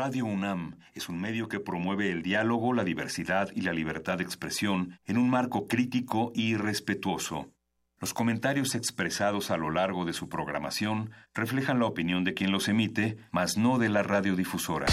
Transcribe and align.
Radio 0.00 0.24
UNAM 0.24 0.78
es 0.94 1.10
un 1.10 1.20
medio 1.20 1.46
que 1.46 1.60
promueve 1.60 2.10
el 2.10 2.22
diálogo, 2.22 2.72
la 2.72 2.84
diversidad 2.84 3.50
y 3.54 3.60
la 3.60 3.74
libertad 3.74 4.16
de 4.16 4.24
expresión 4.24 4.98
en 5.04 5.18
un 5.18 5.28
marco 5.28 5.68
crítico 5.68 6.32
y 6.34 6.56
respetuoso. 6.56 7.50
Los 7.98 8.14
comentarios 8.14 8.74
expresados 8.74 9.50
a 9.50 9.58
lo 9.58 9.70
largo 9.70 10.06
de 10.06 10.14
su 10.14 10.30
programación 10.30 11.10
reflejan 11.34 11.80
la 11.80 11.84
opinión 11.84 12.24
de 12.24 12.32
quien 12.32 12.50
los 12.50 12.68
emite, 12.68 13.18
mas 13.30 13.58
no 13.58 13.76
de 13.76 13.90
la 13.90 14.02
radiodifusora. 14.02 14.86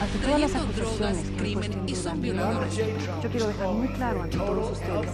Ante 0.00 0.18
todas 0.18 0.40
las 0.40 0.54
acusaciones 0.54 1.28
que 1.30 1.36
crimen 1.38 1.88
y 1.88 1.96
son 1.96 2.22
violadores. 2.22 2.76
Yo 2.76 3.30
quiero 3.30 3.48
dejar 3.48 3.68
muy 3.72 3.88
claro 3.88 4.22
ante 4.22 4.36
todos 4.36 4.78
ustedes. 4.78 5.10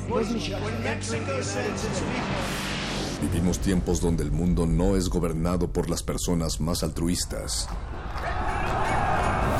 Vivimos 3.22 3.60
tiempos 3.60 4.02
donde 4.02 4.24
el 4.24 4.30
mundo 4.30 4.66
no 4.66 4.94
es 4.94 5.08
gobernado 5.08 5.72
por 5.72 5.88
las 5.88 6.02
personas 6.02 6.60
más 6.60 6.82
altruistas 6.82 7.66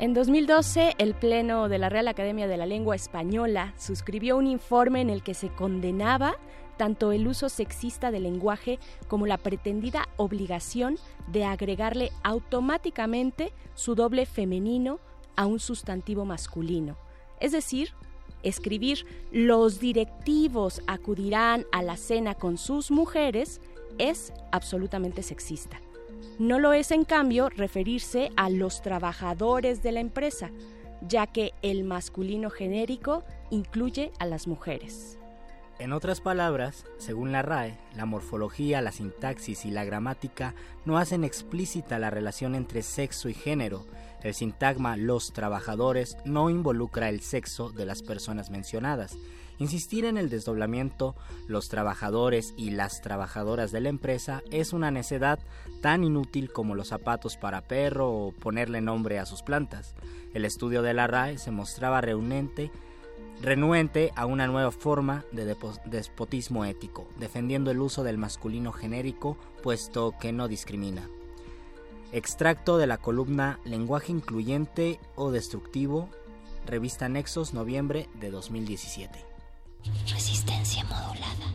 En 0.00 0.12
2012, 0.12 0.94
el 0.98 1.14
Pleno 1.14 1.68
de 1.68 1.78
la 1.78 1.88
Real 1.88 2.08
Academia 2.08 2.48
de 2.48 2.56
la 2.56 2.66
Lengua 2.66 2.96
Española 2.96 3.74
suscribió 3.78 4.36
un 4.36 4.48
informe 4.48 5.00
en 5.00 5.08
el 5.08 5.22
que 5.22 5.34
se 5.34 5.50
condenaba 5.50 6.34
tanto 6.76 7.12
el 7.12 7.28
uso 7.28 7.48
sexista 7.48 8.10
del 8.10 8.24
lenguaje 8.24 8.80
como 9.06 9.28
la 9.28 9.38
pretendida 9.38 10.08
obligación 10.16 10.98
de 11.28 11.44
agregarle 11.44 12.10
automáticamente 12.24 13.52
su 13.74 13.94
doble 13.94 14.26
femenino 14.26 14.98
a 15.36 15.46
un 15.46 15.60
sustantivo 15.60 16.24
masculino. 16.24 16.96
Es 17.38 17.52
decir, 17.52 17.90
escribir 18.42 19.06
los 19.30 19.78
directivos 19.78 20.82
acudirán 20.88 21.66
a 21.70 21.84
la 21.84 21.96
cena 21.96 22.34
con 22.34 22.58
sus 22.58 22.90
mujeres 22.90 23.60
es 23.98 24.32
absolutamente 24.50 25.22
sexista. 25.22 25.80
No 26.38 26.58
lo 26.58 26.72
es, 26.72 26.90
en 26.90 27.04
cambio, 27.04 27.48
referirse 27.48 28.30
a 28.36 28.50
los 28.50 28.82
trabajadores 28.82 29.82
de 29.82 29.92
la 29.92 30.00
empresa, 30.00 30.50
ya 31.00 31.28
que 31.28 31.52
el 31.62 31.84
masculino 31.84 32.50
genérico 32.50 33.22
incluye 33.50 34.10
a 34.18 34.26
las 34.26 34.48
mujeres. 34.48 35.18
En 35.78 35.92
otras 35.92 36.20
palabras, 36.20 36.86
según 36.98 37.32
la 37.32 37.42
RAE, 37.42 37.78
la 37.96 38.04
morfología, 38.04 38.80
la 38.80 38.92
sintaxis 38.92 39.64
y 39.64 39.70
la 39.70 39.84
gramática 39.84 40.54
no 40.84 40.98
hacen 40.98 41.24
explícita 41.24 41.98
la 41.98 42.10
relación 42.10 42.54
entre 42.54 42.82
sexo 42.82 43.28
y 43.28 43.34
género. 43.34 43.84
El 44.22 44.34
sintagma 44.34 44.96
los 44.96 45.32
trabajadores 45.32 46.16
no 46.24 46.48
involucra 46.48 47.08
el 47.08 47.20
sexo 47.20 47.70
de 47.70 47.86
las 47.86 48.02
personas 48.02 48.50
mencionadas, 48.50 49.18
Insistir 49.58 50.04
en 50.04 50.16
el 50.16 50.30
desdoblamiento, 50.30 51.14
los 51.46 51.68
trabajadores 51.68 52.54
y 52.56 52.70
las 52.70 53.00
trabajadoras 53.02 53.70
de 53.70 53.80
la 53.80 53.88
empresa 53.88 54.42
es 54.50 54.72
una 54.72 54.90
necedad 54.90 55.38
tan 55.80 56.02
inútil 56.02 56.50
como 56.50 56.74
los 56.74 56.88
zapatos 56.88 57.36
para 57.36 57.60
perro 57.60 58.10
o 58.10 58.32
ponerle 58.32 58.80
nombre 58.80 59.20
a 59.20 59.26
sus 59.26 59.42
plantas. 59.42 59.94
El 60.32 60.44
estudio 60.44 60.82
de 60.82 60.94
la 60.94 61.06
RAE 61.06 61.38
se 61.38 61.52
mostraba 61.52 62.00
renuente 62.00 62.72
a 64.16 64.26
una 64.26 64.48
nueva 64.48 64.72
forma 64.72 65.24
de 65.30 65.56
despotismo 65.84 66.64
ético, 66.64 67.06
defendiendo 67.20 67.70
el 67.70 67.80
uso 67.80 68.02
del 68.02 68.18
masculino 68.18 68.72
genérico, 68.72 69.36
puesto 69.62 70.14
que 70.18 70.32
no 70.32 70.48
discrimina. 70.48 71.08
Extracto 72.10 72.76
de 72.76 72.88
la 72.88 72.98
columna 72.98 73.60
Lenguaje 73.64 74.10
incluyente 74.10 74.98
o 75.14 75.30
destructivo, 75.30 76.08
revista 76.66 77.08
Nexos, 77.08 77.54
noviembre 77.54 78.08
de 78.18 78.32
2017. 78.32 79.33
Resistencia 80.10 80.84
modulada. 80.84 81.46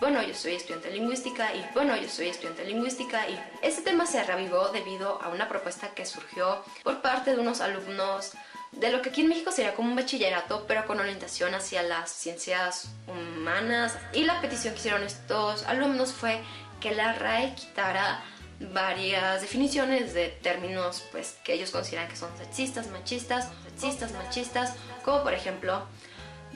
Bueno, 0.00 0.22
yo 0.22 0.34
soy 0.34 0.54
estudiante 0.54 0.88
de 0.88 0.94
lingüística 0.94 1.54
y 1.54 1.64
bueno, 1.74 1.94
yo 1.96 2.08
soy 2.08 2.28
estudiante 2.28 2.62
de 2.62 2.68
lingüística 2.68 3.28
y 3.28 3.38
este 3.62 3.82
tema 3.82 4.06
se 4.06 4.24
revivó 4.24 4.68
debido 4.70 5.20
a 5.22 5.28
una 5.28 5.48
propuesta 5.48 5.94
que 5.94 6.06
surgió 6.06 6.64
por 6.82 7.02
parte 7.02 7.34
de 7.34 7.38
unos 7.38 7.60
alumnos 7.60 8.32
de 8.72 8.90
lo 8.90 9.02
que 9.02 9.10
aquí 9.10 9.20
en 9.20 9.28
México 9.28 9.52
sería 9.52 9.74
como 9.74 9.90
un 9.90 9.96
bachillerato, 9.96 10.64
pero 10.66 10.86
con 10.86 11.00
orientación 11.00 11.54
hacia 11.54 11.82
las 11.82 12.10
ciencias 12.10 12.88
humanas. 13.06 13.98
Y 14.14 14.24
la 14.24 14.40
petición 14.40 14.74
que 14.74 14.80
hicieron 14.80 15.02
estos 15.02 15.64
alumnos 15.64 16.12
fue 16.12 16.40
que 16.80 16.94
la 16.94 17.12
RAE 17.12 17.54
quitara 17.54 18.22
varias 18.60 19.40
definiciones 19.40 20.12
de 20.14 20.28
términos 20.28 21.04
pues 21.10 21.36
que 21.44 21.54
ellos 21.54 21.70
consideran 21.70 22.08
que 22.08 22.16
son 22.16 22.30
sexistas, 22.36 22.88
machistas, 22.88 23.48
sexistas, 23.64 24.12
machistas, 24.12 24.74
como 25.04 25.22
por 25.22 25.34
ejemplo 25.34 25.86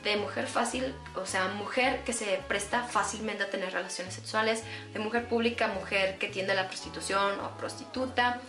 de 0.05 0.17
mujer 0.17 0.47
fácil, 0.47 0.95
o 1.17 1.27
sea, 1.27 1.49
mujer 1.49 2.05
que 2.05 2.13
se 2.13 2.41
presta 2.47 2.83
fácilmente 2.83 3.43
a 3.43 3.51
tener 3.51 3.73
relaciones 3.73 4.15
sexuales, 4.15 4.63
de 4.93 4.99
mujer 4.99 5.29
pública, 5.29 5.69
mujer 5.69 6.19
que 6.19 6.29
tiende 6.29 6.53
a 6.53 6.55
la 6.55 6.69
prostitución 6.69 7.41
o 7.41 7.57
prostituta. 7.57 8.41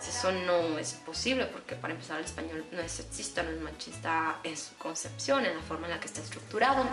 Eso 0.00 0.32
no 0.32 0.78
es 0.78 0.94
posible 0.94 1.46
porque 1.46 1.74
para 1.74 1.92
empezar 1.92 2.18
el 2.18 2.24
español 2.24 2.64
no 2.72 2.80
es 2.80 2.92
sexista, 2.92 3.42
no 3.42 3.50
es 3.50 3.60
machista 3.60 4.38
en 4.44 4.56
su 4.56 4.74
concepción, 4.76 5.44
en 5.44 5.56
la 5.56 5.62
forma 5.62 5.86
en 5.86 5.94
la 5.94 6.00
que 6.00 6.06
está 6.06 6.20
estructurado. 6.20 6.84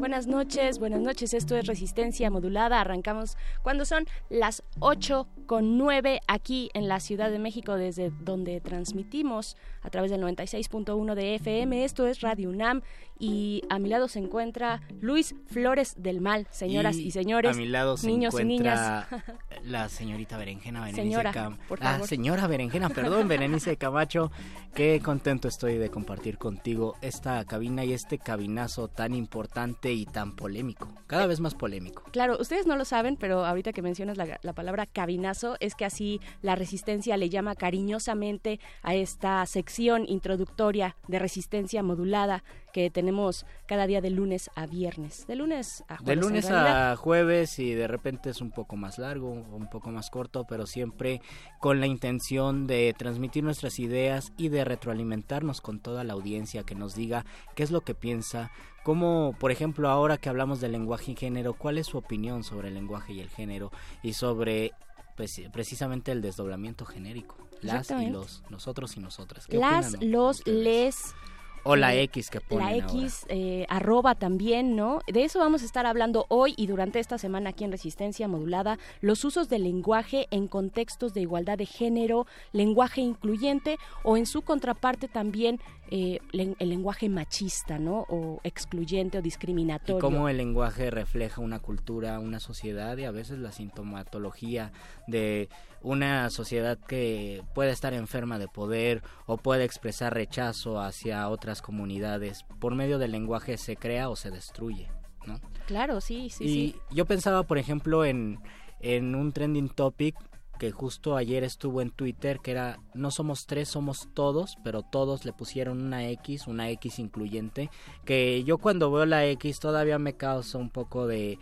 Buenas 0.00 0.26
noches, 0.26 0.78
buenas 0.78 1.02
noches. 1.02 1.34
Esto 1.34 1.54
es 1.58 1.66
Resistencia 1.66 2.30
Modulada. 2.30 2.80
Arrancamos 2.80 3.36
cuando 3.62 3.84
son 3.84 4.06
las 4.30 4.62
8 4.78 5.28
con 5.44 5.76
9 5.76 6.20
aquí 6.26 6.70
en 6.72 6.88
la 6.88 7.00
Ciudad 7.00 7.30
de 7.30 7.38
México, 7.38 7.76
desde 7.76 8.10
donde 8.22 8.62
transmitimos 8.62 9.58
a 9.82 9.90
través 9.90 10.10
del 10.10 10.22
96.1 10.22 11.14
de 11.14 11.34
FM. 11.34 11.84
Esto 11.84 12.06
es 12.06 12.22
Radio 12.22 12.48
UNAM 12.48 12.80
y 13.20 13.62
a 13.68 13.78
mi 13.78 13.88
lado 13.90 14.08
se 14.08 14.18
encuentra 14.18 14.80
Luis 15.00 15.34
Flores 15.46 15.94
del 15.98 16.20
Mal, 16.20 16.48
señoras 16.50 16.96
y, 16.96 17.10
señores. 17.12 17.54
A 17.54 17.58
mi 17.58 17.66
lado 17.66 17.96
se 17.96 18.06
niños 18.08 18.34
encuentra 18.34 18.54
y 18.54 18.58
niñas. 18.58 19.06
la 19.64 19.88
señorita 19.88 20.38
Berenjena 20.38 20.80
Berenice 20.86 21.02
Señora, 21.02 21.32
Cam- 21.32 21.58
por 21.68 21.78
Ah, 21.82 21.92
favor. 21.92 22.08
señora 22.08 22.46
Berenjena, 22.46 22.88
perdón, 22.88 23.28
Berenice 23.28 23.76
Camacho. 23.76 24.32
Qué 24.74 25.00
contento 25.04 25.48
estoy 25.48 25.76
de 25.78 25.90
compartir 25.90 26.38
contigo 26.38 26.94
esta 27.02 27.44
cabina 27.44 27.84
y 27.84 27.92
este 27.92 28.18
cabinazo 28.18 28.88
tan 28.88 29.14
importante 29.14 29.92
y 29.92 30.06
tan 30.06 30.34
polémico. 30.34 30.88
Cada 31.06 31.26
vez 31.26 31.40
más 31.40 31.54
polémico. 31.54 32.04
Claro, 32.12 32.38
ustedes 32.40 32.66
no 32.66 32.76
lo 32.76 32.84
saben, 32.84 33.16
pero 33.16 33.44
ahorita 33.44 33.72
que 33.72 33.82
mencionas 33.82 34.16
la, 34.16 34.38
la 34.42 34.52
palabra 34.54 34.86
cabinazo, 34.86 35.56
es 35.60 35.74
que 35.74 35.84
así 35.84 36.20
la 36.40 36.54
resistencia 36.54 37.16
le 37.16 37.28
llama 37.28 37.54
cariñosamente 37.56 38.60
a 38.82 38.94
esta 38.94 39.44
sección 39.46 40.04
introductoria 40.08 40.96
de 41.08 41.18
resistencia 41.18 41.82
modulada 41.82 42.44
que 42.72 42.90
tenemos 42.90 43.46
cada 43.66 43.86
día 43.86 44.00
de 44.00 44.10
lunes 44.10 44.50
a 44.54 44.66
viernes. 44.66 45.26
De 45.26 45.36
lunes 45.36 45.84
a 45.88 45.96
jueves. 45.96 46.06
De 46.06 46.16
lunes 46.16 46.50
a 46.50 46.96
jueves 46.96 47.58
y 47.58 47.74
de 47.74 47.86
repente 47.86 48.30
es 48.30 48.40
un 48.40 48.50
poco 48.50 48.76
más 48.76 48.98
largo, 48.98 49.30
un 49.30 49.68
poco 49.70 49.90
más 49.90 50.10
corto, 50.10 50.46
pero 50.48 50.66
siempre 50.66 51.20
con 51.60 51.80
la 51.80 51.86
intención 51.86 52.66
de 52.66 52.94
transmitir 52.96 53.44
nuestras 53.44 53.78
ideas 53.78 54.32
y 54.36 54.48
de 54.48 54.64
retroalimentarnos 54.64 55.60
con 55.60 55.80
toda 55.80 56.04
la 56.04 56.14
audiencia 56.14 56.62
que 56.62 56.74
nos 56.74 56.94
diga 56.94 57.24
qué 57.54 57.62
es 57.62 57.70
lo 57.70 57.82
que 57.82 57.94
piensa, 57.94 58.50
como 58.82 59.34
por 59.38 59.50
ejemplo 59.50 59.88
ahora 59.88 60.16
que 60.16 60.28
hablamos 60.28 60.60
del 60.60 60.72
lenguaje 60.72 61.12
y 61.12 61.16
género, 61.16 61.54
cuál 61.54 61.78
es 61.78 61.86
su 61.86 61.98
opinión 61.98 62.44
sobre 62.44 62.68
el 62.68 62.74
lenguaje 62.74 63.12
y 63.12 63.20
el 63.20 63.28
género 63.28 63.70
y 64.02 64.14
sobre 64.14 64.72
pues, 65.16 65.40
precisamente 65.52 66.12
el 66.12 66.22
desdoblamiento 66.22 66.84
genérico, 66.86 67.36
las 67.60 67.90
y 67.90 68.06
los, 68.06 68.42
nosotros 68.48 68.96
y 68.96 69.00
nosotras. 69.00 69.46
¿Qué 69.46 69.58
Las, 69.58 69.94
opinan 69.94 70.12
los, 70.12 70.38
ustedes? 70.38 70.58
les 70.64 71.14
O 71.62 71.76
la 71.76 71.94
X 71.94 72.30
que 72.30 72.40
ponen 72.40 72.66
La 72.66 72.76
X, 72.76 73.26
eh, 73.28 73.66
arroba 73.68 74.14
también, 74.14 74.76
¿no? 74.76 75.00
De 75.06 75.24
eso 75.24 75.38
vamos 75.38 75.62
a 75.62 75.66
estar 75.66 75.86
hablando 75.86 76.26
hoy 76.28 76.54
y 76.56 76.66
durante 76.66 76.98
esta 76.98 77.18
semana 77.18 77.50
aquí 77.50 77.64
en 77.64 77.72
Resistencia 77.72 78.28
Modulada, 78.28 78.78
los 79.00 79.24
usos 79.24 79.48
del 79.48 79.64
lenguaje 79.64 80.26
en 80.30 80.48
contextos 80.48 81.12
de 81.12 81.20
igualdad 81.20 81.58
de 81.58 81.66
género, 81.66 82.26
lenguaje 82.52 83.00
incluyente 83.00 83.78
o 84.02 84.16
en 84.16 84.26
su 84.26 84.42
contraparte 84.42 85.08
también 85.08 85.60
eh, 85.90 86.20
el 86.32 86.68
lenguaje 86.68 87.08
machista, 87.08 87.78
¿no? 87.78 88.06
O 88.08 88.40
excluyente 88.44 89.18
o 89.18 89.22
discriminatorio. 89.22 89.98
Y 89.98 90.00
cómo 90.00 90.28
el 90.28 90.36
lenguaje 90.36 90.88
refleja 90.90 91.40
una 91.40 91.58
cultura, 91.58 92.20
una 92.20 92.38
sociedad 92.38 92.96
y 92.96 93.04
a 93.04 93.10
veces 93.10 93.38
la 93.38 93.50
sintomatología 93.50 94.70
de 95.08 95.48
una 95.82 96.30
sociedad 96.30 96.78
que 96.78 97.42
puede 97.54 97.72
estar 97.72 97.92
enferma 97.92 98.38
de 98.38 98.46
poder 98.46 99.02
o 99.26 99.36
puede 99.36 99.64
expresar 99.64 100.14
rechazo 100.14 100.80
hacia 100.80 101.28
otras 101.28 101.60
comunidades. 101.60 102.44
Por 102.60 102.76
medio 102.76 102.98
del 102.98 103.10
lenguaje 103.10 103.58
se 103.58 103.76
crea 103.76 104.10
o 104.10 104.16
se 104.16 104.30
destruye, 104.30 104.88
¿no? 105.26 105.40
Claro, 105.66 106.00
sí, 106.00 106.30
sí, 106.30 106.44
y 106.44 106.94
Yo 106.94 107.04
pensaba, 107.04 107.42
por 107.42 107.58
ejemplo, 107.58 108.04
en, 108.04 108.38
en 108.78 109.16
un 109.16 109.32
trending 109.32 109.68
topic 109.68 110.14
que 110.60 110.72
justo 110.72 111.16
ayer 111.16 111.42
estuvo 111.42 111.80
en 111.80 111.90
Twitter, 111.90 112.38
que 112.38 112.50
era 112.50 112.80
no 112.92 113.10
somos 113.10 113.46
tres, 113.46 113.70
somos 113.70 114.10
todos, 114.12 114.58
pero 114.62 114.82
todos 114.82 115.24
le 115.24 115.32
pusieron 115.32 115.80
una 115.80 116.06
X, 116.10 116.46
una 116.46 116.68
X 116.68 116.98
incluyente, 116.98 117.70
que 118.04 118.44
yo 118.44 118.58
cuando 118.58 118.92
veo 118.92 119.06
la 119.06 119.24
X 119.24 119.58
todavía 119.58 119.98
me 119.98 120.18
causa 120.18 120.58
un 120.58 120.68
poco 120.68 121.06
de, 121.06 121.38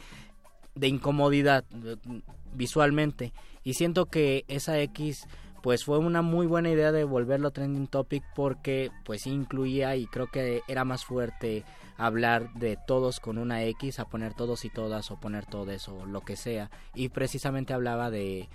de 0.76 0.87
incomodidad 0.87 1.65
visualmente. 2.55 3.32
Y 3.65 3.75
siento 3.75 4.06
que 4.06 4.44
esa 4.47 4.79
X 4.82 5.26
pues 5.64 5.85
fue 5.85 5.99
una 5.99 6.23
muy 6.23 6.47
buena 6.47 6.71
idea 6.71 6.93
de 6.93 7.03
volverlo 7.03 7.50
trending 7.50 7.88
topic 7.88 8.23
porque 8.37 8.93
pues 9.05 9.26
incluía 9.26 9.97
y 9.97 10.06
creo 10.06 10.29
que 10.29 10.62
era 10.69 10.85
más 10.85 11.05
fuerte 11.05 11.64
hablar 11.97 12.55
de 12.55 12.79
todos 12.87 13.19
con 13.19 13.37
una 13.37 13.64
X 13.64 13.99
a 13.99 14.05
poner 14.05 14.32
todos 14.35 14.64
y 14.64 14.71
todas 14.71 15.11
o 15.11 15.19
poner 15.19 15.44
todo 15.44 15.73
eso 15.73 16.06
lo 16.06 16.21
que 16.21 16.37
sea. 16.37 16.71
Y 16.94 17.09
precisamente 17.09 17.75
hablaba 17.75 18.12
de 18.12 18.49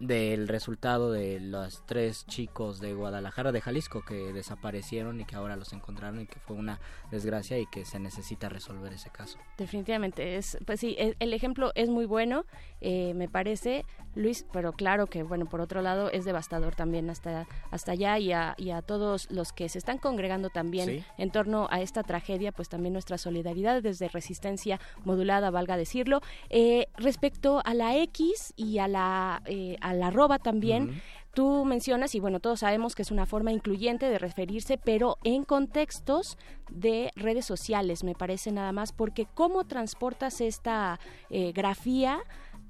del 0.00 0.48
resultado 0.48 1.12
de 1.12 1.40
los 1.40 1.84
tres 1.86 2.26
chicos 2.26 2.80
de 2.80 2.94
Guadalajara, 2.94 3.52
de 3.52 3.60
Jalisco, 3.60 4.04
que 4.04 4.32
desaparecieron 4.32 5.20
y 5.20 5.24
que 5.24 5.36
ahora 5.36 5.56
los 5.56 5.72
encontraron 5.72 6.20
y 6.20 6.26
que 6.26 6.40
fue 6.40 6.56
una 6.56 6.80
desgracia 7.10 7.58
y 7.58 7.66
que 7.66 7.84
se 7.84 7.98
necesita 7.98 8.48
resolver 8.48 8.92
ese 8.92 9.10
caso. 9.10 9.38
Definitivamente, 9.56 10.36
es, 10.36 10.58
pues 10.66 10.80
sí, 10.80 10.96
e, 10.98 11.14
el, 11.18 11.32
ejemplo 11.32 11.72
es 11.74 11.88
muy 11.88 12.06
bueno, 12.06 12.44
eh, 12.80 13.14
me 13.14 13.28
parece, 13.28 13.84
Luis, 14.14 14.46
pero 14.52 14.72
claro 14.72 15.06
que, 15.06 15.22
bueno, 15.22 15.46
por 15.46 15.60
otro 15.60 15.82
lado 15.82 16.10
es 16.10 16.24
devastador 16.24 16.74
también 16.74 17.08
hasta, 17.10 17.46
hasta 17.70 17.92
allá 17.92 18.18
y 18.18 18.32
a, 18.32 18.54
y 18.58 18.70
a 18.70 18.82
todos 18.82 19.30
los 19.30 19.52
que 19.52 19.68
se 19.68 19.78
están 19.78 19.98
congregando 19.98 20.50
también 20.50 21.04
en 21.18 21.30
torno 21.30 21.68
a 21.70 21.80
esta 21.80 22.02
tragedia, 22.02 22.52
pues 22.52 22.68
también 22.68 22.92
nuestra 22.92 23.18
solidaridad 23.18 23.82
desde 23.82 24.08
resistencia 24.08 24.80
modulada, 25.04 25.50
valga 25.50 25.76
decirlo. 25.76 26.20
Eh, 26.50 26.88
respecto 26.96 27.62
a 27.64 27.74
la 27.74 27.96
X 27.96 28.52
y 28.56 28.78
a 28.78 28.88
la... 28.88 29.42
Eh, 29.46 29.76
a 29.84 29.92
la 29.94 30.08
arroba 30.08 30.38
también. 30.38 31.00
Tú 31.34 31.64
mencionas, 31.64 32.14
y 32.14 32.20
bueno, 32.20 32.40
todos 32.40 32.60
sabemos 32.60 32.94
que 32.94 33.02
es 33.02 33.10
una 33.10 33.26
forma 33.26 33.52
incluyente 33.52 34.08
de 34.08 34.18
referirse, 34.18 34.78
pero 34.78 35.18
en 35.24 35.44
contextos 35.44 36.38
de 36.70 37.10
redes 37.16 37.44
sociales, 37.44 38.02
me 38.02 38.14
parece 38.14 38.50
nada 38.50 38.72
más, 38.72 38.92
porque 38.92 39.26
cómo 39.34 39.64
transportas 39.64 40.40
esta 40.40 41.00
eh, 41.30 41.52
grafía 41.52 42.20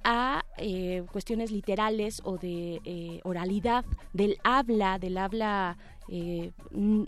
a 0.03 0.45
eh, 0.57 1.05
cuestiones 1.13 1.51
literales 1.51 2.21
o 2.25 2.37
de 2.37 2.81
eh, 2.85 3.21
oralidad, 3.23 3.85
del 4.13 4.39
habla, 4.43 4.99
del 4.99 5.19
habla 5.19 5.79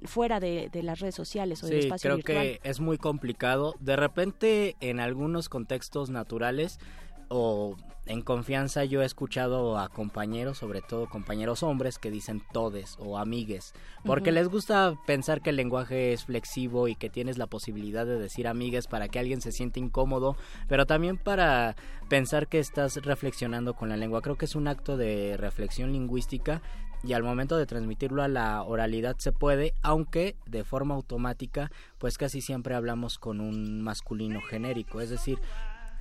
fuera 0.05 0.41
de, 0.41 0.71
las 0.83 1.01
redes 1.01 1.15
sociales 1.15 1.63
o 1.63 1.67
del 1.67 1.81
espacio 1.81 2.19
creo 2.19 2.25
que 2.25 2.61
es 2.63 2.81
muy 2.81 2.97
complicado. 2.97 3.75
De 3.79 3.95
repente, 3.95 4.75
en 4.81 5.01
algunos 5.01 5.51
contextos 5.51 6.09
naturales 6.09 6.79
o 7.29 7.77
en 8.07 8.23
confianza 8.23 8.85
yo 8.85 9.03
he 9.03 9.05
escuchado 9.05 9.79
a 9.79 9.89
compañeros, 9.89 10.59
sobre 10.59 10.81
todo 10.81 11.09
compañeros 11.09 11.63
hombres, 11.63 11.99
que 11.99 12.11
dicen 12.11 12.43
todes 12.53 12.97
o 12.99 13.19
amigues, 13.19 13.75
porque 14.05 14.33
les 14.33 14.49
gusta 14.49 14.95
pensar 15.07 15.43
que 15.43 15.51
el 15.51 15.57
lenguaje 15.57 16.13
es 16.13 16.25
flexivo 16.25 16.89
y 16.89 16.95
que 16.95 17.11
tienes 17.11 17.37
la 17.37 17.47
posibilidad 17.47 18.07
de 18.07 18.19
decir 18.19 18.47
amigues 18.47 18.87
para 18.87 19.09
que 19.09 19.19
alguien 19.19 19.41
se 19.41 19.53
siente 19.53 19.81
incómodo, 19.81 20.37
pero 20.69 20.87
también 20.87 21.19
para 21.19 21.77
pensar 22.09 22.47
que 22.49 22.59
estás 22.59 22.97
reflexionando 22.97 23.75
con 23.75 23.89
la 23.89 23.97
lengua. 23.97 24.23
Creo 24.23 24.37
que 24.37 24.45
es 24.45 24.55
un 24.55 24.69
acto 24.69 24.97
de 24.97 25.37
reflexión 25.37 25.93
lingüística 25.93 26.63
y 27.03 27.13
al 27.13 27.23
momento 27.23 27.57
de 27.57 27.67
transmitirlo 27.67 28.23
a 28.23 28.29
la 28.29 28.63
oralidad 28.63 29.17
se 29.19 29.33
puede, 29.33 29.75
aunque 29.83 30.37
de 30.47 30.65
forma 30.65 30.95
automática, 30.95 31.71
pues 31.99 32.19
casi 32.19 32.41
siempre 32.41 32.75
hablamos 32.75 33.19
con 33.19 33.41
un 33.41 33.83
masculino 33.83 34.41
genérico, 34.41 35.01
es 35.01 35.11
decir, 35.11 35.39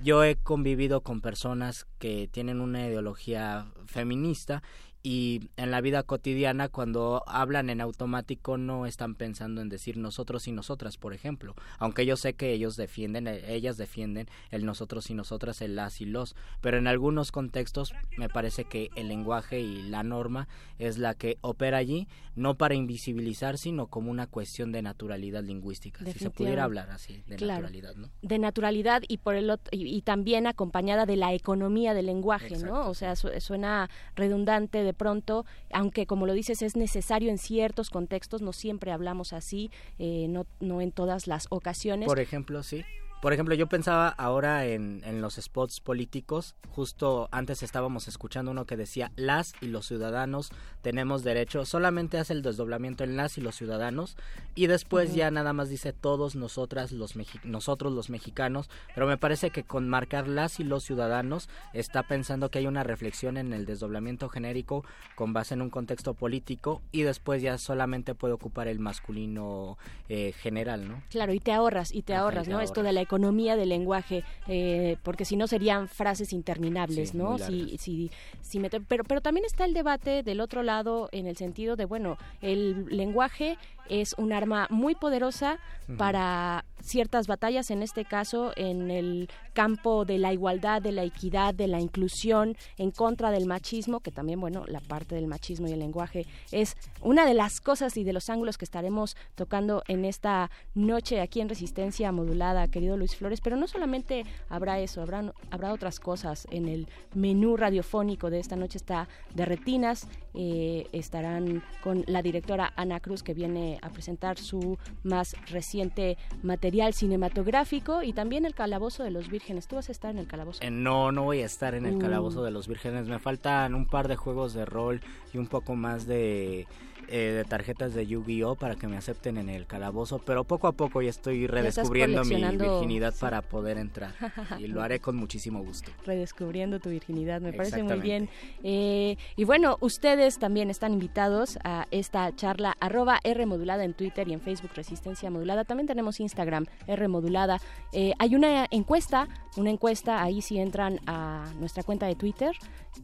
yo 0.00 0.24
he 0.24 0.36
convivido 0.36 1.00
con 1.02 1.20
personas 1.20 1.86
que 1.98 2.28
tienen 2.30 2.60
una 2.60 2.86
ideología 2.86 3.66
feminista 3.86 4.62
y 5.06 5.50
en 5.56 5.70
la 5.70 5.80
vida 5.80 6.02
cotidiana 6.02 6.68
cuando 6.68 7.22
hablan 7.28 7.70
en 7.70 7.80
automático 7.80 8.58
no 8.58 8.86
están 8.86 9.14
pensando 9.14 9.60
en 9.60 9.68
decir 9.68 9.98
nosotros 9.98 10.48
y 10.48 10.52
nosotras, 10.52 10.96
por 10.96 11.14
ejemplo, 11.14 11.54
aunque 11.78 12.04
yo 12.04 12.16
sé 12.16 12.34
que 12.34 12.52
ellos 12.52 12.74
defienden, 12.74 13.28
eh, 13.28 13.54
ellas 13.54 13.76
defienden 13.76 14.26
el 14.50 14.66
nosotros 14.66 15.08
y 15.08 15.14
nosotras, 15.14 15.62
el 15.62 15.76
las 15.76 16.00
y 16.00 16.06
los, 16.06 16.34
pero 16.60 16.78
en 16.78 16.88
algunos 16.88 17.30
contextos 17.30 17.94
me 18.16 18.28
parece 18.28 18.64
que 18.64 18.90
el 18.96 19.06
lenguaje 19.06 19.60
y 19.60 19.80
la 19.82 20.02
norma 20.02 20.48
es 20.80 20.98
la 20.98 21.14
que 21.14 21.38
opera 21.40 21.78
allí, 21.78 22.08
no 22.34 22.56
para 22.56 22.74
invisibilizar, 22.74 23.58
sino 23.58 23.86
como 23.86 24.10
una 24.10 24.26
cuestión 24.26 24.72
de 24.72 24.82
naturalidad 24.82 25.44
lingüística, 25.44 26.04
si 26.04 26.18
se 26.18 26.30
pudiera 26.30 26.64
hablar 26.64 26.90
así, 26.90 27.22
de 27.28 27.36
naturalidad, 27.36 27.94
¿no? 27.94 28.10
De 28.22 28.40
naturalidad 28.40 29.02
y 29.06 29.18
por 29.18 29.36
el 29.36 29.56
y, 29.70 30.02
también 30.02 30.48
acompañada 30.48 31.06
de 31.06 31.14
la 31.14 31.32
economía 31.32 31.94
del 31.94 32.06
lenguaje, 32.06 32.58
¿no? 32.58 32.88
O 32.88 32.94
sea, 32.94 33.14
suena 33.14 33.88
redundante 34.16 34.82
de 34.82 34.95
pronto, 34.96 35.46
aunque 35.72 36.06
como 36.06 36.26
lo 36.26 36.32
dices 36.32 36.62
es 36.62 36.76
necesario 36.76 37.30
en 37.30 37.38
ciertos 37.38 37.90
contextos, 37.90 38.42
no 38.42 38.52
siempre 38.52 38.92
hablamos 38.92 39.32
así, 39.32 39.70
eh, 39.98 40.26
no, 40.28 40.46
no 40.60 40.80
en 40.80 40.92
todas 40.92 41.26
las 41.26 41.46
ocasiones. 41.50 42.06
Por 42.06 42.20
ejemplo, 42.20 42.62
sí. 42.62 42.84
Por 43.26 43.32
ejemplo, 43.32 43.56
yo 43.56 43.66
pensaba 43.66 44.08
ahora 44.08 44.66
en, 44.66 45.02
en, 45.04 45.20
los 45.20 45.34
spots 45.34 45.80
políticos, 45.80 46.54
justo 46.68 47.28
antes 47.32 47.64
estábamos 47.64 48.06
escuchando 48.06 48.52
uno 48.52 48.66
que 48.66 48.76
decía, 48.76 49.10
las 49.16 49.52
y 49.60 49.66
los 49.66 49.84
ciudadanos 49.88 50.52
tenemos 50.80 51.24
derecho, 51.24 51.66
solamente 51.66 52.18
hace 52.18 52.34
el 52.34 52.42
desdoblamiento 52.42 53.02
en 53.02 53.16
las 53.16 53.36
y 53.36 53.40
los 53.40 53.56
ciudadanos, 53.56 54.16
y 54.54 54.68
después 54.68 55.12
ya 55.12 55.32
nada 55.32 55.52
más 55.52 55.68
dice 55.68 55.92
todos 55.92 56.36
nosotras, 56.36 56.92
los 56.92 57.14
nosotros 57.42 57.92
los 57.92 58.10
mexicanos, 58.10 58.70
pero 58.94 59.08
me 59.08 59.18
parece 59.18 59.50
que 59.50 59.64
con 59.64 59.88
marcar 59.88 60.28
las 60.28 60.60
y 60.60 60.62
los 60.62 60.84
ciudadanos 60.84 61.48
está 61.72 62.04
pensando 62.04 62.52
que 62.52 62.60
hay 62.60 62.68
una 62.68 62.84
reflexión 62.84 63.38
en 63.38 63.52
el 63.52 63.66
desdoblamiento 63.66 64.28
genérico 64.28 64.84
con 65.16 65.32
base 65.32 65.54
en 65.54 65.62
un 65.62 65.70
contexto 65.70 66.14
político, 66.14 66.80
y 66.92 67.02
después 67.02 67.42
ya 67.42 67.58
solamente 67.58 68.14
puede 68.14 68.34
ocupar 68.34 68.68
el 68.68 68.78
masculino 68.78 69.78
eh, 70.08 70.32
general, 70.38 70.86
¿no? 70.86 71.02
Claro, 71.10 71.32
y 71.32 71.40
te 71.40 71.50
ahorras, 71.50 71.92
y 71.92 72.02
te 72.02 72.14
ahorras, 72.14 72.46
¿no? 72.46 72.60
Esto 72.60 72.84
de 72.84 72.92
la 72.92 73.00
economía 73.00 73.15
del 73.56 73.68
lenguaje, 73.68 74.24
eh, 74.48 74.96
porque 75.02 75.24
si 75.24 75.36
no 75.36 75.46
serían 75.46 75.88
frases 75.88 76.32
interminables, 76.32 77.14
¿no? 77.14 77.38
Si, 77.38 77.76
si, 77.78 78.10
si 78.40 78.60
pero, 78.60 79.04
pero 79.04 79.20
también 79.20 79.44
está 79.44 79.64
el 79.64 79.74
debate 79.74 80.22
del 80.22 80.40
otro 80.40 80.62
lado 80.62 81.08
en 81.12 81.26
el 81.26 81.36
sentido 81.36 81.76
de, 81.76 81.84
bueno, 81.84 82.18
el 82.40 82.86
lenguaje 82.86 83.58
es 83.88 84.14
un 84.18 84.32
arma 84.32 84.66
muy 84.70 84.94
poderosa 84.94 85.58
para 85.96 86.64
ciertas 86.82 87.26
batallas, 87.26 87.70
en 87.70 87.82
este 87.82 88.04
caso 88.04 88.52
en 88.56 88.90
el 88.90 89.28
campo 89.52 90.04
de 90.04 90.18
la 90.18 90.32
igualdad, 90.32 90.82
de 90.82 90.92
la 90.92 91.04
equidad, 91.04 91.54
de 91.54 91.68
la 91.68 91.80
inclusión, 91.80 92.56
en 92.76 92.90
contra 92.90 93.30
del 93.30 93.46
machismo, 93.46 94.00
que 94.00 94.10
también, 94.10 94.40
bueno, 94.40 94.64
la 94.66 94.80
parte 94.80 95.14
del 95.14 95.26
machismo 95.26 95.68
y 95.68 95.72
el 95.72 95.78
lenguaje 95.78 96.26
es 96.50 96.76
una 97.00 97.24
de 97.24 97.34
las 97.34 97.60
cosas 97.60 97.96
y 97.96 98.04
de 98.04 98.12
los 98.12 98.30
ángulos 98.30 98.58
que 98.58 98.64
estaremos 98.64 99.16
tocando 99.34 99.82
en 99.88 100.04
esta 100.04 100.50
noche 100.74 101.20
aquí 101.20 101.40
en 101.40 101.48
Resistencia 101.48 102.12
Modulada, 102.12 102.68
querido 102.68 102.96
Luis 102.96 103.16
Flores, 103.16 103.40
pero 103.40 103.56
no 103.56 103.66
solamente 103.66 104.24
habrá 104.48 104.78
eso, 104.80 105.02
habrá, 105.02 105.32
habrá 105.50 105.72
otras 105.72 106.00
cosas 106.00 106.46
en 106.50 106.68
el 106.68 106.88
menú 107.14 107.56
radiofónico 107.56 108.30
de 108.30 108.40
esta 108.40 108.56
noche, 108.56 108.78
está 108.78 109.08
de 109.34 109.44
retinas, 109.44 110.08
eh, 110.34 110.86
estarán 110.92 111.62
con 111.82 112.04
la 112.06 112.22
directora 112.22 112.72
Ana 112.76 113.00
Cruz 113.00 113.22
que 113.22 113.34
viene 113.34 113.75
a 113.82 113.90
presentar 113.90 114.38
su 114.38 114.78
más 115.02 115.36
reciente 115.50 116.16
material 116.42 116.94
cinematográfico 116.94 118.02
y 118.02 118.12
también 118.12 118.44
el 118.44 118.54
Calabozo 118.54 119.02
de 119.02 119.10
los 119.10 119.28
Vírgenes. 119.28 119.66
¿Tú 119.68 119.76
vas 119.76 119.88
a 119.88 119.92
estar 119.92 120.10
en 120.10 120.18
el 120.18 120.26
Calabozo? 120.26 120.62
Eh, 120.62 120.70
no, 120.70 121.12
no 121.12 121.24
voy 121.24 121.40
a 121.40 121.46
estar 121.46 121.74
en 121.74 121.86
el 121.86 121.96
uh. 121.96 121.98
Calabozo 121.98 122.42
de 122.42 122.50
los 122.50 122.68
Vírgenes. 122.68 123.06
Me 123.06 123.18
faltan 123.18 123.74
un 123.74 123.86
par 123.86 124.08
de 124.08 124.16
juegos 124.16 124.54
de 124.54 124.64
rol 124.64 125.00
y 125.32 125.38
un 125.38 125.46
poco 125.46 125.74
más 125.74 126.06
de 126.06 126.66
eh, 127.08 127.32
de 127.36 127.44
tarjetas 127.44 127.94
de 127.94 128.06
Yu-Gi-Oh 128.06 128.56
para 128.56 128.74
que 128.74 128.86
me 128.86 128.96
acepten 128.96 129.38
en 129.38 129.48
el 129.48 129.66
calabozo, 129.66 130.18
pero 130.18 130.44
poco 130.44 130.66
a 130.66 130.72
poco 130.72 131.02
ya 131.02 131.10
estoy 131.10 131.46
redescubriendo 131.46 132.24
mi 132.24 132.36
virginidad 132.36 133.14
para 133.18 133.42
poder 133.42 133.78
entrar 133.78 134.12
y 134.58 134.66
lo 134.66 134.82
haré 134.82 135.00
con 135.00 135.16
muchísimo 135.16 135.62
gusto. 135.62 135.90
Redescubriendo 136.04 136.80
tu 136.80 136.90
virginidad, 136.90 137.40
me 137.40 137.52
parece 137.52 137.82
muy 137.82 138.00
bien. 138.00 138.28
Eh, 138.62 139.16
y 139.36 139.44
bueno, 139.44 139.76
ustedes 139.80 140.38
también 140.38 140.70
están 140.70 140.92
invitados 140.92 141.58
a 141.64 141.86
esta 141.90 142.34
charla 142.34 142.76
arroba 142.80 143.20
R 143.22 143.46
modulada 143.46 143.84
en 143.84 143.94
Twitter 143.94 144.28
y 144.28 144.32
en 144.32 144.40
Facebook 144.40 144.70
Resistencia 144.74 145.30
Modulada. 145.30 145.64
También 145.64 145.86
tenemos 145.86 146.20
Instagram 146.20 146.66
R 146.86 147.08
modulada. 147.08 147.60
Eh, 147.92 148.12
hay 148.18 148.34
una 148.34 148.66
encuesta, 148.70 149.28
una 149.56 149.70
encuesta, 149.70 150.22
ahí 150.22 150.42
si 150.42 150.58
entran 150.58 151.00
a 151.06 151.44
nuestra 151.58 151.82
cuenta 151.82 152.06
de 152.06 152.14
Twitter, 152.14 152.52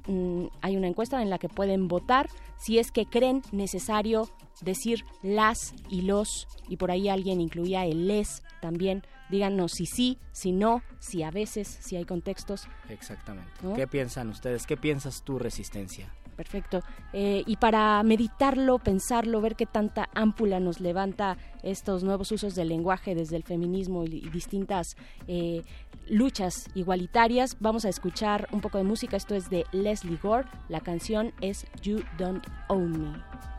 mm, 0.07 0.47
hay 0.61 0.77
una 0.77 0.89
encuesta 0.89 1.23
en 1.23 1.31
la 1.31 1.39
que 1.39 1.49
pueden 1.49 1.89
votar 1.89 2.29
si 2.59 2.79
es 2.79 2.91
que 2.93 3.07
creen 3.07 3.43
necesario 3.53 4.29
decir 4.61 5.05
las 5.23 5.75
y 5.89 6.03
los, 6.03 6.47
y 6.69 6.77
por 6.77 6.91
ahí 6.91 7.09
alguien 7.09 7.41
incluía 7.41 7.85
el 7.85 8.07
les 8.07 8.43
también. 8.61 9.03
Díganos 9.31 9.73
si 9.73 9.87
sí, 9.87 10.19
si 10.33 10.53
no, 10.53 10.83
si 10.99 11.23
a 11.23 11.31
veces, 11.31 11.67
si 11.67 11.97
hay 11.97 12.05
contextos. 12.05 12.69
Exactamente. 12.89 13.53
¿Qué 13.75 13.87
piensan 13.87 14.29
ustedes? 14.29 14.67
¿Qué 14.67 14.77
piensas 14.77 15.23
tú, 15.23 15.39
Resistencia? 15.39 16.13
Perfecto. 16.37 16.81
Eh, 17.13 17.43
y 17.47 17.57
para 17.57 18.03
meditarlo, 18.03 18.79
pensarlo, 18.79 19.41
ver 19.41 19.57
qué 19.57 19.67
tanta 19.67 20.09
ámpula 20.15 20.61
nos 20.61 20.81
levanta 20.81 21.37
estos 21.63 22.03
nuevos 22.03 22.33
usos 22.33 22.55
del 22.55 22.69
lenguaje 22.69 23.15
desde 23.15 23.37
el 23.37 23.43
feminismo 23.43 24.05
y, 24.05 24.29
distintas 24.31 24.97
eh, 25.29 25.63
luchas 26.09 26.69
igualitarias, 26.75 27.57
vamos 27.61 27.85
a 27.85 27.89
escuchar 27.89 28.49
un 28.53 28.61
poco 28.61 28.79
de 28.79 28.85
música. 28.85 29.17
Esto 29.17 29.35
es 29.35 29.51
de 29.51 29.67
Leslie 29.73 30.19
Gore. 30.23 30.49
La 30.69 30.81
canción 30.81 31.33
es 31.41 31.67
You 31.83 32.03
Don't 32.19 32.47
Own 32.69 32.93
Me. 32.93 33.52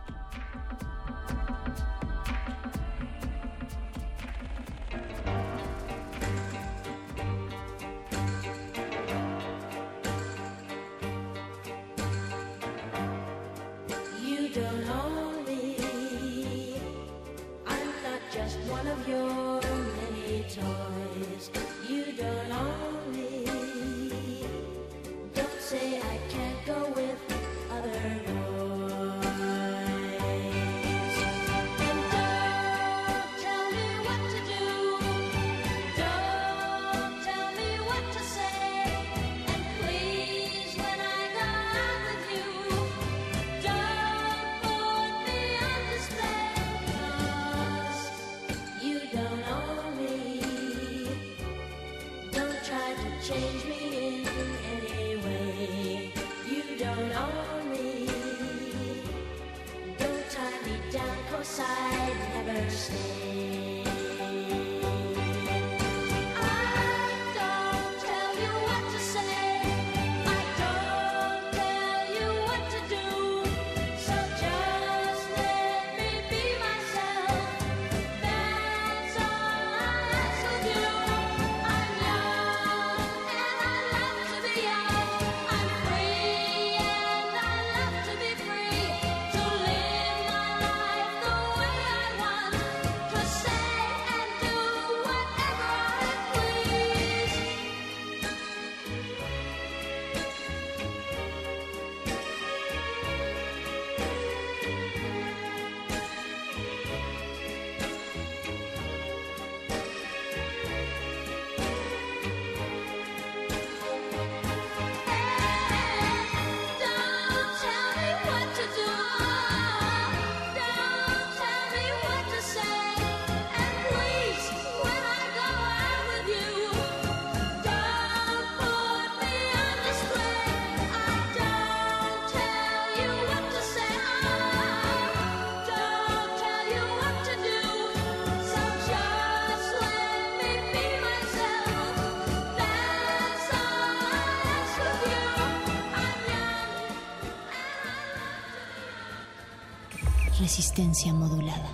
Resistencia 150.56 151.12
modulada. 151.12 151.68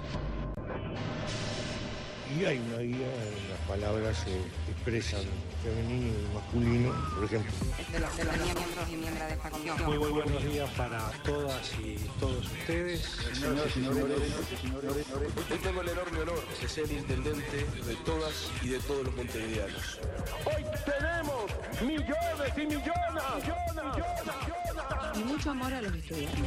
Y 2.33 2.45
hay 2.45 2.59
una 2.59 2.77
guía, 2.77 3.07
las 3.49 3.59
palabras 3.67 4.17
se 4.19 4.71
expresan 4.71 5.23
femenino 5.63 6.13
y 6.13 6.33
masculino, 6.33 6.93
por 7.15 7.25
ejemplo. 7.25 7.51
De 7.91 7.99
los, 7.99 8.17
de 8.17 8.23
los 8.23 8.37
miembros 8.37 8.89
y 8.89 8.95
miembros 8.95 9.27
de 9.27 9.33
esta 9.33 9.49
comisión. 9.49 9.85
Muy, 9.85 9.97
muy 9.97 10.11
buenos 10.11 10.43
días 10.45 10.69
para 10.77 11.11
todas 11.23 11.73
y 11.79 11.95
todos 12.19 12.45
ustedes. 12.45 13.01
Señoras 13.33 13.67
y 13.67 13.71
señores, 13.71 15.05
hoy 15.51 15.57
tengo 15.61 15.81
el 15.81 15.89
enorme 15.89 16.19
honor 16.21 16.41
de 16.61 16.69
ser 16.69 16.91
intendente 16.91 17.65
de 17.85 17.95
todas 18.05 18.49
y 18.63 18.69
de 18.69 18.79
todos 18.79 19.05
los 19.05 19.15
montevideanos. 19.15 19.99
Hoy 20.45 20.63
tenemos 20.85 21.45
millones 21.81 22.53
y 22.55 22.61
millones, 22.61 23.23
millones, 23.35 23.75
millones, 23.75 25.17
Y 25.17 25.23
mucho 25.23 25.51
amor 25.51 25.73
a 25.73 25.81
los 25.81 25.93
estudiantes, 25.93 26.39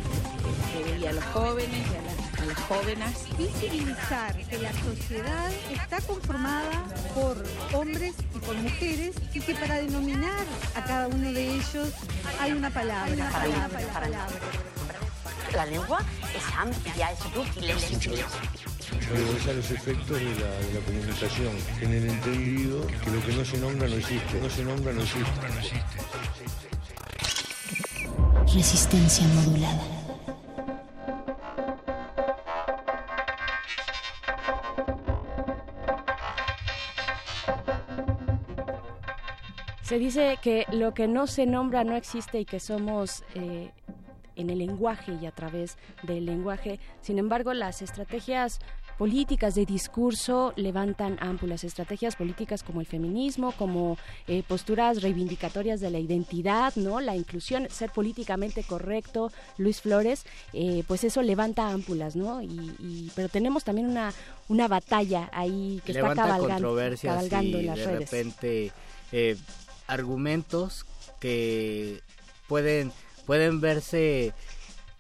eh, 0.75 0.99
y 1.01 1.07
a 1.07 1.12
los 1.12 1.25
jóvenes 1.25 1.87
y 1.93 1.97
a 1.97 2.03
las 2.03 2.12
a 2.43 2.47
las 2.47 2.59
jóvenes. 2.59 3.25
Visibilizar 3.39 4.37
que 4.49 4.59
la 4.59 4.73
sociedad 4.73 5.51
está 5.73 6.01
conformada 6.01 6.85
por 7.15 7.43
hombres 7.73 8.15
y 8.35 8.39
por 8.39 8.57
mujeres 8.57 9.15
y 9.33 9.41
que 9.41 9.55
para 9.55 9.77
denominar 9.77 10.45
a 10.75 10.85
cada 10.85 11.09
uno 11.09 11.33
de 11.33 11.55
ellos 11.55 11.89
hay 12.41 12.53
una 12.53 12.71
palabra. 12.71 13.31
La 15.55 15.67
lengua 15.67 16.01
es 16.35 16.55
amplia, 16.57 17.13
es 17.13 17.21
útil, 17.37 17.71
es 17.71 19.47
a 19.47 19.53
los 19.53 19.71
efectos 19.71 20.19
de 20.19 20.25
la, 20.25 20.51
de 20.51 20.75
la 20.75 20.81
comunicación, 20.81 21.53
en 21.81 21.93
el 21.93 22.09
entendido 22.09 22.87
que 22.87 23.11
lo 23.11 23.27
que 23.27 23.33
no 23.33 23.45
se 23.45 23.59
nombra 23.59 23.89
no 23.89 23.97
existe, 23.97 24.41
no 24.41 24.51
se 24.51 24.65
nombra 24.65 24.93
no 24.93 25.03
existe. 25.03 25.31
Resistencia 28.55 29.27
modulada. 29.29 30.01
Se 39.93 39.99
dice 39.99 40.39
que 40.41 40.65
lo 40.73 40.95
que 40.95 41.07
no 41.07 41.27
se 41.27 41.45
nombra 41.45 41.85
no 41.85 41.95
existe 41.97 42.41
y 42.41 42.47
que 42.47 42.61
somos 42.61 43.25
eh, 43.35 43.69
en 44.37 44.49
el 44.49 44.57
lenguaje 44.57 45.19
y 45.21 45.27
a 45.27 45.33
través 45.33 45.77
del 46.03 46.25
lenguaje. 46.25 46.81
Sin 47.03 47.19
embargo, 47.19 47.53
las 47.53 47.83
estrategias 47.83 48.59
políticas 48.97 49.55
de 49.55 49.67
discurso 49.67 50.55
levantan 50.57 51.19
ámpulas, 51.21 51.63
estrategias 51.63 52.17
políticas 52.17 52.63
como 52.63 52.81
el 52.81 52.87
feminismo, 52.87 53.53
como 53.53 53.99
eh, 54.29 54.43
posturas 54.49 55.03
reivindicatorias 55.03 55.81
de 55.81 55.91
la 55.91 55.99
identidad, 55.99 56.75
¿no? 56.77 57.03
La 57.03 57.15
inclusión, 57.15 57.69
ser 57.69 57.91
políticamente 57.91 58.63
correcto, 58.63 59.31
Luis 59.59 59.83
Flores, 59.83 60.25
eh, 60.55 60.85
pues 60.89 61.05
eso 61.05 61.21
levanta 61.21 61.69
ámpulas, 61.69 62.17
¿no? 62.17 62.41
Y, 62.43 63.13
pero 63.15 63.29
tenemos 63.29 63.63
también 63.63 63.89
una, 63.89 64.15
una 64.49 64.69
batalla 64.69 65.29
ahí 65.35 65.83
que 65.85 65.93
está 65.93 66.15
cabalgando, 66.15 66.79
cabalgando 67.03 67.59
en 67.59 67.67
las 67.67 67.77
de 67.77 67.85
redes. 67.85 68.11
repente 68.11 68.73
eh, 69.13 69.37
argumentos 69.87 70.87
que 71.21 72.01
pueden 72.49 72.93
pueden 73.27 73.61
verse 73.61 74.35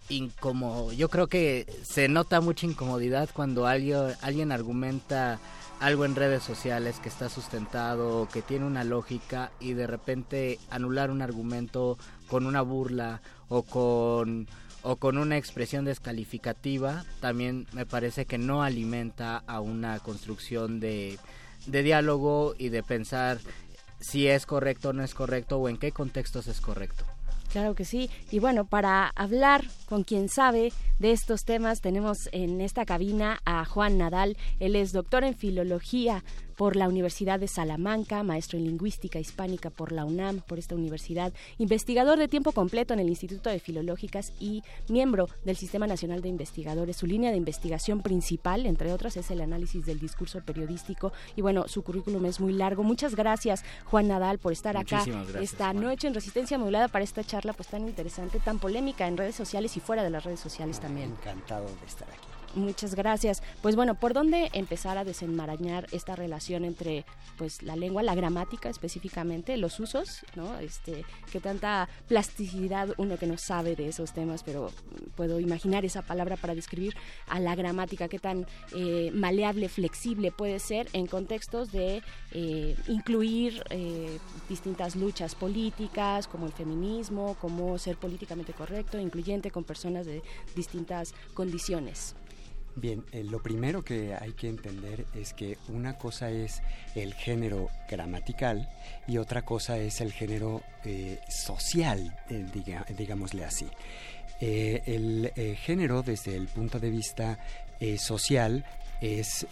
incómodo. 0.08 0.92
Yo 0.92 1.08
creo 1.08 1.26
que 1.26 1.66
se 1.82 2.08
nota 2.08 2.40
mucha 2.40 2.66
incomodidad 2.66 3.28
cuando 3.32 3.66
alguien, 3.66 4.14
alguien 4.20 4.52
argumenta 4.52 5.38
algo 5.80 6.04
en 6.04 6.14
redes 6.14 6.44
sociales 6.44 7.00
que 7.00 7.08
está 7.08 7.28
sustentado, 7.28 8.28
que 8.32 8.42
tiene 8.42 8.66
una 8.66 8.84
lógica 8.84 9.50
y 9.58 9.72
de 9.72 9.86
repente 9.86 10.58
anular 10.70 11.10
un 11.10 11.22
argumento 11.22 11.98
con 12.28 12.46
una 12.46 12.62
burla 12.62 13.20
o 13.48 13.62
con 13.62 14.46
o 14.84 14.96
con 14.96 15.16
una 15.16 15.36
expresión 15.36 15.84
descalificativa 15.84 17.04
también 17.20 17.68
me 17.72 17.86
parece 17.86 18.26
que 18.26 18.36
no 18.36 18.64
alimenta 18.64 19.42
a 19.46 19.60
una 19.60 20.00
construcción 20.00 20.80
de, 20.80 21.18
de 21.66 21.82
diálogo 21.84 22.54
y 22.58 22.68
de 22.70 22.82
pensar 22.82 23.38
si 24.02 24.28
es 24.28 24.46
correcto 24.46 24.90
o 24.90 24.92
no 24.92 25.02
es 25.02 25.14
correcto 25.14 25.58
o 25.58 25.68
en 25.68 25.78
qué 25.78 25.92
contextos 25.92 26.46
es 26.48 26.60
correcto. 26.60 27.04
Claro 27.52 27.74
que 27.74 27.84
sí. 27.84 28.08
Y 28.30 28.38
bueno, 28.38 28.64
para 28.64 29.08
hablar 29.14 29.64
con 29.86 30.04
quien 30.04 30.30
sabe 30.30 30.72
de 30.98 31.12
estos 31.12 31.44
temas, 31.44 31.82
tenemos 31.82 32.30
en 32.32 32.62
esta 32.62 32.86
cabina 32.86 33.40
a 33.44 33.66
Juan 33.66 33.98
Nadal. 33.98 34.38
Él 34.58 34.74
es 34.74 34.92
doctor 34.92 35.22
en 35.22 35.34
filología 35.34 36.24
por 36.56 36.76
la 36.76 36.88
Universidad 36.88 37.40
de 37.40 37.48
Salamanca, 37.48 38.22
maestro 38.22 38.58
en 38.58 38.64
lingüística 38.64 39.18
hispánica 39.18 39.70
por 39.70 39.92
la 39.92 40.04
UNAM, 40.04 40.40
por 40.40 40.58
esta 40.58 40.74
universidad, 40.74 41.32
investigador 41.58 42.18
de 42.18 42.28
tiempo 42.28 42.52
completo 42.52 42.94
en 42.94 43.00
el 43.00 43.08
Instituto 43.08 43.50
de 43.50 43.60
Filológicas 43.60 44.32
y 44.40 44.62
miembro 44.88 45.28
del 45.44 45.56
Sistema 45.56 45.86
Nacional 45.86 46.22
de 46.22 46.28
Investigadores. 46.28 46.96
Su 46.96 47.06
línea 47.06 47.30
de 47.30 47.36
investigación 47.36 48.02
principal, 48.02 48.66
entre 48.66 48.92
otras, 48.92 49.16
es 49.16 49.30
el 49.30 49.40
análisis 49.40 49.84
del 49.86 49.98
discurso 49.98 50.40
periodístico 50.40 51.12
y 51.36 51.42
bueno, 51.42 51.68
su 51.68 51.82
currículum 51.82 52.24
es 52.26 52.40
muy 52.40 52.52
largo. 52.52 52.82
Muchas 52.82 53.14
gracias, 53.14 53.64
Juan 53.84 54.08
Nadal, 54.08 54.38
por 54.38 54.52
estar 54.52 54.76
acá 54.76 55.04
esta 55.40 55.72
noche 55.72 56.08
en 56.08 56.14
Resistencia 56.14 56.58
Modulada 56.58 56.88
para 56.88 57.04
esta 57.04 57.24
charla 57.24 57.52
pues 57.52 57.68
tan 57.68 57.86
interesante, 57.88 58.40
tan 58.40 58.58
polémica 58.58 59.06
en 59.06 59.16
redes 59.16 59.34
sociales 59.34 59.76
y 59.76 59.80
fuera 59.80 60.02
de 60.02 60.10
las 60.10 60.24
redes 60.24 60.40
sociales 60.40 60.80
también. 60.80 61.10
Encantado 61.10 61.66
de 61.66 61.86
estar 61.86 62.08
aquí. 62.08 62.31
Muchas 62.54 62.94
gracias. 62.94 63.42
Pues 63.62 63.76
bueno, 63.76 63.94
¿por 63.94 64.12
dónde 64.12 64.50
empezar 64.52 64.98
a 64.98 65.04
desenmarañar 65.04 65.86
esta 65.92 66.14
relación 66.14 66.64
entre 66.64 67.06
pues 67.38 67.62
la 67.62 67.76
lengua, 67.76 68.02
la 68.02 68.14
gramática 68.14 68.68
específicamente, 68.68 69.56
los 69.56 69.80
usos, 69.80 70.20
¿no? 70.36 70.58
Este, 70.58 71.04
que 71.30 71.40
tanta 71.40 71.88
plasticidad 72.08 72.90
uno 72.98 73.16
que 73.16 73.26
no 73.26 73.38
sabe 73.38 73.74
de 73.74 73.88
esos 73.88 74.12
temas, 74.12 74.42
pero 74.42 74.70
puedo 75.16 75.40
imaginar 75.40 75.86
esa 75.86 76.02
palabra 76.02 76.36
para 76.36 76.54
describir 76.54 76.94
a 77.26 77.40
la 77.40 77.54
gramática, 77.54 78.08
qué 78.08 78.18
tan 78.18 78.46
eh, 78.74 79.10
maleable, 79.14 79.70
flexible 79.70 80.30
puede 80.30 80.58
ser 80.58 80.88
en 80.92 81.06
contextos 81.06 81.72
de 81.72 82.02
eh, 82.32 82.76
incluir 82.88 83.62
eh, 83.70 84.18
distintas 84.48 84.94
luchas 84.94 85.34
políticas, 85.34 86.28
como 86.28 86.46
el 86.46 86.52
feminismo, 86.52 87.36
como 87.40 87.78
ser 87.78 87.96
políticamente 87.96 88.52
correcto, 88.52 88.98
incluyente 88.98 89.50
con 89.50 89.64
personas 89.64 90.04
de 90.04 90.22
distintas 90.54 91.14
condiciones. 91.32 92.14
Bien, 92.74 93.04
eh, 93.12 93.22
lo 93.22 93.42
primero 93.42 93.82
que 93.82 94.14
hay 94.14 94.32
que 94.32 94.48
entender 94.48 95.04
es 95.14 95.34
que 95.34 95.58
una 95.68 95.98
cosa 95.98 96.30
es 96.30 96.62
el 96.94 97.12
género 97.12 97.68
gramatical 97.88 98.68
y 99.06 99.18
otra 99.18 99.42
cosa 99.42 99.78
es 99.78 100.00
el 100.00 100.12
género 100.12 100.62
eh, 100.84 101.18
social, 101.28 102.16
eh, 102.30 102.46
digámosle 102.96 103.44
así. 103.44 103.68
el 104.40 105.30
género 105.56 106.02
desde 106.02 106.34
el 106.34 106.48
punto 106.48 106.80
de 106.80 106.90
vista 106.90 107.38
social 107.98 108.64
es 109.00 109.46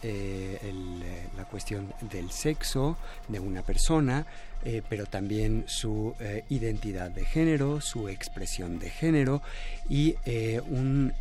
la 1.36 1.44
cuestión 1.44 1.92
del 2.00 2.30
sexo 2.30 2.96
de 3.28 3.40
una 3.40 3.62
persona, 3.62 4.26
eh, 4.62 4.82
pero 4.88 5.06
también 5.06 5.64
su 5.66 6.14
eh, 6.20 6.44
identidad 6.50 7.10
de 7.10 7.24
género, 7.24 7.80
su 7.80 8.08
expresión 8.08 8.78
de 8.78 8.90
género 8.90 9.40
y 9.88 10.16
eh, 10.26 10.60
un 10.68 11.12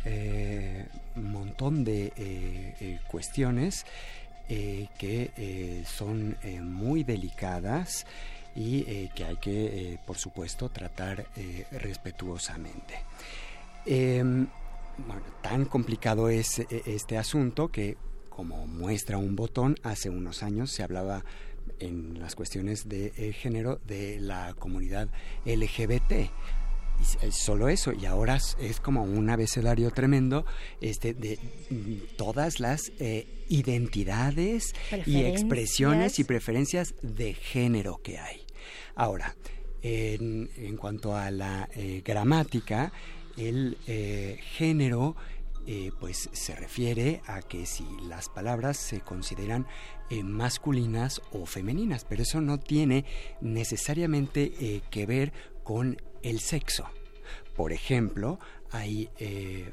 montón 1.16 1.84
de 1.84 2.98
cuestiones 3.08 3.86
que 4.48 5.84
son 5.86 6.36
muy 6.62 7.04
delicadas 7.04 8.04
y 8.56 9.08
que 9.08 9.24
hay 9.24 9.36
que, 9.36 9.98
por 10.04 10.18
supuesto, 10.18 10.68
tratar 10.68 11.24
respetuosamente. 11.70 12.94
Em, 15.08 15.20
tan 15.42 15.64
complicado 15.64 16.28
es 16.28 16.58
este 16.58 17.16
asunto 17.18 17.68
que, 17.68 17.96
como 18.28 18.66
muestra 18.66 19.18
un 19.18 19.36
botón, 19.36 19.76
hace 19.82 20.10
unos 20.10 20.42
años 20.42 20.70
se 20.70 20.82
hablaba 20.82 21.24
en 21.78 22.20
las 22.20 22.34
cuestiones 22.34 22.88
de 22.88 23.12
eh, 23.16 23.32
género 23.32 23.80
de 23.86 24.20
la 24.20 24.54
comunidad 24.58 25.08
LGBT 25.44 26.30
solo 27.30 27.68
eso 27.68 27.92
y 27.92 28.06
ahora 28.06 28.38
es 28.58 28.80
como 28.80 29.02
un 29.02 29.30
abecedario 29.30 29.90
tremendo 29.90 30.44
este 30.80 31.14
de 31.14 31.38
mm, 31.70 32.16
todas 32.16 32.60
las 32.60 32.92
eh, 32.98 33.26
identidades 33.48 34.74
y 35.06 35.22
expresiones 35.22 36.18
y 36.18 36.24
preferencias 36.24 36.94
de 37.02 37.34
género 37.34 38.00
que 38.02 38.18
hay. 38.18 38.42
Ahora 38.94 39.34
en, 39.82 40.50
en 40.56 40.76
cuanto 40.76 41.16
a 41.16 41.30
la 41.30 41.68
eh, 41.74 42.02
gramática 42.04 42.92
el 43.48 43.76
género 44.56 45.16
pues 46.00 46.30
se 46.32 46.56
refiere 46.56 47.22
a 47.26 47.42
que 47.42 47.64
si 47.64 47.84
las 48.08 48.28
palabras 48.28 48.76
se 48.76 49.02
consideran 49.02 49.66
eh, 50.12 50.24
masculinas 50.24 51.22
o 51.30 51.46
femeninas, 51.46 52.04
pero 52.04 52.24
eso 52.24 52.40
no 52.40 52.58
tiene 52.58 53.04
necesariamente 53.40 54.52
eh, 54.58 54.82
que 54.90 55.06
ver 55.06 55.32
con 55.62 56.02
el 56.22 56.40
sexo. 56.40 56.84
Por 57.54 57.72
ejemplo, 57.72 58.40
hay 58.72 59.08
eh, 59.20 59.70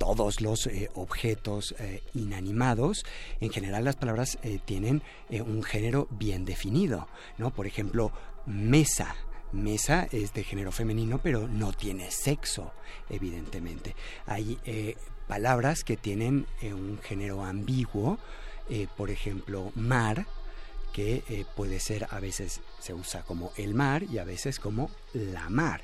todos 0.00 0.40
los 0.40 0.68
objetos 0.94 1.76
inanimados, 2.12 3.04
en 3.40 3.50
general 3.50 3.84
las 3.84 3.94
palabras 3.94 4.36
tienen 4.64 5.02
un 5.30 5.62
género 5.62 6.08
bien 6.10 6.44
definido, 6.44 7.06
¿no? 7.38 7.52
Por 7.52 7.68
ejemplo, 7.68 8.10
mesa. 8.46 9.14
Mesa 9.52 10.08
es 10.12 10.32
de 10.32 10.44
género 10.44 10.72
femenino, 10.72 11.20
pero 11.22 11.46
no 11.46 11.72
tiene 11.72 12.10
sexo, 12.10 12.72
evidentemente. 13.10 13.94
Hay 14.26 14.58
palabras 15.28 15.84
que 15.84 15.96
tienen 15.96 16.46
un 16.62 16.98
género 17.02 17.44
ambiguo, 17.44 18.18
eh, 18.68 18.86
por 18.96 19.10
ejemplo, 19.10 19.72
mar, 19.74 20.26
que 20.92 21.24
eh, 21.28 21.46
puede 21.56 21.80
ser 21.80 22.06
a 22.10 22.20
veces 22.20 22.60
se 22.78 22.92
usa 22.92 23.22
como 23.22 23.50
el 23.56 23.74
mar 23.74 24.02
y 24.02 24.18
a 24.18 24.24
veces 24.24 24.58
como 24.58 24.90
la 25.14 25.48
mar. 25.48 25.82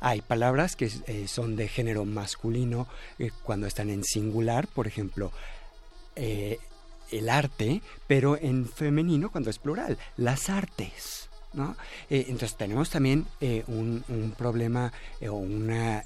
Hay 0.00 0.22
palabras 0.22 0.76
que 0.76 0.90
eh, 1.06 1.28
son 1.28 1.56
de 1.56 1.68
género 1.68 2.04
masculino 2.04 2.88
cuando 3.42 3.66
están 3.66 3.90
en 3.90 4.02
singular, 4.02 4.66
por 4.68 4.86
ejemplo, 4.86 5.32
el 6.14 7.28
arte, 7.28 7.82
pero 8.06 8.38
en 8.38 8.66
femenino 8.66 9.30
cuando 9.30 9.50
es 9.50 9.58
plural, 9.58 9.98
las 10.16 10.48
artes. 10.48 11.25
¿No? 11.56 11.76
entonces 12.08 12.56
tenemos 12.56 12.90
también 12.90 13.26
un, 13.66 14.04
un, 14.08 14.34
problema 14.36 14.92
o 15.28 15.32
una, 15.32 16.04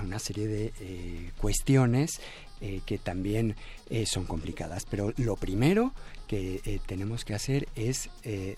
una 0.00 0.18
serie 0.18 0.46
de 0.46 1.32
cuestiones 1.38 2.20
eh, 2.64 2.80
que 2.86 2.96
también 2.96 3.56
eh, 3.90 4.06
son 4.06 4.24
complicadas. 4.24 4.86
Pero 4.88 5.12
lo 5.16 5.34
primero 5.34 5.92
que 6.28 6.60
eh, 6.64 6.78
tenemos 6.86 7.24
que 7.24 7.34
hacer 7.34 7.66
es 7.74 8.08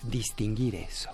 distinguir 0.03 0.75
eso. 0.75 1.09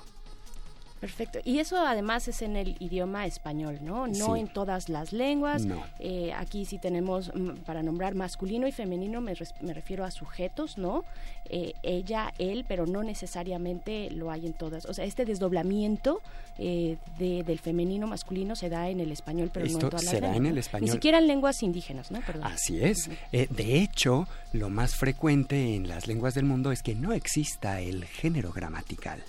Perfecto. 1.02 1.40
Y 1.44 1.58
eso 1.58 1.78
además 1.78 2.28
es 2.28 2.44
en 2.44 2.56
el 2.56 2.76
idioma 2.80 3.26
español, 3.26 3.80
¿no? 3.82 4.06
No 4.06 4.36
en 4.36 4.48
todas 4.48 4.88
las 4.88 5.12
lenguas. 5.12 5.64
Eh, 5.98 6.32
aquí 6.38 6.64
sí 6.66 6.78
tenemos, 6.78 7.32
mm, 7.34 7.64
para 7.66 7.82
nombrar 7.82 8.14
masculino 8.14 8.68
y 8.68 8.72
femenino, 8.72 9.20
me, 9.20 9.34
refiero 9.74 10.06
a 10.06 10.12
sujetos, 10.12 10.78
¿no? 10.78 11.04
Eh, 11.50 11.74
ella, 11.82 12.34
él, 12.38 12.66
pero 12.68 12.86
no 12.86 13.02
necesariamente 13.02 14.12
lo 14.12 14.30
hay 14.30 14.46
en 14.46 14.54
todas. 14.54 14.86
O 14.86 14.94
sea, 14.94 15.04
este 15.04 15.26
desdoblamiento 15.26 16.22
eh, 16.60 16.98
del 17.18 17.58
femenino 17.58 18.06
masculino 18.06 18.56
se 18.56 18.70
da 18.70 18.88
en 18.88 19.00
el 19.00 19.12
español, 19.12 19.50
pero 19.52 19.66
no 19.66 19.72
en 19.72 19.80
todas 19.80 20.04
las 20.04 20.14
lenguas. 20.14 20.38
en 20.38 20.46
el 20.46 20.58
español. 20.60 20.86
Ni 20.86 20.92
siquiera 20.92 21.18
en 21.18 21.26
lenguas 21.26 21.64
indígenas, 21.64 22.12
¿no? 22.12 22.20
Así 22.44 22.80
es. 22.80 23.10
de 23.32 23.80
hecho, 23.80 24.28
lo 24.54 24.70
más 24.70 24.96
frecuente 24.96 25.76
en 25.76 25.88
las 25.88 26.06
lenguas 26.06 26.36
del 26.36 26.46
mundo 26.46 26.72
es 26.72 26.84
que 26.84 26.94
no 26.94 27.12
exista 27.12 27.82
el 27.82 28.06
género 28.06 28.52
gramatical. 28.52 29.24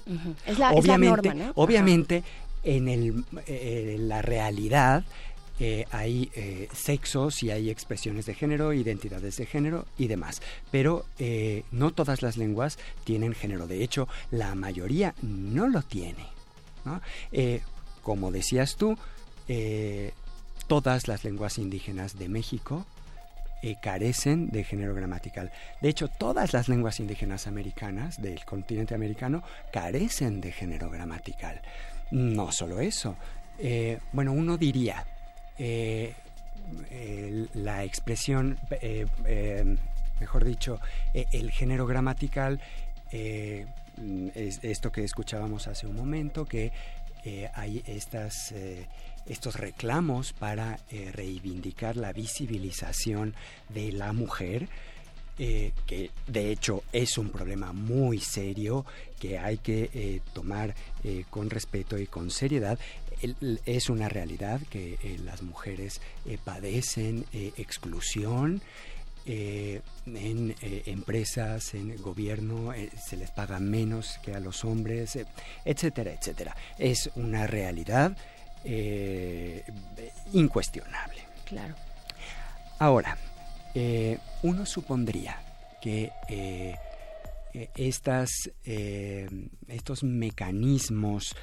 es, 0.47 0.59
la, 0.59 0.99
norma, 0.99 1.33
¿no? 1.33 1.62
Obviamente, 1.63 2.23
en, 2.65 2.89
el, 2.89 4.09
la 4.09 4.23
realidad, 4.23 5.05
eh, 5.61 5.87
hay 5.93 6.29
eh, 6.35 6.69
sexos 6.73 7.43
y 7.45 7.53
hay 7.53 7.71
expresiones 7.71 8.27
de 8.27 8.35
género, 8.35 8.73
identidades 8.73 9.37
de 9.37 9.47
género 9.47 9.87
y 9.97 10.09
demás. 10.09 10.43
Pero 10.73 11.05
eh, 11.21 11.63
no 11.71 11.93
todas 11.93 12.21
las 12.21 12.37
lenguas 12.37 12.79
tienen 13.05 13.33
género. 13.33 13.67
De 13.67 13.85
hecho, 13.85 14.09
la 14.33 14.55
mayoría 14.57 15.15
no 15.23 15.69
lo 15.69 15.83
tiene. 15.83 16.27
como 18.03 18.33
decías 18.33 18.75
tú, 18.75 18.99
todas 20.67 21.07
las 21.07 21.23
lenguas 21.23 21.59
indígenas 21.59 22.19
de 22.19 22.29
México 22.29 22.85
carecen 23.81 24.49
de 24.51 24.65
género 24.65 24.95
gramatical. 24.95 25.51
De 25.81 25.89
hecho, 25.89 26.09
todas 26.09 26.53
las 26.53 26.69
lenguas 26.69 27.01
indígenas 27.01 27.47
americanas 27.47 28.21
del 28.21 28.45
continente 28.45 28.95
americano 28.95 29.43
carecen 29.73 30.41
de 30.41 30.53
género 30.53 30.91
gramatical. 30.91 31.61
No 32.11 32.53
solo 32.53 32.81
eso. 32.81 33.17
bueno, 34.13 34.33
uno 34.33 34.57
diría, 34.57 35.07
eh, 36.91 37.47
la 37.55 37.85
expresión, 37.85 38.59
eh, 38.71 39.07
eh, 39.25 39.77
mejor 40.21 40.45
dicho, 40.45 40.81
el 41.13 41.51
género 41.51 41.87
gramatical, 41.87 42.61
es 43.11 44.61
esto 44.63 44.91
que 44.91 45.05
escuchábamos 45.05 45.69
hace 45.69 45.87
un 45.87 45.97
momento, 45.97 46.47
que 46.47 46.73
hay 47.55 47.83
estas, 47.87 48.55
estos 49.27 49.57
reclamos 49.57 50.33
para 50.33 50.81
reivindicar 51.13 51.97
la 51.97 52.13
visibilización 52.13 53.35
de 53.69 53.93
la 53.93 54.13
mujer, 54.13 54.69
que 55.37 56.11
de 56.27 56.53
hecho 56.53 56.83
es 56.93 57.19
un 57.19 57.31
problema 57.31 57.73
muy 57.73 58.21
serio 58.21 58.85
que 59.19 59.39
hay 59.39 59.59
que 59.59 60.21
tomar 60.33 60.75
con 61.31 61.51
respeto 61.51 61.99
y 61.99 62.07
con 62.07 62.31
seriedad 62.31 62.79
es 63.67 63.89
una 63.89 64.09
realidad 64.09 64.61
que 64.71 64.95
eh, 65.03 65.19
las 65.25 65.43
mujeres 65.43 66.01
eh, 66.27 66.39
padecen 66.43 67.25
eh, 67.33 67.53
exclusión. 67.57 68.63
en 69.25 70.57
empresas, 70.87 71.75
en 71.75 71.97
gobierno, 72.03 72.73
se 73.09 73.17
les 73.17 73.31
paga 73.31 73.61
menos 73.61 74.19
que 74.25 74.35
a 74.35 74.41
los 74.41 74.65
hombres, 74.65 75.17
etcétera, 75.65 76.13
etcétera. 76.13 76.57
Es 76.77 77.09
una 77.15 77.47
realidad 77.47 78.17
incuestionable. 80.33 81.23
Claro. 81.45 81.75
Ahora, 82.79 83.17
uno 84.43 84.67
supondría 84.67 85.41
que 85.81 86.11
estas, 87.75 88.31
estos 88.65 90.03
mecanismos 90.03 91.35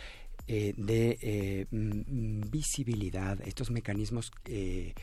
eh, 0.52 0.74
de 0.78 1.20
eh, 1.22 1.68
visibilidad, 1.70 3.40
estos 3.46 3.70
mecanismos 3.70 4.32
eh, 4.46 4.96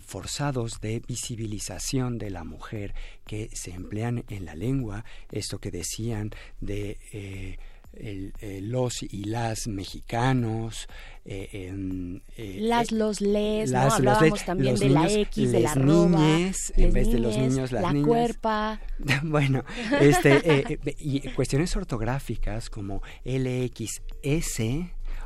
forzados 0.00 0.80
de 0.80 1.02
visibilización 1.06 2.16
de 2.16 2.30
la 2.30 2.42
mujer 2.42 2.94
que 3.26 3.50
se 3.52 3.72
emplean 3.72 4.24
en 4.30 4.46
la 4.46 4.54
lengua, 4.54 5.04
esto 5.30 5.58
que 5.58 5.70
decían 5.70 6.30
de 6.62 7.58
los 7.92 9.02
y 9.02 9.24
las 9.24 9.66
mexicanos, 9.66 10.88
las, 11.24 12.90
los, 12.90 13.20
les, 13.20 13.70
¿no? 13.70 13.80
Hablábamos 13.80 14.44
también 14.44 14.76
de 14.76 14.88
la 14.88 15.10
X, 15.10 15.52
de 15.52 15.60
la 15.60 15.74
niñes, 15.74 16.72
en 16.76 16.92
vez 16.92 17.12
de 17.12 17.18
los 17.18 17.36
niños, 17.36 17.70
las 17.72 17.82
la 17.82 18.02
cuerpa. 18.02 18.80
bueno, 19.22 19.64
este, 20.00 20.78
y 20.98 21.20
cuestiones 21.30 21.76
ortográficas 21.76 22.70
como 22.70 23.02
LXS 23.24 24.60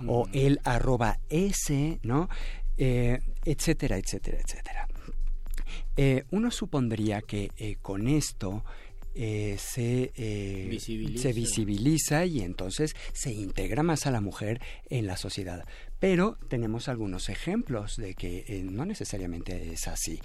o 0.07 0.27
mm. 0.27 0.31
el 0.33 0.61
arroba 0.65 1.19
S, 1.29 2.01
¿no? 2.03 2.29
etcétera, 2.77 3.97
etcétera, 3.97 4.39
etcétera. 4.39 4.89
uno 6.31 6.51
supondría 6.51 7.23
que 7.23 7.79
con 7.81 8.09
esto 8.09 8.65
eh, 9.19 9.57
se, 9.59 10.13
eh, 10.15 10.67
visibiliza. 10.69 11.23
se 11.23 11.33
visibiliza 11.33 12.27
y 12.27 12.41
entonces 12.41 12.95
se 13.15 13.33
integra 13.33 13.83
más 13.83 14.07
a 14.07 14.11
la 14.11 14.21
mujer 14.21 14.61
en 14.91 15.07
la 15.07 15.17
sociedad. 15.17 15.67
Pero 15.99 16.39
tenemos 16.49 16.89
algunos 16.89 17.31
ejemplos 17.31 17.97
de 17.97 18.15
que 18.15 18.45
eh, 18.47 18.63
no 18.63 18.85
necesariamente 18.85 19.73
es 19.73 19.89
así. 19.89 20.21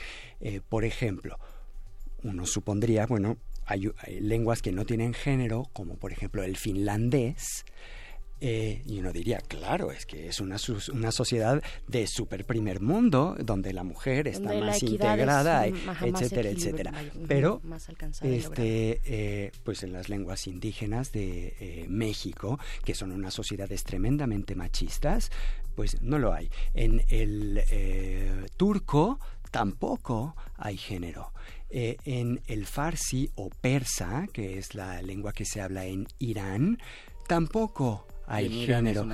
por 0.67 0.83
ejemplo, 0.83 1.39
uno 2.23 2.45
supondría, 2.45 3.05
bueno, 3.05 3.37
hay, 3.65 3.89
lenguas 4.19 4.61
que 4.61 4.73
no 4.73 4.85
tienen 4.85 5.13
género, 5.13 5.69
como 5.71 5.95
por 5.95 6.11
ejemplo 6.11 6.43
el 6.43 6.57
finlandés, 6.57 7.63
eh, 8.43 8.81
y 8.87 8.97
uno 8.97 9.13
diría, 9.13 9.37
claro, 9.37 9.91
es 9.91 10.07
que 10.07 10.27
es 10.27 10.41
una, 10.41 10.57
una 10.93 11.11
sociedad 11.11 11.61
de 11.87 12.07
super 12.07 12.43
primer 12.43 12.81
mundo, 12.81 13.35
donde 13.39 13.71
la 13.71 13.83
mujer 13.83 14.27
está 14.27 14.51
más 14.55 14.81
integrada, 14.81 15.67
etcétera, 15.67 16.49
etcétera. 16.49 16.91
Pero, 17.27 17.61
este, 18.23 18.99
eh, 19.05 19.51
pues 19.63 19.83
en 19.83 19.93
las 19.93 20.09
lenguas 20.09 20.47
indígenas 20.47 21.11
de 21.11 21.55
eh, 21.59 21.85
México, 21.87 22.59
que 22.83 22.95
son 22.95 23.11
unas 23.11 23.35
sociedades 23.35 23.83
tremendamente 23.83 24.55
machistas, 24.55 25.29
pues 25.75 26.01
no 26.01 26.17
lo 26.17 26.33
hay. 26.33 26.49
En 26.73 27.03
el 27.09 27.61
turco 28.57 29.19
tampoco 29.51 30.35
hay 30.57 30.77
género. 30.77 31.31
en 31.69 32.41
el 32.47 32.65
farsi 32.65 33.29
o 33.35 33.49
persa, 33.49 34.27
que 34.33 34.57
es 34.57 34.73
la 34.73 35.01
lengua 35.03 35.31
que 35.31 35.45
se 35.45 35.61
habla 35.61 35.85
en 35.85 36.07
Irán, 36.19 36.79
tampoco 37.27 38.07
hay 38.31 38.65
género. 38.65 39.05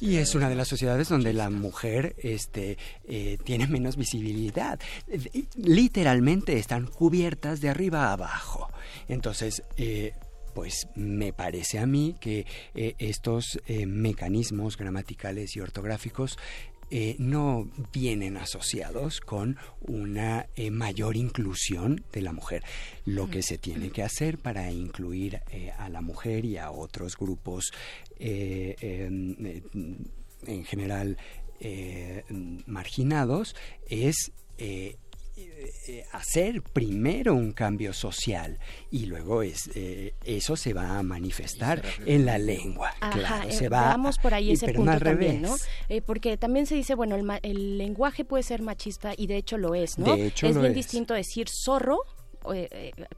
y 0.00 0.16
es 0.16 0.34
una 0.34 0.48
de 0.48 0.56
las 0.56 0.68
sociedades 0.68 1.08
donde 1.08 1.32
la 1.32 1.48
mujer 1.48 2.16
este, 2.18 2.76
eh, 3.06 3.38
tiene 3.44 3.66
menos 3.68 3.96
visibilidad. 3.96 4.80
Literalmente 5.56 6.58
están 6.58 6.86
cubiertas 6.86 7.60
de 7.60 7.68
arriba 7.68 8.08
a 8.08 8.12
abajo. 8.14 8.68
Entonces, 9.08 9.62
eh, 9.76 10.14
pues 10.54 10.88
me 10.94 11.32
parece 11.32 11.78
a 11.78 11.86
mí 11.86 12.16
que 12.20 12.46
eh, 12.74 12.94
estos 12.98 13.60
mecanismos 13.86 14.76
gramaticales 14.76 15.56
y 15.56 15.60
ortográficos 15.60 16.38
eh, 16.90 17.16
no 17.18 17.68
vienen 17.92 18.36
asociados 18.36 19.20
con 19.20 19.56
una 19.80 20.46
eh, 20.56 20.70
mayor 20.70 21.16
inclusión 21.16 22.04
de 22.12 22.22
la 22.22 22.32
mujer. 22.32 22.62
Lo 23.04 23.28
que 23.28 23.42
se 23.42 23.58
tiene 23.58 23.90
que 23.90 24.02
hacer 24.02 24.38
para 24.38 24.70
incluir 24.70 25.40
eh, 25.50 25.72
a 25.78 25.88
la 25.88 26.00
mujer 26.00 26.44
y 26.44 26.56
a 26.56 26.70
otros 26.70 27.16
grupos 27.16 27.72
em, 28.18 29.62
en 30.46 30.64
general 30.64 31.16
marginados 32.66 33.56
es 33.88 34.32
eh, 34.56 34.98
hacer 36.12 36.62
primero 36.62 37.34
un 37.34 37.52
cambio 37.52 37.92
social 37.92 38.58
y 38.90 39.06
luego 39.06 39.42
es 39.42 39.70
eh, 39.74 40.14
eso 40.24 40.56
se 40.56 40.72
va 40.72 40.98
a 40.98 41.02
manifestar 41.02 41.82
en 42.06 42.24
la 42.24 42.38
lengua. 42.38 42.92
claro 43.12 43.50
se 43.50 43.66
eh, 43.66 43.68
va 43.68 43.82
vamos 43.88 44.18
por 44.18 44.32
ahí 44.32 44.52
ese 44.52 44.72
punto 44.72 44.98
también 45.00 45.42
no 45.42 45.56
porque 46.06 46.36
también 46.36 46.66
se 46.66 46.74
dice 46.74 46.94
bueno 46.94 47.16
el, 47.42 47.78
lenguaje 47.78 48.24
puede 48.24 48.42
ser 48.42 48.62
machista 48.62 49.12
y 49.16 49.26
de 49.26 49.36
hecho 49.36 49.58
lo 49.58 49.74
es 49.74 49.98
no 49.98 50.14
es 50.14 50.34
bien 50.40 50.74
distinto 50.74 51.14
decir 51.14 51.48
zorro 51.48 51.98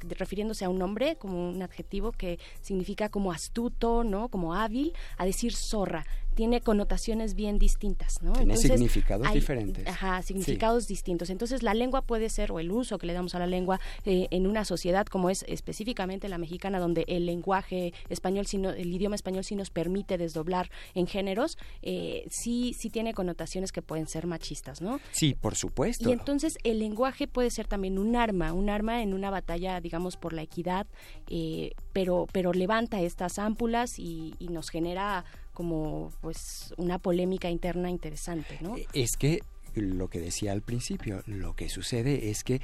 refiriéndose 0.03 0.65
a 0.65 0.69
un 0.69 0.79
nombre 0.79 1.17
como 1.17 1.49
un 1.49 1.63
adjetivo 1.63 2.13
que 2.13 2.39
significa 2.61 3.09
como 3.09 3.33
astuto, 3.33 4.05
¿no? 4.05 4.29
Como 4.29 4.55
hábil, 4.55 4.93
a 5.17 5.25
decir 5.25 5.55
zorra 5.55 6.07
tiene 6.37 6.61
connotaciones 6.61 7.35
bien 7.35 7.59
distintas, 7.59 8.23
¿no? 8.23 8.35
Tiene 8.35 8.59
significados 8.59 9.33
diferentes. 9.33 9.87
Ajá, 9.87 10.21
significados 10.21 10.87
distintos. 10.87 11.31
Entonces 11.31 11.63
la 11.63 11.73
lengua 11.73 12.03
puede 12.03 12.29
ser, 12.29 12.53
o 12.53 12.61
el 12.61 12.71
uso 12.71 12.99
que 12.99 13.07
le 13.07 13.15
damos 13.15 13.35
a 13.35 13.39
la 13.39 13.47
lengua 13.47 13.81
eh, 14.05 14.29
en 14.31 14.47
una 14.47 14.67
sociedad 14.67 15.07
como 15.07 15.31
es 15.31 15.47
específicamente 15.49 16.29
la 16.29 16.37
mexicana, 16.37 16.79
donde 16.79 17.07
el 17.09 17.25
lenguaje 17.25 17.95
español, 18.11 18.47
sino, 18.47 18.69
el 18.69 18.93
idioma 18.93 19.17
español 19.17 19.45
sí 19.45 19.57
nos 19.57 19.71
permite 19.71 20.19
desdoblar 20.19 20.71
en 20.95 21.07
géneros, 21.07 21.57
eh, 21.81 22.27
sí, 22.31 22.75
sí 22.79 22.91
tiene 22.91 23.15
connotaciones 23.15 23.73
que 23.73 23.81
pueden 23.81 24.07
ser 24.07 24.27
machistas, 24.27 24.83
¿no? 24.83 25.01
Sí, 25.13 25.35
por 25.35 25.57
supuesto. 25.57 26.07
Y 26.07 26.13
entonces 26.13 26.59
el 26.65 26.81
lenguaje 26.81 27.27
puede 27.27 27.51
ser 27.51 27.67
también 27.67 27.99
un 27.99 28.15
arma, 28.15 28.53
un 28.53 28.69
arma 28.69 29.03
en 29.03 29.15
una 29.15 29.31
batalla, 29.31 29.81
digamos, 29.81 30.19
por 30.19 30.35
la 30.35 30.43
equidad, 30.43 30.87
eh, 31.31 31.73
pero, 31.95 32.27
pero 32.31 32.53
levanta 32.53 33.01
estas 33.01 33.39
ámpulas 33.39 33.99
y, 33.99 34.35
y 34.39 34.49
nos 34.49 34.69
genera 34.69 35.25
como 35.57 36.13
pues 36.21 36.75
una 36.77 36.99
polémica 36.99 37.49
interna 37.49 37.89
interesante, 37.89 38.59
¿no? 38.61 38.77
E, 38.77 38.87
es 38.93 39.17
que 39.17 39.41
lo 39.75 40.09
que 40.09 40.21
decía 40.21 40.53
al 40.53 40.61
principio, 40.61 41.23
lo 41.25 41.57
que 41.57 41.71
sucede 41.71 42.29
es 42.29 42.45
que 42.45 42.61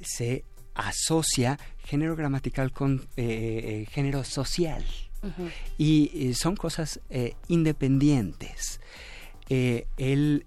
se 0.00 0.46
asocia 0.74 1.58
género 1.84 2.16
gramatical 2.16 2.72
con 2.72 3.06
eh, 3.18 3.82
eh, 3.82 3.86
género 3.90 4.24
social 4.24 4.82
y 5.76 6.32
son 6.32 6.56
cosas 6.56 7.00
eh, 7.10 7.34
independientes. 7.48 8.80
el, 9.50 10.46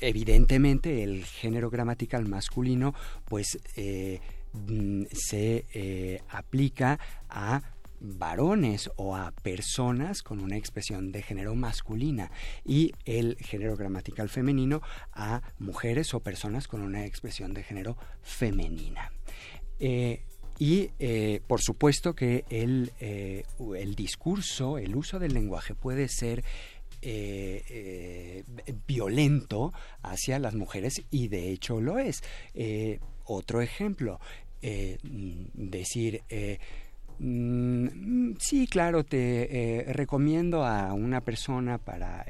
evidentemente 0.00 1.02
el 1.02 1.26
género 1.26 1.68
gramatical 1.68 2.26
masculino 2.26 2.94
pues 3.26 3.58
mm, 4.54 5.02
se 5.12 6.22
aplica 6.30 6.98
a 7.28 7.60
varones 8.02 8.90
o 8.96 9.16
a 9.16 9.30
personas 9.30 10.22
con 10.22 10.40
una 10.40 10.56
expresión 10.56 11.12
de 11.12 11.22
género 11.22 11.54
masculina 11.54 12.30
y 12.64 12.92
el 13.04 13.36
género 13.36 13.76
gramatical 13.76 14.28
femenino 14.28 14.82
a 15.12 15.42
mujeres 15.58 16.12
o 16.14 16.20
personas 16.20 16.66
con 16.66 16.82
una 16.82 17.06
expresión 17.06 17.54
de 17.54 17.62
género 17.62 17.96
femenina. 18.22 19.12
Eh, 19.78 20.24
y 20.58 20.90
eh, 20.98 21.40
por 21.46 21.60
supuesto 21.60 22.14
que 22.14 22.44
el, 22.50 22.92
eh, 23.00 23.44
el, 23.76 23.94
discurso, 23.94 24.78
el 24.78 24.94
uso 24.94 25.18
del 25.18 25.34
lenguaje 25.34 25.74
puede 25.74 26.08
ser 26.08 26.44
violento 28.86 29.72
hacia 30.02 30.38
las 30.38 30.54
mujeres 30.54 31.02
y 31.10 31.26
de 31.26 31.50
hecho 31.50 31.80
lo 31.80 31.98
es. 31.98 32.22
otro 33.24 33.60
ejemplo, 33.60 34.20
decir 34.60 36.22
Mm, 37.18 38.34
sí, 38.38 38.66
claro, 38.66 39.04
te 39.04 39.80
eh, 39.80 39.92
recomiendo 39.92 40.64
a 40.64 40.92
una 40.92 41.20
persona 41.20 41.78
para 41.78 42.24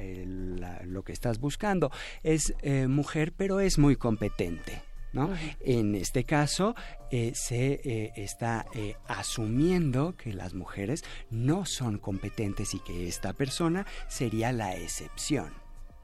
lo 0.85 1.03
que 1.03 1.13
estás 1.13 1.39
buscando. 1.39 1.91
Es 2.21 2.53
eh, 2.61 2.87
mujer, 2.87 3.33
pero 3.35 3.59
es 3.59 3.77
muy 3.77 3.95
competente. 3.95 4.81
¿No? 5.13 5.29
En 5.59 5.93
este 5.93 6.23
caso, 6.23 6.73
eh, 7.11 7.33
se 7.35 8.11
está 8.15 8.65
asumiendo 9.07 10.15
que 10.17 10.33
las 10.33 10.55
mujeres 10.55 11.03
no 11.29 11.67
son 11.67 11.99
competentes 11.99 12.73
y 12.73 12.79
que 12.79 13.07
esta 13.07 13.33
persona 13.33 13.85
sería 14.07 14.51
la 14.51 14.75
excepción. 14.75 15.53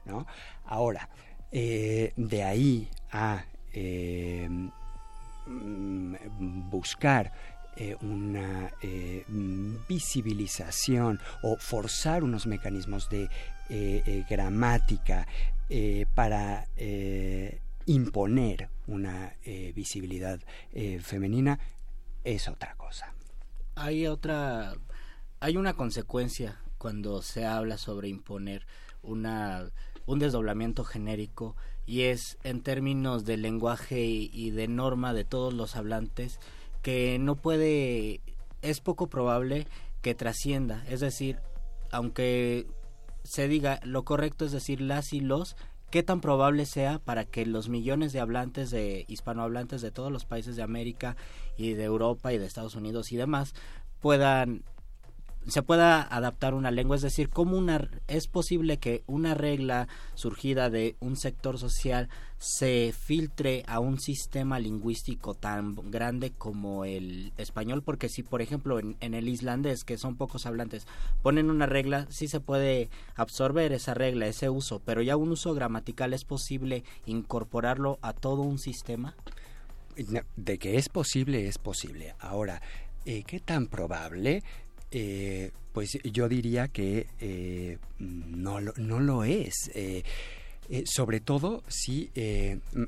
¿no? 0.04 0.28
Ahora, 0.64 1.08
de 1.50 2.44
ahí 2.44 2.88
a 3.10 3.46
mm, 5.48 6.70
buscar 6.70 7.32
eh, 7.76 7.96
una 8.00 8.72
eh, 8.82 9.24
visibilización 9.88 11.20
o 11.42 11.56
forzar 11.56 12.24
unos 12.24 12.46
mecanismos 12.46 13.08
de 13.08 13.28
eh, 13.68 14.24
gramática 14.28 15.26
para 16.16 16.66
imponer 17.86 18.68
una 18.88 19.36
visibilidad 19.72 20.40
femenina 21.00 21.60
es 22.24 22.48
otra 22.48 22.74
cosa. 22.74 23.14
Hay 23.76 24.08
otra, 24.08 24.74
hay 25.38 25.56
una 25.56 25.74
consecuencia 25.74 26.60
cuando 26.76 27.22
se 27.22 27.46
habla 27.46 27.78
sobre 27.78 28.08
imponer 28.08 28.66
una 29.02 29.70
un 30.06 30.18
desdoblamiento 30.18 30.82
genérico 30.82 31.54
y 31.86 32.02
es 32.02 32.36
en 32.42 32.62
términos 32.62 33.24
de 33.24 33.36
lenguaje 33.36 34.02
y 34.02 34.50
de 34.50 34.66
norma 34.66 35.14
de 35.14 35.24
todos 35.24 35.54
los 35.54 35.76
hablantes 35.76 36.40
que 36.82 37.18
no 37.18 37.36
puede, 37.36 38.20
es 38.62 38.80
poco 38.80 39.08
probable 39.08 39.66
que 40.02 40.14
trascienda. 40.14 40.84
Es 40.88 41.00
decir, 41.00 41.38
aunque 41.90 42.66
se 43.24 43.48
diga 43.48 43.80
lo 43.84 44.04
correcto 44.04 44.44
es 44.44 44.52
decir 44.52 44.80
las 44.80 45.12
y 45.12 45.20
los, 45.20 45.56
qué 45.90 46.02
tan 46.02 46.20
probable 46.20 46.66
sea 46.66 46.98
para 46.98 47.24
que 47.24 47.44
los 47.44 47.68
millones 47.68 48.12
de 48.12 48.20
hablantes 48.20 48.70
de 48.70 49.04
hispanohablantes 49.08 49.82
de 49.82 49.90
todos 49.90 50.10
los 50.10 50.24
países 50.24 50.56
de 50.56 50.62
América 50.62 51.16
y 51.56 51.74
de 51.74 51.84
Europa 51.84 52.32
y 52.32 52.38
de 52.38 52.46
Estados 52.46 52.76
Unidos 52.76 53.12
y 53.12 53.16
demás 53.16 53.54
puedan 54.00 54.62
se 55.46 55.62
pueda 55.62 56.02
adaptar 56.02 56.54
una 56.54 56.70
lengua, 56.70 56.96
es 56.96 57.02
decir, 57.02 57.30
cómo 57.30 57.56
una 57.56 57.88
es 58.08 58.26
posible 58.26 58.78
que 58.78 59.02
una 59.06 59.34
regla 59.34 59.88
surgida 60.14 60.68
de 60.68 60.96
un 61.00 61.16
sector 61.16 61.58
social 61.58 62.08
se 62.38 62.94
filtre 62.96 63.64
a 63.66 63.80
un 63.80 63.98
sistema 63.98 64.58
lingüístico 64.58 65.34
tan 65.34 65.74
grande 65.90 66.32
como 66.32 66.84
el 66.84 67.32
español, 67.36 67.82
porque 67.82 68.08
si 68.08 68.22
por 68.22 68.42
ejemplo 68.42 68.78
en, 68.78 69.14
el 69.14 69.28
islandés, 69.28 69.84
que 69.84 69.98
son 69.98 70.16
pocos 70.16 70.46
hablantes, 70.46 70.86
ponen 71.22 71.50
una 71.50 71.66
regla, 71.66 72.06
sí 72.10 72.28
se 72.28 72.40
puede 72.40 72.90
absorber 73.14 73.72
esa 73.72 73.94
regla, 73.94 74.26
ese 74.26 74.50
uso, 74.50 74.80
pero 74.84 75.02
ya 75.02 75.16
un 75.16 75.32
uso 75.32 75.54
gramatical 75.54 76.12
es 76.12 76.24
posible 76.24 76.84
incorporarlo 77.06 77.98
a 78.02 78.12
todo 78.12 78.42
un 78.42 78.58
sistema. 78.58 79.14
De 80.36 80.58
que 80.58 80.76
es 80.76 80.88
posible, 80.88 81.46
es 81.46 81.58
posible. 81.58 82.14
Ahora, 82.20 82.62
eh, 83.04 83.24
¿qué 83.26 83.40
tan 83.40 83.66
probable? 83.66 84.42
Eh, 84.90 85.52
pues 85.72 85.98
yo 86.02 86.28
diría 86.28 86.68
que 86.68 87.06
eh, 87.20 87.78
no, 87.98 88.60
no, 88.60 89.00
lo 89.00 89.24
es. 89.24 89.70
Eh, 89.74 90.02
sobre 90.84 91.20
todo 91.20 91.64
si 91.66 92.10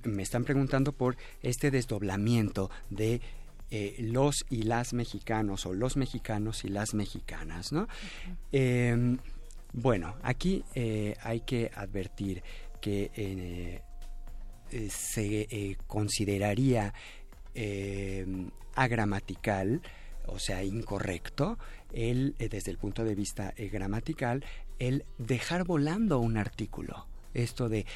me 0.04 0.22
están 0.22 0.44
preguntando 0.44 0.92
por 0.92 1.16
este 1.42 1.72
desdoblamiento 1.72 2.70
de 2.90 3.20
los 3.98 4.44
y 4.50 4.62
las 4.62 4.92
mexicanos 4.92 5.66
o 5.66 5.74
los 5.74 5.96
mexicanos 5.96 6.64
y 6.64 6.68
las 6.68 6.94
mexicanas, 6.94 7.72
¿no? 7.72 7.88
Em, 8.52 9.18
bueno, 9.72 10.14
aquí 10.22 10.64
hay 11.22 11.40
que 11.40 11.72
advertir 11.74 12.44
que 12.80 13.82
se 14.88 15.76
consideraría 15.88 16.94
agramatical, 18.76 19.82
o 20.26 20.38
sea, 20.38 20.62
incorrecto, 20.62 21.58
el, 21.92 22.34
eh, 22.38 22.48
desde 22.48 22.70
el 22.70 22.78
punto 22.78 23.04
de 23.04 23.14
vista 23.14 23.52
eh, 23.56 23.68
gramatical, 23.68 24.44
el 24.78 25.04
dejar 25.18 25.64
volando 25.64 26.18
un 26.18 26.36
artículo. 26.36 27.06
Esto 27.34 27.68
de 27.68 27.86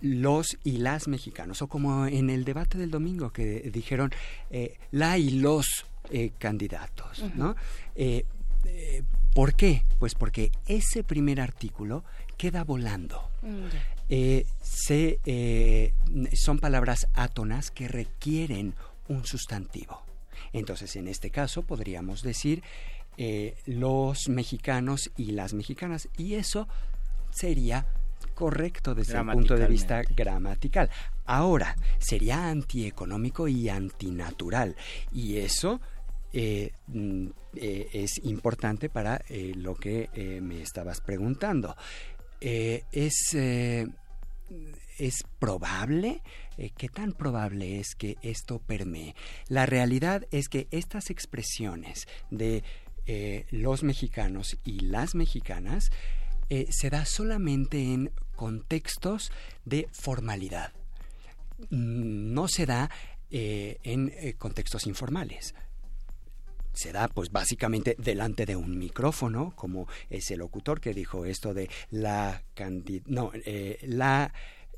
los 0.00 0.58
y 0.64 0.78
las 0.78 1.08
mexicanos, 1.08 1.60
o 1.60 1.68
como 1.68 2.06
en 2.06 2.30
el 2.30 2.44
debate 2.44 2.78
del 2.78 2.90
domingo 2.90 3.32
que 3.32 3.70
dijeron 3.70 4.10
eh, 4.50 4.78
la 4.90 5.18
y 5.18 5.30
los 5.30 5.86
candidatos, 6.38 7.22
¿no? 7.36 7.54
¿Por 9.34 9.54
qué? 9.54 9.84
Pues 10.00 10.16
porque 10.16 10.50
ese 10.66 11.04
primer 11.04 11.40
artículo 11.40 12.02
queda 12.36 12.64
volando. 12.64 13.30
Mm, 13.42 13.66
se, 14.60 15.92
son 16.34 16.58
palabras 16.58 17.06
átonas 17.14 17.70
que 17.70 17.86
requieren 17.86 18.74
un 19.06 19.24
sustantivo. 19.24 20.02
Entonces, 20.52 20.96
en 20.96 21.08
este 21.08 21.30
caso, 21.30 21.62
podríamos 21.62 22.22
decir 22.22 22.62
eh, 23.22 23.54
los 23.66 24.30
mexicanos 24.30 25.10
y 25.14 25.32
las 25.32 25.52
mexicanas. 25.52 26.08
Y 26.16 26.36
eso 26.36 26.66
sería 27.30 27.86
correcto 28.34 28.94
desde 28.94 29.18
el 29.18 29.26
punto 29.26 29.56
de 29.56 29.66
vista 29.66 30.00
gramatical. 30.16 30.88
Ahora, 31.26 31.76
sería 31.98 32.48
antieconómico 32.48 33.46
y 33.46 33.68
antinatural. 33.68 34.74
Y 35.12 35.36
eso 35.36 35.82
eh, 36.32 36.72
mm, 36.86 37.26
eh, 37.56 37.88
es 37.92 38.24
importante 38.24 38.88
para 38.88 39.20
lo 39.54 39.74
que 39.74 40.08
me 40.40 40.62
estabas 40.62 41.02
preguntando. 41.02 41.76
es, 42.40 43.34
es 43.34 45.24
probable, 45.38 46.22
¿qué 46.56 46.88
tan 46.88 47.12
probable 47.12 47.80
es 47.80 47.94
que 47.96 48.16
esto 48.22 48.60
permee? 48.60 49.14
La 49.48 49.66
realidad 49.66 50.26
es 50.30 50.48
que 50.48 50.68
estas 50.70 51.10
expresiones 51.10 52.08
de 52.30 52.64
eh, 53.12 53.44
los 53.50 53.82
mexicanos 53.82 54.56
y 54.62 54.78
las 54.78 55.16
mexicanas 55.16 55.90
eh, 56.48 56.68
se 56.70 56.90
da 56.90 57.04
solamente 57.04 57.92
en 57.92 58.12
contextos 58.36 59.32
de 59.64 59.88
formalidad. 59.90 60.72
No 61.70 62.46
se 62.46 62.66
da 62.66 62.88
eh, 63.32 63.78
en 63.82 64.12
contextos 64.38 64.86
informales 64.86 65.56
se 66.72 66.92
da 66.92 67.08
pues 67.08 67.32
básicamente 67.32 67.96
delante 67.98 68.46
de 68.46 68.54
un 68.54 68.78
micrófono 68.78 69.54
como 69.56 69.88
ese 70.08 70.36
locutor 70.36 70.80
que 70.80 70.94
dijo 70.94 71.24
esto 71.24 71.52
de 71.52 71.68
la 71.90 72.44
no 73.06 73.32
la 73.82 74.32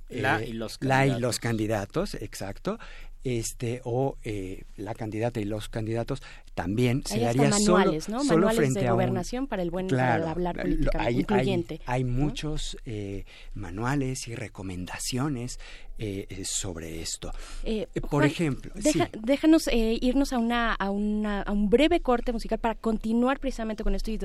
la, 0.09 0.43
y 0.43 0.53
los 0.55 0.79
la 0.81 1.07
y 1.07 1.21
los 1.21 1.39
candidatos 1.39 2.15
exacto 2.15 2.79
este 3.25 3.81
o 3.85 4.17
la 4.77 4.95
candidata 4.95 5.41
y 5.41 5.45
los 5.45 5.69
candidatos 5.69 6.23
también 6.55 7.03
se 7.07 7.21
daría 7.21 7.49
manuales, 7.49 8.05
solo, 8.05 8.19
¿no? 8.19 8.25
manuales 8.25 8.75
de 8.75 8.91
gobernación 8.91 9.47
para 9.47 9.63
el 9.63 9.71
buen 9.71 9.89
claro, 9.89 10.29
hablar 10.29 10.61
política 10.61 11.03
hay, 11.03 11.21
incluyente. 11.21 11.81
Hay, 11.87 12.05
muchos 12.05 12.77
eh, 12.85 13.25
manuales 13.55 14.29
y 14.29 14.35
recomendaciones 14.35 15.59
eh, 15.99 16.27
eh, 16.29 16.45
sobre 16.45 17.03
esto. 17.03 17.33
Por 18.11 18.25
ejemplo, 18.25 18.73
déjanos 19.21 19.69
irnos 19.73 20.33
a, 20.33 20.39
una, 20.39 20.73
a, 20.73 20.91
una, 20.91 21.43
a 21.43 21.53
un 21.53 21.69
breve 21.69 22.01
corte 22.01 22.33
musical 22.33 22.59
para 22.59 22.75
continuar 22.75 23.39
precisamente 23.39 23.85
con 23.85 23.95
esto 23.95 24.11
y, 24.11 24.19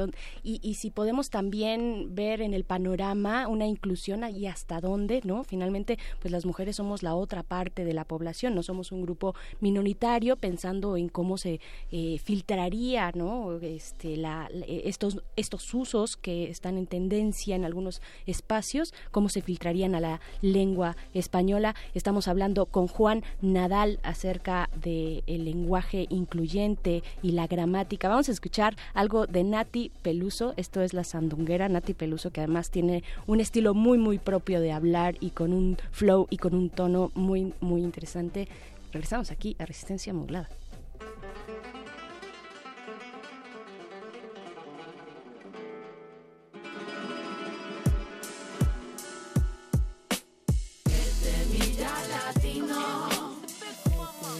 y, 0.44 0.60
y, 0.62 0.76
si 0.76 0.92
podemos 0.92 1.30
también 1.30 2.16
ver 2.16 2.42
en 2.42 2.54
el 2.54 2.64
panorama 2.64 3.48
una 3.48 3.68
inclusión 3.68 4.24
y 4.34 4.48
hasta 4.48 4.80
dónde, 4.80 5.22
¿no? 5.24 5.44
Finalmente, 5.44 6.00
pues 6.22 6.32
las 6.32 6.46
mujeres 6.46 6.78
somos 6.78 7.04
la 7.04 7.16
otra 7.16 7.44
parte 7.44 7.84
de 7.84 7.94
la 7.94 8.06
población, 8.06 8.56
no 8.56 8.64
somos 8.64 8.78
somos 8.78 8.92
un 8.92 9.02
grupo 9.02 9.34
minoritario, 9.60 10.36
pensando 10.36 10.98
en 10.98 11.10
cómo 11.10 11.40
se 11.40 11.60
eh, 11.92 12.20
filtraría, 12.24 13.12
¿no? 13.16 13.58
Este, 13.60 14.18
la, 14.18 14.50
estos, 14.68 15.24
estos 15.36 15.74
usos 15.74 16.16
que 16.16 16.52
están 16.52 16.78
en 16.78 16.86
tendencia 16.86 17.56
en 17.56 17.66
algunos 17.66 18.04
espacios, 18.28 18.94
cómo 19.10 19.30
se 19.30 19.42
filtrarían 19.42 19.96
a 19.96 20.00
la 20.00 20.22
lengua 20.42 20.96
española. 21.16 21.67
Estamos 21.94 22.28
hablando 22.28 22.66
con 22.66 22.88
Juan 22.88 23.24
Nadal 23.42 24.00
acerca 24.04 24.70
del 24.82 25.24
lenguaje 25.28 26.08
incluyente 26.10 27.04
y 27.22 27.32
la 27.32 27.48
gramática. 27.48 28.10
Vamos 28.10 28.30
a 28.30 28.32
escuchar 28.32 28.76
algo 28.94 29.28
de 29.28 29.44
Nati 29.44 29.92
Peluso. 30.02 30.54
Esto 30.58 30.82
es 30.82 30.94
la 30.94 31.04
sandunguera 31.04 31.70
Nati 31.70 31.94
Peluso, 31.94 32.32
que 32.32 32.42
además 32.42 32.70
tiene 32.70 33.04
un 33.26 33.40
estilo 33.40 33.74
muy, 33.74 33.98
muy 33.98 34.20
propio 34.20 34.62
de 34.62 34.72
hablar 34.72 35.16
y 35.20 35.32
con 35.32 35.54
un 35.54 35.78
flow 35.92 36.28
y 36.30 36.38
con 36.38 36.54
un 36.54 36.70
tono 36.70 37.12
muy, 37.16 37.54
muy 37.62 37.82
interesante. 37.82 38.48
Regresamos 38.92 39.32
aquí 39.32 39.56
a 39.60 39.66
Resistencia 39.66 40.14
Modulada. 40.14 40.50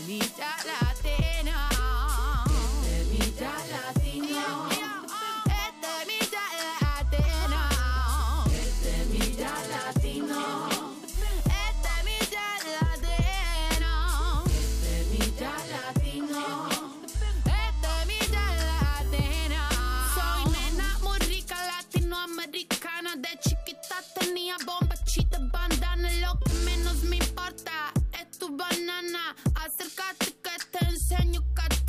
me 0.08 0.20
down. 0.38 0.57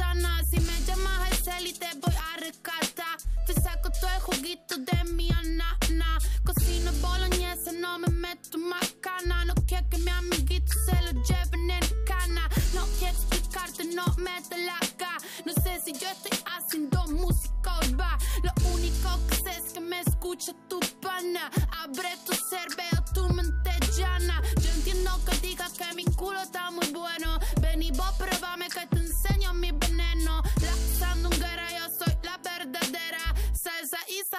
rana 0.09 0.43
Si 0.45 0.61
me 0.61 0.81
llamas 0.87 1.31
al 1.31 1.37
celi 1.39 1.73
te 1.73 1.89
voy 2.03 2.15
a 2.15 2.37
rescatar 2.41 3.17
Te 3.47 3.55
saco 3.55 3.91
todo 4.01 4.11
el 4.15 4.21
juguito 4.21 4.77
de 4.79 5.05
mi 5.13 5.31
anana 5.31 6.19
Cocino 6.45 6.93
boloñesa, 7.01 7.73
no 7.73 7.99
me 7.99 8.09
meto 8.09 8.59
más 8.59 8.95
cana 9.01 9.45
No 9.45 9.55
quiero 9.67 9.89
que 9.89 9.99
mi 9.99 10.11
amiguito 10.11 10.73
se 10.87 10.97
lo 11.03 11.23
lleven 11.23 11.71
en 11.71 11.87
cana 12.07 12.49
No 12.75 12.87
quiero 12.99 13.17
explicarte, 13.17 13.85
no 13.85 14.05
me 14.19 14.41
te 14.49 14.59
la 14.59 14.77
acá 14.77 15.17
No 15.45 15.53
sé 15.63 15.81
si 15.85 15.93
yo 15.93 16.09
estoy 16.09 16.39
haciendo 16.57 17.05
música 17.09 17.79
o 17.79 17.97
va 17.97 18.19
Lo 18.43 18.53
único 18.75 19.09
que 19.29 19.37
sé 19.37 19.51
es 19.59 19.73
que 19.73 19.81
me 19.81 20.01
escucha 20.01 20.53
tu 20.69 20.81
pana 21.01 21.51
Abre 21.83 22.11
tu 22.27 22.33
cerveza 22.35 22.98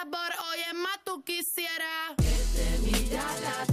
sabor, 0.02 0.32
hoy 0.50 0.76
más 0.78 0.98
tú 1.04 1.22
quisieras. 1.24 2.16
Que 2.16 2.32
te 2.56 3.69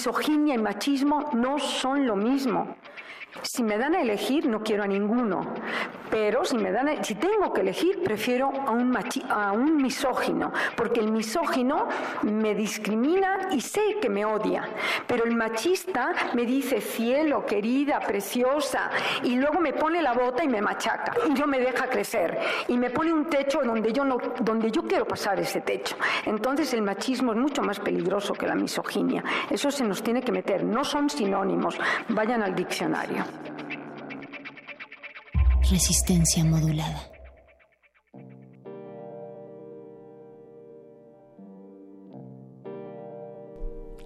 misoginia 0.00 0.54
y 0.54 0.58
machismo 0.58 1.28
no 1.34 1.58
son 1.58 2.06
lo 2.06 2.16
mismo. 2.16 2.74
Si 3.42 3.62
me 3.62 3.76
dan 3.76 3.94
a 3.94 4.00
elegir, 4.00 4.46
no 4.46 4.62
quiero 4.62 4.82
a 4.82 4.86
ninguno. 4.86 5.52
Pero 6.10 6.44
si, 6.44 6.56
me 6.56 6.72
dan 6.72 7.04
si 7.04 7.14
tengo 7.14 7.52
que 7.52 7.60
elegir, 7.60 8.02
prefiero 8.02 8.50
a 8.66 8.70
un, 8.72 8.96
a 9.28 9.52
un 9.52 9.76
misógino, 9.76 10.52
porque 10.76 11.00
el 11.00 11.12
misógino 11.12 11.86
me 12.22 12.54
discrimina 12.54 13.48
y 13.52 13.60
sé 13.60 13.98
que 14.00 14.08
me 14.08 14.24
odia. 14.24 14.68
Pero 15.06 15.24
el 15.24 15.34
machista 15.34 16.12
me 16.34 16.44
dice 16.44 16.80
cielo, 16.80 17.46
querida, 17.46 18.00
preciosa, 18.00 18.90
y 19.22 19.36
luego 19.36 19.60
me 19.60 19.72
pone 19.72 20.02
la 20.02 20.12
bota 20.12 20.42
y 20.42 20.48
me 20.48 20.60
machaca, 20.60 21.12
y 21.28 21.30
no 21.30 21.46
me 21.46 21.60
deja 21.60 21.86
crecer, 21.88 22.38
y 22.68 22.76
me 22.76 22.90
pone 22.90 23.12
un 23.12 23.26
techo 23.26 23.60
donde 23.62 23.92
yo, 23.92 24.04
no, 24.04 24.18
donde 24.40 24.70
yo 24.70 24.82
quiero 24.82 25.06
pasar 25.06 25.38
ese 25.38 25.60
techo. 25.60 25.96
Entonces 26.26 26.74
el 26.74 26.82
machismo 26.82 27.32
es 27.32 27.38
mucho 27.38 27.62
más 27.62 27.78
peligroso 27.78 28.34
que 28.34 28.46
la 28.46 28.54
misoginia. 28.54 29.22
Eso 29.48 29.70
se 29.70 29.84
nos 29.84 30.02
tiene 30.02 30.22
que 30.22 30.32
meter, 30.32 30.64
no 30.64 30.84
son 30.84 31.08
sinónimos. 31.08 31.78
Vayan 32.08 32.42
al 32.42 32.54
diccionario. 32.54 33.24
Resistencia 35.70 36.44
modulada. 36.44 37.00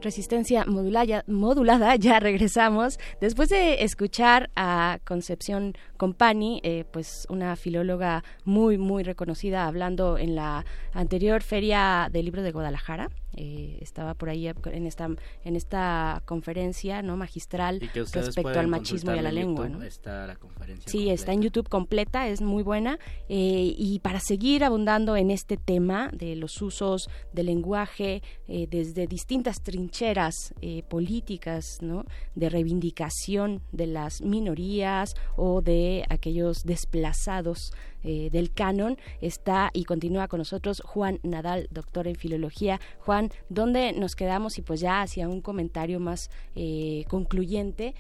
Resistencia 0.03 0.67
modulada, 0.67 1.97
ya 1.97 2.21
regresamos. 2.21 2.99
Después 3.23 3.49
de 3.49 3.83
escuchar 3.83 4.51
a 4.55 4.99
Concepción 5.07 5.73
Compani, 5.97 6.61
eh, 6.65 6.85
pues 6.93 7.27
una 7.31 7.57
filóloga 7.57 8.25
muy, 8.45 8.77
muy 8.77 9.03
reconocida, 9.03 9.67
hablando 9.67 10.19
en 10.19 10.35
la 10.35 10.67
anterior 10.93 11.43
Feria 11.43 12.11
del 12.13 12.27
Libro 12.27 12.43
de 12.43 12.53
Guadalajara, 12.53 13.09
eh, 13.37 13.79
estaba 13.81 14.15
por 14.15 14.29
ahí 14.29 14.47
en 14.47 14.87
esta 14.87 15.09
en 15.45 15.57
esta 15.57 16.23
conferencia 16.25 17.03
no 17.03 17.17
magistral 17.17 17.81
respecto 17.95 18.59
al 18.59 18.69
machismo 18.69 19.15
y 19.15 19.19
a 19.19 19.23
la 19.23 19.33
lengua 19.33 19.69
está 19.85 20.27
la 20.27 20.37
conferencia 20.37 20.91
sí 20.91 21.11
está 21.11 21.33
en 21.33 21.43
YouTube 21.43 21.69
completa 21.69 22.29
es 22.29 22.41
muy 22.41 22.63
buena 22.63 22.99
eh, 23.29 23.75
y 23.77 23.99
para 24.01 24.21
seguir 24.21 24.65
abundando 24.65 25.17
en 25.17 25.31
este 25.31 25.57
tema 25.57 26.11
de 26.13 26.37
los 26.37 26.61
usos 26.63 27.09
del 27.33 27.47
lenguaje 27.47 28.23
eh, 28.49 28.67
desde 28.71 29.07
distintas 29.07 29.63
trincheras 29.63 30.55
políticas 30.89 31.79
no 31.81 32.05
de 32.35 32.49
reivindicación 32.49 33.63
de 33.73 33.87
las 33.87 34.23
minorías 34.23 35.15
o 35.37 35.63
de 35.63 36.05
aquellos 36.09 36.65
desplazados 36.65 37.73
eh, 38.05 38.31
del 38.31 38.53
canon 38.53 38.99
está 39.21 39.71
y 39.73 39.85
continúa 39.85 40.29
con 40.29 40.39
nosotros 40.39 40.83
Juan 40.85 41.21
Nadal, 41.23 41.69
doctor 41.71 42.07
en 42.07 42.17
filología. 42.17 42.81
Juan, 42.99 43.31
¿dónde 43.49 43.93
nos 43.93 44.15
quedamos? 44.15 44.59
Y 44.59 44.63
pues 44.63 44.81
ya 44.81 45.03
hacia 45.03 45.29
un 45.29 45.41
comentario 45.41 46.01
más 46.01 46.31
eh, 46.55 47.05
concluyente, 47.09 47.95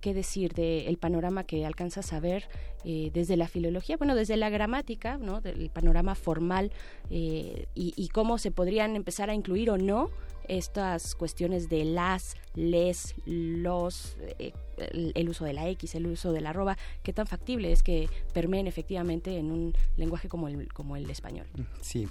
¿qué, 0.00 0.14
decir 0.14 0.52
del 0.52 0.98
panorama 0.98 1.44
que 1.44 1.64
alcanzas 1.64 2.12
a 2.12 2.20
ver 2.20 2.48
eh, 2.84 3.10
desde 3.12 3.36
la 3.36 3.48
filología? 3.48 3.96
Bueno, 3.96 4.14
desde 4.14 4.36
la 4.36 4.50
gramática, 4.50 5.16
¿no? 5.16 5.40
Del 5.40 5.70
panorama 5.70 6.14
formal 6.14 6.72
y, 7.10 7.64
y 7.74 8.08
cómo 8.08 8.38
se 8.38 8.50
podrían 8.50 8.96
empezar 8.96 9.30
a 9.30 9.34
incluir 9.34 9.70
o 9.70 9.78
no 9.78 10.10
estas 10.48 11.14
cuestiones 11.14 11.68
de 11.68 11.84
las, 11.84 12.36
les, 12.54 13.14
los, 13.26 14.16
eh, 14.38 14.52
el, 14.76 15.28
uso 15.28 15.44
de 15.44 15.52
la 15.52 15.68
X, 15.68 15.94
el 15.94 16.06
uso 16.06 16.32
de 16.32 16.40
la 16.40 16.50
arroba, 16.50 16.76
qué 17.02 17.12
tan 17.12 17.26
factible 17.26 17.72
es 17.72 17.82
que 17.82 18.08
permeen 18.32 18.66
efectivamente 18.66 19.38
en 19.38 19.50
un 19.50 19.74
lenguaje 19.96 20.28
como 20.28 20.48
el, 20.48 20.72
como 20.72 20.96
el 20.96 21.08
español. 21.10 21.46
Sí, 21.80 22.08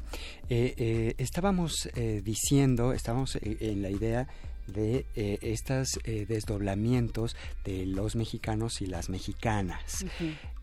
eh, 0.50 0.74
eh, 0.78 1.16
estábamos 1.18 1.90
diciendo, 2.24 2.94
estábamos 2.94 3.38
en 3.42 3.82
la 3.82 3.90
idea 3.90 4.28
de 4.72 5.06
estos 5.14 6.00
desdoblamientos 6.04 7.36
de 7.64 7.86
los 7.86 8.16
mexicanos 8.16 8.82
y 8.82 8.88
las 8.88 9.10
mexicanas. 9.10 10.06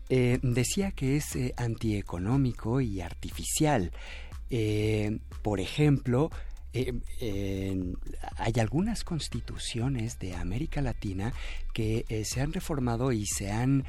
decía 0.09 0.91
que 0.91 1.17
es 1.17 1.37
antieconómico 1.57 2.81
y 2.81 3.01
artificial. 3.01 3.91
por 5.41 5.59
ejemplo, 5.59 6.29
eh, 6.73 6.93
hay 8.37 8.53
algunas 8.59 9.03
constituciones 9.03 10.19
de 10.19 10.35
América 10.35 10.81
Latina 10.81 11.33
que 11.73 12.05
eh, 12.09 12.25
se 12.25 12.41
han 12.41 12.53
reformado 12.53 13.11
y 13.11 13.25
se 13.25 13.51
han 13.51 13.85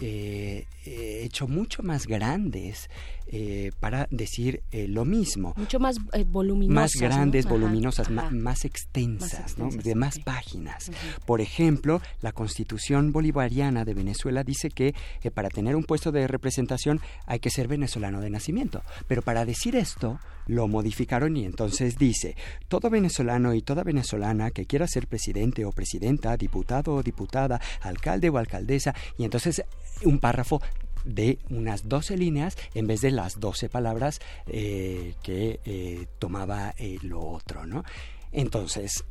eh, 0.00 0.66
eh, 0.86 1.20
hecho 1.22 1.46
mucho 1.46 1.84
más 1.84 2.08
grandes 2.08 2.90
eh, 3.26 3.72
para 3.80 4.06
decir 4.10 4.62
lo 4.72 5.04
mismo. 5.04 5.54
Mucho 5.56 5.78
más 5.78 5.96
voluminosas. 6.26 6.74
Más 6.74 6.92
grandes, 7.00 7.46
voluminosas, 7.46 8.10
Más, 8.10 8.64
extensas, 8.64 9.56
de 9.56 9.94
más 9.94 10.18
páginas. 10.18 10.90
Por 11.26 11.40
ejemplo, 11.40 12.00
la 12.20 12.32
Constitución 12.32 13.12
Bolivariana 13.12 13.84
de 13.84 13.94
Venezuela 13.94 14.44
dice 14.44 14.70
que 14.70 14.94
para 15.32 15.48
tener 15.48 15.76
un 15.76 15.84
puesto 15.84 16.12
de 16.12 16.26
representación 16.26 17.00
hay 17.26 17.38
que 17.40 17.50
ser 17.50 17.68
venezolano 17.68 18.20
de 18.20 18.30
nacimiento. 18.30 18.82
Pero 19.08 19.22
para 19.22 19.44
decir 19.44 19.76
esto, 19.76 20.18
lo 20.46 20.68
modificaron 20.68 21.36
y 21.36 21.44
entonces 21.44 21.96
dice, 21.96 22.36
todo 22.68 22.90
venezolano 22.90 23.54
y 23.54 23.62
toda 23.62 23.82
venezolana 23.82 24.50
que 24.50 24.66
quiera 24.66 24.86
ser 24.86 25.06
presidente 25.06 25.64
o 25.64 25.72
presidenta, 25.72 26.36
diputado 26.36 26.94
o 26.94 27.02
diputada, 27.02 27.60
alcalde 27.80 28.28
o 28.28 28.38
alcaldesa, 28.38 28.94
y 29.16 29.24
entonces 29.24 29.62
un 30.04 30.18
párrafo 30.18 30.60
de 31.04 31.38
unas 31.50 31.88
12 31.88 32.16
líneas 32.16 32.56
en 32.74 32.86
vez 32.86 33.00
de 33.00 33.10
las 33.10 33.40
12 33.40 33.68
palabras 33.68 34.20
eh, 34.46 35.14
que 35.22 35.60
eh, 35.64 36.06
tomaba 36.18 36.74
eh, 36.78 36.98
lo 37.02 37.20
otro, 37.20 37.66
¿no? 37.66 37.84
Entonces, 38.32 39.04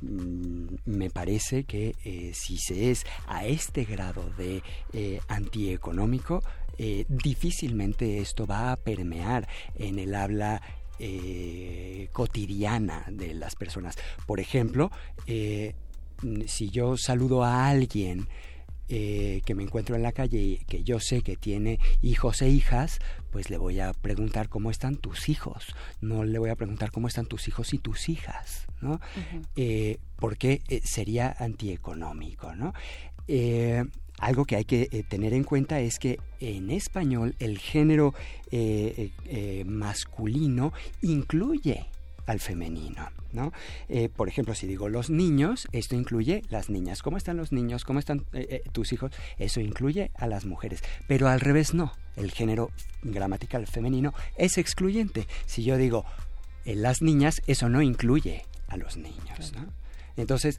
mm, 0.00 0.76
me 0.86 1.10
parece 1.10 1.64
que 1.64 1.94
si 2.32 2.56
se 2.56 2.90
es 2.90 3.04
a 3.26 3.44
este 3.44 3.84
grado 3.84 4.30
de 4.38 4.62
antieconómico, 5.28 6.42
difícilmente 7.06 8.18
esto 8.18 8.46
va 8.46 8.72
a 8.72 8.76
permear 8.76 9.46
en 9.74 9.98
el 9.98 10.14
habla 10.14 10.62
cotidiana 12.12 13.04
de 13.10 13.34
las 13.34 13.56
personas. 13.56 13.98
Por 14.26 14.40
ejemplo, 14.40 14.90
si 15.26 16.70
yo 16.70 16.96
saludo 16.96 17.44
a 17.44 17.68
alguien, 17.68 18.26
eh, 18.88 19.42
que 19.44 19.54
me 19.54 19.62
encuentro 19.62 19.96
en 19.96 20.02
la 20.02 20.12
calle 20.12 20.38
y 20.38 20.58
que 20.58 20.84
yo 20.84 21.00
sé 21.00 21.22
que 21.22 21.36
tiene 21.36 21.80
hijos 22.02 22.42
e 22.42 22.48
hijas, 22.48 23.00
pues 23.30 23.50
le 23.50 23.58
voy 23.58 23.80
a 23.80 23.92
preguntar 23.92 24.48
cómo 24.48 24.70
están 24.70 24.96
tus 24.96 25.28
hijos. 25.28 25.74
No 26.00 26.24
le 26.24 26.38
voy 26.38 26.50
a 26.50 26.56
preguntar 26.56 26.90
cómo 26.90 27.08
están 27.08 27.26
tus 27.26 27.48
hijos 27.48 27.74
y 27.74 27.78
tus 27.78 28.08
hijas, 28.08 28.66
¿no? 28.80 29.00
Eh, 29.56 29.98
porque 30.16 30.62
eh, 30.68 30.80
sería 30.84 31.34
antieconómico, 31.38 32.54
¿no? 32.54 32.72
algo 34.18 34.44
que 34.44 34.56
hay 34.56 34.64
que 34.64 35.04
tener 35.08 35.34
en 35.34 35.42
cuenta 35.42 35.80
es 35.80 35.98
que 35.98 36.20
en 36.38 36.70
español 36.70 37.34
el 37.40 37.58
género 37.58 38.14
masculino 39.66 40.72
incluye 41.02 41.86
al 42.26 42.40
femenino. 42.40 43.08
¿no? 43.32 43.52
Eh, 43.88 44.08
por 44.08 44.28
ejemplo, 44.28 44.54
si 44.54 44.66
digo 44.66 44.88
los 44.88 45.10
niños, 45.10 45.68
esto 45.72 45.94
incluye 45.94 46.42
las 46.48 46.70
niñas. 46.70 47.02
¿Cómo 47.02 47.16
están 47.16 47.36
los 47.36 47.52
niños? 47.52 47.84
¿Cómo 47.84 47.98
están 47.98 48.24
eh, 48.32 48.46
eh, 48.50 48.62
tus 48.72 48.92
hijos? 48.92 49.12
Eso 49.38 49.60
incluye 49.60 50.10
a 50.16 50.26
las 50.26 50.44
mujeres. 50.44 50.82
Pero 51.06 51.28
al 51.28 51.40
revés 51.40 51.74
no. 51.74 51.92
El 52.16 52.32
género 52.32 52.70
gramatical 53.02 53.66
femenino 53.66 54.14
es 54.36 54.58
excluyente. 54.58 55.28
Si 55.44 55.62
yo 55.62 55.76
digo 55.76 56.04
las 56.64 57.02
niñas, 57.02 57.42
eso 57.46 57.68
no 57.68 57.82
incluye 57.82 58.44
a 58.68 58.76
los 58.76 58.96
niños. 58.96 59.52
Entonces, 60.16 60.58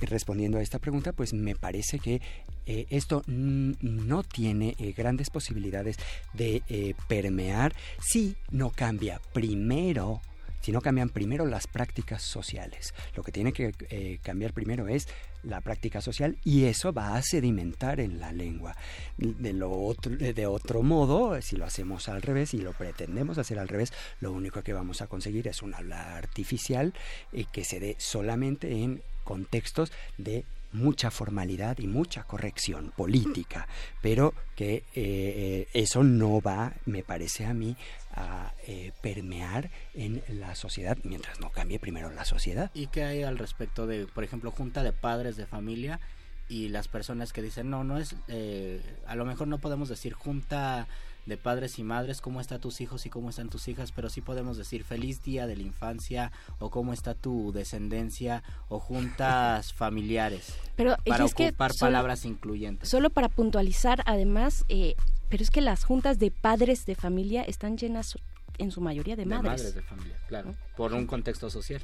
respondiendo 0.00 0.56
a 0.56 0.62
esta 0.62 0.78
pregunta, 0.78 1.12
pues 1.12 1.34
me 1.34 1.54
parece 1.54 1.98
que 1.98 2.22
esto 2.64 3.22
no 3.26 4.22
tiene 4.22 4.74
grandes 4.96 5.28
posibilidades 5.28 5.98
de 6.32 6.96
permear 7.08 7.74
si 8.00 8.36
no 8.50 8.70
cambia 8.70 9.20
primero 9.34 10.22
si 10.66 10.72
no 10.72 10.80
cambian 10.80 11.10
primero 11.10 11.46
las 11.46 11.68
prácticas 11.68 12.22
sociales. 12.22 12.92
Lo 13.14 13.22
que 13.22 13.30
tiene 13.30 13.52
que 13.52 13.72
eh, 13.88 14.18
cambiar 14.20 14.52
primero 14.52 14.88
es 14.88 15.06
la 15.44 15.60
práctica 15.60 16.00
social 16.00 16.38
y 16.42 16.64
eso 16.64 16.92
va 16.92 17.14
a 17.14 17.22
sedimentar 17.22 18.00
en 18.00 18.18
la 18.18 18.32
lengua. 18.32 18.74
De, 19.16 20.46
otro 20.48 20.82
modo, 20.82 21.40
si 21.40 21.54
lo 21.54 21.66
hacemos 21.66 22.08
al 22.08 22.20
revés 22.20 22.52
y 22.52 22.58
lo 22.58 22.72
pretendemos 22.72 23.38
hacer 23.38 23.60
al 23.60 23.68
revés, 23.68 23.92
lo 24.20 24.32
único 24.32 24.62
que 24.62 24.72
vamos 24.72 25.02
a 25.02 25.06
conseguir 25.06 25.46
es 25.46 25.62
un 25.62 25.72
habla 25.72 26.16
artificial 26.16 26.94
eh, 27.32 27.44
que 27.52 27.62
se 27.62 27.78
dé 27.78 27.94
solamente 28.00 28.82
en 28.82 29.02
contextos 29.22 29.92
de 30.18 30.44
mucha 30.72 31.12
formalidad 31.12 31.78
y 31.78 31.86
mucha 31.86 32.24
corrección 32.24 32.92
política, 32.96 33.68
pero 34.02 34.34
que 34.56 34.82
eh, 34.96 35.68
eso 35.72 36.02
no 36.02 36.40
va, 36.40 36.74
me 36.86 37.04
parece 37.04 37.46
a 37.46 37.54
mí, 37.54 37.76
a 38.16 38.54
eh, 38.66 38.92
permear 39.02 39.70
en 39.94 40.22
la 40.28 40.54
sociedad 40.54 40.98
mientras 41.04 41.38
no 41.38 41.50
cambie 41.50 41.78
primero 41.78 42.10
la 42.10 42.24
sociedad. 42.24 42.70
¿Y 42.74 42.88
qué 42.88 43.04
hay 43.04 43.22
al 43.22 43.38
respecto 43.38 43.86
de, 43.86 44.06
por 44.06 44.24
ejemplo, 44.24 44.50
junta 44.50 44.82
de 44.82 44.92
padres 44.92 45.36
de 45.36 45.46
familia 45.46 46.00
y 46.48 46.68
las 46.68 46.88
personas 46.88 47.32
que 47.32 47.42
dicen, 47.42 47.70
no, 47.70 47.84
no 47.84 47.98
es, 47.98 48.16
eh, 48.28 48.80
a 49.06 49.14
lo 49.16 49.24
mejor 49.24 49.48
no 49.48 49.58
podemos 49.58 49.88
decir 49.88 50.14
junta 50.14 50.88
de 51.26 51.36
padres 51.36 51.78
y 51.78 51.82
madres, 51.82 52.20
cómo 52.20 52.40
están 52.40 52.60
tus 52.60 52.80
hijos 52.80 53.04
y 53.04 53.10
cómo 53.10 53.30
están 53.30 53.50
tus 53.50 53.66
hijas, 53.68 53.92
pero 53.92 54.08
sí 54.08 54.20
podemos 54.20 54.56
decir 54.56 54.84
feliz 54.84 55.22
día 55.22 55.46
de 55.46 55.56
la 55.56 55.62
infancia 55.62 56.30
o 56.60 56.70
cómo 56.70 56.92
está 56.92 57.14
tu 57.14 57.52
descendencia 57.52 58.44
o 58.68 58.78
juntas 58.78 59.72
familiares. 59.74 60.54
Pero 60.76 60.96
para 61.04 61.24
ocupar 61.24 61.72
palabras 61.78 62.24
incluyentes. 62.24 62.88
Solo 62.88 63.10
para 63.10 63.28
puntualizar, 63.28 64.02
además, 64.06 64.64
eh, 64.68 64.94
pero 65.28 65.42
es 65.42 65.50
que 65.50 65.60
las 65.60 65.84
juntas 65.84 66.18
de 66.18 66.30
padres 66.30 66.86
de 66.86 66.94
familia 66.94 67.42
están 67.42 67.76
llenas 67.76 68.16
en 68.58 68.70
su 68.70 68.80
mayoría 68.80 69.16
de, 69.16 69.24
de 69.24 69.28
madres. 69.28 69.74
de 69.74 69.82
familia, 69.82 70.16
claro, 70.28 70.54
por 70.76 70.94
un 70.94 71.06
contexto 71.06 71.50
social. 71.50 71.82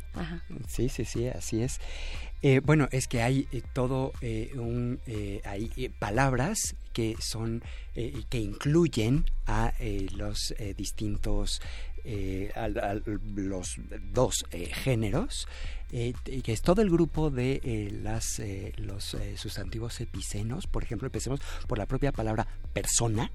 Sí, 0.69 0.89
sí, 0.89 1.05
sí, 1.05 1.29
así 1.29 1.63
es. 1.63 1.81
Eh, 2.41 2.61
bueno, 2.65 2.89
es 2.93 3.09
que 3.09 3.23
hay 3.23 3.47
eh, 3.53 3.63
todo 3.75 4.13
un, 4.55 5.01
hay 5.45 5.91
palabras 5.99 6.75
que 6.93 7.17
son 7.21 7.63
que 7.95 8.39
incluyen 8.39 9.25
a 9.47 9.73
los 10.17 10.55
distintos 10.77 11.61
a, 12.55 12.69
los 12.69 13.77
dos 14.13 14.45
géneros 14.51 15.47
que 15.91 16.53
es 16.53 16.63
todo 16.63 16.83
el 16.83 16.91
grupo 16.91 17.31
de 17.31 17.91
las 18.03 18.41
los 18.77 19.17
sustantivos 19.37 20.01
epicenos 20.01 20.67
por 20.67 20.83
ejemplo 20.83 21.07
empecemos 21.07 21.41
por 21.67 21.79
la 21.79 21.87
propia 21.87 22.13
palabra 22.13 22.47
persona 22.73 23.31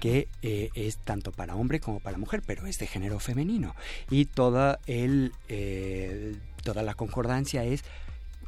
que 0.00 0.28
eh, 0.42 0.70
es 0.74 0.98
tanto 0.98 1.32
para 1.32 1.56
hombre 1.56 1.80
como 1.80 2.00
para 2.00 2.18
mujer, 2.18 2.42
pero 2.46 2.66
es 2.66 2.78
de 2.78 2.86
género 2.86 3.18
femenino. 3.18 3.74
Y 4.10 4.26
toda, 4.26 4.80
el, 4.86 5.32
eh, 5.48 6.36
toda 6.62 6.82
la 6.82 6.94
concordancia 6.94 7.64
es 7.64 7.84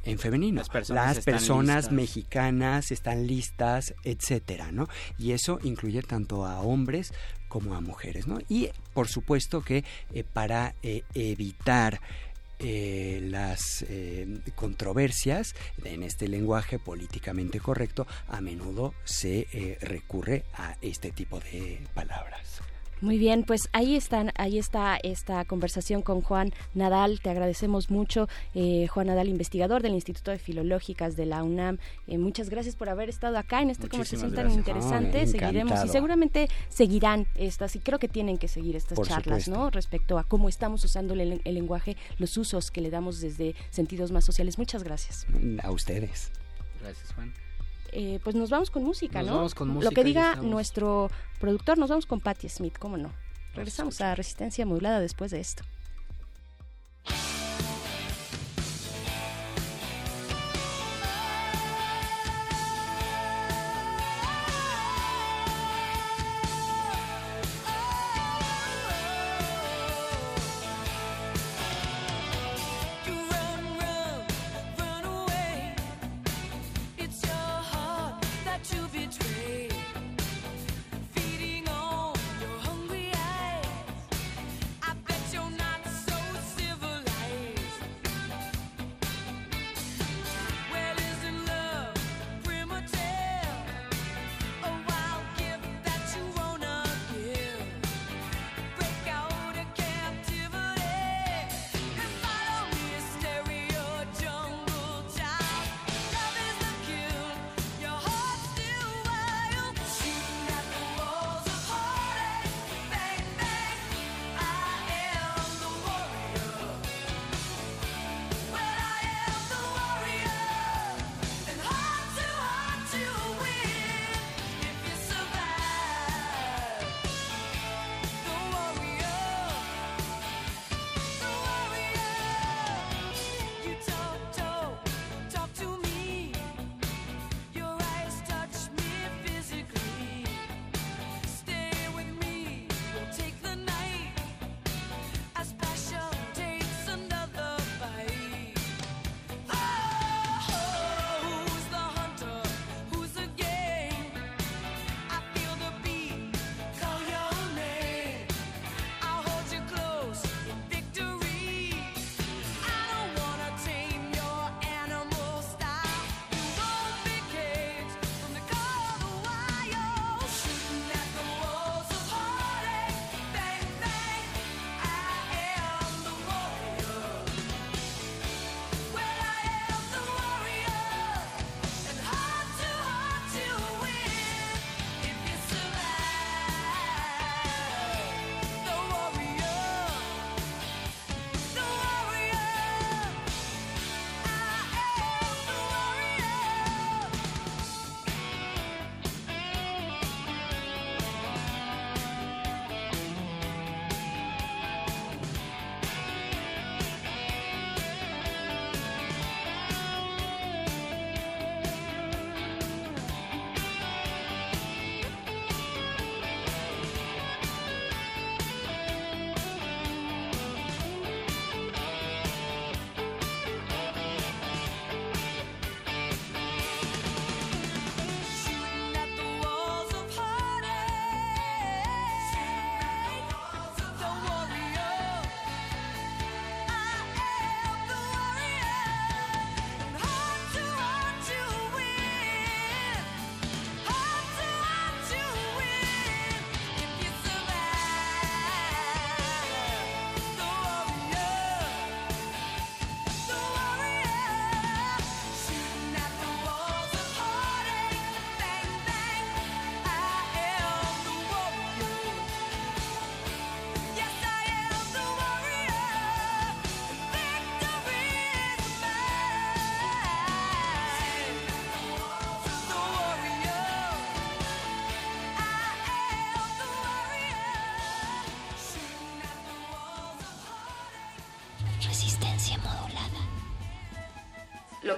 en 0.05 0.19
femenino. 0.19 0.63
Las 0.89 1.21
personas, 1.21 1.93
mexicanas 1.93 2.91
están 2.91 3.27
listas, 3.27 3.95
etcétera, 4.05 4.73
¿no? 4.73 4.89
Y 5.19 5.33
eso 5.33 5.59
incluye 5.63 6.03
tanto 6.03 6.45
a 6.45 6.61
hombres 6.61 7.13
como 7.49 7.75
a 7.75 7.81
mujeres, 7.81 8.27
¿no? 8.27 8.39
Y 8.49 8.69
por 8.93 9.09
supuesto 9.09 9.63
que 9.63 9.85
eh, 10.13 10.25
para 10.25 10.75
evitar 10.83 12.01
eh, 12.61 13.21
las 13.23 13.85
eh, 13.89 14.27
controversias 14.57 15.55
en 15.85 16.03
este 16.03 16.27
lenguaje 16.27 16.81
políticamente 16.81 17.61
correcto, 17.61 18.05
a 18.27 18.41
menudo 18.41 18.95
se 19.05 19.47
eh, 19.53 19.79
recurre 19.81 20.45
a 20.55 20.77
este 20.83 21.13
tipo 21.13 21.39
de 21.39 21.81
palabras. 21.95 22.61
Muy 23.01 23.19
bien, 23.19 23.45
pues 23.45 23.69
ahí 23.73 23.97
están, 23.97 24.33
ahí 24.37 24.59
está 24.59 24.99
esta 25.03 25.45
conversación 25.45 26.03
con 26.03 26.21
Juan 26.21 26.53
Nadal. 26.75 27.21
Te 27.21 27.31
agradecemos 27.31 27.91
mucho, 27.91 28.29
eh, 28.55 28.87
Juan 28.89 29.07
Nadal, 29.07 29.29
investigador 29.29 29.83
del 29.83 29.95
Instituto 29.95 30.31
de 30.31 30.39
Filológicas 30.39 31.17
de 31.17 31.27
la 31.27 31.43
UNAM. 31.43 31.79
Eh, 32.07 32.19
muchas 32.19 32.51
gracias 32.51 32.75
por 32.75 32.89
haber 32.89 33.09
estado 33.09 33.39
acá 33.39 33.63
en 33.63 33.71
esta 33.71 33.89
conversación 33.89 34.35
tan 34.35 34.51
interesante. 34.51 35.27
Seguiremos 35.27 35.85
y 35.85 35.89
seguramente 35.89 36.49
seguirán 36.69 37.27
estas 37.37 37.77
y 37.77 37.81
creo 37.81 37.99
que 37.99 38.09
tienen 38.09 38.39
que 38.39 38.49
seguir 38.49 38.77
estas 38.77 39.01
charlas, 39.07 39.49
¿no? 39.49 39.71
Respecto 39.71 40.19
a 40.19 40.25
cómo 40.25 40.49
estamos 40.49 40.85
usando 40.85 41.15
el, 41.15 41.41
el 41.45 41.55
lenguaje, 41.55 41.97
los 42.19 42.37
usos 42.37 42.71
que 42.71 42.81
le 42.81 42.91
damos 42.91 43.21
desde 43.21 43.55
sentidos 43.71 44.11
más 44.11 44.25
sociales. 44.25 44.59
Muchas 44.59 44.83
gracias. 44.83 45.27
A 45.63 45.71
ustedes. 45.71 46.31
Gracias, 46.81 47.13
Juan. 47.15 47.33
Eh, 48.01 48.21
pues 48.23 48.37
nos 48.37 48.49
vamos 48.49 48.71
con 48.71 48.85
música, 48.85 49.23
Nos 49.23 49.31
¿no? 49.31 49.37
vamos 49.39 49.55
con 49.57 49.69
música 49.71 49.91
Lo 49.91 49.95
que 49.95 50.05
diga 50.05 50.37
nuestro 50.37 51.11
productor, 51.41 51.79
nos 51.79 51.91
vamos 51.91 52.07
con 52.07 52.21
Patti 52.21 52.49
Smith, 52.49 52.79
¿cómo 52.79 52.97
no? 52.97 53.13
Regresamos 53.55 54.01
a 54.01 54.15
Resistencia 54.15 54.65
Modulada 54.65 55.01
después 55.01 55.33
de 55.33 55.41
esto. 55.41 55.65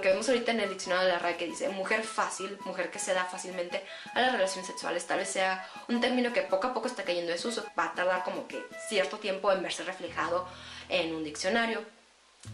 Que 0.01 0.09
vemos 0.09 0.27
ahorita 0.27 0.51
en 0.51 0.59
el 0.61 0.69
diccionario 0.69 1.07
de 1.07 1.13
la 1.13 1.19
RAE 1.19 1.37
que 1.37 1.45
dice 1.45 1.69
mujer 1.69 2.03
fácil, 2.03 2.57
mujer 2.65 2.89
que 2.91 2.99
se 2.99 3.13
da 3.13 3.25
fácilmente 3.25 3.85
a 4.13 4.21
las 4.21 4.31
relaciones 4.33 4.67
sexuales, 4.67 5.05
tal 5.07 5.19
vez 5.19 5.29
sea 5.29 5.67
un 5.87 6.01
término 6.01 6.33
que 6.33 6.41
poco 6.41 6.67
a 6.67 6.73
poco 6.73 6.87
está 6.87 7.03
cayendo 7.03 7.27
de 7.27 7.33
desuso, 7.33 7.65
va 7.77 7.85
a 7.85 7.93
tardar 7.93 8.23
como 8.23 8.47
que 8.47 8.61
cierto 8.89 9.17
tiempo 9.17 9.51
en 9.51 9.61
verse 9.63 9.83
reflejado 9.83 10.47
en 10.89 11.13
un 11.15 11.23
diccionario. 11.23 11.81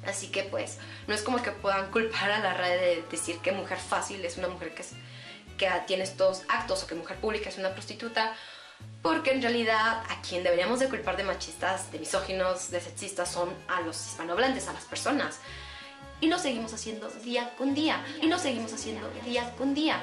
Así 0.06 0.30
que 0.30 0.44
pues 0.44 0.78
no 1.08 1.16
es 1.16 1.22
como 1.22 1.42
que 1.42 1.52
puedan 1.52 1.90
culpar 1.92 2.30
a 2.32 2.40
la 2.40 2.54
RAE 2.54 2.78
de 2.78 3.04
decir 3.10 3.40
que 3.40 3.52
mujer 3.52 3.80
fácil 3.80 4.24
es 4.26 4.38
una 4.38 4.50
mujer 4.50 4.76
que, 4.76 4.82
es- 4.82 4.94
que 5.58 5.70
tiene 5.88 6.04
estos 6.04 6.44
actos 6.50 6.84
o 6.84 6.88
que 6.88 6.96
mujer 6.96 7.18
pública 7.18 7.50
es 7.50 7.58
una 7.58 7.72
prostituta, 7.72 8.36
porque 9.02 9.32
en 9.32 9.42
realidad 9.42 10.04
a 10.10 10.22
quien 10.22 10.44
deberíamos 10.44 10.80
de 10.80 10.88
culpar 10.90 11.18
de 11.18 11.24
machistas, 11.24 11.92
de 11.92 11.98
misóginos, 12.00 12.70
de 12.70 12.80
sexistas 12.82 13.32
son 13.32 13.56
a 13.68 13.82
los 13.82 13.96
hispanohablantes, 14.06 14.68
a 14.68 14.74
las 14.74 14.84
personas. 14.86 15.40
Y 16.20 16.28
lo 16.28 16.40
seguimos 16.40 16.74
haciendo 16.74 17.10
día 17.24 17.54
con 17.58 17.74
día, 17.76 18.04
y 18.22 18.28
lo 18.28 18.40
seguimos 18.40 18.74
haciendo 18.74 19.08
día 19.24 19.54
con 19.58 19.74
día. 19.74 20.02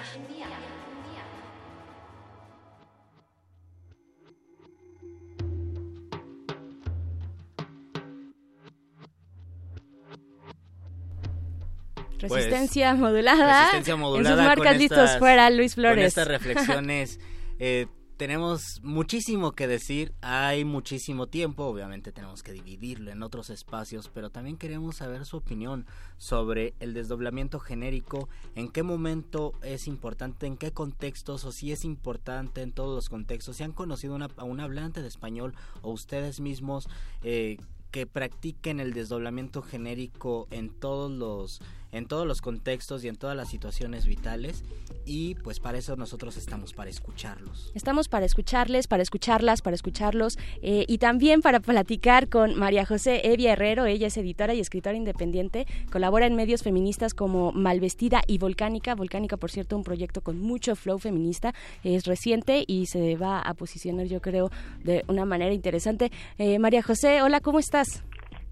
Resistencia 12.19 12.95
modulada. 12.95 13.59
Resistencia 13.61 13.97
modulada. 13.97 14.31
En 14.31 14.37
sus 14.37 14.45
marcas 14.47 14.73
con 14.73 14.79
listos 14.79 14.99
estas- 14.99 15.19
fuera, 15.19 15.51
Luis 15.51 15.75
Flores. 15.75 15.97
Con 15.97 16.05
estas 16.05 16.29
reflexiones. 16.29 17.21
eh, 17.59 17.87
tenemos 18.17 18.81
muchísimo 18.83 19.53
que 19.53 19.67
decir, 19.67 20.13
hay 20.21 20.65
muchísimo 20.65 21.27
tiempo, 21.27 21.65
obviamente 21.65 22.13
tenemos 22.13 22.43
que 22.43 22.53
dividirlo 22.53 23.11
en 23.11 23.23
otros 23.23 23.51
espacios, 23.51 24.09
pero 24.15 24.31
también 24.31 24.57
queremos 24.57 24.97
saber 24.97 25.25
su 25.27 25.39
opinión 25.39 25.87
sobre 26.17 26.75
el 26.81 26.95
desdoblamiento 26.95 27.59
genérico, 27.59 28.29
en 28.55 28.69
qué 28.69 28.83
momento 28.83 29.53
es 29.63 29.87
importante, 29.89 30.47
en 30.47 30.57
qué 30.57 30.71
contextos, 30.73 31.45
o 31.45 31.53
si 31.53 31.73
es 31.73 31.85
importante 31.85 32.63
en 32.63 32.73
todos 32.73 32.95
los 32.95 33.09
contextos, 33.09 33.57
si 33.57 33.65
han 33.65 33.73
conocido 33.73 34.15
una- 34.15 34.31
a 34.37 34.45
un 34.45 34.61
hablante 34.61 35.03
de 35.03 35.09
español 35.09 35.55
o 35.83 35.91
ustedes 35.93 36.41
mismos 36.41 36.89
eh, 37.23 37.57
que 37.91 38.07
practiquen 38.07 38.81
el 38.81 38.93
desdoblamiento 38.93 39.63
genérico 39.63 40.49
en 40.51 40.69
todos 40.69 41.11
los 41.13 41.61
en 41.95 42.07
todos 42.07 42.27
los 42.27 42.41
contextos 42.41 43.05
y 43.05 43.09
en 43.09 43.17
todas 43.17 43.37
las 43.37 43.49
situaciones 43.49 44.05
vitales 44.05 44.65
y 45.07 45.37
pues 45.37 45.61
para 45.61 45.79
eso 45.79 45.97
nosotros 45.97 46.37
estamos 46.37 46.73
para 46.73 46.91
escucharlos. 46.91 47.71
Estamos 47.75 48.09
para 48.09 48.27
escucharles, 48.27 48.89
para 48.89 49.03
escucharlas, 49.03 49.63
para 49.63 49.77
escucharlos 49.77 50.37
eh, 50.61 50.85
y 50.89 50.99
también 50.99 51.41
para 51.41 51.61
platicar 51.61 52.29
con 52.29 52.57
María 52.59 52.85
José 52.85 53.21
Evia 53.25 53.53
Herrero. 53.53 53.87
Ella 53.87 54.09
es 54.09 54.17
editora 54.17 54.55
y 54.55 54.61
escritora 54.61 54.97
independiente. 54.97 55.67
Colabora 55.93 56.27
en 56.27 56.35
medios 56.35 56.63
feministas 56.63 57.15
como 57.15 57.53
Malvestida 57.53 58.23
y 58.27 58.39
Volcánica. 58.39 58.95
Volcánica, 58.95 59.37
por 59.37 59.51
cierto, 59.51 59.77
un 59.77 59.85
proyecto 59.85 60.21
con 60.21 60.41
mucho 60.41 60.75
flow 60.75 60.99
feminista. 60.99 61.55
Es 61.85 62.07
reciente 62.07 62.65
y 62.67 62.87
se 62.87 63.17
va 63.17 63.41
a 63.41 63.55
posicionar, 63.55 64.07
yo 64.07 64.21
creo, 64.21 64.51
de 64.83 65.05
una 65.07 65.25
manera 65.25 65.53
interesante. 65.53 66.11
Eh, 66.39 66.59
María 66.59 66.83
José, 66.83 67.23
hola, 67.23 67.41
¿cómo 67.41 67.61
estás? 67.61 68.03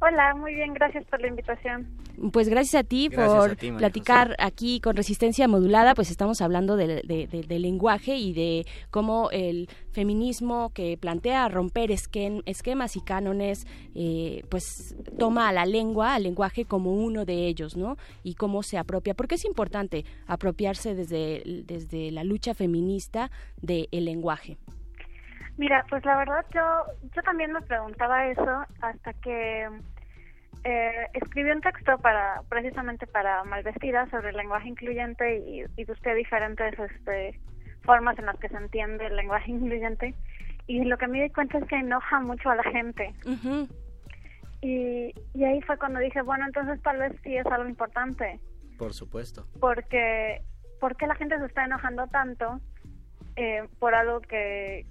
Hola, 0.04 0.34
muy 0.34 0.52
bien, 0.54 0.74
gracias 0.74 1.04
por 1.04 1.20
la 1.20 1.28
invitación. 1.28 1.86
Pues 2.32 2.48
gracias 2.48 2.82
a 2.84 2.86
ti 2.86 3.08
Gracias 3.08 3.38
por 3.38 3.50
a 3.52 3.54
ti, 3.54 3.70
María 3.70 3.78
platicar 3.88 4.34
aquí 4.40 4.80
con 4.80 4.96
resistencia 4.96 5.46
modulada, 5.46 5.94
pues 5.94 6.10
estamos 6.10 6.40
hablando 6.40 6.74
del 6.76 7.06
de, 7.06 7.28
de- 7.28 7.42
del 7.42 7.62
lenguaje 7.62 8.16
y 8.16 8.32
de 8.32 8.66
cómo 8.90 9.30
el 9.30 9.68
feminismo 9.92 10.72
que 10.74 10.98
plantea 10.98 11.48
romper 11.48 11.90
esquen- 11.90 12.42
esquemas 12.46 12.96
y 12.96 13.00
cánones, 13.00 13.64
eh, 13.94 14.42
pues 14.50 14.96
toma 15.20 15.48
a 15.48 15.52
la 15.52 15.66
lengua, 15.66 16.14
al 16.16 16.24
lenguaje 16.24 16.64
como 16.64 16.92
uno 16.94 17.24
de 17.24 17.46
ellos, 17.46 17.76
¿no? 17.76 17.96
Y 18.24 18.34
cómo 18.34 18.64
se 18.64 18.78
apropia, 18.78 19.14
porque 19.14 19.36
es 19.36 19.44
importante 19.44 20.04
apropiarse 20.26 20.96
desde, 20.96 21.44
desde 21.64 22.10
la 22.10 22.24
lucha 22.24 22.54
feminista 22.54 23.30
del 23.60 23.86
lenguaje. 23.92 24.58
Mira, 25.58 25.84
pues 25.88 26.02
la 26.04 26.16
verdad 26.16 26.44
yo 26.52 26.60
yo 27.14 27.22
también 27.22 27.52
me 27.52 27.60
preguntaba 27.60 28.26
eso 28.26 28.64
hasta 28.80 29.12
que 29.12 29.68
eh, 30.64 31.06
escribí 31.14 31.50
un 31.50 31.60
texto 31.60 31.98
para 31.98 32.42
precisamente 32.48 33.06
para 33.06 33.42
Malvestida 33.44 34.08
sobre 34.10 34.30
el 34.30 34.36
lenguaje 34.36 34.68
incluyente 34.68 35.38
y, 35.38 35.64
y 35.76 35.84
busqué 35.84 36.14
diferentes 36.14 36.78
este, 36.78 37.40
formas 37.82 38.18
en 38.18 38.26
las 38.26 38.38
que 38.38 38.48
se 38.48 38.56
entiende 38.56 39.06
el 39.06 39.16
lenguaje 39.16 39.50
incluyente 39.52 40.14
y 40.66 40.84
lo 40.84 40.96
que 40.98 41.08
me 41.08 41.22
di 41.22 41.30
cuenta 41.30 41.58
es 41.58 41.64
que 41.66 41.76
enoja 41.76 42.20
mucho 42.20 42.48
a 42.50 42.54
la 42.56 42.62
gente. 42.62 43.12
Y, 44.60 45.12
y 45.34 45.44
ahí 45.44 45.60
fue 45.62 45.76
cuando 45.76 45.98
dije, 45.98 46.22
bueno, 46.22 46.46
entonces 46.46 46.80
tal 46.82 46.98
vez 46.98 47.12
sí 47.24 47.36
es 47.36 47.46
algo 47.46 47.68
importante, 47.68 48.38
Por 48.78 48.92
supuesto. 48.94 49.44
porque 49.58 50.42
¿por 50.78 50.96
qué 50.96 51.06
la 51.08 51.16
gente 51.16 51.36
se 51.38 51.46
está 51.46 51.64
enojando 51.64 52.06
tanto 52.08 52.60
eh, 53.34 53.66
por 53.80 53.94
algo 53.94 54.20
que 54.20 54.86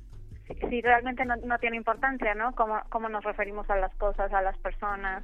si, 0.48 0.56
si 0.70 0.82
realmente 0.82 1.24
no, 1.24 1.38
no 1.38 1.58
tiene 1.60 1.78
importancia, 1.78 2.36
¿no? 2.36 2.54
Cómo, 2.56 2.82
cómo 2.90 3.08
nos 3.08 3.24
referimos 3.24 3.70
a 3.70 3.78
las 3.78 3.96
cosas, 3.96 4.34
a 4.34 4.42
las 4.42 4.58
personas, 4.58 5.24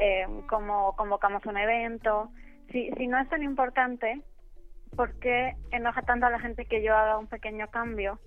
eh, 0.00 0.26
cómo 0.48 0.96
convocamos 0.96 1.44
un 1.46 1.56
evento. 1.56 2.30
Si, 2.72 2.90
si 2.96 3.06
no 3.06 3.18
es 3.18 3.28
tan 3.28 3.42
importante, 3.42 4.22
¿por 4.96 5.12
qué 5.20 5.54
enoja 5.70 6.02
tanto 6.02 6.26
a 6.26 6.30
la 6.30 6.40
gente 6.40 6.64
que 6.64 6.82
yo 6.82 6.96
haga 6.96 7.18
un 7.18 7.26
pequeño 7.26 7.68
cambio? 7.68 8.18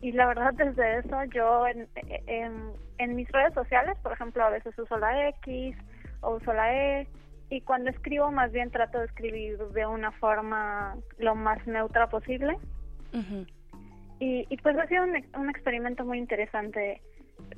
Y 0.00 0.12
la 0.12 0.26
verdad 0.26 0.52
desde 0.52 0.98
eso 0.98 1.24
yo 1.32 1.66
en, 1.66 1.88
en, 2.26 2.72
en 2.98 3.16
mis 3.16 3.30
redes 3.32 3.54
sociales, 3.54 3.96
por 4.02 4.12
ejemplo, 4.12 4.44
a 4.44 4.50
veces 4.50 4.78
uso 4.78 4.98
la 4.98 5.28
X 5.30 5.76
o 6.20 6.36
uso 6.36 6.52
la 6.52 6.74
E 6.74 7.08
y 7.48 7.60
cuando 7.62 7.90
escribo 7.90 8.30
más 8.30 8.52
bien 8.52 8.70
trato 8.70 8.98
de 8.98 9.06
escribir 9.06 9.58
de 9.58 9.86
una 9.86 10.12
forma 10.12 10.96
lo 11.18 11.34
más 11.34 11.66
neutra 11.66 12.08
posible. 12.08 12.58
Y, 14.18 14.46
y 14.48 14.56
pues 14.58 14.76
ha 14.76 14.86
sido 14.88 15.04
un, 15.04 15.24
un 15.38 15.50
experimento 15.50 16.04
muy 16.04 16.18
interesante 16.18 17.00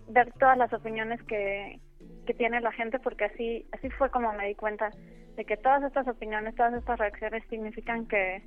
ver 0.09 0.33
todas 0.39 0.57
las 0.57 0.73
opiniones 0.73 1.23
que, 1.25 1.81
que 2.27 2.35
tiene 2.35 2.61
la 2.61 2.73
gente 2.73 2.99
porque 2.99 3.25
así 3.25 3.67
así 3.73 3.89
fue 3.91 4.11
como 4.11 4.33
me 4.33 4.49
di 4.49 4.55
cuenta 4.55 4.91
de 5.37 5.45
que 5.45 5.57
todas 5.57 5.83
estas 5.83 6.09
opiniones, 6.09 6.55
todas 6.55 6.75
estas 6.75 6.99
reacciones 6.99 7.45
significan 7.49 8.07
que, 8.07 8.43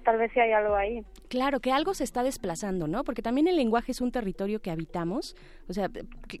tal 0.00 0.18
vez 0.18 0.30
sí 0.32 0.40
hay 0.40 0.52
algo 0.52 0.74
ahí. 0.74 1.04
Claro, 1.28 1.60
que 1.60 1.72
algo 1.72 1.92
se 1.94 2.04
está 2.04 2.22
desplazando, 2.22 2.86
¿no? 2.86 3.02
Porque 3.02 3.22
también 3.22 3.48
el 3.48 3.56
lenguaje 3.56 3.92
es 3.92 4.00
un 4.00 4.12
territorio 4.12 4.60
que 4.60 4.70
habitamos. 4.70 5.34
O 5.68 5.72
sea, 5.72 5.90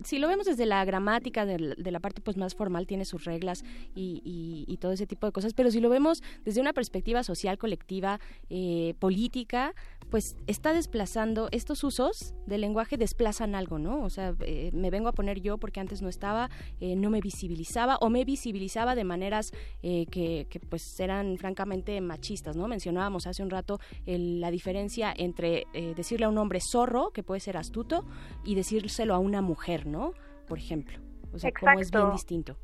si 0.04 0.18
lo 0.18 0.28
vemos 0.28 0.46
desde 0.46 0.64
la 0.66 0.84
gramática, 0.84 1.44
de, 1.44 1.58
la 1.58 2.00
parte 2.00 2.22
pues 2.22 2.36
más 2.36 2.54
formal, 2.54 2.86
tiene 2.86 3.04
sus 3.04 3.24
reglas 3.24 3.64
y, 3.94 4.78
todo 4.80 4.92
ese 4.92 5.06
tipo 5.06 5.26
de 5.26 5.32
cosas. 5.32 5.54
Pero 5.54 5.70
si 5.70 5.80
lo 5.80 5.88
vemos 5.88 6.22
desde 6.44 6.60
una 6.60 6.72
perspectiva 6.72 7.22
social, 7.22 7.58
colectiva, 7.58 8.20
eh, 8.50 8.94
política, 8.98 9.74
pues 10.10 10.36
está 10.46 10.72
desplazando, 10.72 11.48
estos 11.50 11.82
usos 11.82 12.34
del 12.46 12.60
lenguaje 12.60 12.96
desplazan 12.96 13.54
algo, 13.54 13.78
¿no? 13.78 14.02
O 14.02 14.10
sea, 14.10 14.34
eh, 14.40 14.70
me 14.72 14.90
vengo 14.90 15.08
a 15.08 15.12
poner 15.12 15.40
yo 15.40 15.58
porque 15.58 15.80
antes 15.80 16.02
no 16.02 16.08
estaba, 16.08 16.50
eh, 16.80 16.94
no 16.94 17.10
me 17.10 17.20
visibilizaba 17.20 17.96
o 17.96 18.10
me 18.10 18.24
visibilizaba 18.24 18.94
de 18.94 19.04
maneras 19.04 19.52
que, 19.82 20.46
que, 20.50 20.60
pues 20.60 21.00
eran 21.00 21.38
francamente 21.38 22.00
machistas, 22.00 22.56
¿no? 22.56 22.68
Mencionábamos 22.68 23.26
hace 23.26 23.42
un 23.46 23.50
rato 23.50 23.78
el- 24.06 24.40
la 24.40 24.50
diferencia 24.50 25.12
entre 25.16 25.64
eh, 25.72 25.94
decirle 25.96 26.26
a 26.26 26.28
un 26.28 26.38
hombre 26.38 26.58
zorro, 26.60 27.10
que 27.12 27.22
puede 27.22 27.40
ser 27.40 27.56
astuto, 27.56 28.04
y 28.44 28.54
decírselo 28.54 29.14
a 29.14 29.18
una 29.18 29.40
mujer, 29.40 29.86
¿no? 29.86 30.12
Por 30.48 30.58
ejemplo. 30.58 30.98
O 31.32 31.38
sea, 31.38 31.50
como 31.52 31.78
es 31.80 31.90
bien 31.90 32.02
Exacto. 32.04 32.12
distinto. 32.12 32.56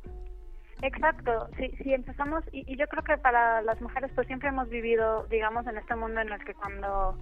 Exacto, 0.82 1.48
si, 1.56 1.68
si 1.82 1.94
empezamos, 1.94 2.42
y, 2.50 2.64
y 2.72 2.76
yo 2.76 2.86
creo 2.88 3.04
que 3.04 3.16
para 3.16 3.62
las 3.62 3.80
mujeres 3.80 4.10
pues 4.16 4.26
siempre 4.26 4.48
hemos 4.48 4.68
vivido, 4.68 5.26
digamos, 5.30 5.64
en 5.68 5.76
este 5.78 5.94
mundo 5.94 6.20
en 6.20 6.32
el 6.32 6.44
que 6.44 6.54
cuando 6.54 7.16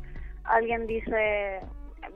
alguien 0.45 0.87
dice 0.87 1.61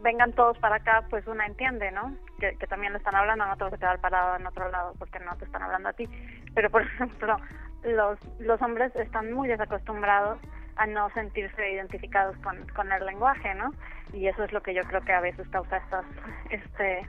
vengan 0.03 0.33
todos 0.33 0.57
para 0.59 0.77
acá, 0.77 1.05
pues 1.11 1.27
una 1.27 1.45
entiende, 1.45 1.91
¿no? 1.93 2.17
Que, 2.41 2.57
que 2.57 2.67
también 2.67 2.93
le 2.95 2.99
están 2.99 3.15
hablando, 3.15 3.45
no 3.45 3.57
te 3.59 3.65
vas 3.65 3.75
a 3.75 3.79
quedar 3.79 4.01
parado 4.01 4.37
en 4.37 4.47
otro 4.47 4.71
lado 4.71 4.95
porque 4.99 5.19
no 5.21 5.37
te 5.37 5.45
están 5.45 5.63
hablando 5.63 5.91
a 5.91 5.93
ti. 5.93 6.09
Pero, 6.55 6.71
por 6.71 6.81
ejemplo, 6.87 7.37
los, 7.83 8.19
los 8.39 8.63
hombres 8.63 8.97
están 8.97 9.31
muy 9.35 9.47
desacostumbrados 9.47 10.39
a 10.77 10.87
no 10.87 11.11
sentirse 11.11 11.73
identificados 11.73 12.37
con, 12.39 12.67
con 12.69 12.91
el 12.91 13.05
lenguaje, 13.07 13.55
¿no? 13.55 13.73
Y 14.13 14.27
eso 14.27 14.45
es 14.45 14.53
lo 14.53 14.63
que 14.63 14.75
yo 14.75 14.83
creo 14.83 15.01
que 15.03 15.13
a 15.13 15.21
veces 15.21 15.47
causa 15.49 15.77
estas, 15.77 16.05
este, 16.51 17.09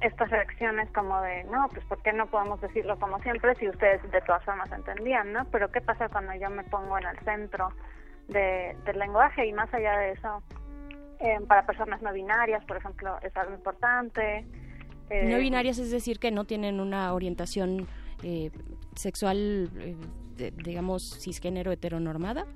estas 0.00 0.30
reacciones 0.30 0.90
como 0.90 1.20
de, 1.22 1.44
no, 1.44 1.68
pues 1.72 1.84
¿por 1.86 2.02
qué 2.02 2.12
no 2.12 2.26
podemos 2.26 2.60
decirlo 2.60 2.98
como 2.98 3.18
siempre 3.20 3.54
si 3.56 3.68
ustedes 3.68 4.02
de 4.10 4.20
todas 4.22 4.44
formas 4.44 4.70
entendían, 4.72 5.32
¿no? 5.32 5.44
Pero 5.50 5.70
¿qué 5.70 5.80
pasa 5.80 6.08
cuando 6.08 6.34
yo 6.34 6.50
me 6.50 6.64
pongo 6.64 6.98
en 6.98 7.06
el 7.06 7.18
centro 7.20 7.68
de, 8.28 8.76
del 8.84 8.98
lenguaje 8.98 9.46
y 9.46 9.52
más 9.52 9.72
allá 9.72 9.96
de 9.98 10.12
eso, 10.12 10.42
eh, 11.20 11.38
para 11.46 11.64
personas 11.64 12.02
no 12.02 12.12
binarias, 12.12 12.64
por 12.64 12.76
ejemplo, 12.76 13.16
es 13.22 13.36
algo 13.36 13.54
importante. 13.54 14.44
eh, 15.10 15.24
No 15.30 15.38
binarias 15.38 15.78
es 15.78 15.90
decir 15.90 16.18
que 16.18 16.30
no 16.30 16.44
tienen 16.44 16.80
una 16.80 17.12
orientación 17.14 17.86
eh, 18.22 18.50
sexual, 18.94 19.70
eh, 19.78 19.96
de- 20.36 20.50
digamos, 20.50 21.18
cisgénero 21.20 21.72
heteronormada. 21.72 22.46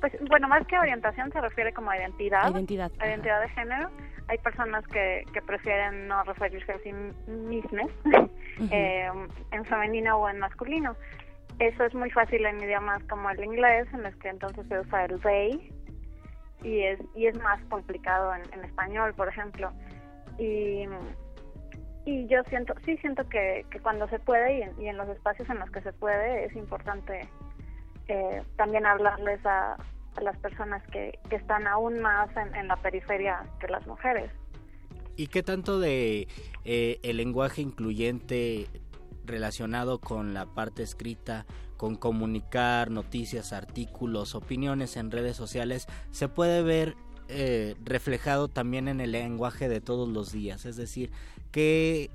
Pues 0.00 0.12
bueno, 0.28 0.48
más 0.48 0.66
que 0.66 0.78
orientación 0.78 1.32
se 1.32 1.40
refiere 1.40 1.72
como 1.72 1.90
a 1.90 1.96
identidad. 1.96 2.50
Identidad, 2.50 2.92
a 2.98 3.06
identidad 3.08 3.40
de 3.40 3.48
género. 3.50 3.90
Hay 4.28 4.38
personas 4.38 4.86
que, 4.88 5.24
que 5.32 5.40
prefieren 5.42 6.08
no 6.08 6.22
referirse 6.24 6.72
a 6.72 6.78
sí 6.80 6.92
mismas 7.30 7.88
eh, 8.70 9.08
en 9.52 9.64
femenino 9.64 10.18
o 10.18 10.28
en 10.28 10.38
masculino. 10.38 10.96
Eso 11.58 11.84
es 11.84 11.94
muy 11.94 12.10
fácil 12.10 12.44
en 12.44 12.60
idiomas 12.60 13.02
como 13.04 13.30
el 13.30 13.42
inglés, 13.42 13.86
en 13.94 14.02
los 14.02 14.14
que 14.16 14.28
entonces 14.28 14.66
se 14.68 14.78
usa 14.78 15.06
el 15.06 15.18
they, 15.20 15.72
y 16.62 16.82
es, 16.82 17.00
y 17.14 17.26
es 17.26 17.36
más 17.40 17.62
complicado 17.70 18.34
en, 18.34 18.42
en 18.52 18.64
español, 18.64 19.14
por 19.14 19.28
ejemplo. 19.28 19.72
Y, 20.38 20.86
y 22.06 22.26
yo 22.28 22.42
siento, 22.48 22.72
sí 22.84 22.96
siento 22.98 23.28
que, 23.28 23.66
que 23.70 23.80
cuando 23.80 24.08
se 24.08 24.18
puede 24.20 24.58
y 24.58 24.62
en, 24.62 24.80
y 24.80 24.88
en 24.88 24.96
los 24.96 25.08
espacios 25.08 25.50
en 25.50 25.58
los 25.58 25.70
que 25.70 25.82
se 25.82 25.92
puede 25.92 26.46
es 26.46 26.54
importante 26.54 27.28
eh, 28.08 28.42
también 28.56 28.86
hablarles 28.86 29.44
a, 29.44 29.76
las 30.22 30.38
personas 30.38 30.82
que, 30.90 31.18
que 31.28 31.36
están 31.36 31.66
aún 31.66 32.00
más 32.00 32.34
en, 32.38 32.54
en 32.54 32.68
la 32.68 32.76
periferia 32.76 33.44
que 33.60 33.68
las 33.68 33.86
mujeres. 33.86 34.30
¿Y 35.14 35.26
qué 35.26 35.42
tanto 35.42 35.78
de 35.78 36.26
eh, 36.64 37.00
el 37.02 37.18
lenguaje 37.18 37.60
incluyente 37.60 38.66
relacionado 39.26 39.98
con 39.98 40.32
la 40.32 40.46
parte 40.46 40.82
escrita, 40.82 41.44
con 41.76 41.96
comunicar 41.96 42.90
noticias, 42.90 43.52
artículos, 43.52 44.34
opiniones 44.34 44.96
en 44.96 45.10
redes 45.10 45.36
sociales, 45.36 45.86
se 46.12 46.28
puede 46.28 46.62
ver 46.62 46.96
eh, 47.28 47.74
reflejado 47.84 48.48
también 48.48 48.88
en 48.88 49.00
el 49.00 49.12
lenguaje 49.12 49.68
de 49.68 49.80
todos 49.80 50.08
los 50.08 50.32
días? 50.32 50.64
Es 50.64 50.76
decir, 50.76 51.10
que 51.56 52.10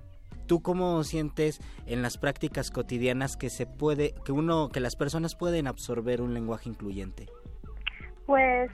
tú 0.46 0.62
cómo 0.62 1.04
sientes 1.04 1.60
en 1.88 2.04
las 2.04 2.20
prácticas 2.20 2.70
cotidianas 2.70 3.38
que 3.38 3.50
se 3.50 3.66
puede, 3.66 4.14
que 4.24 4.32
uno, 4.32 4.70
que 4.70 4.80
las 4.80 4.96
personas 4.96 5.36
pueden 5.36 5.66
absorber 5.66 6.22
un 6.22 6.36
lenguaje 6.36 6.70
incluyente? 6.70 7.26
Pues 8.28 8.70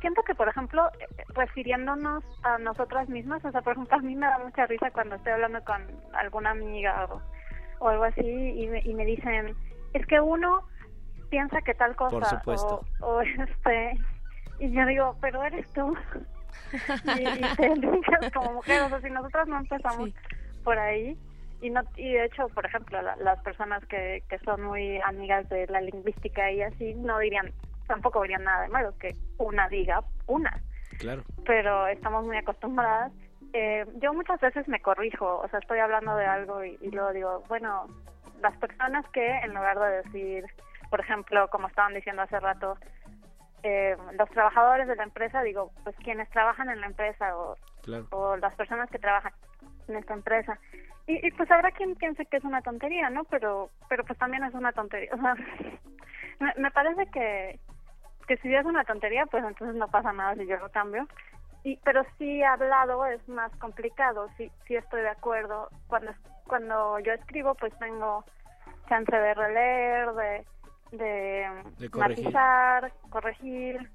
siento 0.00 0.22
que, 0.22 0.36
por 0.36 0.48
ejemplo, 0.48 0.88
refiriéndonos 1.30 2.22
a 2.44 2.58
nosotras 2.58 3.08
mismas, 3.08 3.44
o 3.44 3.50
sea, 3.50 3.60
por 3.62 3.72
ejemplo, 3.72 3.96
a 3.96 4.02
mí 4.02 4.14
me 4.14 4.26
da 4.26 4.38
mucha 4.38 4.66
risa 4.66 4.92
cuando 4.92 5.16
estoy 5.16 5.32
hablando 5.32 5.64
con 5.64 5.82
alguna 6.12 6.50
amiga 6.50 7.06
o, 7.06 7.20
o 7.80 7.88
algo 7.88 8.04
así 8.04 8.22
y 8.22 8.68
me, 8.68 8.82
y 8.84 8.94
me 8.94 9.04
dicen, 9.04 9.56
es 9.94 10.06
que 10.06 10.20
uno 10.20 10.68
piensa 11.28 11.60
que 11.62 11.74
tal 11.74 11.96
cosa. 11.96 12.10
Por 12.12 12.24
supuesto. 12.24 12.84
O, 13.00 13.16
o, 13.16 13.20
este, 13.22 13.98
y 14.60 14.70
yo 14.70 14.86
digo, 14.86 15.16
pero 15.20 15.42
eres 15.42 15.68
tú. 15.72 15.92
y, 17.18 17.22
y 17.44 17.48
te 17.56 17.66
eliges 17.66 18.32
como 18.32 18.52
mujer, 18.54 18.82
o 18.82 18.88
sea, 18.88 19.00
si 19.00 19.10
nosotras 19.10 19.48
no 19.48 19.58
empezamos 19.58 20.10
por 20.62 20.78
ahí. 20.78 21.16
Y, 21.60 21.70
no, 21.70 21.82
y 21.96 22.12
de 22.12 22.24
hecho, 22.26 22.48
por 22.48 22.66
ejemplo, 22.66 23.00
la- 23.00 23.16
las 23.16 23.38
personas 23.40 23.84
que, 23.86 24.22
que 24.28 24.38
son 24.40 24.62
muy 24.62 25.00
amigas 25.02 25.48
de 25.48 25.66
la 25.68 25.80
lingüística 25.80 26.50
y 26.50 26.60
así 26.62 26.94
no 26.94 27.18
dirían, 27.18 27.52
tampoco 27.86 28.20
dirían 28.22 28.44
nada 28.44 28.62
de 28.62 28.68
malo 28.68 28.94
que 28.98 29.14
una 29.38 29.68
diga 29.68 30.02
una 30.26 30.58
Claro. 30.98 31.22
pero 31.46 31.86
estamos 31.88 32.24
muy 32.24 32.36
acostumbradas. 32.36 33.12
Eh, 33.52 33.84
yo 33.96 34.12
muchas 34.14 34.40
veces 34.40 34.66
me 34.68 34.80
corrijo, 34.80 35.40
o 35.40 35.48
sea, 35.48 35.58
estoy 35.60 35.78
hablando 35.78 36.16
de 36.16 36.26
algo 36.26 36.64
y, 36.64 36.76
y 36.80 36.90
luego 36.90 37.12
digo, 37.12 37.44
bueno, 37.48 37.86
las 38.40 38.56
personas 38.58 39.04
que 39.10 39.26
en 39.38 39.54
lugar 39.54 39.78
de 39.78 40.02
decir, 40.02 40.44
por 40.90 41.00
ejemplo, 41.00 41.48
como 41.50 41.68
estaban 41.68 41.94
diciendo 41.94 42.22
hace 42.22 42.38
rato, 42.40 42.76
eh, 43.64 43.96
los 44.18 44.28
trabajadores 44.30 44.86
de 44.86 44.94
la 44.94 45.04
empresa, 45.04 45.42
digo, 45.42 45.72
pues 45.82 45.96
quienes 45.96 46.28
trabajan 46.30 46.68
en 46.68 46.80
la 46.82 46.86
empresa 46.86 47.36
o, 47.36 47.56
Claro. 47.82 48.06
o 48.10 48.36
las 48.36 48.54
personas 48.54 48.90
que 48.90 48.98
trabajan 48.98 49.32
en 49.88 49.96
esta 49.96 50.12
empresa. 50.14 50.58
Y, 51.06 51.26
y 51.26 51.30
pues 51.32 51.50
habrá 51.50 51.70
quien 51.70 51.94
piense 51.96 52.26
que 52.26 52.36
es 52.36 52.44
una 52.44 52.60
tontería, 52.62 53.08
¿no? 53.10 53.24
Pero 53.24 53.70
pero 53.88 54.04
pues 54.04 54.18
también 54.18 54.44
es 54.44 54.54
una 54.54 54.72
tontería. 54.72 55.10
O 55.14 55.16
sea, 55.18 55.34
me, 56.40 56.52
me 56.56 56.70
parece 56.70 57.06
que, 57.10 57.58
que 58.28 58.36
si 58.38 58.54
es 58.54 58.64
una 58.66 58.84
tontería, 58.84 59.24
pues 59.26 59.42
entonces 59.44 59.76
no 59.76 59.88
pasa 59.88 60.12
nada 60.12 60.34
si 60.34 60.46
yo 60.46 60.56
lo 60.58 60.70
cambio. 60.70 61.08
Y, 61.62 61.78
pero 61.84 62.04
sí 62.18 62.42
hablado 62.42 63.06
es 63.06 63.26
más 63.28 63.50
complicado, 63.56 64.28
sí, 64.36 64.52
sí 64.66 64.76
estoy 64.76 65.00
de 65.00 65.08
acuerdo. 65.08 65.70
Cuando, 65.86 66.12
cuando 66.46 66.98
yo 66.98 67.12
escribo, 67.14 67.54
pues 67.54 67.72
tengo 67.78 68.24
chance 68.90 69.16
de 69.16 69.32
releer, 69.32 70.12
de, 70.12 70.44
de, 70.96 71.48
De 71.78 71.90
corregir. 71.90 72.24
matizar, 72.24 72.92
corregir, 73.10 73.90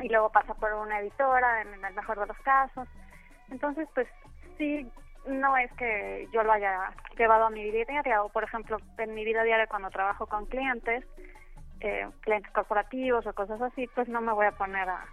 y 0.00 0.08
luego 0.08 0.30
pasa 0.30 0.54
por 0.54 0.72
una 0.74 1.00
editora, 1.00 1.62
en 1.62 1.84
el 1.84 1.94
mejor 1.94 2.20
de 2.20 2.26
los 2.26 2.38
casos. 2.38 2.88
Entonces, 3.50 3.88
pues 3.94 4.06
sí, 4.56 4.90
no 5.26 5.56
es 5.56 5.72
que 5.74 6.28
yo 6.32 6.42
lo 6.42 6.52
haya 6.52 6.92
llevado 7.16 7.46
a 7.46 7.50
mi 7.50 7.64
vida 7.70 7.84
diaria, 7.88 8.22
o 8.22 8.28
por 8.28 8.44
ejemplo, 8.44 8.76
en 8.98 9.14
mi 9.14 9.24
vida 9.24 9.42
diaria 9.42 9.66
cuando 9.66 9.90
trabajo 9.90 10.26
con 10.26 10.46
clientes, 10.46 11.04
eh, 11.80 12.08
clientes 12.20 12.52
corporativos 12.52 13.26
o 13.26 13.32
cosas 13.34 13.60
así, 13.60 13.86
pues 13.94 14.08
no 14.08 14.20
me 14.20 14.32
voy 14.32 14.46
a 14.46 14.52
poner 14.52 14.88
a, 14.88 15.04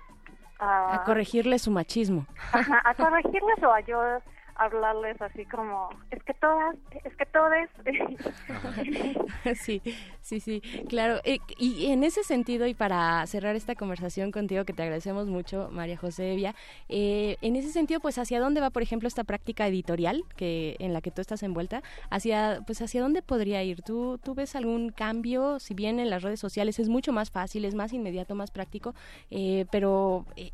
a, 0.60 0.96
A 0.96 1.04
corregirle 1.04 1.60
su 1.60 1.72
machismo. 1.72 2.26
Ajá, 2.54 2.82
a 2.84 2.94
corregirles 2.94 3.62
o 3.64 3.72
a 3.72 3.80
yo 3.82 4.20
hablarles 4.56 5.22
así 5.22 5.46
como, 5.46 5.90
es 6.12 6.24
que 6.24 6.34
todas, 6.36 6.76
es 7.04 7.16
que 7.16 7.26
todes. 7.26 7.70
Sí, 9.56 9.82
sí, 10.22 10.40
sí, 10.40 10.62
claro. 10.90 11.20
Eh, 11.24 11.38
y 11.58 11.92
en 11.92 12.04
ese 12.04 12.24
sentido, 12.24 12.66
y 12.66 12.74
para 12.74 13.26
cerrar 13.28 13.56
esta 13.56 13.76
conversación 13.76 14.32
contigo, 14.32 14.66
que 14.66 14.74
te 14.74 14.82
agradecemos 14.82 15.28
mucho, 15.28 15.70
María 15.72 15.98
José 15.98 16.34
Evia, 16.34 16.56
eh, 16.90 17.38
en 17.42 17.56
ese 17.56 17.72
sentido, 17.72 18.00
pues, 18.00 18.18
¿hacia 18.18 18.40
dónde 18.40 18.62
va, 18.62 18.72
por 18.72 18.82
ejemplo, 18.82 19.08
esta 19.08 19.24
práctica 19.24 19.68
editorial 19.68 20.24
que 20.36 20.76
en 20.80 20.94
la 20.94 21.02
que 21.02 21.12
tú 21.12 21.22
estás 21.22 21.44
envuelta? 21.44 21.84
¿Hacia, 22.10 22.62
pues, 22.66 22.82
hacia 22.82 23.02
dónde 23.02 23.22
podría 23.22 23.64
ir? 23.64 23.82
¿Tú, 23.84 24.20
¿Tú 24.24 24.34
ves 24.34 24.56
algún 24.56 24.90
cambio? 24.90 25.60
Si 25.60 25.74
bien 25.74 26.00
en 26.00 26.10
las 26.10 26.24
redes 26.24 26.40
sociales 26.40 26.80
es 26.80 26.90
mucho 26.90 27.14
más 27.14 27.32
fácil, 27.32 27.66
es 27.66 27.76
más 27.76 27.94
inmediato, 27.94 28.36
más 28.36 28.52
práctico, 28.52 28.96
eh, 29.30 29.66
pero 29.72 30.26
eh, 30.36 30.52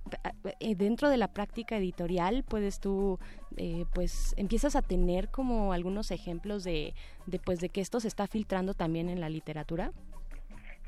eh, 0.60 0.76
dentro 0.76 1.10
de 1.10 1.18
la 1.18 1.28
práctica 1.30 1.78
editorial 1.78 2.44
puedes 2.44 2.80
tú 2.80 3.20
eh, 3.58 3.86
pues 3.94 4.34
empiezas 4.38 4.76
a 4.76 4.82
tener 4.82 5.30
como 5.30 5.74
algunos 5.74 6.12
ejemplos 6.12 6.64
de, 6.64 6.94
de 7.26 7.40
pues 7.40 7.60
de 7.60 7.70
que 7.70 7.82
esto 7.82 8.00
se 8.00 8.08
está 8.08 8.28
filtrando 8.28 8.74
también 8.74 9.10
en 9.10 9.20
la 9.22 9.30
literatura 9.30 9.92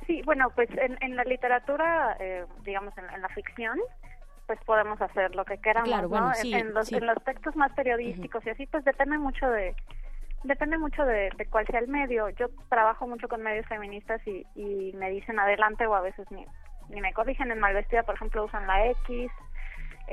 Sí, 0.08 0.22
bueno, 0.26 0.50
pues 0.54 0.70
en, 0.72 0.98
en 1.02 1.16
la 1.16 1.24
literatura, 1.24 2.18
eh, 2.20 2.46
digamos, 2.66 2.94
en, 2.98 3.06
en 3.10 3.22
la 3.22 3.30
ficción, 3.30 3.80
pues 4.48 4.60
podemos 4.66 5.02
hacer 5.02 5.34
lo 5.34 5.46
que 5.46 5.58
queramos, 5.60 5.88
Claro, 5.88 6.10
bueno, 6.10 6.28
¿no? 6.28 6.34
sí, 6.36 6.54
en, 6.54 6.74
los, 6.74 6.90
sí. 6.90 6.96
en 6.96 7.06
los 7.06 7.24
textos 7.24 7.56
más 7.56 7.72
periodísticos 7.72 8.46
y 8.46 8.50
así, 8.50 8.66
pues 8.68 8.84
depende 8.84 9.18
mucho 9.18 9.50
de 9.50 9.74
depende 10.44 10.78
mucho 10.78 11.06
de, 11.06 11.30
de 11.38 11.46
cuál 11.46 11.66
sea 11.68 11.80
el 11.80 11.88
medio. 11.88 12.28
Yo 12.32 12.48
trabajo 12.68 13.08
mucho 13.08 13.30
con 13.30 13.42
medios 13.42 13.66
feministas 13.68 14.20
y, 14.28 14.46
y 14.56 14.92
me 14.98 15.10
dicen 15.10 15.40
adelante 15.40 15.88
o 15.88 15.96
a 15.96 16.02
veces 16.02 16.30
ni, 16.32 16.46
ni 16.90 17.00
me 17.00 17.14
corrigen. 17.14 17.50
En 17.50 17.60
Malvestida, 17.60 18.04
por 18.04 18.16
ejemplo, 18.16 18.44
usan 18.44 18.68
la 18.68 18.88
X. 18.88 19.32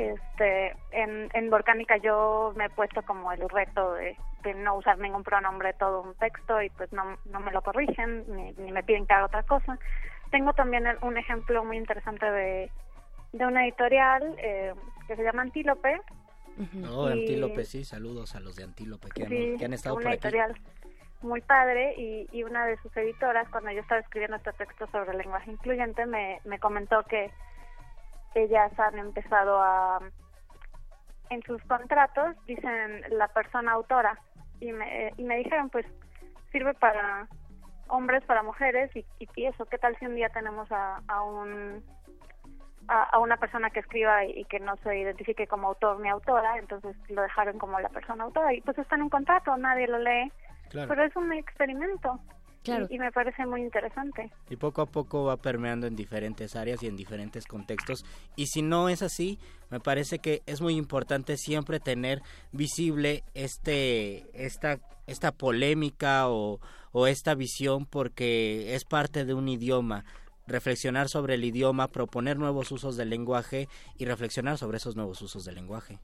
Este, 0.01 0.75
en, 0.93 1.29
en 1.35 1.51
Volcánica 1.51 1.97
yo 1.99 2.53
me 2.57 2.67
he 2.67 2.71
puesto 2.71 3.03
como 3.03 3.31
el 3.33 3.49
reto 3.49 3.95
de, 3.95 4.17
de 4.43 4.55
no 4.55 4.77
usar 4.77 4.99
ningún 4.99 5.23
pronombre 5.23 5.73
todo 5.75 6.03
un 6.03 6.15
texto 6.15 6.61
y 6.63 6.71
pues 6.71 6.93
no, 6.93 7.19
no 7.27 7.41
me 7.41 7.53
lo 7.53 7.61
corrigen 7.63 8.25
ni, 8.35 8.53
ni 8.53 8.73
me 8.73 8.83
piden 8.83 9.07
que 9.07 9.13
haga 9.15 9.27
otra 9.27 9.43
cosa. 9.43 9.79
Tengo 10.31 10.53
también 10.55 10.85
un 11.03 11.17
ejemplo 11.19 11.65
muy 11.65 11.77
interesante 11.77 12.25
de, 12.31 12.71
de 13.33 13.47
una 13.47 13.65
editorial 13.65 14.35
eh, 14.39 14.73
que 15.07 15.17
se 15.17 15.23
llama 15.23 15.43
Antílope. 15.43 16.01
No, 16.73 17.09
Y- 17.09 17.13
Antílope, 17.21 17.65
sí, 17.65 17.85
saludos 17.85 18.35
a 18.35 18.41
los 18.41 18.57
de 18.57 18.65
Antílope 18.65 19.09
que, 19.15 19.23
han, 19.25 19.29
Sí, 19.29 19.55
que 19.59 19.65
han 19.65 19.73
estado 19.73 19.97
una 19.97 20.05
por 20.05 20.13
aquí. 20.13 20.27
editorial 20.29 20.57
muy 21.23 21.43
padre 21.43 21.95
y, 21.99 22.27
y 22.33 22.45
una 22.45 22.65
de 22.65 22.79
sus 22.79 22.97
editoras 22.97 23.47
cuando 23.51 23.71
yo 23.73 23.81
estaba 23.81 24.01
escribiendo 24.01 24.37
este 24.39 24.53
texto 24.55 24.87
sobre 24.87 25.11
el 25.13 25.19
lenguaje 25.19 25.51
incluyente 25.51 26.07
me, 26.07 26.41
me 26.45 26.59
comentó 26.59 27.03
que 27.03 27.31
ellas 28.35 28.73
han 28.79 28.99
empezado 28.99 29.61
a 29.61 30.01
en 31.31 31.43
sus 31.43 31.63
contratos 31.63 32.37
dicen 32.47 33.03
la 33.11 33.29
persona 33.29 33.73
autora. 33.73 34.19
Y 34.61 34.73
me, 34.73 35.13
y 35.17 35.23
me 35.23 35.39
dijeron 35.39 35.71
pues 35.71 35.87
sirve 36.53 36.75
para 36.75 37.29
hombres 37.89 38.23
para 38.25 38.43
mujeres 38.43 38.95
y, 38.95 39.07
y, 39.19 39.47
eso 39.47 39.65
qué 39.67 39.79
tal 39.79 39.97
si 39.99 40.07
un 40.07 40.15
día 40.15 40.29
tenemos 40.29 40.71
a, 40.71 41.01
a 41.09 41.23
un 41.23 41.83
a, 42.89 43.03
a 43.05 43.19
una 43.19 43.37
persona 43.37 43.71
que 43.71 43.81
escriba 43.81 44.25
y, 44.25 44.41
y 44.41 44.45
que 44.45 44.61
no 44.61 44.77
se 44.79 44.99
identifique 44.99 45.47
como 45.47 45.69
autor 45.69 45.99
ni 46.01 46.09
autora 46.09 46.59
entonces 46.59 46.95
lo 47.09 47.23
dejaron 47.23 47.59
como 47.59 47.81
la 47.81 47.89
persona 47.89 48.25
autora. 48.25 48.53
Y 48.53 48.61
pues 48.61 48.77
está 48.79 48.97
en 48.97 49.03
un 49.03 49.11
contrato 49.11 49.57
nadie 49.57 49.87
lo 49.87 49.99
lee. 49.99 50.31
Claro. 50.69 50.89
pero 50.89 51.03
es 51.03 51.17
un 51.17 51.33
experimento 51.33 52.21
Claro. 52.63 52.87
y, 52.91 52.97
y 52.97 52.99
me 52.99 53.11
parece 53.11 53.47
muy 53.47 53.63
interesante 53.63 54.31
Y 54.51 54.57
poco 54.57 54.83
a 54.83 54.87
poco 54.87 55.25
va 55.25 55.39
permeando 55.39 55.87
en 55.87 55.97
diferentes 55.97 56.57
áreas 56.57 56.83
y 56.83 56.89
en 56.89 56.97
diferentes 56.97 57.47
contextos. 57.47 58.05
Y 58.37 58.47
si 58.47 58.61
no 58.61 58.89
es 58.89 59.03
así, 59.03 59.39
me 59.71 59.81
parece 59.81 60.19
que 60.19 60.43
es 60.47 60.61
muy 60.61 60.77
importante 60.77 61.37
siempre 61.37 61.81
tener 61.81 62.21
visible 62.53 63.25
este, 63.35 64.27
esta, 64.35 64.79
esta 65.07 65.33
polémica 65.33 66.29
o, 66.29 66.61
o 66.93 67.07
esta 67.07 67.35
visión 67.35 67.87
porque 67.87 68.75
es 68.75 68.85
parte 68.85 69.25
de 69.25 69.35
un 69.35 69.49
idioma. 69.49 70.05
Reflexionar 70.47 71.09
sobre 71.09 71.35
el 71.35 71.45
idioma, 71.45 71.89
proponer 71.89 72.37
nuevos 72.37 72.73
usos 72.73 72.97
del 72.97 73.09
lenguaje 73.11 73.69
y 73.99 74.05
reflexionar 74.05 74.59
sobre 74.59 74.79
esos 74.79 74.97
nuevos 74.97 75.23
usos 75.23 75.45
del 75.45 75.55
lenguaje. 75.55 75.99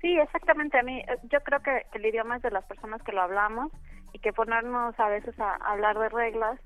Sí, 0.00 0.16
exactamente. 0.18 0.78
A 0.78 0.82
mí, 0.82 1.00
eh, 1.00 1.18
yo 1.30 1.40
creo 1.40 1.60
que 1.60 1.86
el 1.94 2.06
idioma 2.06 2.36
es 2.36 2.42
de 2.42 2.50
las 2.50 2.64
personas 2.64 3.02
que 3.02 3.12
lo 3.12 3.22
hablamos 3.22 3.72
y 4.12 4.18
que 4.18 4.32
ponernos 4.32 4.98
a 4.98 5.08
veces 5.08 5.38
a, 5.38 5.54
hablar 5.56 5.98
de 5.98 6.08
reglas, 6.08 6.60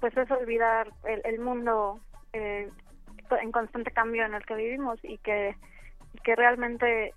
pues 0.00 0.16
es 0.16 0.30
olvidar 0.30 0.88
el, 1.04 1.20
el 1.24 1.40
mundo 1.40 2.00
eh, 2.32 2.70
en 3.40 3.52
constante 3.52 3.90
cambio 3.90 4.24
en 4.24 4.34
el 4.34 4.44
que 4.44 4.54
vivimos 4.54 4.98
y 5.02 5.18
que, 5.18 5.56
y 6.14 6.18
que 6.20 6.36
realmente 6.36 7.14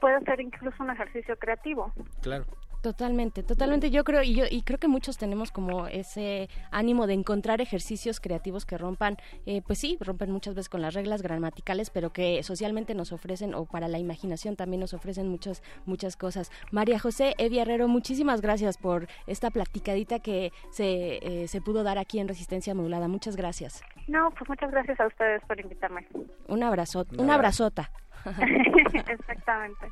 puede 0.00 0.20
ser 0.24 0.40
incluso 0.40 0.82
un 0.82 0.90
ejercicio 0.90 1.36
creativo. 1.36 1.92
Claro. 2.22 2.44
Totalmente, 2.82 3.44
totalmente. 3.44 3.90
Yo 3.92 4.02
creo 4.02 4.22
y 4.24 4.34
yo 4.34 4.44
y 4.50 4.62
creo 4.62 4.78
que 4.80 4.88
muchos 4.88 5.16
tenemos 5.16 5.52
como 5.52 5.86
ese 5.86 6.48
ánimo 6.72 7.06
de 7.06 7.14
encontrar 7.14 7.60
ejercicios 7.60 8.18
creativos 8.18 8.66
que 8.66 8.76
rompan, 8.76 9.18
eh, 9.46 9.62
pues 9.64 9.78
sí, 9.78 9.96
rompen 10.00 10.32
muchas 10.32 10.56
veces 10.56 10.68
con 10.68 10.82
las 10.82 10.92
reglas 10.92 11.22
gramaticales, 11.22 11.90
pero 11.90 12.12
que 12.12 12.42
socialmente 12.42 12.96
nos 12.96 13.12
ofrecen 13.12 13.54
o 13.54 13.66
para 13.66 13.86
la 13.86 14.00
imaginación 14.00 14.56
también 14.56 14.80
nos 14.80 14.94
ofrecen 14.94 15.28
muchas 15.28 15.62
muchas 15.86 16.16
cosas. 16.16 16.50
María 16.72 16.98
José 16.98 17.34
Evi 17.38 17.60
Herrero, 17.60 17.86
muchísimas 17.86 18.40
gracias 18.40 18.78
por 18.78 19.06
esta 19.28 19.52
platicadita 19.52 20.18
que 20.18 20.52
se 20.70 21.18
eh, 21.22 21.46
se 21.46 21.60
pudo 21.60 21.84
dar 21.84 21.98
aquí 21.98 22.18
en 22.18 22.26
Resistencia 22.26 22.74
Modulada. 22.74 23.06
Muchas 23.06 23.36
gracias. 23.36 23.84
No, 24.08 24.30
pues 24.32 24.48
muchas 24.48 24.72
gracias 24.72 24.98
a 24.98 25.06
ustedes 25.06 25.40
por 25.46 25.60
invitarme. 25.60 26.08
Un 26.48 26.64
abrazo, 26.64 27.06
Un 27.12 27.20
un 27.20 27.30
abrazo. 27.30 27.64
abrazota. 27.64 27.92
Exactamente. 29.08 29.86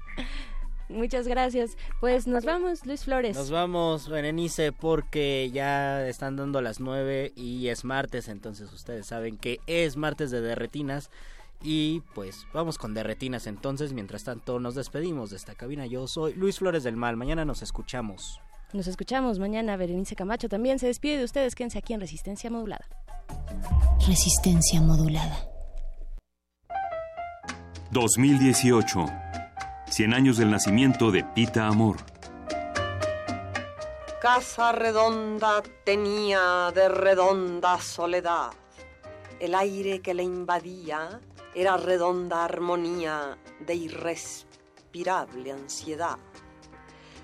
Muchas 0.91 1.27
gracias. 1.27 1.77
Pues 2.01 2.27
nos 2.27 2.45
vamos, 2.45 2.85
Luis 2.85 3.05
Flores. 3.05 3.37
Nos 3.37 3.51
vamos, 3.51 4.09
Berenice, 4.09 4.73
porque 4.73 5.51
ya 5.53 6.07
están 6.07 6.37
dando 6.37 6.61
las 6.61 6.81
9 6.81 7.33
y 7.37 7.69
es 7.69 7.85
martes, 7.85 8.29
entonces 8.29 8.73
ustedes 8.73 9.07
saben 9.07 9.37
que 9.37 9.61
es 9.67 9.97
martes 9.97 10.31
de 10.31 10.41
derretinas. 10.41 11.11
Y 11.63 12.01
pues 12.15 12.47
vamos 12.55 12.79
con 12.79 12.95
derretinas 12.95 13.47
entonces, 13.47 13.93
mientras 13.93 14.25
tanto 14.25 14.59
nos 14.61 14.75
despedimos 14.75 15.31
de 15.31 15.37
esta 15.37 15.55
cabina. 15.55 15.87
Yo 15.87 16.07
soy 16.09 16.35
Luis 16.35 16.59
Flores 16.59 16.85
del 16.85 16.97
Mal, 16.97 17.17
mañana 17.17 17.45
nos 17.45 17.63
escuchamos. 17.63 18.41
Nos 18.73 18.87
escuchamos 18.87 19.39
mañana. 19.39 19.77
Berenice 19.77 20.15
Camacho 20.15 20.49
también 20.49 20.79
se 20.79 20.87
despide 20.87 21.19
de 21.19 21.25
ustedes. 21.25 21.55
Quédense 21.55 21.79
aquí 21.79 21.93
en 21.93 22.01
Resistencia 22.01 22.51
Modulada. 22.51 22.87
Resistencia 24.07 24.81
modulada. 24.81 25.47
2018. 27.91 29.07
100 29.91 30.15
años 30.15 30.37
del 30.37 30.53
nacimiento 30.53 31.11
de 31.11 31.25
Pita 31.25 31.67
Amor. 31.67 31.97
Casa 34.23 34.71
redonda 34.71 35.65
tenía 35.85 36.71
de 36.73 36.89
redonda 36.89 37.81
soledad. 37.81 38.53
El 39.41 39.53
aire 39.57 40.01
que 40.01 40.15
le 40.15 40.23
invadía 40.23 41.21
era 41.57 41.77
redonda 41.77 42.45
armonía 42.45 43.37
de 43.59 43.75
irrespirable 43.75 45.51
ansiedad. 45.51 46.19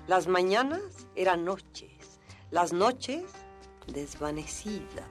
Las 0.05 0.27
mañanas 0.27 1.07
eran 1.15 1.45
noches, 1.45 2.19
las 2.51 2.73
noches 2.73 3.23
desvanecidas, 3.87 5.07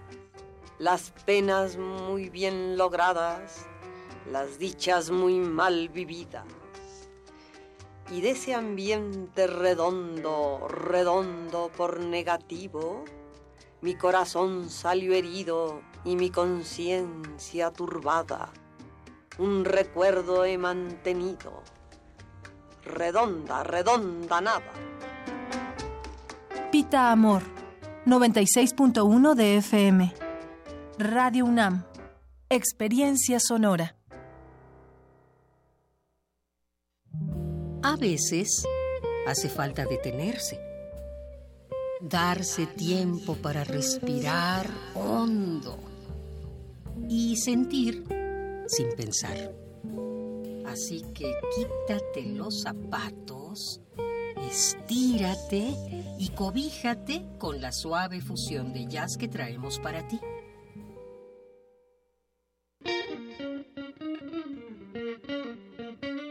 las 0.79 1.11
penas 1.25 1.79
muy 1.79 2.29
bien 2.29 2.77
logradas, 2.77 3.65
las 4.31 4.59
dichas 4.59 5.11
muy 5.11 5.41
mal 5.41 5.89
vividas. 5.89 6.45
Y 8.11 8.21
de 8.21 8.31
ese 8.31 8.55
ambiente 8.55 9.47
redondo, 9.47 10.69
redondo 10.69 11.71
por 11.77 12.01
negativo, 12.01 13.05
mi 13.81 13.97
corazón 13.97 14.71
salió 14.71 15.13
herido 15.13 15.81
y 16.05 16.17
mi 16.17 16.31
conciencia 16.31 17.73
turbada. 17.73 18.53
Un 19.39 19.65
recuerdo 19.65 20.45
he 20.45 20.57
mantenido. 20.57 21.63
Redonda, 22.85 23.65
redonda 23.65 24.41
nada. 24.41 24.73
Pita 26.71 27.11
Amor, 27.11 27.43
96.1 28.07 29.35
de 29.35 29.57
FM. 29.57 30.15
Radio 30.99 31.45
UNAM, 31.45 31.85
Experiencia 32.49 33.41
Sonora. 33.41 33.97
A 37.97 37.99
veces 37.99 38.63
hace 39.27 39.49
falta 39.49 39.87
detenerse, 39.87 40.61
darse 42.03 42.67
tiempo 42.67 43.37
para 43.37 43.65
respirar 43.65 44.69
hondo 44.95 45.79
y 47.09 47.37
sentir 47.39 48.05
sin 48.67 48.95
pensar. 48.95 49.51
Así 50.67 51.07
que 51.15 51.33
quítate 51.55 52.27
los 52.35 52.61
zapatos, 52.61 53.81
estírate 54.51 55.75
y 56.19 56.29
cobíjate 56.35 57.25
con 57.39 57.63
la 57.63 57.73
suave 57.73 58.21
fusión 58.21 58.75
de 58.75 58.85
jazz 58.89 59.17
que 59.17 59.29
traemos 59.29 59.79
para 59.79 60.07
ti. 60.07 60.21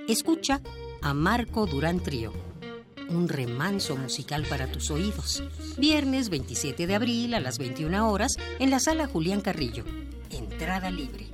Escucha 0.07 0.61
a 1.05 1.13
Marco 1.13 1.67
Durán 1.67 1.99
Trío, 1.99 2.33
un 3.09 3.29
remanso 3.29 3.95
musical 3.95 4.43
para 4.49 4.65
tus 4.65 4.89
oídos. 4.89 5.43
Viernes 5.77 6.29
27 6.29 6.87
de 6.87 6.95
abril 6.95 7.35
a 7.35 7.39
las 7.39 7.59
21 7.59 8.09
horas 8.09 8.37
en 8.57 8.71
la 8.71 8.79
sala 8.79 9.05
Julián 9.05 9.41
Carrillo. 9.41 9.85
Entrada 10.31 10.89
libre. 10.89 11.27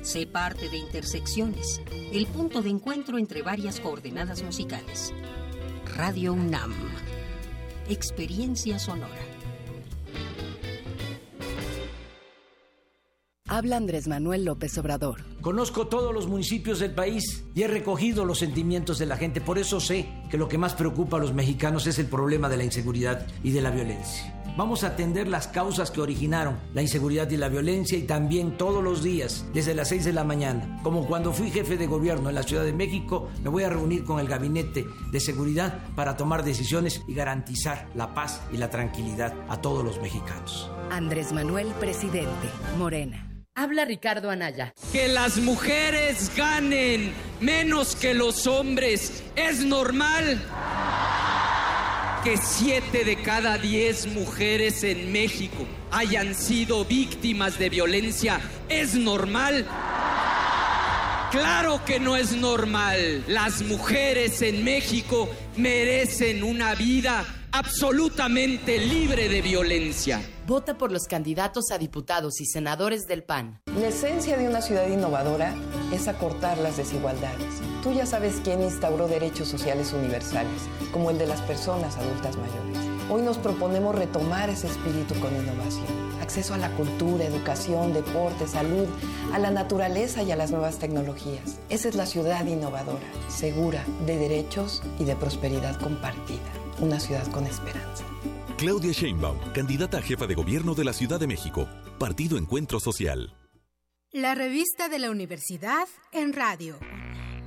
Sé 0.00 0.26
parte 0.26 0.70
de 0.70 0.78
Intersecciones, 0.78 1.82
el 2.10 2.26
punto 2.26 2.62
de 2.62 2.70
encuentro 2.70 3.18
entre 3.18 3.42
varias 3.42 3.80
coordenadas 3.80 4.42
musicales. 4.42 5.12
Radio 5.94 6.32
UNAM. 6.32 6.72
Experiencia 7.90 8.78
sonora. 8.78 9.31
Habla 13.52 13.76
Andrés 13.76 14.08
Manuel 14.08 14.46
López 14.46 14.78
Obrador. 14.78 15.20
Conozco 15.42 15.86
todos 15.86 16.14
los 16.14 16.26
municipios 16.26 16.78
del 16.78 16.92
país 16.92 17.44
y 17.54 17.60
he 17.60 17.68
recogido 17.68 18.24
los 18.24 18.38
sentimientos 18.38 18.98
de 18.98 19.04
la 19.04 19.18
gente. 19.18 19.42
Por 19.42 19.58
eso 19.58 19.78
sé 19.78 20.08
que 20.30 20.38
lo 20.38 20.48
que 20.48 20.56
más 20.56 20.72
preocupa 20.72 21.18
a 21.18 21.20
los 21.20 21.34
mexicanos 21.34 21.86
es 21.86 21.98
el 21.98 22.06
problema 22.06 22.48
de 22.48 22.56
la 22.56 22.64
inseguridad 22.64 23.26
y 23.42 23.50
de 23.50 23.60
la 23.60 23.70
violencia. 23.70 24.40
Vamos 24.56 24.84
a 24.84 24.86
atender 24.86 25.28
las 25.28 25.48
causas 25.48 25.90
que 25.90 26.00
originaron 26.00 26.56
la 26.72 26.80
inseguridad 26.80 27.28
y 27.30 27.36
la 27.36 27.50
violencia 27.50 27.98
y 27.98 28.04
también 28.04 28.56
todos 28.56 28.82
los 28.82 29.02
días, 29.02 29.44
desde 29.52 29.74
las 29.74 29.88
6 29.88 30.06
de 30.06 30.14
la 30.14 30.24
mañana. 30.24 30.80
Como 30.82 31.06
cuando 31.06 31.30
fui 31.30 31.50
jefe 31.50 31.76
de 31.76 31.86
gobierno 31.86 32.30
en 32.30 32.36
la 32.36 32.44
Ciudad 32.44 32.64
de 32.64 32.72
México, 32.72 33.28
me 33.42 33.50
voy 33.50 33.64
a 33.64 33.68
reunir 33.68 34.04
con 34.04 34.18
el 34.18 34.28
Gabinete 34.28 34.86
de 35.10 35.20
Seguridad 35.20 35.78
para 35.94 36.16
tomar 36.16 36.42
decisiones 36.42 37.02
y 37.06 37.12
garantizar 37.12 37.90
la 37.94 38.14
paz 38.14 38.40
y 38.50 38.56
la 38.56 38.70
tranquilidad 38.70 39.34
a 39.50 39.60
todos 39.60 39.84
los 39.84 40.00
mexicanos. 40.00 40.70
Andrés 40.90 41.34
Manuel 41.34 41.68
Presidente, 41.78 42.48
Morena. 42.78 43.31
Habla 43.54 43.84
Ricardo 43.84 44.30
Anaya. 44.30 44.72
Que 44.92 45.08
las 45.08 45.36
mujeres 45.36 46.34
ganen 46.34 47.12
menos 47.38 47.94
que 47.94 48.14
los 48.14 48.46
hombres 48.46 49.22
es 49.36 49.62
normal. 49.62 50.40
Que 52.24 52.38
siete 52.38 53.04
de 53.04 53.20
cada 53.20 53.58
diez 53.58 54.06
mujeres 54.06 54.82
en 54.84 55.12
México 55.12 55.66
hayan 55.90 56.34
sido 56.34 56.86
víctimas 56.86 57.58
de 57.58 57.68
violencia 57.68 58.40
es 58.70 58.94
normal. 58.94 59.66
Claro 61.30 61.84
que 61.84 62.00
no 62.00 62.16
es 62.16 62.32
normal. 62.32 63.22
Las 63.28 63.60
mujeres 63.60 64.40
en 64.40 64.64
México 64.64 65.28
merecen 65.58 66.42
una 66.42 66.74
vida 66.74 67.22
absolutamente 67.52 68.78
libre 68.78 69.28
de 69.28 69.42
violencia. 69.42 70.22
Vota 70.44 70.76
por 70.76 70.90
los 70.90 71.06
candidatos 71.06 71.70
a 71.70 71.78
diputados 71.78 72.40
y 72.40 72.46
senadores 72.46 73.06
del 73.06 73.22
PAN. 73.22 73.60
La 73.78 73.88
esencia 73.88 74.36
de 74.36 74.48
una 74.48 74.60
ciudad 74.60 74.88
innovadora 74.88 75.54
es 75.92 76.08
acortar 76.08 76.58
las 76.58 76.76
desigualdades. 76.76 77.60
Tú 77.84 77.92
ya 77.92 78.06
sabes 78.06 78.40
quién 78.42 78.60
instauró 78.60 79.06
derechos 79.06 79.46
sociales 79.46 79.92
universales, 79.92 80.62
como 80.92 81.10
el 81.10 81.18
de 81.18 81.28
las 81.28 81.40
personas 81.42 81.96
adultas 81.96 82.36
mayores. 82.36 82.76
Hoy 83.08 83.22
nos 83.22 83.38
proponemos 83.38 83.94
retomar 83.94 84.50
ese 84.50 84.66
espíritu 84.66 85.14
con 85.20 85.32
innovación. 85.36 85.86
Acceso 86.20 86.54
a 86.54 86.58
la 86.58 86.74
cultura, 86.74 87.24
educación, 87.24 87.92
deporte, 87.92 88.48
salud, 88.48 88.88
a 89.32 89.38
la 89.38 89.52
naturaleza 89.52 90.24
y 90.24 90.32
a 90.32 90.36
las 90.36 90.50
nuevas 90.50 90.78
tecnologías. 90.78 91.60
Esa 91.68 91.88
es 91.88 91.94
la 91.94 92.06
ciudad 92.06 92.44
innovadora, 92.46 93.06
segura, 93.28 93.84
de 94.06 94.16
derechos 94.18 94.82
y 94.98 95.04
de 95.04 95.14
prosperidad 95.14 95.78
compartida. 95.78 96.40
Una 96.80 96.98
ciudad 96.98 97.26
con 97.28 97.46
esperanza. 97.46 98.04
Claudia 98.62 98.92
Sheinbaum, 98.92 99.52
candidata 99.52 99.98
a 99.98 100.02
jefa 100.02 100.28
de 100.28 100.36
gobierno 100.36 100.76
de 100.76 100.84
la 100.84 100.92
Ciudad 100.92 101.18
de 101.18 101.26
México. 101.26 101.68
Partido 101.98 102.38
Encuentro 102.38 102.78
Social. 102.78 103.34
La 104.12 104.36
revista 104.36 104.88
de 104.88 105.00
la 105.00 105.10
universidad 105.10 105.88
en 106.12 106.32
radio. 106.32 106.78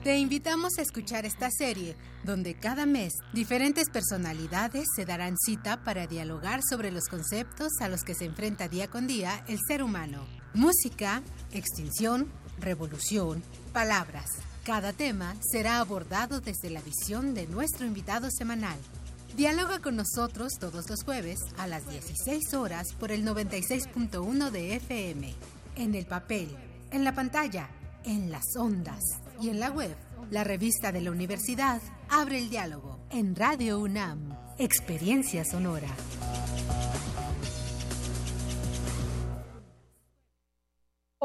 Te 0.04 0.18
invitamos 0.18 0.78
a 0.78 0.82
escuchar 0.82 1.26
esta 1.26 1.50
serie, 1.52 1.96
donde 2.26 2.56
cada 2.56 2.86
mes 2.86 3.14
diferentes 3.32 3.90
personalidades 3.90 4.88
se 4.94 5.06
darán 5.06 5.38
cita 5.38 5.86
para 5.86 6.06
dialogar 6.06 6.60
sobre 6.70 6.92
los 6.92 7.06
conceptos 7.06 7.72
a 7.80 7.88
los 7.88 8.04
que 8.04 8.14
se 8.14 8.26
enfrenta 8.26 8.68
día 8.68 8.90
con 8.90 9.08
día 9.08 9.42
el 9.48 9.60
ser 9.66 9.84
humano. 9.84 10.28
Música, 10.54 11.24
extinción, 11.54 12.30
revolución, 12.60 13.42
palabras. 13.72 14.32
Cada 14.66 14.92
tema 14.92 15.34
será 15.50 15.80
abordado 15.80 16.42
desde 16.42 16.70
la 16.72 16.82
visión 16.82 17.34
de 17.34 17.48
nuestro 17.48 17.86
invitado 17.86 18.28
semanal. 18.38 18.80
Dialoga 19.36 19.80
con 19.80 19.98
nosotros 19.98 20.54
todos 20.62 20.90
los 20.90 21.04
jueves 21.04 21.40
a 21.58 21.68
las 21.68 21.86
16 21.90 22.54
horas 22.54 22.94
por 22.94 23.12
el 23.12 23.26
96.1 23.26 24.50
de 24.50 24.76
FM. 24.78 25.34
En 25.76 25.94
el 25.94 26.06
papel, 26.06 26.56
en 26.92 27.04
la 27.04 27.14
pantalla, 27.14 27.68
en 28.06 28.32
las 28.32 28.56
ondas 28.58 29.04
y 29.42 29.50
en 29.50 29.60
la 29.60 29.72
web 29.72 29.94
La 30.32 30.46
revista 30.46 30.94
de 30.94 31.02
la 31.02 31.12
universidad 31.12 31.82
abre 32.10 32.38
el 32.38 32.50
diálogo 32.50 32.98
en 33.12 33.36
Radio 33.36 33.80
UNAM. 33.80 34.38
Experiencia 34.58 35.44
sonora. 35.44 35.90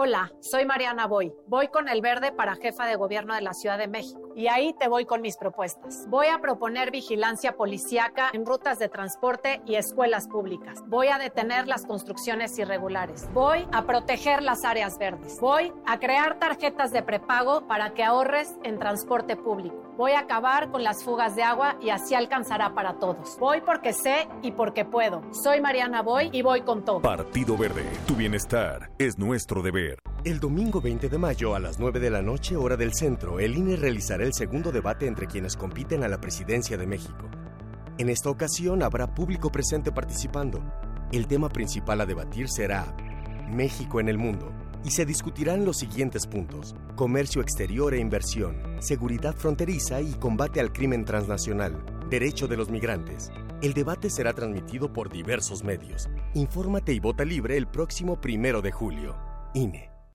Hola, 0.03 0.33
soy 0.41 0.65
Mariana 0.65 1.07
Boy. 1.07 1.31
Voy 1.47 1.69
con 1.69 1.87
el 1.87 2.01
verde 2.01 2.33
para 2.33 2.57
jefa 2.57 2.87
de 2.87 2.97
gobierno 2.97 3.35
de 3.35 3.43
la 3.43 3.53
Ciudad 3.53 3.77
de 3.77 3.87
México. 3.87 4.33
Y 4.35 4.49
ahí 4.49 4.75
te 4.81 4.89
voy 4.89 5.05
con 5.05 5.21
mis 5.21 5.37
propuestas. 5.37 6.07
Voy 6.09 6.29
a 6.29 6.39
proponer 6.39 6.91
vigilancia 6.91 7.55
policíaca 7.55 8.31
en 8.33 8.47
rutas 8.47 8.79
de 8.79 8.89
transporte 8.89 9.61
y 9.67 9.75
escuelas 9.75 10.27
públicas. 10.27 10.83
Voy 10.87 11.09
a 11.09 11.19
detener 11.19 11.69
las 11.69 11.85
construcciones 11.85 12.59
irregulares. 12.59 13.29
Voy 13.35 13.69
a 13.73 13.85
proteger 13.85 14.43
las 14.43 14.65
áreas 14.65 14.97
verdes. 14.97 15.39
Voy 15.39 15.71
a 15.85 16.01
crear 16.01 16.39
tarjetas 16.39 16.93
de 16.93 17.03
prepago 17.03 17.67
para 17.67 17.93
que 17.93 18.03
ahorres 18.03 18.57
en 18.63 18.79
transporte 18.79 19.37
público. 19.37 19.90
Voy 20.01 20.13
a 20.13 20.21
acabar 20.21 20.71
con 20.71 20.83
las 20.83 21.05
fugas 21.05 21.37
de 21.37 21.43
agua 21.43 21.77
y 21.79 21.91
así 21.91 22.15
alcanzará 22.15 22.75
para 22.75 22.95
todos. 22.95 23.37
Voy 23.39 23.61
porque 23.61 23.93
sé 23.93 24.29
y 24.41 24.53
porque 24.53 24.87
puedo. 24.87 25.21
Soy 25.31 25.61
Mariana 25.61 26.01
Boy 26.01 26.31
y 26.33 26.41
voy 26.41 26.63
con 26.63 26.87
todo. 26.87 27.03
Partido 27.03 27.55
Verde, 27.59 27.85
tu 28.07 28.15
bienestar 28.15 28.91
es 28.99 29.19
nuestro 29.19 29.61
deber. 29.61 29.99
El 30.25 30.41
domingo 30.41 30.81
20 30.81 31.11
de 31.11 31.19
mayo 31.19 31.55
a 31.55 31.61
las 31.61 31.79
9 31.79 32.01
de 32.01 32.09
la 32.09 32.23
noche, 32.23 32.57
hora 32.57 32.79
del 32.79 32.95
centro, 32.95 33.41
el 33.41 33.55
INE 33.55 33.77
realizará 33.77 34.25
el 34.25 34.33
segundo 34.33 34.73
debate 34.73 35.07
entre 35.07 35.27
quienes 35.27 35.55
compiten 35.55 36.03
a 36.03 36.09
la 36.09 36.19
presidencia 36.19 36.79
de 36.79 36.87
México. 36.87 37.29
En 37.99 38.09
esta 38.09 38.31
ocasión 38.31 38.83
habrá 38.83 39.15
público 39.15 39.53
presente 39.53 39.93
participando. 39.93 40.63
El 41.13 41.27
tema 41.27 41.51
principal 41.51 42.01
a 42.01 42.07
debatir 42.07 42.49
será 42.49 42.87
México 43.51 44.01
en 44.01 44.09
el 44.09 44.17
mundo 44.17 44.51
y 44.85 44.91
se 44.91 45.05
discutirán 45.05 45.65
los 45.65 45.79
siguientes 45.79 46.27
puntos. 46.27 46.75
Comercio 46.97 47.43
exterior 47.43 47.95
e 47.95 47.99
inversión, 47.99 48.57
seguridad 48.81 49.35
fronteriza 49.37 50.01
y 50.01 50.13
combate 50.15 50.61
al 50.61 50.73
crimen 50.73 51.05
transnacional, 51.05 51.85
derecho 52.09 52.49
de 52.49 52.57
los 52.57 52.71
migrantes. 52.71 53.31
El 53.63 53.75
debate 53.75 54.09
será 54.09 54.33
transmitido 54.33 54.93
por 54.93 55.11
diversos 55.11 55.65
medios. 55.65 56.09
Infórmate 56.35 56.93
y 56.93 57.01
vota 57.01 57.25
libre 57.25 57.57
el 57.57 57.67
próximo 57.67 58.21
primero 58.21 58.63
de 58.63 58.73
julio. 58.73 59.17
INE. 59.55 59.90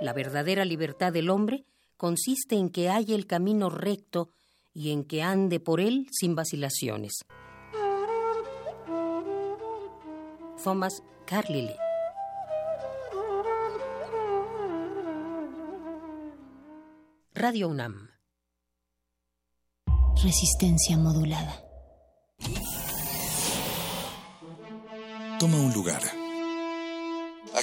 La 0.00 0.12
verdadera 0.12 0.64
libertad 0.64 1.12
del 1.12 1.30
hombre 1.30 1.64
consiste 1.96 2.56
en 2.56 2.70
que 2.70 2.88
haya 2.88 3.14
el 3.14 3.26
camino 3.26 3.70
recto 3.70 4.30
y 4.72 4.92
en 4.92 5.04
que 5.04 5.22
ande 5.22 5.60
por 5.60 5.80
él 5.80 6.06
sin 6.12 6.34
vacilaciones. 6.34 7.24
Thomas 10.62 11.02
Carlyle 11.26 11.76
Radio 17.34 17.68
UNAM 17.68 18.10
Resistencia 20.22 20.98
modulada. 20.98 21.62
Toma 25.38 25.58
un 25.58 25.72
lugar. 25.72 26.02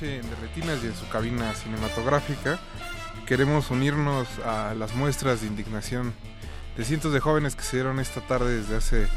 noche 0.00 0.16
en 0.16 0.30
Derretinas 0.30 0.82
y 0.82 0.86
en 0.86 0.94
su 0.94 1.06
cabina 1.08 1.52
cinematográfica 1.54 2.58
queremos 3.26 3.70
unirnos 3.70 4.26
a 4.46 4.74
las 4.74 4.94
muestras 4.94 5.42
de 5.42 5.46
indignación 5.46 6.14
de 6.76 6.84
cientos 6.84 7.12
de 7.12 7.20
jóvenes 7.20 7.54
que 7.54 7.62
se 7.62 7.76
dieron 7.76 8.00
esta 8.00 8.20
tarde 8.22 8.58
desde 8.58 8.76
hace 8.76 9.08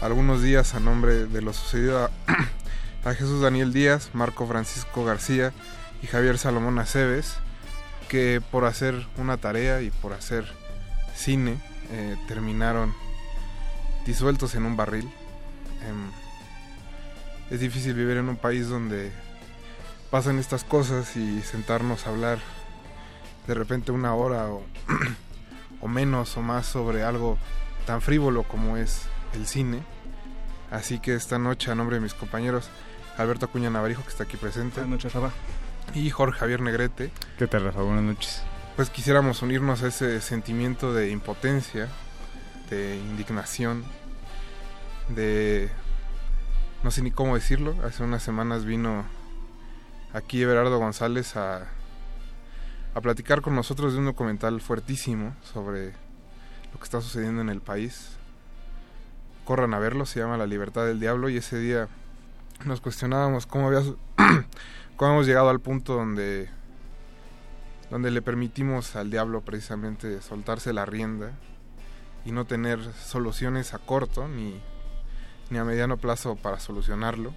algunos 0.00 0.42
días 0.42 0.74
a 0.74 0.80
nombre 0.80 1.26
de 1.26 1.42
lo 1.42 1.52
sucedido 1.52 2.10
a, 3.04 3.14
Jesús 3.14 3.40
Daniel 3.40 3.72
Díaz, 3.72 4.10
Marco 4.14 4.46
Francisco 4.46 5.04
García 5.04 5.52
y 6.02 6.08
Javier 6.08 6.38
Salomón 6.38 6.78
Aceves, 6.78 7.36
que 8.08 8.42
por 8.50 8.64
hacer 8.64 9.06
una 9.18 9.36
tarea 9.36 9.80
y 9.80 9.90
por 9.90 10.12
hacer 10.12 10.44
cine 11.14 11.56
eh, 11.92 12.16
terminaron 12.26 12.92
disueltos 14.06 14.56
en 14.56 14.64
un 14.64 14.76
barril. 14.76 15.08
Em, 15.88 16.10
es 17.50 17.60
difícil 17.60 17.94
vivir 17.94 18.16
en 18.16 18.28
un 18.28 18.36
país 18.36 18.68
donde 18.68 19.12
pasan 20.12 20.38
estas 20.38 20.62
cosas 20.62 21.16
y 21.16 21.40
sentarnos 21.40 22.06
a 22.06 22.10
hablar 22.10 22.38
de 23.46 23.54
repente 23.54 23.92
una 23.92 24.14
hora 24.14 24.44
o, 24.44 24.62
o 25.80 25.88
menos 25.88 26.36
o 26.36 26.42
más 26.42 26.66
sobre 26.66 27.02
algo 27.02 27.38
tan 27.86 28.02
frívolo 28.02 28.42
como 28.42 28.76
es 28.76 29.04
el 29.32 29.46
cine. 29.46 29.82
Así 30.70 30.98
que 30.98 31.14
esta 31.14 31.38
noche, 31.38 31.70
a 31.70 31.74
nombre 31.74 31.96
de 31.96 32.02
mis 32.02 32.12
compañeros, 32.12 32.68
Alberto 33.16 33.46
Acuña 33.46 33.70
Navarijo, 33.70 34.02
que 34.02 34.10
está 34.10 34.24
aquí 34.24 34.36
presente. 34.36 34.80
Buenas 34.80 34.90
noches, 34.90 35.14
Rafa. 35.14 35.34
Y 35.94 36.10
Jorge 36.10 36.40
Javier 36.40 36.60
Negrete. 36.60 37.10
¿Qué 37.38 37.46
tal, 37.46 37.64
Rafa? 37.64 37.80
Buenas 37.80 38.04
noches. 38.04 38.42
Pues 38.76 38.90
quisiéramos 38.90 39.40
unirnos 39.40 39.82
a 39.82 39.88
ese 39.88 40.20
sentimiento 40.20 40.92
de 40.92 41.08
impotencia, 41.08 41.88
de 42.68 42.96
indignación, 42.96 43.82
de... 45.08 45.70
no 46.84 46.90
sé 46.90 47.00
ni 47.00 47.12
cómo 47.12 47.34
decirlo. 47.34 47.74
Hace 47.82 48.02
unas 48.02 48.22
semanas 48.22 48.66
vino 48.66 49.06
aquí 50.12 50.42
Everardo 50.42 50.78
González 50.78 51.36
a, 51.36 51.68
a 52.94 53.00
platicar 53.00 53.40
con 53.40 53.54
nosotros 53.54 53.92
de 53.92 53.98
un 53.98 54.06
documental 54.06 54.60
fuertísimo 54.60 55.34
sobre 55.42 55.92
lo 56.72 56.78
que 56.78 56.84
está 56.84 57.00
sucediendo 57.00 57.40
en 57.40 57.48
el 57.48 57.60
país. 57.60 58.16
Corran 59.44 59.74
a 59.74 59.78
verlo, 59.78 60.06
se 60.06 60.20
llama 60.20 60.36
La 60.36 60.46
libertad 60.46 60.86
del 60.86 61.00
diablo 61.00 61.28
y 61.28 61.36
ese 61.36 61.58
día 61.58 61.88
nos 62.64 62.80
cuestionábamos 62.80 63.46
cómo 63.46 63.68
había 63.68 63.80
cómo 64.96 65.12
hemos 65.12 65.26
llegado 65.26 65.48
al 65.48 65.60
punto 65.60 65.94
donde 65.94 66.48
donde 67.90 68.10
le 68.10 68.22
permitimos 68.22 68.96
al 68.96 69.10
diablo 69.10 69.42
precisamente 69.42 70.22
soltarse 70.22 70.72
la 70.72 70.86
rienda 70.86 71.32
y 72.24 72.32
no 72.32 72.46
tener 72.46 72.80
soluciones 72.94 73.74
a 73.74 73.78
corto 73.78 74.28
ni, 74.28 74.60
ni 75.50 75.58
a 75.58 75.64
mediano 75.64 75.98
plazo 75.98 76.36
para 76.36 76.58
solucionarlo. 76.58 77.34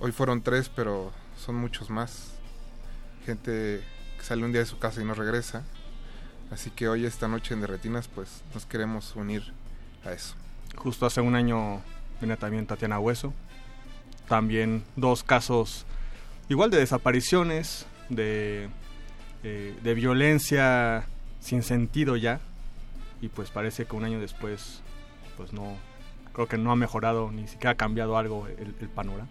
Hoy 0.00 0.12
fueron 0.12 0.42
tres, 0.42 0.68
pero 0.68 1.12
son 1.38 1.56
muchos 1.56 1.90
más. 1.90 2.32
Gente 3.24 3.82
que 4.16 4.24
sale 4.24 4.44
un 4.44 4.52
día 4.52 4.60
de 4.60 4.66
su 4.66 4.78
casa 4.78 5.00
y 5.00 5.04
no 5.04 5.14
regresa. 5.14 5.64
Así 6.50 6.70
que 6.70 6.88
hoy, 6.88 7.04
esta 7.04 7.28
noche 7.28 7.54
en 7.54 7.60
Derretinas, 7.60 8.08
pues 8.08 8.42
nos 8.54 8.66
queremos 8.66 9.14
unir 9.16 9.52
a 10.04 10.12
eso. 10.12 10.34
Justo 10.76 11.06
hace 11.06 11.20
un 11.20 11.34
año 11.34 11.82
viene 12.20 12.36
también 12.36 12.66
Tatiana 12.66 12.98
Hueso. 12.98 13.32
También 14.28 14.84
dos 14.96 15.22
casos 15.22 15.86
igual 16.48 16.70
de 16.70 16.78
desapariciones, 16.78 17.86
de, 18.08 18.68
eh, 19.42 19.74
de 19.82 19.94
violencia 19.94 21.06
sin 21.40 21.62
sentido 21.62 22.16
ya. 22.16 22.40
Y 23.20 23.28
pues 23.28 23.50
parece 23.50 23.84
que 23.84 23.96
un 23.96 24.04
año 24.04 24.20
después, 24.20 24.82
pues 25.36 25.52
no, 25.52 25.76
creo 26.32 26.46
que 26.46 26.56
no 26.56 26.70
ha 26.70 26.76
mejorado, 26.76 27.30
ni 27.32 27.48
siquiera 27.48 27.72
ha 27.72 27.76
cambiado 27.76 28.16
algo 28.16 28.46
el, 28.46 28.74
el 28.80 28.88
panorama. 28.88 29.28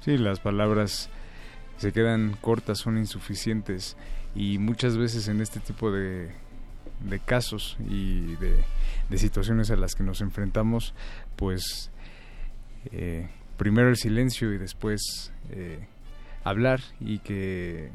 Sí, 0.00 0.16
las 0.16 0.40
palabras 0.40 1.10
se 1.76 1.92
quedan 1.92 2.36
cortas, 2.40 2.78
son 2.78 2.98
insuficientes 2.98 3.96
y 4.34 4.58
muchas 4.58 4.96
veces 4.96 5.28
en 5.28 5.40
este 5.40 5.60
tipo 5.60 5.90
de, 5.90 6.30
de 7.08 7.18
casos 7.18 7.76
y 7.88 8.36
de, 8.36 9.18
situaciones 9.18 9.70
a 9.70 9.76
las 9.76 9.94
que 9.94 10.04
nos 10.04 10.20
enfrentamos, 10.20 10.94
pues 11.36 11.90
eh, 12.92 13.28
primero 13.56 13.88
el 13.88 13.96
silencio 13.96 14.52
y 14.52 14.58
después 14.58 15.32
eh, 15.50 15.86
hablar 16.44 16.80
y 17.00 17.18
que 17.18 17.90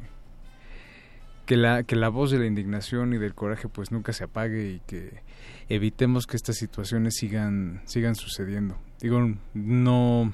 que 1.46 1.56
la, 1.56 1.84
que 1.84 1.94
la 1.94 2.08
voz 2.08 2.32
de 2.32 2.38
la 2.40 2.46
indignación 2.46 3.14
y 3.14 3.18
del 3.18 3.34
coraje 3.34 3.68
pues 3.68 3.92
nunca 3.92 4.12
se 4.12 4.24
apague 4.24 4.68
y 4.68 4.80
que 4.80 5.22
evitemos 5.68 6.26
que 6.26 6.36
estas 6.36 6.56
situaciones 6.56 7.14
sigan, 7.16 7.82
sigan 7.84 8.16
sucediendo. 8.16 8.76
Digo, 9.00 9.32
no, 9.54 10.32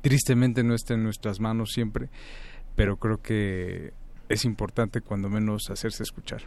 tristemente 0.00 0.62
no 0.62 0.74
está 0.74 0.94
en 0.94 1.04
nuestras 1.04 1.40
manos 1.40 1.70
siempre, 1.72 2.08
pero 2.74 2.96
creo 2.96 3.20
que 3.20 3.92
es 4.28 4.44
importante 4.44 5.00
cuando 5.00 5.28
menos 5.28 5.70
hacerse 5.70 6.02
escuchar. 6.02 6.42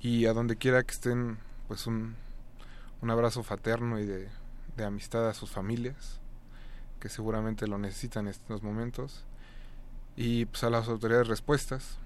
Y 0.00 0.26
a 0.26 0.32
donde 0.32 0.56
quiera 0.56 0.82
que 0.82 0.92
estén, 0.92 1.38
pues 1.68 1.86
un, 1.86 2.16
un 3.02 3.10
abrazo 3.10 3.42
fraterno 3.42 3.98
y 3.98 4.06
de, 4.06 4.28
de 4.76 4.84
amistad 4.84 5.28
a 5.28 5.34
sus 5.34 5.50
familias, 5.50 6.20
que 7.00 7.08
seguramente 7.08 7.66
lo 7.66 7.78
necesitan 7.78 8.26
en 8.26 8.30
estos 8.30 8.62
momentos, 8.62 9.24
y 10.16 10.46
pues 10.46 10.64
a 10.64 10.70
las 10.70 10.88
autoridades 10.88 11.28
respuestas, 11.28 11.98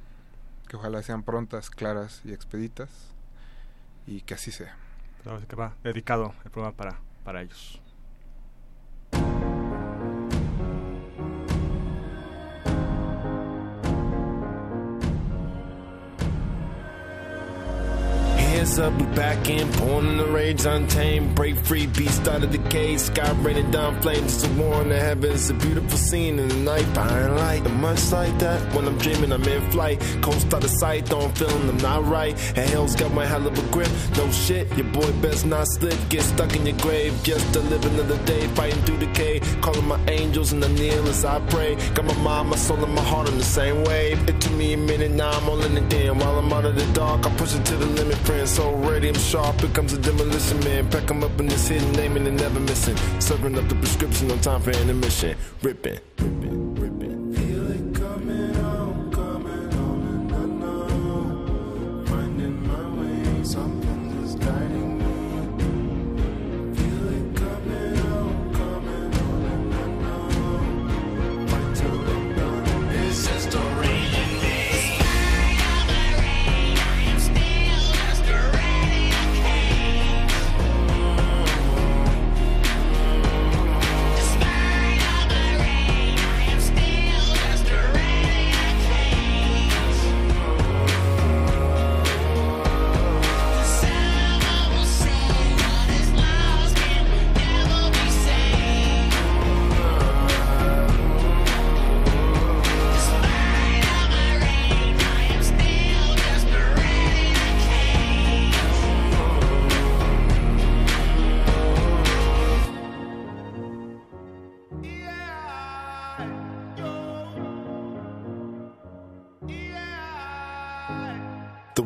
que 0.69 0.77
ojalá 0.77 1.03
sean 1.03 1.23
prontas, 1.23 1.71
claras 1.71 2.23
y 2.25 2.33
expeditas 2.33 2.91
y 4.07 4.21
que 4.23 4.35
así 4.35 4.51
sea. 4.51 4.77
que 5.49 5.57
va 5.57 5.75
dedicado 5.83 6.35
el 6.45 6.51
programa 6.51 6.77
para, 6.77 7.01
para 7.25 7.43
ellos. 7.43 7.81
Hands 18.65 18.79
up, 18.79 18.95
we 18.95 19.05
back 19.15 19.51
in, 19.51 19.71
born 19.73 20.07
in 20.07 20.17
the 20.17 20.27
rage, 20.27 20.65
untamed, 20.65 21.35
break 21.35 21.57
free, 21.67 21.87
beast 21.87 22.27
out 22.29 22.43
of 22.43 22.51
the 22.51 22.71
cage, 22.71 22.99
sky 22.99 23.31
raining 23.43 23.71
down 23.71 24.01
flames, 24.01 24.37
it's 24.37 24.45
a 24.47 24.53
war 24.61 24.81
in 24.81 24.89
the 24.89 24.99
heavens, 24.99 25.51
a 25.51 25.55
beautiful 25.55 25.99
scene 25.99 26.39
in 26.39 26.49
the 26.49 26.57
night, 26.57 26.87
behind 26.95 27.37
light, 27.37 27.67
and 27.67 27.81
much 27.81 28.11
like 28.11 28.39
that, 28.39 28.61
when 28.75 28.87
I'm 28.87 28.97
dreaming, 28.99 29.33
I'm 29.33 29.45
in 29.45 29.71
flight, 29.71 30.01
coast 30.23 30.53
out 30.55 30.65
of 30.65 30.71
sight, 30.71 31.07
don't 31.07 31.37
feeling 31.37 31.69
I'm 31.69 31.77
not 31.79 32.07
right, 32.07 32.35
and 32.57 32.71
hell's 32.71 32.97
got 32.97 33.13
my 33.13 33.27
hell 33.27 33.47
of 33.47 33.59
a 33.59 33.71
grip, 33.71 33.91
no 34.17 34.31
shit, 34.31 34.67
your 34.79 34.87
boy 34.93 35.13
best 35.21 35.45
not 35.45 35.67
slip, 35.67 35.99
get 36.09 36.23
stuck 36.23 36.57
in 36.57 36.65
your 36.65 36.79
grave, 36.79 37.13
just 37.23 37.53
to 37.53 37.61
live 37.61 37.85
another 37.85 38.19
day, 38.25 38.47
fighting 38.49 38.81
through 38.85 38.99
decay, 38.99 39.41
calling 39.61 39.87
my 39.87 40.01
angels 40.09 40.53
and 40.53 40.65
I 40.65 40.69
kneel 40.69 41.07
as 41.09 41.25
I 41.25 41.39
pray, 41.49 41.75
got 41.93 42.07
my 42.07 42.17
mind, 42.19 42.49
my 42.49 42.57
soul, 42.57 42.83
and 42.83 42.95
my 42.95 43.03
heart 43.03 43.29
on 43.29 43.37
the 43.37 43.45
same 43.45 43.85
wave, 43.85 44.27
it 44.29 44.41
took 44.41 44.53
me 44.53 44.73
a 44.73 44.79
minute, 44.79 45.11
now 45.11 45.31
I'm 45.31 45.49
all 45.49 45.63
in 45.63 45.75
the 45.75 45.83
damn, 45.83 46.19
while 46.19 46.39
I'm 46.39 46.53
out 46.53 46.65
of 46.65 46.77
the 46.77 46.87
dark, 46.95 47.27
I 47.27 47.31
push 47.37 47.55
it 47.55 47.65
to 47.67 47.77
the 47.77 47.87
limit, 47.87 48.17
friends, 48.19 48.54
so 48.55 48.73
ready, 48.77 49.09
I'm 49.09 49.15
sharp. 49.15 49.61
Here 49.61 49.71
comes 49.71 49.93
a 49.93 49.99
demolition 49.99 50.61
man. 50.61 50.89
Pack 50.89 51.11
him 51.11 51.25
up 51.25 51.39
in 51.41 51.47
this 51.47 51.67
hidden 51.67 51.91
name 51.93 52.17
and 52.17 52.27
they're 52.27 52.33
never 52.33 52.61
missing. 52.61 52.97
Serving 53.21 53.59
up 53.59 53.69
the 53.69 53.75
prescription 53.75 54.31
on 54.31 54.39
time 54.41 54.63
for 54.63 54.71
intermission. 54.71 55.37
Ripping. 55.63 56.64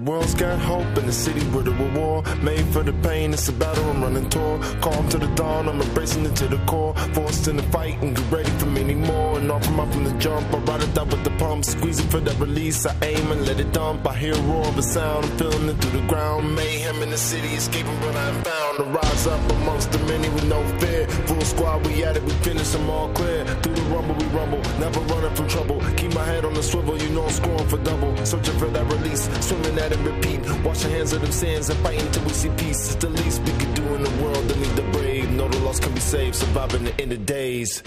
World's 0.08 0.34
got 0.34 0.58
hope 0.58 0.96
in 0.96 1.06
the 1.06 1.12
city 1.12 1.44
where 1.52 1.62
the 1.62 1.76
war 1.98 2.22
made 2.42 2.66
for 2.72 2.82
the 2.82 2.94
pain. 3.08 3.34
It's 3.34 3.48
a 3.48 3.52
battle 3.52 3.84
I'm 3.90 4.02
running 4.02 4.28
toward. 4.30 4.62
Calm 4.80 5.06
to 5.10 5.18
the 5.18 5.26
dawn, 5.34 5.68
I'm 5.68 5.80
embracing 5.80 6.24
it 6.24 6.34
to 6.36 6.46
the 6.48 6.58
core. 6.64 6.94
Forced 7.12 7.46
in 7.48 7.56
the 7.56 7.62
fight 7.64 8.00
and 8.02 8.16
get 8.16 8.32
ready 8.32 8.50
for 8.58 8.66
many 8.66 8.94
more. 8.94 9.38
And 9.38 9.52
off 9.52 9.64
from 9.66 9.80
up 9.80 9.92
from 9.92 10.04
the 10.04 10.14
jump, 10.18 10.46
I 10.54 10.58
ride 10.58 10.82
it 10.82 10.96
out 10.98 11.08
with 11.08 11.24
the 11.24 11.34
pump, 11.42 11.64
squeezing 11.64 12.08
for 12.08 12.20
that 12.20 12.38
release. 12.40 12.86
I 12.86 12.94
aim 13.02 13.30
and 13.32 13.46
let 13.46 13.60
it 13.60 13.70
dump. 13.72 14.06
I 14.06 14.16
hear 14.16 14.34
a 14.34 14.40
roar 14.50 14.66
of 14.66 14.78
a 14.78 14.82
sound, 14.82 15.26
I'm 15.26 15.36
feeling 15.36 15.68
it 15.68 15.76
through 15.80 16.00
the 16.00 16.06
ground. 16.06 16.56
Mayhem 16.56 17.02
in 17.02 17.10
the 17.10 17.18
city, 17.18 17.48
escaping, 17.48 17.98
but 18.00 18.16
I'm 18.16 18.42
found. 18.42 18.57
To 18.78 18.84
rise 18.84 19.26
up 19.26 19.40
amongst 19.50 19.90
the 19.90 19.98
many 20.06 20.28
with 20.28 20.48
no 20.48 20.62
fear. 20.78 21.08
Full 21.26 21.40
squad, 21.40 21.84
we 21.84 22.04
at 22.04 22.16
it, 22.16 22.22
we 22.22 22.30
finish 22.46 22.70
them 22.70 22.88
all 22.88 23.08
clear. 23.08 23.44
Through 23.44 23.74
the 23.74 23.82
rumble, 23.82 24.14
we 24.14 24.24
rumble, 24.26 24.60
never 24.78 25.00
running 25.00 25.34
from 25.34 25.48
trouble. 25.48 25.80
Keep 25.96 26.14
my 26.14 26.24
head 26.24 26.44
on 26.44 26.54
the 26.54 26.62
swivel, 26.62 26.96
you 26.96 27.08
know 27.08 27.24
I'm 27.24 27.30
scoring 27.30 27.66
for 27.66 27.78
double. 27.78 28.16
Searching 28.24 28.56
for 28.56 28.66
that 28.66 28.86
release, 28.92 29.28
swimming 29.44 29.76
at 29.80 29.90
it, 29.90 29.98
repeat. 29.98 30.48
Wash 30.62 30.84
your 30.84 30.92
hands 30.92 31.12
of 31.12 31.22
them 31.22 31.32
sands 31.32 31.68
and 31.70 31.80
fight 31.80 32.00
until 32.00 32.22
we 32.22 32.30
see 32.30 32.50
peace. 32.50 32.94
It's 32.94 32.94
the 32.94 33.08
least 33.08 33.42
we 33.42 33.50
can 33.58 33.74
do 33.74 33.82
in 33.96 34.04
the 34.04 34.22
world. 34.22 34.46
Need 34.46 34.76
the 34.76 34.82
brave. 34.92 35.28
Know 35.32 35.48
the 35.48 35.58
lost 35.58 35.82
can 35.82 35.92
be 35.92 36.00
saved. 36.00 36.36
Surviving 36.36 36.84
the 36.84 37.00
end 37.00 37.12
of 37.12 37.26
days. 37.26 37.82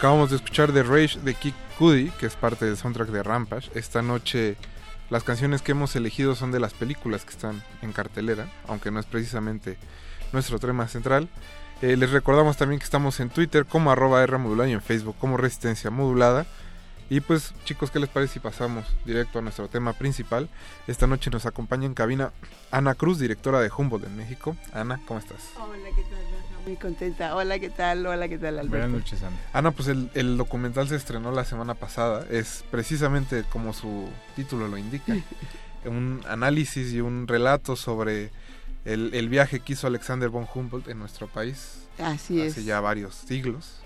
Acabamos 0.00 0.30
de 0.30 0.36
escuchar 0.36 0.72
The 0.72 0.82
Rage 0.82 1.20
de 1.20 1.34
Kick 1.34 1.54
Cudi, 1.78 2.08
que 2.12 2.24
es 2.24 2.34
parte 2.34 2.64
del 2.64 2.78
soundtrack 2.78 3.10
de 3.10 3.22
Rampage. 3.22 3.70
Esta 3.74 4.00
noche 4.00 4.56
las 5.10 5.24
canciones 5.24 5.60
que 5.60 5.72
hemos 5.72 5.94
elegido 5.94 6.34
son 6.34 6.52
de 6.52 6.58
las 6.58 6.72
películas 6.72 7.26
que 7.26 7.32
están 7.32 7.62
en 7.82 7.92
cartelera, 7.92 8.48
aunque 8.66 8.90
no 8.90 8.98
es 8.98 9.04
precisamente 9.04 9.76
nuestro 10.32 10.58
tema 10.58 10.88
central. 10.88 11.28
Eh, 11.82 11.98
les 11.98 12.12
recordamos 12.12 12.56
también 12.56 12.78
que 12.78 12.86
estamos 12.86 13.20
en 13.20 13.28
Twitter 13.28 13.66
como 13.66 13.90
arroba 13.90 14.22
R 14.22 14.38
y 14.68 14.72
en 14.72 14.80
Facebook 14.80 15.16
como 15.20 15.36
Resistencia 15.36 15.90
Modulada. 15.90 16.46
Y 17.10 17.20
pues 17.20 17.52
chicos, 17.66 17.90
¿qué 17.90 18.00
les 18.00 18.08
parece 18.08 18.32
si 18.32 18.40
pasamos 18.40 18.86
directo 19.04 19.40
a 19.40 19.42
nuestro 19.42 19.68
tema 19.68 19.92
principal? 19.92 20.48
Esta 20.86 21.06
noche 21.06 21.28
nos 21.28 21.44
acompaña 21.44 21.84
en 21.84 21.92
cabina 21.92 22.32
Ana 22.70 22.94
Cruz, 22.94 23.18
directora 23.18 23.60
de 23.60 23.70
Humboldt 23.70 24.06
en 24.06 24.16
México. 24.16 24.56
Ana, 24.72 24.98
¿cómo 25.06 25.20
estás? 25.20 25.50
Hola, 25.58 25.76
¿qué 25.94 26.04
tal? 26.04 26.39
Muy 26.66 26.76
contenta. 26.76 27.34
Hola, 27.34 27.58
¿qué 27.58 27.70
tal? 27.70 28.06
Hola, 28.06 28.28
¿qué 28.28 28.38
tal, 28.38 28.58
Alberto? 28.58 28.70
Buenas 28.70 28.90
noches, 28.90 29.22
Ana. 29.22 29.36
Ana, 29.52 29.70
pues 29.70 29.88
el, 29.88 30.10
el 30.14 30.36
documental 30.36 30.88
se 30.88 30.96
estrenó 30.96 31.32
la 31.32 31.44
semana 31.44 31.74
pasada. 31.74 32.26
Es 32.30 32.64
precisamente 32.70 33.44
como 33.44 33.72
su 33.72 34.08
título 34.36 34.68
lo 34.68 34.76
indica. 34.76 35.16
un 35.84 36.22
análisis 36.28 36.92
y 36.92 37.00
un 37.00 37.26
relato 37.26 37.76
sobre 37.76 38.30
el, 38.84 39.14
el 39.14 39.28
viaje 39.28 39.60
que 39.60 39.72
hizo 39.72 39.86
Alexander 39.86 40.28
von 40.28 40.46
Humboldt 40.52 40.88
en 40.88 40.98
nuestro 40.98 41.26
país. 41.26 41.78
Así 41.98 42.40
hace 42.40 42.60
es. 42.60 42.64
ya 42.66 42.80
varios 42.80 43.14
siglos. 43.14 43.79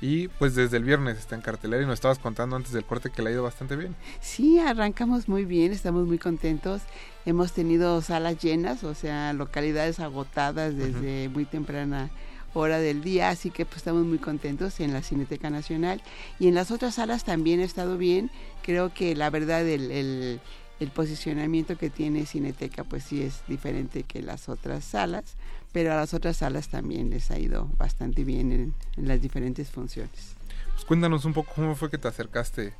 Y 0.00 0.28
pues 0.28 0.54
desde 0.54 0.76
el 0.76 0.84
viernes 0.84 1.18
está 1.18 1.34
en 1.34 1.42
cartelera 1.42 1.82
y 1.82 1.86
nos 1.86 1.94
estabas 1.94 2.18
contando 2.18 2.56
antes 2.56 2.72
del 2.72 2.84
corte 2.84 3.10
que 3.10 3.22
le 3.22 3.30
ha 3.30 3.32
ido 3.32 3.42
bastante 3.42 3.76
bien. 3.76 3.94
Sí, 4.20 4.58
arrancamos 4.58 5.28
muy 5.28 5.44
bien, 5.44 5.72
estamos 5.72 6.06
muy 6.06 6.18
contentos. 6.18 6.82
Hemos 7.26 7.52
tenido 7.52 8.00
salas 8.02 8.38
llenas, 8.38 8.84
o 8.84 8.94
sea, 8.94 9.32
localidades 9.32 10.00
agotadas 10.00 10.76
desde 10.76 11.28
muy 11.28 11.44
temprana 11.44 12.10
hora 12.54 12.78
del 12.78 13.02
día, 13.02 13.28
así 13.28 13.50
que 13.50 13.66
pues 13.66 13.78
estamos 13.78 14.04
muy 14.06 14.18
contentos 14.18 14.80
en 14.80 14.92
la 14.92 15.02
Cineteca 15.02 15.50
Nacional. 15.50 16.02
Y 16.40 16.48
en 16.48 16.54
las 16.54 16.70
otras 16.70 16.94
salas 16.94 17.24
también 17.24 17.60
ha 17.60 17.64
estado 17.64 17.98
bien. 17.98 18.30
Creo 18.62 18.92
que 18.92 19.14
la 19.14 19.30
verdad 19.30 19.66
el, 19.66 19.90
el- 19.90 20.40
el 20.80 20.90
posicionamiento 20.90 21.76
que 21.76 21.90
tiene 21.90 22.24
Cineteca 22.24 22.84
pues 22.84 23.02
sí 23.02 23.20
es 23.20 23.42
diferente 23.48 24.04
que 24.04 24.22
las 24.22 24.48
otras 24.48 24.84
salas, 24.84 25.24
pero 25.72 25.92
a 25.92 25.96
las 25.96 26.14
otras 26.14 26.38
salas 26.38 26.68
también 26.68 27.10
les 27.10 27.30
ha 27.30 27.38
ido 27.38 27.68
bastante 27.78 28.24
bien 28.24 28.52
en- 28.52 28.74
en 28.96 29.08
las 29.08 29.20
diferentes 29.20 29.70
funciones. 29.70 30.34
Pues 30.74 30.84
cuéntanos 30.84 31.24
un 31.24 31.32
poco 31.34 31.52
cómo 31.54 31.74
fue 31.74 31.90
que 31.90 31.98
te 31.98 32.08
acercaste 32.08 32.72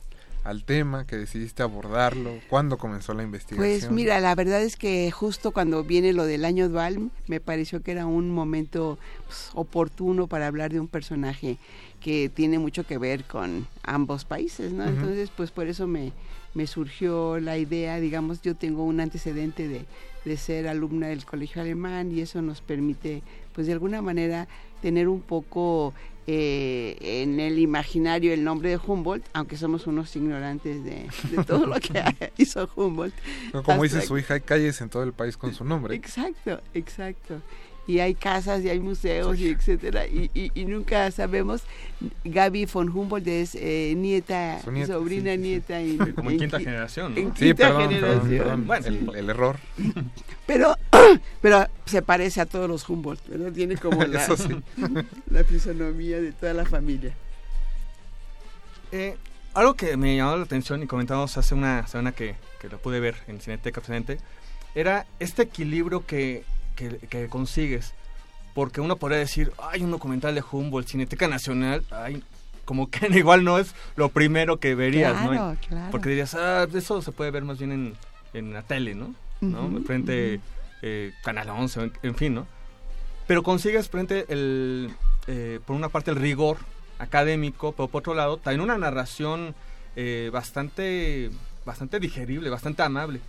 al 0.44 0.64
tema, 0.64 1.04
que 1.06 1.16
decidiste 1.16 1.62
abordarlo, 1.62 2.40
cuándo 2.48 2.78
comenzó 2.78 3.12
la 3.12 3.22
investigación. 3.24 3.66
Pues 3.80 3.90
mira, 3.90 4.20
la 4.20 4.34
verdad 4.34 4.62
es 4.62 4.76
que 4.76 5.10
justo 5.10 5.50
cuando 5.50 5.82
viene 5.84 6.12
lo 6.12 6.24
del 6.24 6.44
año 6.44 6.68
dual, 6.68 7.10
me 7.26 7.40
pareció 7.40 7.82
que 7.82 7.90
era 7.90 8.06
un 8.06 8.30
momento 8.30 8.98
pues, 9.26 9.50
oportuno 9.54 10.26
para 10.28 10.46
hablar 10.46 10.72
de 10.72 10.80
un 10.80 10.88
personaje 10.88 11.58
que 12.00 12.30
tiene 12.32 12.58
mucho 12.58 12.84
que 12.86 12.96
ver 12.98 13.24
con 13.24 13.66
ambos 13.82 14.24
países, 14.24 14.72
¿no? 14.72 14.84
Entonces, 14.86 15.30
pues 15.36 15.50
por 15.50 15.66
eso 15.66 15.86
me, 15.88 16.12
me 16.58 16.66
surgió 16.66 17.38
la 17.38 17.56
idea, 17.56 18.00
digamos, 18.00 18.42
yo 18.42 18.56
tengo 18.56 18.82
un 18.82 18.98
antecedente 18.98 19.68
de, 19.68 19.84
de 20.24 20.36
ser 20.36 20.66
alumna 20.66 21.06
del 21.06 21.24
colegio 21.24 21.62
alemán 21.62 22.10
y 22.10 22.20
eso 22.20 22.42
nos 22.42 22.62
permite, 22.62 23.22
pues 23.52 23.68
de 23.68 23.74
alguna 23.74 24.02
manera, 24.02 24.48
tener 24.82 25.06
un 25.06 25.20
poco 25.20 25.94
eh, 26.26 26.96
en 27.00 27.38
el 27.38 27.60
imaginario 27.60 28.32
el 28.32 28.42
nombre 28.42 28.70
de 28.70 28.80
Humboldt, 28.84 29.24
aunque 29.34 29.56
somos 29.56 29.86
unos 29.86 30.16
ignorantes 30.16 30.82
de, 30.82 31.06
de 31.30 31.44
todo 31.44 31.64
lo 31.64 31.78
que 31.78 31.92
hizo 32.36 32.68
Humboldt. 32.74 33.14
No, 33.52 33.62
Como 33.62 33.84
dice 33.84 34.02
su 34.02 34.18
hija, 34.18 34.34
hay 34.34 34.40
calles 34.40 34.80
en 34.80 34.88
todo 34.88 35.04
el 35.04 35.12
país 35.12 35.36
con 35.36 35.54
su 35.54 35.64
nombre. 35.64 35.94
Exacto, 35.94 36.60
exacto. 36.74 37.40
Y 37.88 37.98
hay 38.00 38.14
casas 38.14 38.62
y 38.62 38.68
hay 38.68 38.78
museos 38.80 39.36
y 39.38 39.48
etcétera. 39.48 40.06
Y, 40.06 40.30
y, 40.34 40.52
y 40.54 40.66
nunca 40.66 41.10
sabemos. 41.10 41.62
Gaby 42.22 42.66
von 42.66 42.88
Humboldt 42.90 43.26
es 43.26 43.54
eh, 43.56 43.94
nieta, 43.96 44.60
sobrina, 44.86 45.34
nieta. 45.36 45.80
En, 45.80 45.96
Como 46.12 46.30
en 46.30 46.38
quinta 46.38 46.58
qui- 46.58 46.64
generación, 46.64 47.14
¿no? 47.14 47.20
En 47.20 47.28
Sí, 47.34 47.46
quinta 47.46 47.68
perdón, 47.68 47.88
perdón, 47.88 48.28
generación. 48.28 48.66
perdón. 48.66 48.84
el, 49.10 49.16
el 49.16 49.30
error. 49.30 49.56
Pero, 50.46 50.76
pero 51.42 51.66
se 51.84 52.00
parece 52.00 52.40
a 52.40 52.46
todos 52.46 52.68
los 52.70 52.88
Humboldt, 52.88 53.26
¿verdad? 53.28 53.52
Tiene 53.52 53.76
como 53.76 54.02
la, 54.06 54.24
sí. 54.36 54.56
la 55.30 55.44
fisonomía 55.44 56.20
de 56.20 56.32
toda 56.32 56.54
la 56.54 56.64
familia. 56.66 57.12
Eh, 58.92 59.16
algo 59.54 59.74
que 59.74 59.96
me 59.96 60.16
llamó 60.16 60.36
la 60.36 60.44
atención 60.44 60.82
y 60.82 60.86
comentamos 60.86 61.36
hace 61.36 61.54
una 61.54 61.86
semana 61.86 62.12
que, 62.12 62.36
que 62.60 62.68
lo 62.68 62.78
pude 62.78 63.00
ver 63.00 63.16
en 63.26 63.40
Cineteca 63.40 63.80
presente 63.80 64.18
era 64.74 65.06
este 65.18 65.42
equilibrio 65.42 66.06
que, 66.06 66.44
que, 66.78 66.98
que 67.08 67.28
consigues. 67.28 67.92
Porque 68.54 68.80
uno 68.80 68.96
podría 68.96 69.18
decir, 69.18 69.52
hay 69.58 69.82
un 69.82 69.90
documental 69.90 70.34
de 70.34 70.42
Humboldt, 70.50 70.88
Cineteca 70.88 71.28
Nacional, 71.28 71.84
ay, 71.90 72.22
como 72.64 72.88
que 72.90 73.06
igual 73.18 73.44
no 73.44 73.58
es 73.58 73.74
lo 73.96 74.08
primero 74.10 74.58
que 74.58 74.74
verías, 74.74 75.20
¿no? 75.22 75.30
Claro, 75.30 75.58
claro. 75.68 75.90
Porque 75.90 76.08
dirías, 76.10 76.34
ah, 76.34 76.66
eso 76.72 77.02
se 77.02 77.12
puede 77.12 77.30
ver 77.30 77.44
más 77.44 77.58
bien 77.58 77.72
en, 77.72 77.94
en 78.32 78.52
la 78.52 78.62
tele, 78.62 78.94
¿no? 78.94 79.14
¿No? 79.40 79.66
Ujú, 79.66 79.84
Frente 79.84 80.36
ujú. 80.36 80.42
eh, 80.82 81.12
Canal 81.22 81.50
11, 81.50 81.80
en, 81.82 81.92
en 82.02 82.14
fin, 82.14 82.34
¿no? 82.34 82.46
Pero 83.26 83.42
consigues 83.42 83.88
frente 83.88 84.24
el, 84.28 84.90
eh, 85.26 85.60
por 85.66 85.76
una 85.76 85.88
parte 85.90 86.10
el 86.10 86.16
rigor 86.16 86.56
académico, 86.98 87.72
pero 87.72 87.88
por 87.88 88.00
otro 88.00 88.14
lado 88.14 88.38
también 88.38 88.62
una 88.62 88.78
narración 88.78 89.54
eh, 89.96 90.30
bastante, 90.32 91.30
bastante 91.64 92.00
digerible, 92.00 92.50
bastante 92.50 92.82
amable. 92.82 93.20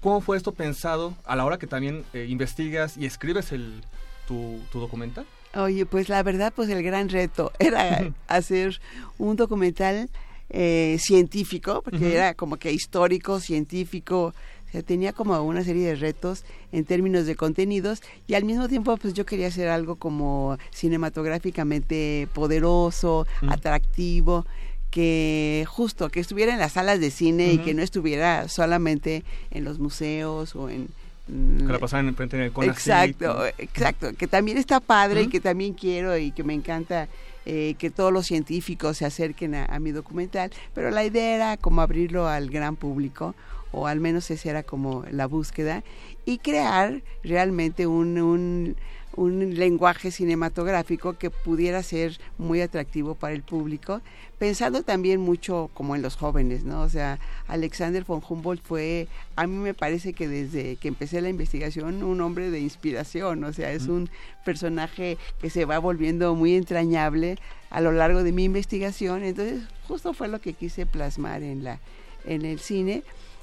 ¿Cómo 0.00 0.20
fue 0.20 0.36
esto 0.36 0.52
pensado 0.52 1.14
a 1.24 1.34
la 1.34 1.44
hora 1.44 1.58
que 1.58 1.66
también 1.66 2.04
eh, 2.12 2.26
investigas 2.28 2.96
y 2.96 3.06
escribes 3.06 3.52
el, 3.52 3.82
tu, 4.26 4.60
tu 4.70 4.78
documental? 4.78 5.26
Oye, 5.54 5.86
pues 5.86 6.08
la 6.08 6.22
verdad, 6.22 6.52
pues 6.54 6.68
el 6.68 6.82
gran 6.82 7.08
reto 7.08 7.52
era 7.58 8.12
hacer 8.28 8.80
un 9.18 9.36
documental 9.36 10.08
eh, 10.50 10.96
científico, 11.00 11.82
porque 11.82 12.14
era 12.14 12.34
como 12.34 12.56
que 12.56 12.72
histórico, 12.72 13.40
científico, 13.40 14.32
o 14.68 14.70
sea, 14.70 14.82
tenía 14.82 15.12
como 15.12 15.40
una 15.42 15.64
serie 15.64 15.86
de 15.86 15.94
retos 15.94 16.44
en 16.72 16.84
términos 16.84 17.26
de 17.26 17.36
contenidos 17.36 18.02
y 18.26 18.34
al 18.34 18.44
mismo 18.44 18.68
tiempo 18.68 18.96
pues 18.98 19.14
yo 19.14 19.24
quería 19.26 19.48
hacer 19.48 19.68
algo 19.68 19.96
como 19.96 20.58
cinematográficamente 20.70 22.28
poderoso, 22.34 23.26
atractivo, 23.48 24.46
que 24.90 25.64
justo, 25.68 26.08
que 26.08 26.20
estuviera 26.20 26.52
en 26.52 26.58
las 26.58 26.72
salas 26.72 27.00
de 27.00 27.10
cine 27.10 27.52
y 27.52 27.58
que 27.58 27.74
no 27.74 27.82
estuviera 27.82 28.48
solamente 28.48 29.22
en 29.50 29.64
los 29.64 29.78
museos 29.78 30.56
o 30.56 30.68
en... 30.70 30.88
Que 31.26 31.72
la 31.72 31.78
pasaban 31.78 32.08
enfrente 32.08 32.36
en 32.36 32.44
el 32.44 32.68
Exacto, 32.68 33.44
exacto, 33.58 34.14
que 34.14 34.26
también 34.26 34.56
está 34.56 34.80
padre 34.80 35.22
y 35.22 35.26
que 35.28 35.40
también 35.40 35.74
quiero 35.74 36.16
y 36.16 36.30
que 36.30 36.42
me 36.42 36.54
encanta 36.54 37.06
eh, 37.44 37.74
que 37.78 37.90
todos 37.90 38.12
los 38.12 38.26
científicos 38.26 38.96
se 38.96 39.04
acerquen 39.04 39.54
a, 39.54 39.66
a 39.66 39.78
mi 39.78 39.92
documental, 39.92 40.50
pero 40.74 40.90
la 40.90 41.04
idea 41.04 41.34
era 41.34 41.56
como 41.58 41.82
abrirlo 41.82 42.28
al 42.28 42.48
gran 42.48 42.76
público, 42.76 43.34
o 43.72 43.86
al 43.86 44.00
menos 44.00 44.30
esa 44.30 44.50
era 44.50 44.62
como 44.62 45.04
la 45.10 45.26
búsqueda, 45.26 45.82
y 46.24 46.38
crear 46.38 47.02
realmente 47.22 47.86
un, 47.86 48.18
un, 48.18 48.76
un 49.18 49.56
lenguaje 49.56 50.10
cinematográfico 50.10 51.18
que 51.18 51.30
pudiera 51.30 51.82
ser 51.82 52.18
muy 52.38 52.60
atractivo 52.60 53.16
para 53.16 53.34
el 53.34 53.42
público, 53.42 54.00
pensando 54.38 54.82
también 54.82 55.20
mucho 55.20 55.70
como 55.74 55.96
en 55.96 56.02
los 56.02 56.16
jóvenes, 56.16 56.62
¿no? 56.64 56.82
O 56.82 56.88
sea, 56.88 57.18
Alexander 57.48 58.04
von 58.04 58.22
Humboldt 58.26 58.62
fue, 58.62 59.08
a 59.34 59.46
mí 59.48 59.56
me 59.56 59.74
parece 59.74 60.12
que 60.12 60.28
desde 60.28 60.76
que 60.76 60.86
empecé 60.86 61.20
la 61.20 61.28
investigación, 61.28 62.04
un 62.04 62.20
hombre 62.20 62.50
de 62.50 62.60
inspiración, 62.60 63.42
o 63.42 63.52
sea, 63.52 63.72
es 63.72 63.88
un 63.88 64.08
personaje 64.44 65.18
que 65.40 65.50
se 65.50 65.64
va 65.64 65.78
volviendo 65.78 66.36
muy 66.36 66.54
entrañable 66.54 67.38
a 67.70 67.80
lo 67.80 67.90
largo 67.90 68.22
de 68.22 68.30
mi 68.30 68.44
investigación, 68.44 69.24
entonces 69.24 69.64
justo 69.88 70.12
fue 70.12 70.28
lo 70.28 70.40
que 70.40 70.52
quise 70.52 70.86
plasmar 70.86 71.42
en 71.42 71.64
la 71.64 71.80
en 72.24 72.44
el 72.44 72.58
cine 72.58 73.02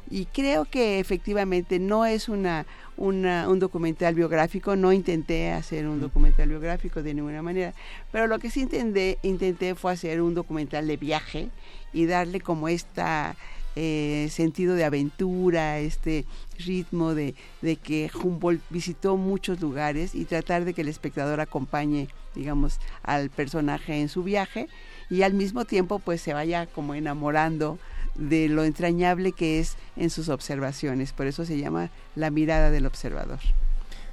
y 0.09 0.25
creo 0.25 0.65
que 0.65 0.99
efectivamente 0.99 1.79
no 1.79 2.05
es 2.05 2.29
una, 2.29 2.65
una- 2.97 3.49
un 3.49 3.59
documental 3.59 4.15
biográfico, 4.15 4.75
no 4.75 4.91
intenté 4.93 5.51
hacer 5.51 5.87
un 5.87 5.99
documental 5.99 6.49
biográfico 6.49 7.01
de 7.03 7.13
ninguna 7.13 7.41
manera, 7.41 7.73
pero 8.11 8.27
lo 8.27 8.39
que 8.39 8.49
sí 8.49 8.61
intenté, 8.61 9.17
intenté 9.23 9.75
fue 9.75 9.91
hacer 9.93 10.21
un 10.21 10.33
documental 10.33 10.87
de 10.87 10.97
viaje 10.97 11.49
y 11.93 12.05
darle 12.05 12.39
como 12.41 12.67
esta 12.67 13.35
eh, 13.77 14.27
sentido 14.31 14.75
de 14.75 14.85
aventura, 14.85 15.79
este 15.79 16.25
ritmo 16.59 17.13
de, 17.13 17.35
de 17.61 17.75
que 17.75 18.09
Humboldt 18.13 18.61
visitó 18.69 19.17
muchos 19.17 19.59
lugares 19.59 20.15
y 20.15 20.23
tratar 20.23 20.63
de 20.63 20.73
que 20.73 20.81
el 20.81 20.87
espectador 20.87 21.41
acompañe, 21.41 22.07
digamos, 22.35 22.79
al 23.03 23.29
personaje 23.29 23.99
en 23.99 24.07
su 24.07 24.23
viaje 24.23 24.67
y 25.09 25.23
al 25.23 25.33
mismo 25.33 25.65
tiempo 25.65 25.99
pues 25.99 26.21
se 26.21 26.33
vaya 26.33 26.67
como 26.67 26.95
enamorando 26.95 27.77
de 28.15 28.49
lo 28.49 28.63
entrañable 28.63 29.31
que 29.31 29.59
es 29.59 29.77
en 29.95 30.09
sus 30.09 30.29
observaciones. 30.29 31.13
Por 31.13 31.27
eso 31.27 31.45
se 31.45 31.57
llama 31.57 31.89
la 32.15 32.29
mirada 32.31 32.71
del 32.71 32.85
observador. 32.85 33.39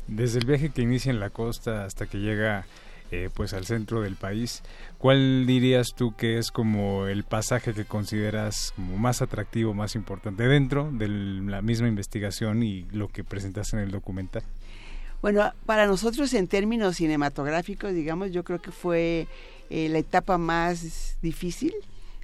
Desde 0.06 0.40
el 0.40 0.46
viaje 0.46 0.70
que 0.70 0.82
inicia 0.82 1.10
en 1.10 1.20
la 1.20 1.30
costa 1.30 1.84
hasta 1.84 2.06
que 2.06 2.18
llega 2.18 2.66
eh, 3.10 3.28
pues 3.32 3.52
al 3.52 3.66
centro 3.66 4.00
del 4.00 4.16
país, 4.16 4.62
¿cuál 4.98 5.46
dirías 5.46 5.94
tú 5.94 6.16
que 6.16 6.38
es 6.38 6.50
como 6.50 7.06
el 7.06 7.24
pasaje 7.24 7.74
que 7.74 7.84
consideras 7.84 8.72
como 8.74 8.96
más 8.96 9.22
atractivo, 9.22 9.74
más 9.74 9.94
importante 9.94 10.48
dentro 10.48 10.90
de 10.90 11.08
la 11.08 11.62
misma 11.62 11.88
investigación 11.88 12.62
y 12.62 12.84
lo 12.90 13.08
que 13.08 13.22
presentas 13.22 13.72
en 13.74 13.80
el 13.80 13.90
documental? 13.90 14.42
Bueno, 15.20 15.52
para 15.66 15.86
nosotros 15.86 16.32
en 16.34 16.48
términos 16.48 16.96
cinematográficos, 16.96 17.92
digamos, 17.92 18.32
yo 18.32 18.42
creo 18.44 18.60
que 18.60 18.72
fue 18.72 19.28
eh, 19.70 19.88
la 19.88 19.98
etapa 19.98 20.36
más 20.38 21.16
difícil 21.22 21.74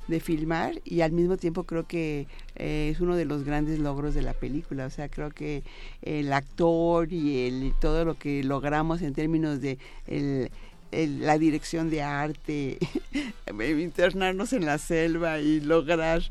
de 0.09 0.21
filmar 0.21 0.81
y 0.85 1.03
al 1.03 1.13
mismo 1.13 1.37
tiempo 1.37 1.65
creo 1.65 1.87
que 1.87 2.27
eh, 2.57 2.91
es 2.93 3.01
uno 3.01 3.15
de 3.15 3.27
los 3.27 3.45
grandes 3.45 3.79
logros 3.79 4.15
de 4.15 4.23
la 4.23 4.33
película. 4.33 4.87
O 4.87 4.91
sea, 4.91 5.09
creo 5.09 5.31
que 5.31 5.63
el 6.03 6.33
actor 6.33 7.13
y 7.13 7.47
el, 7.47 7.75
todo 7.81 8.05
lo 8.05 8.19
que 8.19 8.43
logramos 8.43 9.03
en 9.03 9.15
términos 9.15 9.61
de 9.61 9.79
la 10.91 11.39
dirección 11.39 11.91
de 11.91 12.03
arte, 12.03 12.79
internarnos 13.81 14.53
en 14.53 14.65
la 14.65 14.79
selva 14.79 15.39
y 15.39 15.61
lograr, 15.61 16.23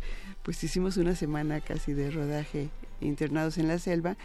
pues 0.44 0.64
hicimos 0.64 0.98
una 0.98 1.16
semana 1.16 1.62
casi 1.62 1.94
de 1.94 2.10
rodaje 2.12 2.70
internados 3.00 3.58
en 3.58 3.68
la 3.68 3.80
selva. 3.80 4.18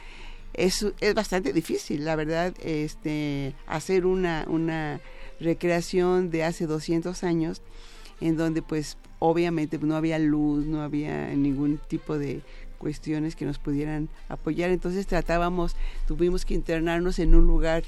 Es, 0.55 0.87
es 1.01 1.15
bastante 1.15 1.53
difícil, 1.53 2.05
la 2.05 2.17
verdad, 2.17 2.55
este, 2.63 3.55
hacer 3.67 4.05
una, 4.05 4.45
una 4.49 5.01
recreación 5.41 6.31
de 6.31 6.45
hace 6.45 6.67
200 6.67 7.25
años 7.25 7.63
en 8.23 8.37
donde 8.37 8.63
pues 8.63 8.97
obviamente 9.19 9.79
no 9.79 9.97
había 9.97 10.19
luz, 10.19 10.65
no 10.65 10.83
había 10.83 11.27
ningún 11.35 11.79
tipo 11.89 12.19
de 12.19 12.41
cuestiones 12.79 13.37
que 13.37 13.45
nos 13.45 13.59
pudieran 13.59 14.09
apoyar, 14.29 14.71
entonces 14.71 15.07
tratábamos, 15.07 15.77
tuvimos 16.07 16.45
que 16.45 16.55
internarnos 16.55 17.19
en 17.19 17.35
un 17.35 17.47
lugar 17.47 17.85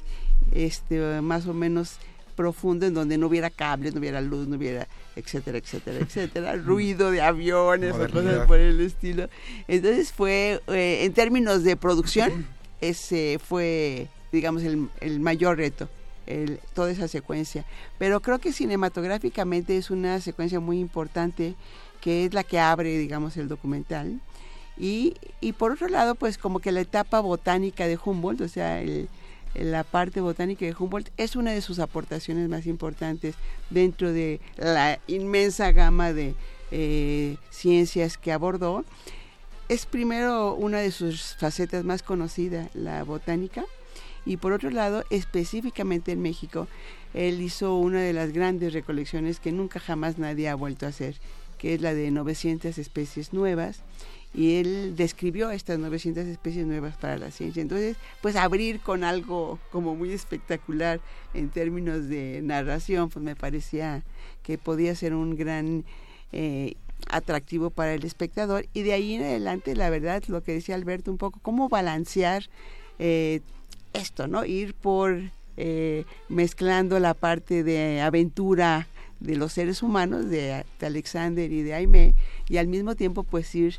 este 0.53 1.21
más 1.21 1.47
o 1.47 1.55
menos 1.55 1.99
profundo 2.37 2.87
en 2.87 2.95
donde 2.95 3.17
no 3.17 3.29
hubiera 3.29 3.51
cables, 3.51 3.95
no 3.95 4.01
hubiera 4.01 4.21
luz, 4.21 4.49
no 4.49 4.57
hubiera 4.57 4.89
etcétera, 5.17 5.59
etcétera, 5.59 5.99
etcétera, 6.01 6.57
ruido 6.57 7.11
de 7.11 7.23
aviones 7.23 7.95
o 7.95 8.11
cosas 8.11 8.47
por 8.47 8.59
el 8.59 8.81
estilo. 8.81 9.29
Entonces 9.69 10.13
fue, 10.13 10.61
eh, 10.69 11.05
en 11.05 11.13
términos 11.13 11.63
de 11.63 11.77
producción, 11.77 12.47
ese 12.81 13.39
fue, 13.43 14.09
digamos, 14.33 14.65
el, 14.65 14.89
el 15.01 15.21
mayor 15.21 15.59
reto 15.59 15.89
toda 16.73 16.91
esa 16.91 17.09
secuencia. 17.09 17.65
Pero 17.99 18.21
creo 18.21 18.39
que 18.39 18.53
cinematográficamente 18.53 19.77
es 19.77 19.91
una 19.91 20.21
secuencia 20.21 20.61
muy 20.61 20.79
importante 20.79 21.55
que 22.01 22.27
es 22.27 22.35
la 22.35 22.45
que 22.45 22.59
abre, 22.59 22.99
digamos, 22.99 23.37
el 23.37 23.49
documental. 23.49 24.21
Y, 24.77 25.15
y 25.41 25.53
por 25.53 25.73
otro 25.73 25.89
lado, 25.89 26.15
pues 26.17 26.37
como 26.37 26.59
que 26.59 26.73
la 26.73 26.81
etapa 26.81 27.21
botánica 27.21 27.87
de 27.87 27.99
Humboldt, 28.03 28.43
o 28.43 28.49
sea, 28.49 28.83
la 29.55 29.85
parte 29.85 30.21
botánica 30.21 30.67
de 30.67 30.75
Humboldt 30.79 31.11
es 31.17 31.37
una 31.37 31.53
de 31.53 31.63
sus 31.63 31.79
aportaciones 31.79 32.49
más 32.49 32.67
importantes 32.67 33.37
dentro 33.71 34.13
de 34.13 34.41
la 34.57 34.99
inmensa 35.07 35.73
gama 35.73 36.13
de 36.13 36.35
eh, 36.71 37.37
ciencias 37.51 38.19
que 38.19 38.33
abordó. 38.33 38.85
Es 39.69 39.87
primero 39.87 40.55
una 40.55 40.79
de 40.81 40.91
sus 40.91 41.37
facetas 41.37 41.85
más 41.85 42.03
conocidas, 42.03 42.69
la 42.75 43.03
botánica, 43.05 43.65
y 44.27 44.37
por 44.37 44.53
otro 44.53 44.71
lado, 44.71 45.05
específicamente 45.11 46.13
en 46.13 46.23
México, 46.23 46.67
él 47.13 47.41
hizo 47.41 47.77
una 47.77 48.01
de 48.01 48.13
las 48.13 48.33
grandes 48.33 48.73
recolecciones 48.73 49.41
que 49.41 49.53
nunca 49.53 49.81
jamás 49.81 50.19
nadie 50.19 50.49
ha 50.49 50.55
vuelto 50.55 50.87
a 50.87 50.91
hacer, 50.91 51.17
que 51.59 51.75
es 51.75 51.81
la 51.81 51.95
de 51.95 52.11
900 52.11 52.77
especies 52.79 53.33
nuevas. 53.33 53.81
Y 54.35 54.57
él 54.57 54.97
describió 54.97 55.53
estas 55.53 55.79
900 55.79 56.27
especies 56.27 56.67
nuevas 56.67 56.97
para 56.97 57.17
la 57.19 57.31
ciencia. 57.31 57.63
Entonces, 57.63 57.97
pues 58.21 58.35
abrir 58.35 58.81
con 58.81 59.05
algo 59.05 59.61
como 59.71 59.95
muy 59.95 60.13
espectacular 60.13 61.01
en 61.35 61.51
términos 61.51 62.09
de 62.09 62.41
narración, 62.43 63.11
pues 63.11 63.25
me 63.25 63.37
parecía 63.37 64.03
que 64.43 64.59
podía 64.59 64.97
ser 64.97 65.15
un 65.15 65.37
gran 65.37 65.85
eh, 66.33 66.75
atractivo 67.09 67.71
para 67.71 67.95
el 67.95 68.05
espectador. 68.05 68.67
Y 68.73 68.83
de 68.83 68.93
ahí 68.93 69.15
en 69.15 69.23
adelante, 69.23 69.77
la 69.77 69.89
verdad, 69.89 70.25
lo 70.27 70.43
que 70.43 70.53
decía 70.53 70.75
Alberto, 70.75 71.13
un 71.13 71.19
poco, 71.19 71.39
cómo 71.41 71.69
balancear 71.69 72.49
eh, 72.99 73.41
esto, 73.95 74.27
¿no? 74.27 74.45
Ir 74.45 74.75
por 74.75 75.19
eh, 75.57 76.05
mezclando 76.29 76.99
la 76.99 77.15
parte 77.15 77.63
de 77.65 78.03
aventura 78.03 78.89
de 79.21 79.37
los 79.37 79.53
seres 79.53 79.83
humanos, 79.83 80.29
de, 80.29 80.65
Alexander 80.81 81.51
y 81.51 81.63
de 81.63 81.75
Aime, 81.75 82.15
y 82.49 82.59
al 82.59 82.67
mismo 82.67 82.95
tiempo 82.95 83.23
pues 83.23 83.55
ir 83.55 83.77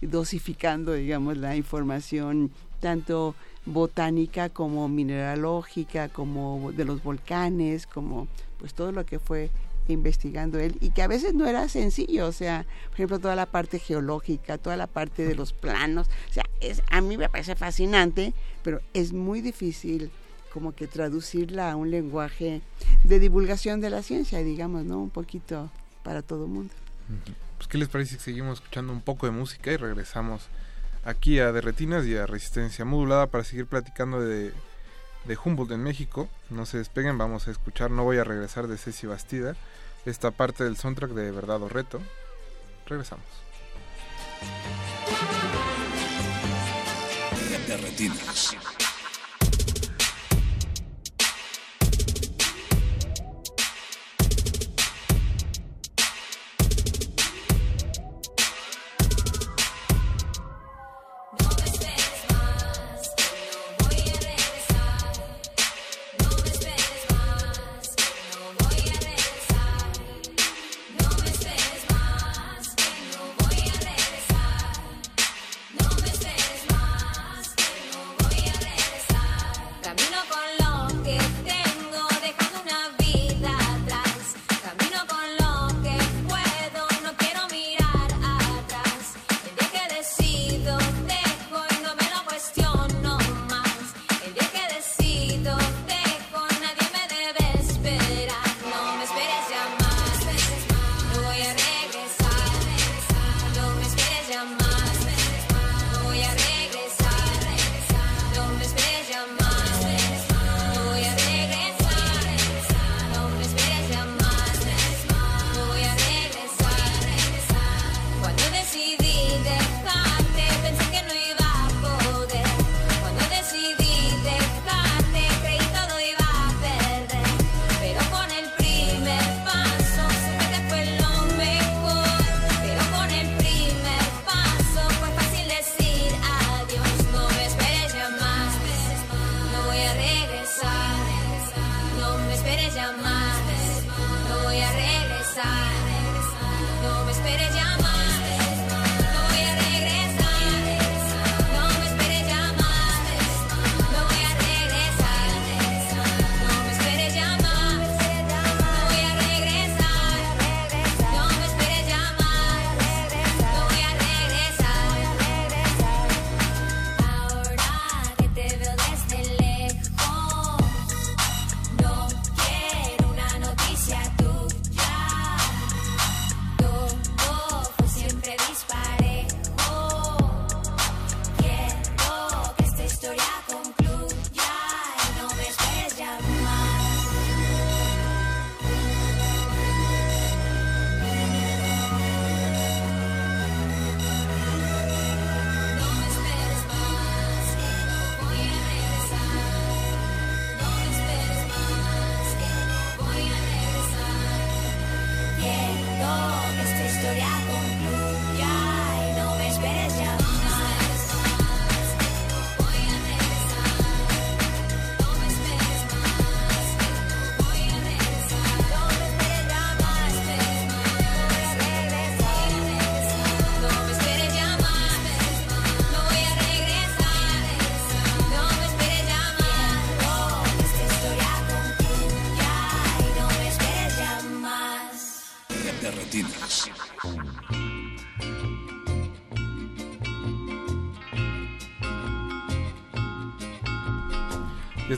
dosificando, 0.00 0.92
digamos, 0.92 1.36
la 1.36 1.56
información 1.56 2.52
tanto 2.80 3.34
botánica 3.66 4.50
como 4.50 4.88
mineralógica, 4.88 6.08
como 6.10 6.70
de 6.72 6.84
los 6.84 7.02
volcanes, 7.02 7.86
como 7.86 8.28
pues 8.58 8.74
todo 8.74 8.92
lo 8.92 9.04
que 9.04 9.18
fue 9.18 9.50
investigando 9.88 10.58
él 10.58 10.76
y 10.80 10.90
que 10.90 11.02
a 11.02 11.08
veces 11.08 11.34
no 11.34 11.46
era 11.46 11.68
sencillo, 11.68 12.26
o 12.26 12.32
sea, 12.32 12.64
por 12.86 12.94
ejemplo, 12.94 13.18
toda 13.18 13.36
la 13.36 13.46
parte 13.46 13.78
geológica, 13.78 14.58
toda 14.58 14.76
la 14.76 14.86
parte 14.86 15.24
de 15.24 15.34
los 15.34 15.52
planos, 15.52 16.08
o 16.30 16.32
sea, 16.32 16.44
es, 16.60 16.82
a 16.90 17.00
mí 17.00 17.16
me 17.16 17.28
parece 17.28 17.54
fascinante, 17.54 18.34
pero 18.62 18.80
es 18.94 19.12
muy 19.12 19.40
difícil 19.40 20.10
como 20.52 20.74
que 20.74 20.86
traducirla 20.86 21.72
a 21.72 21.76
un 21.76 21.90
lenguaje 21.90 22.62
de 23.02 23.18
divulgación 23.18 23.80
de 23.80 23.90
la 23.90 24.02
ciencia, 24.02 24.38
digamos, 24.38 24.84
¿no? 24.84 25.00
Un 25.00 25.10
poquito 25.10 25.70
para 26.04 26.22
todo 26.22 26.46
mundo. 26.46 26.72
Pues, 27.56 27.68
¿qué 27.68 27.76
les 27.76 27.88
parece 27.88 28.14
si 28.14 28.20
seguimos 28.20 28.60
escuchando 28.60 28.92
un 28.92 29.00
poco 29.00 29.26
de 29.26 29.32
música 29.32 29.72
y 29.72 29.76
regresamos 29.76 30.46
aquí 31.04 31.40
a 31.40 31.50
Derretinas 31.50 32.06
y 32.06 32.16
a 32.16 32.26
Resistencia 32.26 32.84
Modulada 32.84 33.26
para 33.26 33.42
seguir 33.42 33.66
platicando 33.66 34.20
de, 34.20 34.52
de 35.24 35.38
Humboldt 35.42 35.72
en 35.72 35.82
México. 35.82 36.28
No 36.50 36.66
se 36.66 36.78
despeguen, 36.78 37.18
vamos 37.18 37.48
a 37.48 37.50
escuchar 37.50 37.90
No 37.90 38.04
voy 38.04 38.18
a 38.18 38.24
regresar 38.24 38.66
de 38.66 38.78
Ceci 38.78 39.06
Bastida, 39.06 39.56
esta 40.04 40.30
parte 40.30 40.64
del 40.64 40.76
soundtrack 40.76 41.12
de 41.12 41.30
Verdad 41.30 41.62
o 41.62 41.68
Reto. 41.68 42.00
Regresamos. 42.86 43.24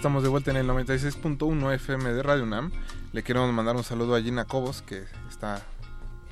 Estamos 0.07 0.23
de 0.23 0.29
vuelta 0.29 0.53
en 0.53 0.57
el 0.57 0.69
96.1 0.69 1.75
FM 1.75 2.13
de 2.13 2.23
Radio 2.23 2.45
UNAM. 2.45 2.71
Le 3.13 3.25
queremos 3.25 3.53
mandar 3.53 3.75
un 3.75 3.83
saludo 3.83 4.15
a 4.15 4.23
Gina 4.23 4.45
Cobos, 4.45 4.81
que 4.81 5.03
está 5.29 5.57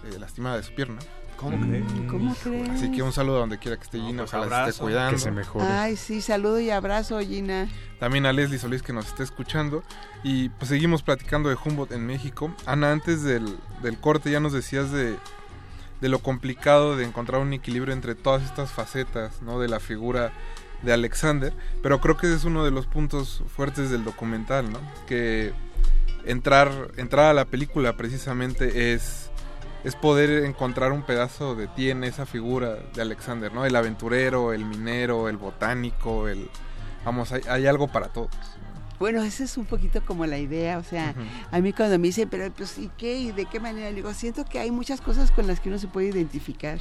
eh, 0.04 0.16
lastimada 0.20 0.58
de 0.58 0.62
su 0.62 0.72
pierna. 0.76 1.00
¿Cómo 1.36 1.58
crees? 1.66 1.84
¿Cómo 2.08 2.36
crees? 2.36 2.70
Así 2.70 2.92
que 2.92 3.02
un 3.02 3.12
saludo 3.12 3.38
a 3.38 3.40
donde 3.40 3.58
quiera 3.58 3.76
que 3.76 3.82
esté 3.82 3.98
Gina, 3.98 4.22
pues 4.22 4.32
ojalá 4.32 4.46
se 4.46 4.54
abrazo. 4.54 4.70
esté 4.70 4.80
cuidando. 4.80 5.12
Que 5.14 5.18
se 5.18 5.30
mejore. 5.32 5.64
Ay, 5.64 5.96
sí, 5.96 6.20
saludo 6.20 6.60
y 6.60 6.70
abrazo, 6.70 7.18
Gina. 7.18 7.68
También 7.98 8.26
a 8.26 8.32
Leslie 8.32 8.60
Solís 8.60 8.84
que 8.84 8.92
nos 8.92 9.06
está 9.06 9.24
escuchando. 9.24 9.82
Y 10.22 10.50
pues 10.50 10.68
seguimos 10.68 11.02
platicando 11.02 11.48
de 11.48 11.56
Humboldt 11.56 11.90
en 11.90 12.06
México. 12.06 12.54
Ana, 12.66 12.92
antes 12.92 13.24
del, 13.24 13.58
del 13.82 13.98
corte 13.98 14.30
ya 14.30 14.38
nos 14.38 14.52
decías 14.52 14.92
de, 14.92 15.16
de 16.00 16.08
lo 16.08 16.20
complicado 16.20 16.96
de 16.96 17.04
encontrar 17.06 17.40
un 17.40 17.52
equilibrio 17.52 17.92
entre 17.92 18.14
todas 18.14 18.44
estas 18.44 18.70
facetas 18.70 19.42
¿no? 19.42 19.58
de 19.58 19.66
la 19.66 19.80
figura 19.80 20.30
de 20.84 20.92
Alexander. 20.92 21.52
Pero 21.82 22.00
creo 22.00 22.16
que 22.16 22.26
ese 22.26 22.36
es 22.36 22.44
uno 22.44 22.64
de 22.64 22.70
los 22.70 22.86
puntos 22.86 23.42
fuertes 23.54 23.90
del 23.90 24.04
documental, 24.04 24.72
¿no? 24.72 24.80
Que 25.06 25.52
entrar, 26.24 26.92
entrar 26.96 27.26
a 27.26 27.34
la 27.34 27.44
película 27.44 27.96
precisamente 27.96 28.92
es, 28.92 29.30
es 29.84 29.96
poder 29.96 30.44
encontrar 30.44 30.92
un 30.92 31.02
pedazo 31.02 31.54
de 31.54 31.66
ti 31.68 31.90
en 31.90 32.04
esa 32.04 32.26
figura 32.26 32.76
de 32.94 33.02
Alexander, 33.02 33.52
¿no? 33.52 33.64
El 33.64 33.76
aventurero, 33.76 34.52
el 34.52 34.64
minero, 34.64 35.28
el 35.28 35.36
botánico, 35.36 36.28
el... 36.28 36.48
Vamos, 37.04 37.32
hay, 37.32 37.42
hay 37.48 37.66
algo 37.66 37.88
para 37.88 38.08
todos. 38.08 38.30
Bueno, 38.98 39.22
esa 39.22 39.44
es 39.44 39.58
un 39.58 39.66
poquito 39.66 40.04
como 40.04 40.24
la 40.24 40.38
idea, 40.38 40.78
o 40.78 40.84
sea, 40.84 41.14
a 41.50 41.60
mí 41.60 41.72
cuando 41.72 41.98
me 41.98 42.06
dicen, 42.06 42.28
pero 42.28 42.50
pues, 42.52 42.78
¿y 42.78 42.90
qué? 42.96 43.18
¿Y 43.18 43.32
de 43.32 43.44
qué 43.46 43.58
manera? 43.58 43.90
Le 43.90 43.96
digo, 43.96 44.14
siento 44.14 44.44
que 44.44 44.60
hay 44.60 44.70
muchas 44.70 45.00
cosas 45.00 45.30
con 45.30 45.46
las 45.46 45.60
que 45.60 45.68
uno 45.68 45.78
se 45.78 45.88
puede 45.88 46.08
identificar. 46.08 46.78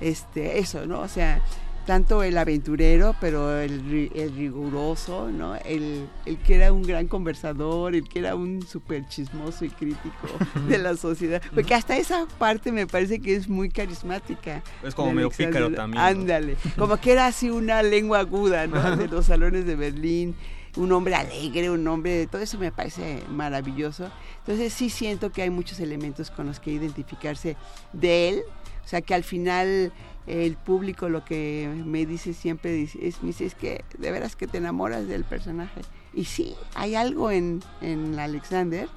Este, 0.00 0.58
eso, 0.58 0.86
¿no? 0.86 1.00
O 1.00 1.08
sea, 1.08 1.40
tanto 1.86 2.22
el 2.22 2.36
aventurero, 2.36 3.14
pero 3.20 3.58
el, 3.60 4.10
el 4.14 4.34
riguroso, 4.34 5.30
¿no? 5.30 5.54
El, 5.54 6.08
el 6.26 6.36
que 6.38 6.56
era 6.56 6.72
un 6.72 6.82
gran 6.82 7.06
conversador, 7.06 7.94
el 7.94 8.08
que 8.08 8.18
era 8.18 8.34
un 8.34 8.66
súper 8.66 9.06
chismoso 9.08 9.64
y 9.64 9.70
crítico 9.70 10.28
de 10.68 10.78
la 10.78 10.96
sociedad. 10.96 11.40
Porque 11.54 11.74
hasta 11.74 11.96
esa 11.96 12.26
parte 12.38 12.72
me 12.72 12.86
parece 12.86 13.20
que 13.20 13.36
es 13.36 13.48
muy 13.48 13.70
carismática. 13.70 14.62
Es 14.82 14.94
como 14.94 15.12
medio 15.12 15.28
Alexander. 15.28 15.52
pícaro 15.52 15.74
también, 15.74 16.02
¿no? 16.02 16.08
Ándale. 16.08 16.56
Como 16.76 16.96
que 16.96 17.12
era 17.12 17.26
así 17.26 17.50
una 17.50 17.82
lengua 17.82 18.18
aguda, 18.18 18.66
¿no? 18.66 18.96
De 18.96 19.06
los 19.08 19.26
salones 19.26 19.64
de 19.64 19.76
Berlín. 19.76 20.34
Un 20.76 20.92
hombre 20.92 21.14
alegre, 21.14 21.70
un 21.70 21.88
hombre, 21.88 22.26
todo 22.26 22.42
eso 22.42 22.58
me 22.58 22.70
parece 22.70 23.22
maravilloso. 23.30 24.10
Entonces 24.40 24.74
sí 24.74 24.90
siento 24.90 25.32
que 25.32 25.40
hay 25.40 25.48
muchos 25.48 25.80
elementos 25.80 26.30
con 26.30 26.46
los 26.46 26.60
que 26.60 26.70
identificarse 26.70 27.56
de 27.94 28.28
él. 28.28 28.42
O 28.86 28.88
sea 28.88 29.02
que 29.02 29.14
al 29.14 29.24
final 29.24 29.92
el 30.28 30.56
público 30.56 31.08
lo 31.08 31.24
que 31.24 31.68
me 31.84 32.06
dice 32.06 32.32
siempre 32.32 32.82
es, 32.82 33.22
me 33.22 33.28
dice, 33.28 33.44
es 33.44 33.54
que 33.56 33.84
de 33.98 34.10
veras 34.12 34.36
que 34.36 34.46
te 34.46 34.58
enamoras 34.58 35.08
del 35.08 35.24
personaje. 35.24 35.82
Y 36.14 36.24
sí, 36.24 36.54
hay 36.74 36.94
algo 36.94 37.30
en, 37.30 37.62
en 37.82 38.18
Alexander 38.18 38.88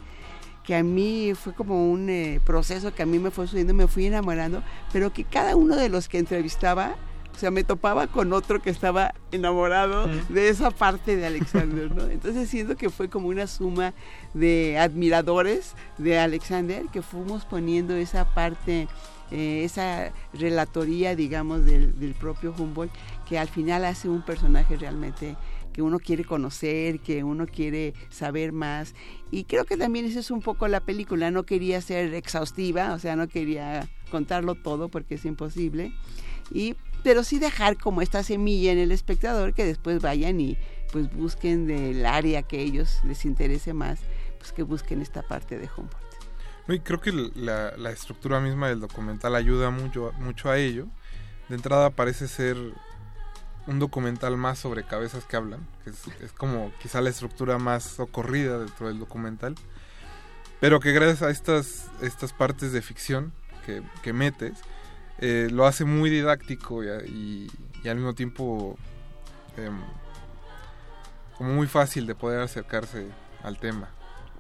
que 0.64 0.76
a 0.76 0.84
mí 0.84 1.34
fue 1.34 1.54
como 1.54 1.90
un 1.90 2.12
eh, 2.12 2.40
proceso 2.46 2.94
que 2.94 3.02
a 3.02 3.08
mí 3.08 3.18
me 3.18 3.32
fue 3.32 3.48
sucediendo, 3.48 3.74
me 3.74 3.88
fui 3.88 4.06
enamorando, 4.06 4.62
pero 4.94 5.12
que 5.12 5.24
cada 5.24 5.56
uno 5.56 5.76
de 5.76 5.90
los 5.90 6.08
que 6.08 6.20
entrevistaba, 6.20 6.96
o 7.34 7.40
sea, 7.40 7.50
me 7.50 7.64
topaba 7.64 8.06
con 8.06 8.34
otro 8.34 8.62
que 8.62 8.70
estaba 8.70 9.16
enamorado 9.32 10.08
de 10.30 10.50
esa 10.50 10.70
parte 10.70 11.16
de 11.16 11.26
Alexander, 11.26 11.90
¿no? 11.96 12.04
Entonces 12.04 12.48
siento 12.50 12.76
que 12.76 12.92
fue 12.92 13.10
como 13.10 13.30
una 13.30 13.48
suma 13.48 13.96
de 14.36 14.78
admiradores 14.78 15.74
de 15.98 16.20
Alexander 16.20 16.86
que 16.94 17.02
fuimos 17.02 17.46
poniendo 17.46 17.96
esa 17.96 18.26
parte, 18.36 18.88
eh, 19.32 19.64
esa 19.64 20.12
relatoría, 20.34 21.16
digamos, 21.16 21.66
del, 21.66 22.00
del 22.00 22.14
propio 22.14 22.54
Humboldt, 22.58 22.92
que 23.28 23.38
al 23.38 23.48
final 23.48 23.86
hace 23.86 24.10
un 24.10 24.24
personaje 24.24 24.76
realmente 24.76 25.36
que 25.74 25.82
uno 25.82 26.00
quiere 26.00 26.26
conocer, 26.26 27.00
que 27.00 27.24
uno 27.24 27.46
quiere 27.46 27.94
saber 28.10 28.52
más. 28.52 28.96
Y 29.32 29.44
creo 29.46 29.66
que 29.66 29.78
también 29.78 30.06
eso 30.06 30.20
es 30.20 30.32
un 30.32 30.42
poco 30.42 30.68
la 30.68 30.82
película. 30.82 31.32
No 31.32 31.44
quería 31.44 31.82
ser 31.82 32.14
exhaustiva, 32.14 32.94
o 32.94 33.00
sea, 33.00 33.16
no 33.16 33.28
quería 33.28 33.90
contarlo 34.12 34.56
todo 34.56 34.90
porque 34.90 35.16
es 35.16 35.26
imposible. 35.26 35.94
Y, 36.52 36.76
pero 37.04 37.24
sí 37.24 37.40
dejar 37.40 37.78
como 37.78 38.02
esta 38.02 38.24
semilla 38.24 38.72
en 38.72 38.80
el 38.80 38.92
espectador 38.92 39.54
que 39.54 39.66
después 39.66 40.02
vayan 40.02 40.42
y 40.42 40.58
pues 40.92 41.14
busquen 41.14 41.68
del 41.68 42.06
área 42.06 42.42
que 42.42 42.62
ellos 42.62 43.00
les 43.04 43.24
interese 43.26 43.74
más, 43.74 44.00
pues 44.40 44.52
que 44.52 44.64
busquen 44.64 45.02
esta 45.02 45.22
parte 45.22 45.60
de 45.60 45.70
Humboldt. 45.78 46.09
Creo 46.78 47.02
que 47.02 47.12
la, 47.12 47.90
estructura 47.90 48.40
misma 48.40 48.70
del 48.70 48.80
documental 48.80 49.36
ayuda 49.36 49.72
mucho, 49.72 50.14
mucho 50.20 50.52
a 50.52 50.58
ello. 50.58 50.88
De 51.48 51.56
entrada 51.56 51.90
parece 51.90 52.28
ser 52.28 52.58
un 53.66 53.80
documental 53.80 54.38
más 54.38 54.60
sobre 54.60 54.84
cabezas 54.84 55.26
que 55.26 55.36
hablan, 55.36 55.68
que 55.84 55.90
es, 55.90 56.08
es 56.22 56.32
como 56.32 56.72
quizá 56.82 57.02
la 57.02 57.10
estructura 57.10 57.58
más 57.58 57.84
socorrida 57.84 58.60
dentro 58.60 58.88
del 58.88 59.00
documental, 59.00 59.56
pero 60.60 60.80
que 60.80 60.92
gracias 60.92 61.24
a 61.24 61.32
estas, 61.32 61.90
estas 62.02 62.34
partes 62.34 62.72
de 62.72 62.82
ficción 62.82 63.34
que, 64.02 64.14
metes, 64.14 64.60
eh, 65.20 65.48
lo 65.52 65.68
hace 65.68 65.86
muy 65.86 66.10
didáctico 66.10 66.84
y 66.84 67.48
al 67.86 67.96
mismo 67.96 68.16
tiempo 68.16 68.78
em, 69.58 69.80
como 71.38 71.54
muy 71.54 71.68
fácil 71.68 72.06
de 72.06 72.16
poder 72.16 72.42
acercarse 72.42 73.08
al 73.44 73.58
tema. 73.60 73.90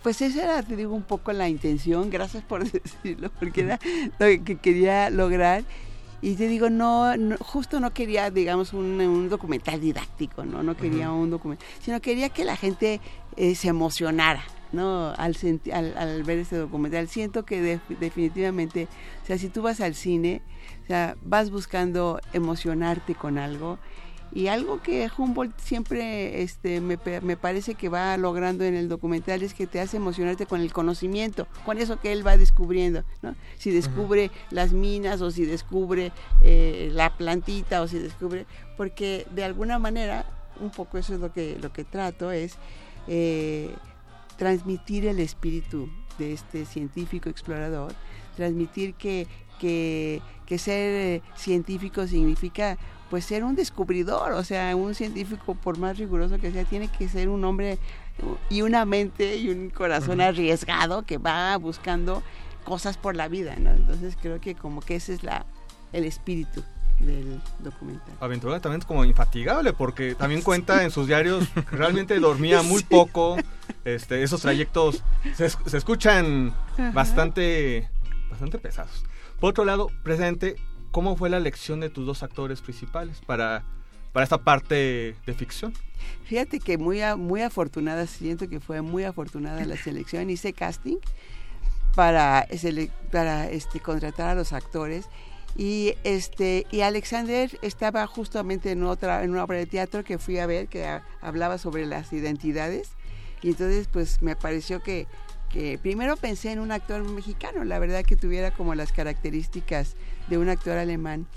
Pues 0.04 0.22
esa 0.22 0.44
era, 0.44 0.64
te 0.64 0.76
digo, 0.76 0.94
un 0.96 1.04
poco 1.04 1.32
la 1.34 1.50
intención, 1.50 2.10
gracias 2.10 2.44
por 2.44 2.64
decirlo, 2.72 3.32
porque 3.40 3.62
era 3.62 3.80
lo 4.20 4.44
que 4.44 4.58
quería 4.62 5.10
lograr. 5.10 5.64
Y 6.22 6.36
te 6.36 6.48
digo, 6.48 6.70
no, 6.70 7.16
no- 7.16 7.38
justo 7.40 7.80
no 7.80 7.92
quería, 7.92 8.30
digamos, 8.30 8.74
un, 8.74 9.00
un 9.00 9.30
documental 9.30 9.80
didáctico, 9.80 10.44
¿no? 10.44 10.64
No 10.64 10.76
quería 10.76 11.12
un 11.12 11.30
documental, 11.30 11.66
sino 11.82 12.02
quería 12.02 12.28
que 12.30 12.44
la 12.44 12.58
gente 12.58 13.00
eh, 13.38 13.56
se 13.56 13.70
emocionara, 13.70 14.44
¿no? 14.74 15.14
Al, 15.18 15.36
al, 15.74 15.98
al 15.98 16.24
ver 16.24 16.40
este 16.40 16.58
documental. 16.58 17.08
Siento 17.08 17.46
que 17.46 17.62
de- 17.62 17.80
definitivamente, 18.02 18.90
o 19.24 19.26
sea, 19.28 19.38
si 19.38 19.48
tú 19.48 19.62
vas 19.62 19.80
al 19.80 19.96
cine, 19.96 20.42
o 20.84 20.88
sea, 20.88 21.16
vas 21.24 21.52
buscando 21.52 22.20
emocionarte 22.34 23.16
con 23.16 23.38
algo. 23.38 23.80
Y 24.32 24.48
algo 24.48 24.82
que 24.82 25.10
Humboldt 25.16 25.60
siempre 25.60 26.44
este, 26.44 26.82
me, 26.82 27.00
me 27.22 27.36
parece 27.36 27.74
que 27.74 27.90
va 27.90 28.16
logrando 28.18 28.64
en 28.64 28.76
el 28.76 28.88
documental 28.88 29.42
es 29.42 29.54
que 29.54 29.66
te 29.66 29.80
hace 29.80 29.98
emocionarte 29.98 30.46
con 30.46 30.62
el 30.62 30.72
conocimiento, 30.72 31.48
con 31.66 31.80
eso 31.80 32.00
que 32.00 32.12
él 32.12 32.26
va 32.26 32.38
descubriendo. 32.38 33.04
¿no? 33.22 33.36
Si 33.58 33.72
descubre 33.72 34.30
las 34.52 34.72
minas 34.72 35.22
o 35.22 35.32
si 35.32 35.46
descubre 35.46 36.12
eh, 36.42 36.90
la 36.94 37.16
plantita 37.18 37.82
o 37.82 37.88
si 37.88 37.98
descubre, 37.98 38.46
porque 38.78 39.26
de 39.32 39.44
alguna 39.44 39.80
manera, 39.80 40.26
un 40.60 40.70
poco 40.70 40.98
eso 40.98 41.16
es 41.16 41.20
lo 41.20 41.34
que, 41.34 41.58
lo 41.60 41.74
que 41.74 41.84
trato, 41.84 42.32
es 42.32 42.58
eh, 43.08 43.74
transmitir 44.38 45.08
el 45.08 45.20
espíritu 45.20 45.90
de 46.20 46.34
este 46.34 46.66
científico 46.66 47.30
explorador, 47.30 47.94
transmitir 48.36 48.94
que, 48.94 49.28
que, 49.60 50.22
que 50.46 50.58
ser 50.60 50.96
eh, 50.96 51.22
científico 51.36 52.06
significa 52.06 52.78
pues 53.10 53.26
ser 53.26 53.44
un 53.44 53.56
descubridor, 53.56 54.34
o 54.34 54.44
sea, 54.44 54.76
un 54.76 54.94
científico 54.96 55.56
por 55.56 55.78
más 55.78 55.98
riguroso 55.98 56.38
que 56.38 56.52
sea, 56.52 56.64
tiene 56.66 56.88
que 56.88 57.08
ser 57.10 57.30
un 57.30 57.44
hombre 57.46 57.78
y 58.50 58.62
una 58.62 58.86
mente 58.86 59.38
y 59.38 59.50
un 59.50 59.70
corazón 59.70 60.22
arriesgado 60.22 61.04
que 61.04 61.18
va 61.18 61.56
buscando 61.58 62.22
cosas 62.66 62.98
por 62.98 63.16
la 63.16 63.28
vida, 63.28 63.56
¿no? 63.58 63.72
Entonces 63.72 64.16
creo 64.22 64.40
que 64.42 64.54
como 64.56 64.82
que 64.82 64.96
ese 64.96 65.14
es 65.14 65.24
la 65.24 65.46
el 65.92 66.04
espíritu 66.06 66.64
del 67.00 67.40
documental. 67.60 68.14
Aventurera 68.20 68.60
también 68.60 68.82
es 68.82 68.86
como 68.86 69.06
infatigable 69.06 69.74
porque 69.74 70.14
también 70.16 70.42
cuenta 70.44 70.84
en 70.84 70.92
sus 70.92 71.08
diarios 71.08 71.48
realmente 71.72 72.20
dormía 72.20 72.62
muy 72.64 72.84
poco. 72.84 73.38
Este, 73.86 74.22
esos 74.22 74.42
trayectos 74.42 75.02
se, 75.36 75.46
es- 75.46 75.58
se 75.66 75.78
escuchan 75.78 76.54
Ajá. 76.74 76.92
bastante, 76.92 77.88
bastante 78.30 78.60
pesados. 78.60 79.04
Por 79.40 79.52
otro 79.52 79.64
lado, 79.64 79.88
presente, 80.04 80.58
¿cómo 80.92 81.16
fue 81.16 81.30
la 81.30 81.38
elección 81.38 81.80
de 81.80 81.90
tus 81.90 82.06
dos 82.06 82.24
actores 82.24 82.62
principales 82.62 83.22
para, 83.26 83.64
para 84.12 84.24
esta 84.24 84.40
parte 84.40 85.16
de 85.26 85.34
ficción? 85.34 85.74
Fíjate 86.26 86.60
que 86.60 86.78
muy, 86.78 87.02
muy 87.18 87.42
afortunada, 87.42 88.08
siento 88.08 88.48
que 88.50 88.60
fue 88.60 88.82
muy 88.82 89.04
afortunada 89.04 89.66
la 89.66 89.78
selección. 89.78 90.30
Hice 90.30 90.54
casting 90.54 90.98
para, 91.96 92.48
para 93.12 93.50
este, 93.50 93.80
contratar 93.80 94.30
a 94.30 94.36
los 94.36 94.54
actores. 94.54 95.06
Y, 95.56 95.96
este, 96.04 96.66
y 96.72 96.82
Alexander 96.82 97.58
estaba 97.62 98.06
justamente 98.08 98.72
en, 98.72 98.84
otra, 98.84 99.24
en 99.24 99.32
una 99.32 99.44
obra 99.44 99.58
de 99.58 99.66
teatro 99.66 100.04
que 100.04 100.18
fui 100.18 100.38
a 100.38 100.46
ver 100.46 100.68
que 100.68 100.86
hablaba 101.22 101.58
sobre 101.58 101.86
las 101.86 102.14
identidades. 102.14 102.92
Y 103.42 103.50
entonces 103.50 103.88
pues 103.88 104.22
me 104.22 104.36
pareció 104.36 104.82
que, 104.82 105.08
que 105.50 105.78
primero 105.78 106.16
pensé 106.16 106.52
en 106.52 106.60
un 106.60 106.72
actor 106.72 107.04
mexicano, 107.04 107.64
la 107.64 107.80
verdad 107.80 108.04
que 108.04 108.16
tuviera 108.16 108.52
como 108.52 108.76
las 108.76 108.92
características 108.92 109.96
de 110.28 110.38
un 110.38 110.50
actor 110.50 110.78
alemán 110.78 111.28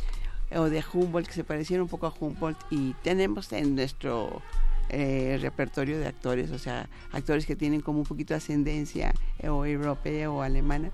o 0.55 0.65
de 0.65 0.85
Humboldt, 0.93 1.29
que 1.29 1.35
se 1.35 1.45
pareciera 1.45 1.83
un 1.83 1.89
poco 1.89 2.07
a 2.07 2.15
Humboldt. 2.19 2.59
Y 2.71 2.95
tenemos 3.03 3.53
en 3.53 3.75
nuestro 3.75 4.43
eh, 4.89 5.39
repertorio 5.41 5.99
de 5.99 6.07
actores, 6.07 6.51
o 6.51 6.59
sea, 6.59 6.89
actores 7.13 7.47
que 7.47 7.57
tienen 7.57 7.81
como 7.81 8.01
un 8.01 8.05
poquito 8.05 8.35
de 8.35 8.39
ascendencia 8.39 9.15
eh, 9.39 9.49
o 9.49 9.65
europea 9.65 10.31
o 10.31 10.43
alemana. 10.43 10.91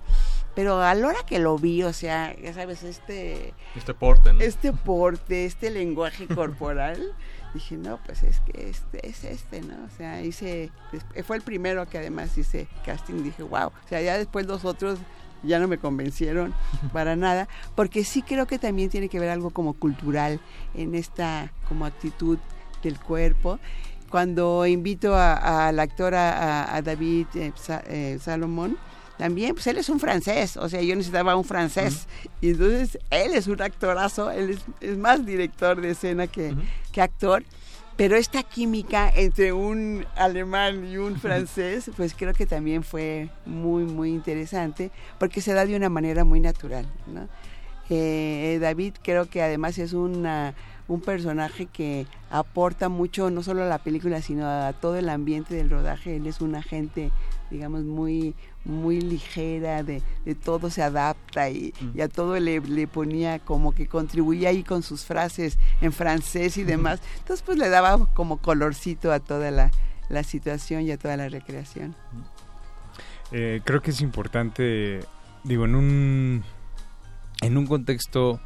pero 0.55 0.81
a 0.81 0.93
la 0.95 1.07
hora 1.07 1.19
que 1.25 1.39
lo 1.39 1.57
vi, 1.57 1.83
o 1.83 1.91
sea, 1.91 2.35
ya 2.39 2.53
sabes, 2.53 2.83
este... 2.83 3.53
Este 3.75 3.93
porte, 3.93 4.31
¿no? 4.33 4.39
Este 4.39 4.71
porte, 4.71 5.45
este 5.45 5.69
lenguaje 5.69 6.27
corporal, 6.27 7.13
dije, 7.53 7.77
no, 7.77 7.99
pues 8.05 8.23
es 8.23 8.39
que 8.41 8.69
este 8.69 9.07
es 9.07 9.23
este, 9.23 9.61
¿no? 9.61 9.75
O 9.85 9.89
sea, 9.97 10.21
hice, 10.21 10.71
fue 11.25 11.37
el 11.37 11.41
primero 11.41 11.87
que 11.87 11.97
además 11.97 12.37
hice 12.37 12.67
casting, 12.85 13.23
dije, 13.23 13.43
wow, 13.43 13.67
o 13.67 13.87
sea, 13.87 14.01
ya 14.01 14.17
después 14.17 14.45
los 14.45 14.65
otros 14.65 14.99
ya 15.43 15.59
no 15.59 15.67
me 15.67 15.77
convencieron 15.77 16.53
para 16.93 17.15
nada, 17.15 17.47
porque 17.75 18.03
sí 18.03 18.21
creo 18.21 18.45
que 18.47 18.59
también 18.59 18.89
tiene 18.89 19.09
que 19.09 19.19
ver 19.19 19.29
algo 19.29 19.51
como 19.51 19.73
cultural 19.73 20.39
en 20.75 20.95
esta 20.95 21.51
como 21.67 21.85
actitud 21.85 22.37
del 22.83 22.99
cuerpo. 22.99 23.59
Cuando 24.09 24.65
invito 24.65 25.15
al 25.15 25.79
actor, 25.79 26.15
a, 26.15 26.81
David 26.83 27.27
eh, 27.35 27.53
eh, 27.85 28.17
Salomón, 28.19 28.77
también, 29.19 29.53
pues 29.53 29.67
él 29.67 29.77
es 29.77 29.89
un 29.89 29.99
francés, 29.99 30.55
o 30.55 30.69
sea, 30.69 30.81
yo 30.81 30.95
necesitaba 30.95 31.35
un 31.35 31.43
francés. 31.43 32.07
Y 32.39 32.51
entonces 32.51 32.97
él 33.09 33.33
es 33.33 33.47
un 33.47 33.61
actorazo, 33.61 34.31
él 34.31 34.57
es, 34.79 34.97
más 34.97 35.25
director 35.25 35.81
de 35.81 35.89
escena 35.89 36.27
que, 36.27 36.55
que 36.93 37.01
actor. 37.01 37.43
Pero 37.97 38.15
esta 38.15 38.43
química 38.43 39.11
entre 39.13 39.51
un 39.51 40.05
alemán 40.15 40.89
y 40.89 40.95
un 40.95 41.19
francés, 41.19 41.91
pues 41.97 42.15
creo 42.17 42.33
que 42.33 42.45
también 42.45 42.81
fue 42.81 43.29
muy, 43.45 43.83
muy 43.83 44.11
interesante, 44.11 44.89
porque 45.17 45.41
se 45.41 45.51
da 45.51 45.65
de 45.65 45.75
una 45.75 45.89
manera 45.89 46.23
muy 46.23 46.39
natural. 46.39 46.85
¿no? 47.05 47.27
Eh, 47.89 48.57
David 48.61 48.93
creo 49.03 49.25
que 49.29 49.41
además 49.41 49.77
es 49.79 49.91
una, 49.91 50.53
un 50.87 51.01
personaje 51.01 51.65
que 51.65 52.07
aporta 52.29 52.87
mucho, 52.87 53.29
no 53.31 53.43
solo 53.43 53.63
a 53.63 53.67
la 53.67 53.79
película, 53.79 54.21
sino 54.21 54.47
a 54.47 54.71
todo 54.71 54.95
el 54.95 55.09
ambiente 55.09 55.55
del 55.55 55.69
rodaje. 55.69 56.15
Él 56.15 56.27
es 56.27 56.39
un 56.39 56.55
agente, 56.55 57.11
digamos, 57.49 57.83
muy, 57.83 58.35
muy 58.65 59.01
ligera, 59.01 59.83
de, 59.83 60.01
todo 60.43 60.69
se 60.69 60.81
adapta 60.83 61.49
y, 61.49 61.73
a 62.01 62.07
todo 62.07 62.39
le, 62.39 62.59
le, 62.59 62.87
ponía 62.87 63.39
como 63.39 63.73
que 63.73 63.87
contribuía 63.87 64.49
ahí 64.49 64.63
con 64.63 64.83
sus 64.83 65.05
frases 65.05 65.57
en 65.81 65.91
francés 65.91 66.57
y 66.57 66.63
demás. 66.63 67.01
Entonces 67.19 67.43
pues 67.45 67.57
le 67.57 67.69
daba 67.69 68.05
como 68.13 68.37
colorcito 68.37 69.11
a 69.11 69.19
toda 69.19 69.51
la, 69.51 69.71
situación 70.23 70.81
y 70.83 70.91
a 70.91 70.97
toda 70.97 71.17
la 71.17 71.29
recreación. 71.29 71.95
Eh, 73.31 73.61
creo 73.63 73.81
que 73.81 73.91
es 73.91 74.01
importante, 74.01 75.01
digo, 75.43 75.65
en 75.65 75.75
un, 75.75 76.43
en 77.41 77.57
un 77.57 77.67
contexto, 77.67 78.39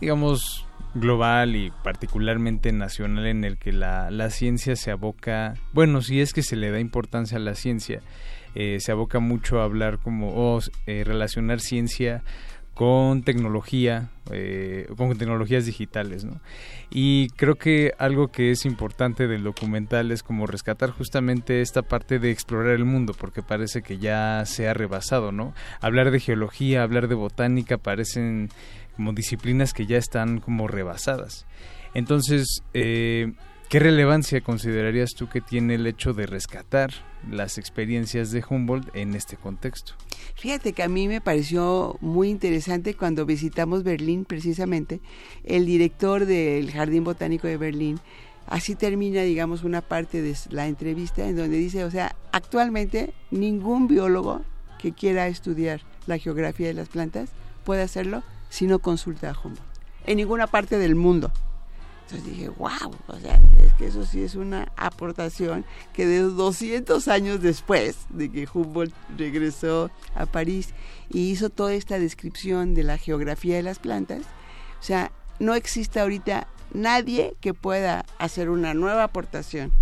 digamos, 0.00 0.63
global 0.94 1.56
y 1.56 1.72
particularmente 1.82 2.72
nacional 2.72 3.26
en 3.26 3.44
el 3.44 3.58
que 3.58 3.72
la, 3.72 4.10
la 4.10 4.30
ciencia 4.30 4.76
se 4.76 4.90
aboca, 4.90 5.54
bueno, 5.72 6.02
si 6.02 6.20
es 6.20 6.32
que 6.32 6.42
se 6.42 6.56
le 6.56 6.70
da 6.70 6.80
importancia 6.80 7.36
a 7.36 7.40
la 7.40 7.54
ciencia, 7.54 8.00
eh, 8.54 8.78
se 8.80 8.92
aboca 8.92 9.18
mucho 9.18 9.60
a 9.60 9.64
hablar 9.64 9.98
como 9.98 10.32
o 10.34 10.60
eh, 10.86 11.02
relacionar 11.04 11.60
ciencia 11.60 12.22
con 12.74 13.22
tecnología, 13.22 14.10
eh, 14.32 14.88
con 14.96 15.16
tecnologías 15.16 15.64
digitales, 15.64 16.24
¿no? 16.24 16.40
Y 16.90 17.28
creo 17.36 17.54
que 17.54 17.92
algo 17.98 18.28
que 18.28 18.50
es 18.50 18.64
importante 18.64 19.28
del 19.28 19.44
documental 19.44 20.10
es 20.10 20.24
como 20.24 20.46
rescatar 20.46 20.90
justamente 20.90 21.60
esta 21.60 21.82
parte 21.82 22.18
de 22.18 22.32
explorar 22.32 22.74
el 22.74 22.84
mundo, 22.84 23.14
porque 23.16 23.42
parece 23.42 23.82
que 23.82 23.98
ya 23.98 24.42
se 24.44 24.68
ha 24.68 24.74
rebasado, 24.74 25.30
¿no? 25.30 25.54
Hablar 25.80 26.10
de 26.10 26.18
geología, 26.18 26.82
hablar 26.82 27.06
de 27.06 27.14
botánica 27.14 27.78
parecen 27.78 28.48
como 28.96 29.12
disciplinas 29.12 29.72
que 29.72 29.86
ya 29.86 29.98
están 29.98 30.40
como 30.40 30.68
rebasadas. 30.68 31.46
Entonces, 31.94 32.62
eh, 32.72 33.32
¿Qué 33.74 33.80
relevancia 33.80 34.40
considerarías 34.40 35.14
tú 35.14 35.28
que 35.28 35.40
tiene 35.40 35.74
el 35.74 35.86
hecho 35.86 36.12
de 36.12 36.26
rescatar 36.26 36.92
las 37.28 37.58
experiencias 37.58 38.30
de 38.30 38.44
Humboldt 38.48 38.94
en 38.94 39.14
este 39.14 39.36
contexto? 39.36 39.94
Fíjate 40.36 40.74
que 40.74 40.84
a 40.84 40.88
mí 40.88 41.08
me 41.08 41.20
pareció 41.20 41.96
muy 42.00 42.28
interesante 42.28 42.94
cuando 42.94 43.26
visitamos 43.26 43.82
Berlín 43.82 44.26
precisamente, 44.26 45.00
el 45.42 45.66
director 45.66 46.26
del 46.26 46.70
Jardín 46.70 47.02
Botánico 47.02 47.48
de 47.48 47.56
Berlín, 47.56 47.98
así 48.46 48.76
termina, 48.76 49.22
digamos, 49.22 49.64
una 49.64 49.80
parte 49.80 50.22
de 50.22 50.36
la 50.50 50.68
entrevista 50.68 51.26
en 51.26 51.36
donde 51.36 51.56
dice, 51.56 51.82
o 51.84 51.90
sea, 51.90 52.14
actualmente 52.30 53.12
ningún 53.32 53.88
biólogo 53.88 54.42
que 54.78 54.92
quiera 54.92 55.26
estudiar 55.26 55.80
la 56.06 56.18
geografía 56.18 56.68
de 56.68 56.74
las 56.74 56.88
plantas 56.88 57.30
puede 57.64 57.82
hacerlo 57.82 58.22
si 58.54 58.68
no 58.68 58.78
consulta 58.78 59.30
a 59.30 59.32
Humboldt, 59.32 59.64
en 60.06 60.16
ninguna 60.18 60.46
parte 60.46 60.78
del 60.78 60.94
mundo. 60.94 61.32
Entonces 62.02 62.24
dije, 62.24 62.48
wow, 62.50 62.94
o 63.08 63.16
sea, 63.16 63.40
es 63.64 63.74
que 63.74 63.88
eso 63.88 64.06
sí 64.06 64.22
es 64.22 64.36
una 64.36 64.70
aportación 64.76 65.64
que 65.92 66.06
de 66.06 66.20
200 66.20 67.08
años 67.08 67.42
después 67.42 68.06
de 68.10 68.30
que 68.30 68.46
Humboldt 68.52 68.94
regresó 69.18 69.90
a 70.14 70.26
París 70.26 70.72
y 71.10 71.32
hizo 71.32 71.50
toda 71.50 71.74
esta 71.74 71.98
descripción 71.98 72.74
de 72.74 72.84
la 72.84 72.96
geografía 72.96 73.56
de 73.56 73.64
las 73.64 73.80
plantas, 73.80 74.20
o 74.20 74.84
sea, 74.84 75.10
no 75.40 75.56
existe 75.56 75.98
ahorita 75.98 76.46
nadie 76.72 77.34
que 77.40 77.54
pueda 77.54 78.06
hacer 78.20 78.50
una 78.50 78.72
nueva 78.72 79.02
aportación 79.02 79.72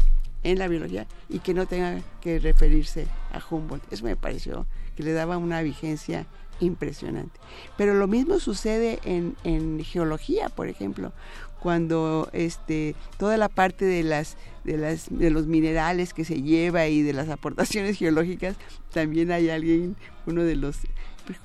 en 0.44 0.58
la 0.58 0.66
biología 0.66 1.06
y 1.28 1.40
que 1.40 1.52
no 1.52 1.66
tenga 1.66 2.00
que 2.22 2.38
referirse 2.38 3.06
a 3.32 3.42
Humboldt. 3.50 3.92
Eso 3.92 4.06
me 4.06 4.16
pareció 4.16 4.66
que 4.96 5.02
le 5.02 5.12
daba 5.12 5.36
una 5.36 5.60
vigencia 5.60 6.26
impresionante. 6.60 7.38
Pero 7.76 7.94
lo 7.94 8.06
mismo 8.06 8.38
sucede 8.38 9.00
en, 9.04 9.36
en 9.44 9.82
geología, 9.84 10.48
por 10.48 10.68
ejemplo 10.68 11.12
cuando 11.62 12.28
este 12.32 12.96
toda 13.18 13.36
la 13.36 13.48
parte 13.48 13.84
de 13.84 14.02
las 14.02 14.36
de 14.64 14.76
las 14.76 15.06
de 15.10 15.30
los 15.30 15.46
minerales 15.46 16.12
que 16.12 16.24
se 16.24 16.42
lleva 16.42 16.88
y 16.88 17.02
de 17.02 17.12
las 17.12 17.28
aportaciones 17.28 17.98
geológicas 17.98 18.56
también 18.92 19.30
hay 19.30 19.48
alguien 19.48 19.96
uno 20.26 20.42
de 20.42 20.56
los 20.56 20.78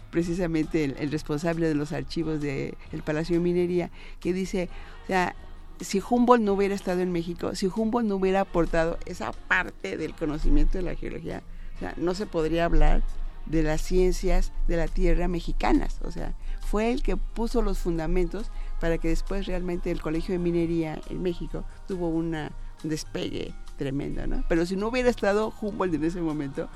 precisamente 0.10 0.84
el, 0.86 1.12
responsable 1.12 1.68
de 1.68 1.76
los 1.76 1.92
archivos 1.92 2.42
del 2.42 2.76
Palacio 3.06 3.36
de 3.36 3.42
Minería 3.42 3.92
que 4.20 4.34
dice 4.34 4.70
o 5.04 5.08
sea 5.08 5.36
si 5.80 6.02
Humboldt 6.02 6.44
no 6.44 6.54
hubiera 6.54 6.74
estado 6.74 7.02
en 7.02 7.12
México 7.12 7.54
si 7.54 7.68
Humboldt 7.68 8.08
no 8.08 8.16
hubiera 8.16 8.42
aportado 8.42 8.98
esa 9.06 9.32
parte 9.32 9.98
del 9.98 10.16
conocimiento 10.16 10.80
de 10.80 10.84
la 10.84 10.96
geología 10.96 11.44
no 11.96 12.16
se 12.16 12.26
podría 12.26 12.66
hablar 12.66 13.04
de 13.50 13.64
las 13.64 13.82
ciencias 13.82 14.52
de 14.68 14.78
la 14.78 14.88
tierra 14.88 15.28
mexicanas 15.28 16.00
o 16.04 16.12
sea 16.12 16.34
fue 16.68 16.92
el 16.92 17.02
que 17.02 17.16
puso 17.16 17.62
los 17.62 17.80
fundamentos 17.80 18.52
para 18.82 18.98
que 18.98 19.08
después 19.08 19.46
realmente 19.46 19.90
el 19.90 20.02
Colegio 20.02 20.34
de 20.34 20.40
Minería 20.40 21.00
en 21.10 21.22
México 21.22 21.64
tuvo 21.88 22.10
una, 22.10 22.52
un 22.84 22.90
despegue 22.90 23.54
tremendo, 23.78 24.28
¿no? 24.28 24.44
Pero 24.50 24.66
si 24.66 24.76
no 24.76 24.90
hubiera 24.90 25.10
estado 25.10 25.54
Humboldt 25.62 25.96
en 25.96 26.04
ese 26.04 26.20
momento, 26.20 26.68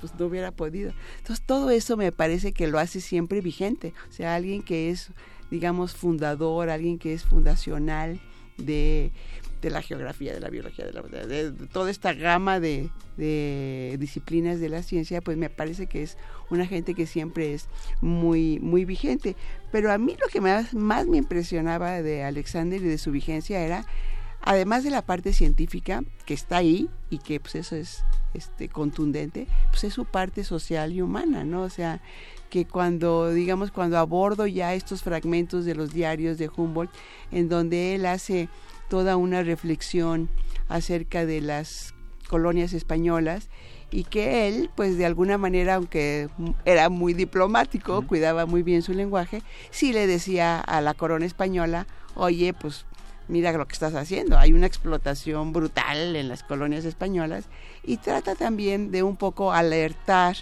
pues 0.00 0.12
no 0.18 0.26
hubiera 0.26 0.50
podido. 0.50 0.92
Entonces 1.18 1.44
todo 1.46 1.70
eso 1.70 1.96
me 1.96 2.10
parece 2.10 2.52
que 2.52 2.66
lo 2.66 2.78
hace 2.78 3.00
siempre 3.00 3.40
vigente, 3.40 3.94
o 4.08 4.12
sea, 4.12 4.34
alguien 4.34 4.62
que 4.62 4.90
es, 4.90 5.10
digamos, 5.50 5.94
fundador, 5.94 6.68
alguien 6.68 6.98
que 6.98 7.12
es 7.12 7.22
fundacional 7.22 8.20
de 8.58 9.12
de 9.66 9.72
la 9.72 9.82
geografía, 9.82 10.32
de 10.32 10.38
la 10.38 10.48
biología, 10.48 10.86
de, 10.86 10.92
la, 10.92 11.68
toda 11.72 11.90
esta 11.90 12.12
gama 12.12 12.60
de, 12.60 12.88
disciplinas 13.98 14.60
de 14.60 14.68
la 14.68 14.84
ciencia, 14.84 15.20
pues 15.20 15.36
me 15.36 15.50
parece 15.50 15.88
que 15.88 16.04
es 16.04 16.16
una 16.50 16.66
gente 16.66 16.94
que 16.94 17.06
siempre 17.06 17.52
es 17.52 17.68
muy, 18.00 18.60
muy 18.60 18.84
vigente. 18.84 19.34
Pero 19.72 19.92
a 19.92 19.98
mí 19.98 20.16
lo 20.20 20.28
que 20.28 20.40
más, 20.40 20.72
más 20.72 21.06
me 21.08 21.16
impresionaba 21.16 22.00
de 22.00 22.22
Alexander 22.22 22.80
y 22.80 22.86
de 22.86 22.98
su 22.98 23.10
vigencia 23.10 23.60
era, 23.60 23.84
además 24.40 24.84
de 24.84 24.90
la 24.90 25.02
parte 25.02 25.32
científica, 25.32 26.04
que 26.26 26.34
está 26.34 26.58
ahí 26.58 26.88
y 27.10 27.18
que 27.18 27.40
pues 27.40 27.56
eso 27.56 27.74
es 27.74 28.04
este, 28.34 28.68
contundente, 28.68 29.48
pues 29.70 29.82
es 29.82 29.94
su 29.94 30.04
parte 30.04 30.44
social 30.44 30.92
y 30.92 31.02
humana, 31.02 31.42
¿no? 31.42 31.62
O 31.62 31.70
sea, 31.70 32.00
que 32.50 32.66
cuando, 32.66 33.30
digamos, 33.30 33.72
cuando 33.72 33.98
abordo 33.98 34.46
ya 34.46 34.74
estos 34.74 35.02
fragmentos 35.02 35.64
de 35.64 35.74
los 35.74 35.92
diarios 35.92 36.38
de 36.38 36.48
Humboldt, 36.54 36.92
en 37.32 37.48
donde 37.48 37.96
él 37.96 38.06
hace 38.06 38.48
toda 38.88 39.16
una 39.16 39.42
reflexión 39.42 40.28
acerca 40.68 41.26
de 41.26 41.40
las 41.40 41.94
colonias 42.28 42.72
españolas 42.72 43.48
y 43.90 44.04
que 44.04 44.48
él, 44.48 44.70
pues 44.74 44.98
de 44.98 45.06
alguna 45.06 45.38
manera, 45.38 45.76
aunque 45.76 46.28
era 46.64 46.88
muy 46.88 47.14
diplomático, 47.14 48.06
cuidaba 48.06 48.46
muy 48.46 48.62
bien 48.62 48.82
su 48.82 48.92
lenguaje, 48.92 49.42
sí 49.70 49.92
le 49.92 50.06
decía 50.06 50.58
a 50.58 50.80
la 50.80 50.94
corona 50.94 51.24
española, 51.24 51.86
oye, 52.14 52.52
pues 52.52 52.84
mira 53.28 53.52
lo 53.52 53.66
que 53.66 53.74
estás 53.74 53.94
haciendo, 53.94 54.38
hay 54.38 54.52
una 54.52 54.66
explotación 54.66 55.52
brutal 55.52 56.16
en 56.16 56.28
las 56.28 56.42
colonias 56.42 56.84
españolas 56.84 57.44
y 57.84 57.96
trata 57.98 58.34
también 58.34 58.90
de 58.90 59.02
un 59.02 59.16
poco 59.16 59.52
alertar 59.52 60.36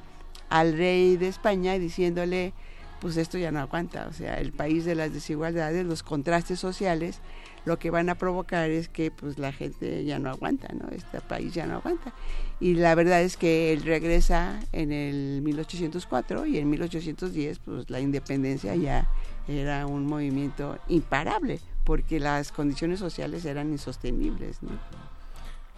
al 0.49 0.77
rey 0.77 1.16
de 1.16 1.29
España 1.29 1.79
diciéndole, 1.79 2.53
pues 3.01 3.16
esto 3.16 3.37
ya 3.39 3.51
no 3.51 3.61
aguanta, 3.61 4.07
o 4.09 4.12
sea, 4.12 4.39
el 4.39 4.53
país 4.53 4.85
de 4.85 4.95
las 4.95 5.12
desigualdades, 5.12 5.85
los 5.85 6.03
contrastes 6.03 6.59
sociales, 6.59 7.21
lo 7.65 7.78
que 7.78 7.91
van 7.91 8.09
a 8.09 8.15
provocar 8.15 8.70
es 8.70 8.89
que 8.89 9.11
pues 9.11 9.39
la 9.39 9.53
gente 9.53 10.05
ya 10.05 10.19
no 10.19 10.31
aguanta, 10.31 10.69
¿no? 10.74 10.89
Este 10.91 11.20
país 11.20 11.55
ya 11.55 11.66
no 11.66 11.77
aguanta. 11.77 12.12
Y 12.61 12.74
la 12.74 12.95
verdad 12.95 13.23
es 13.23 13.36
que 13.36 13.73
él 13.73 13.82
regresa 13.82 14.61
en 14.73 14.93
el 14.93 15.41
1804 15.43 16.47
y 16.47 16.59
en 16.59 16.70
1810 16.70 17.59
pues 17.59 17.91
la 17.91 18.01
independencia 18.01 18.74
ya 18.74 19.09
era 19.49 19.86
un 19.86 20.07
movimiento 20.07 20.78
imparable 20.89 21.61
porque 21.85 22.19
las 22.19 22.51
condiciones 22.53 22.99
sociales 22.99 23.45
eran 23.45 23.70
insostenibles, 23.70 24.62
¿no? 24.62 24.70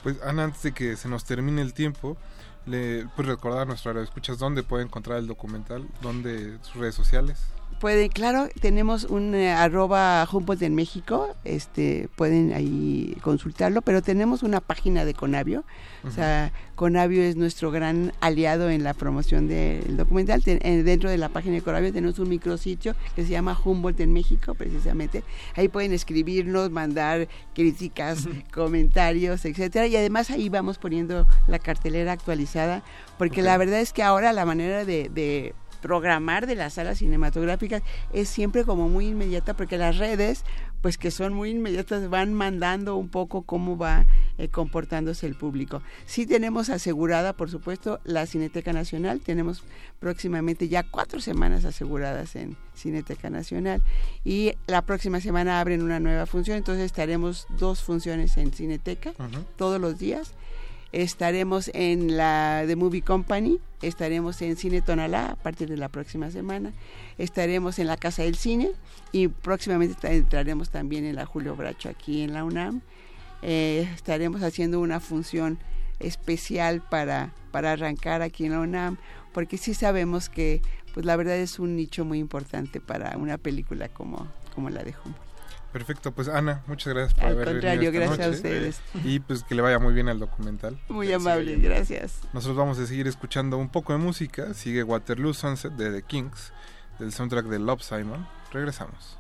Pues 0.03 0.23
Ana, 0.23 0.45
antes 0.45 0.63
de 0.63 0.73
que 0.73 0.97
se 0.97 1.09
nos 1.09 1.25
termine 1.25 1.63
el 1.63 1.75
tiempo, 1.75 2.17
le 2.65 3.07
puedes 3.17 3.31
recordar 3.31 3.63
a 3.63 3.65
nuestra 3.65 4.01
escuchas 4.03 4.39
dónde 4.39 4.63
puede 4.63 4.85
encontrar 4.85 5.19
el 5.19 5.27
documental, 5.27 5.87
dónde 6.01 6.59
sus 6.63 6.77
redes 6.77 6.95
sociales. 6.95 7.41
Pueden, 7.81 8.09
claro, 8.09 8.49
tenemos 8.59 9.05
un 9.05 9.35
eh, 9.35 9.53
arroba 9.53 10.27
Humboldt 10.33 10.63
en 10.63 10.75
México, 10.75 11.37
este, 11.45 12.09
pueden 12.17 12.55
ahí 12.55 13.15
consultarlo, 13.21 13.83
pero 13.83 14.01
tenemos 14.01 14.43
una 14.43 14.63
página 14.63 15.05
de 15.05 15.13
Conavio, 15.13 15.63
o 16.03 16.11
sea, 16.11 16.53
Conavio 16.75 17.23
es 17.23 17.37
nuestro 17.37 17.71
gran 17.71 18.13
aliado 18.21 18.71
en 18.71 18.83
la 18.83 18.95
promoción 18.95 19.47
del 19.47 19.97
documental. 19.97 20.43
Eh, 20.47 20.83
dentro 20.85 21.11
de 21.11 21.19
la 21.19 21.29
página 21.29 21.57
de 21.57 21.63
Conavio 21.63 21.93
tenemos 21.93 22.19
un 22.19 22.31
micrositio 22.31 22.95
que 23.15 23.25
se 23.25 23.31
llama 23.31 23.59
Humboldt 23.63 24.01
en 24.01 24.13
México, 24.13 24.55
precisamente. 24.55 25.23
Ahí 25.55 25.69
pueden 25.69 25.93
escribirnos, 25.93 26.71
mandar 26.71 27.29
críticas, 27.55 28.27
comentarios, 28.55 29.45
etcétera, 29.45 29.87
y 29.87 29.97
además 29.97 30.31
ahí 30.31 30.49
vamos 30.49 30.79
poniendo 30.79 31.27
la 31.47 31.59
cartelera 31.59 32.13
actualizada, 32.13 32.83
porque 33.19 33.43
la 33.43 33.59
verdad 33.59 33.81
es 33.81 33.93
que 33.93 34.03
ahora 34.03 34.33
la 34.33 34.47
manera 34.47 34.87
de 34.87 35.55
programar 35.77 36.47
de 36.47 36.55
las 36.55 36.75
salas 36.75 36.99
cinematográficas 36.99 37.83
es 38.13 38.29
siempre 38.29 38.65
como 38.65 38.89
muy 38.89 39.09
inmediata 39.09 39.55
porque 39.55 39.79
las 39.79 39.99
redes 39.99 40.45
pues 40.87 40.99
que 40.99 41.11
son 41.11 41.33
muy 41.33 41.51
inmediatas 41.51 42.09
van 42.09 42.33
mandando 42.33 42.97
un 42.97 43.09
poco 43.09 43.43
cómo 43.43 43.77
va 43.77 44.07
eh, 44.39 44.49
comportándose 44.49 45.27
el 45.27 45.35
público. 45.35 45.83
Sí 46.05 46.27
tenemos 46.27 46.71
asegurada, 46.71 47.33
por 47.33 47.51
supuesto, 47.51 47.99
la 48.05 48.27
Cineteca 48.27 48.73
Nacional, 48.73 49.21
tenemos 49.21 49.65
próximamente 49.99 50.69
ya 50.69 50.85
cuatro 50.85 51.21
semanas 51.21 51.65
aseguradas 51.65 52.37
en 52.37 52.57
Cineteca 52.75 53.31
Nacional. 53.31 53.83
Y 54.25 54.53
la 54.69 54.83
próxima 54.83 55.21
semana 55.21 55.61
abren 55.61 55.83
una 55.83 55.99
nueva 55.99 56.27
función, 56.27 56.57
entonces 56.57 56.85
estaremos 56.85 57.49
dos 57.59 57.83
funciones 57.83 58.37
en 58.37 58.53
Cineteca 58.53 59.13
todos 59.57 59.81
los 59.81 59.99
días 59.99 60.35
Estaremos 60.97 61.71
en 61.75 62.17
la 62.17 62.65
The 62.67 62.75
Movie 62.75 63.03
Company, 63.03 63.59
estaremos 63.83 64.41
en 64.41 64.57
Cine 64.57 64.81
Tonalá 64.81 65.33
a 65.33 65.37
partir 65.37 65.69
de 65.69 65.77
la 65.77 65.91
próxima 65.91 66.31
semana, 66.31 66.73
estaremos 67.19 67.79
en 67.79 67.87
la 67.87 67.99
Casa 67.99 68.23
del 68.23 68.35
Cine 68.35 68.71
y 69.13 69.29
próximamente 69.29 70.11
entraremos 70.11 70.71
también 70.71 71.05
en 71.05 71.17
la 71.17 71.27
Julio 71.27 71.55
Bracho 71.55 71.91
aquí 71.91 72.23
en 72.23 72.33
la 72.33 72.45
UNAM. 72.45 72.81
Eh, 73.43 73.87
estaremos 73.95 74.43
haciendo 74.43 74.81
una 74.81 74.99
función 74.99 75.59
especial 76.01 76.81
para, 76.81 77.35
para 77.51 77.73
arrancar 77.73 78.23
aquí 78.23 78.47
en 78.47 78.53
la 78.53 78.61
UNAM, 78.61 78.97
porque 79.35 79.59
sí 79.59 79.75
sabemos 79.75 80.31
que 80.31 80.63
pues 80.95 81.05
la 81.05 81.15
verdad 81.17 81.37
es 81.37 81.59
un 81.59 81.77
nicho 81.77 82.07
muy 82.07 82.19
importante 82.21 82.81
para 82.81 83.19
una 83.19 83.37
película 83.37 83.91
como, 83.91 84.29
como 84.55 84.71
la 84.71 84.83
de 84.83 84.95
Humboldt. 85.05 85.26
Perfecto, 85.77 86.11
pues 86.11 86.29
Ana, 86.29 86.63
muchas 86.69 86.95
gracias 86.95 87.13
por 87.13 87.29
haber 87.29 87.45
contrario, 87.45 87.93
venido 87.93 88.03
esta 88.03 88.17
gracias 88.17 88.43
noche. 88.43 88.49
a 88.49 88.59
ustedes. 88.59 88.81
Y 89.05 89.21
pues 89.21 89.43
que 89.43 89.55
le 89.55 89.61
vaya 89.61 89.79
muy 89.79 89.93
bien 89.93 90.09
al 90.09 90.19
documental. 90.19 90.81
Muy 90.89 91.13
amable, 91.13 91.55
gracias. 91.57 92.21
Nosotros 92.33 92.57
vamos 92.57 92.79
a 92.79 92.87
seguir 92.87 93.07
escuchando 93.07 93.59
un 93.59 93.69
poco 93.69 93.93
de 93.93 93.99
música. 93.99 94.55
Sigue 94.55 94.83
Waterloo 94.83 95.35
Sunset 95.35 95.73
de 95.75 95.91
The 95.91 96.01
Kings, 96.01 96.55
del 96.99 97.13
soundtrack 97.13 97.45
de 97.49 97.59
Love 97.59 97.83
Simon. 97.83 98.27
Regresamos. 98.55 99.19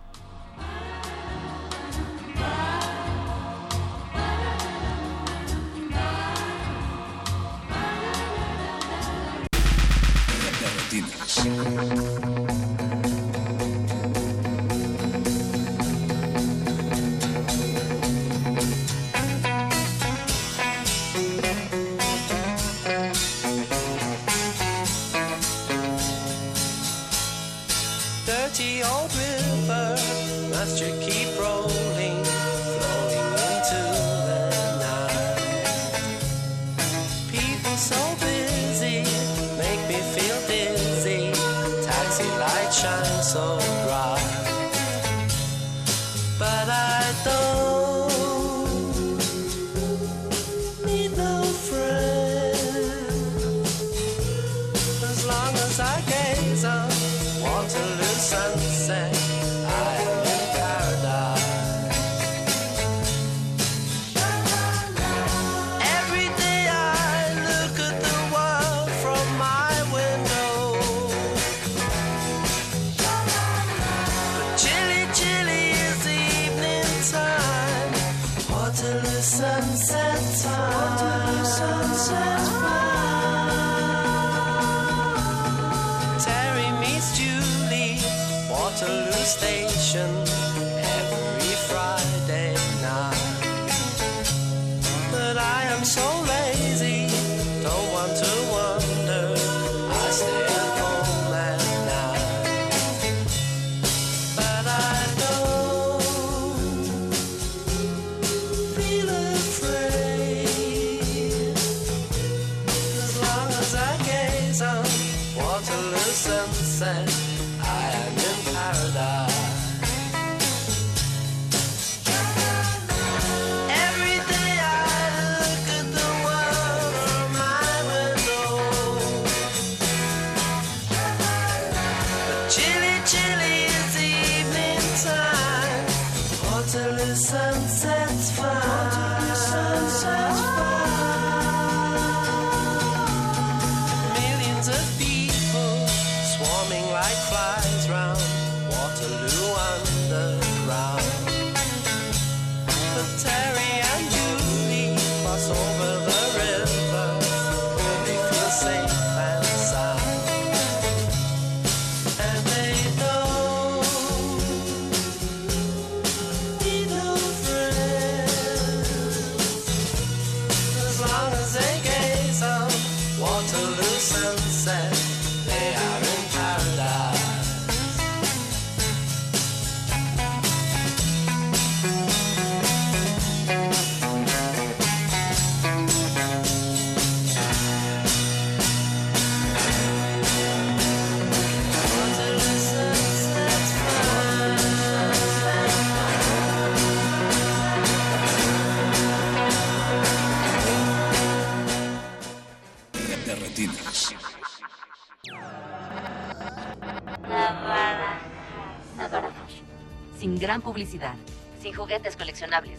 Gran 210.56 210.62
publicidad, 210.62 211.14
sin 211.60 211.74
juguetes 211.74 212.16
coleccionables, 212.16 212.78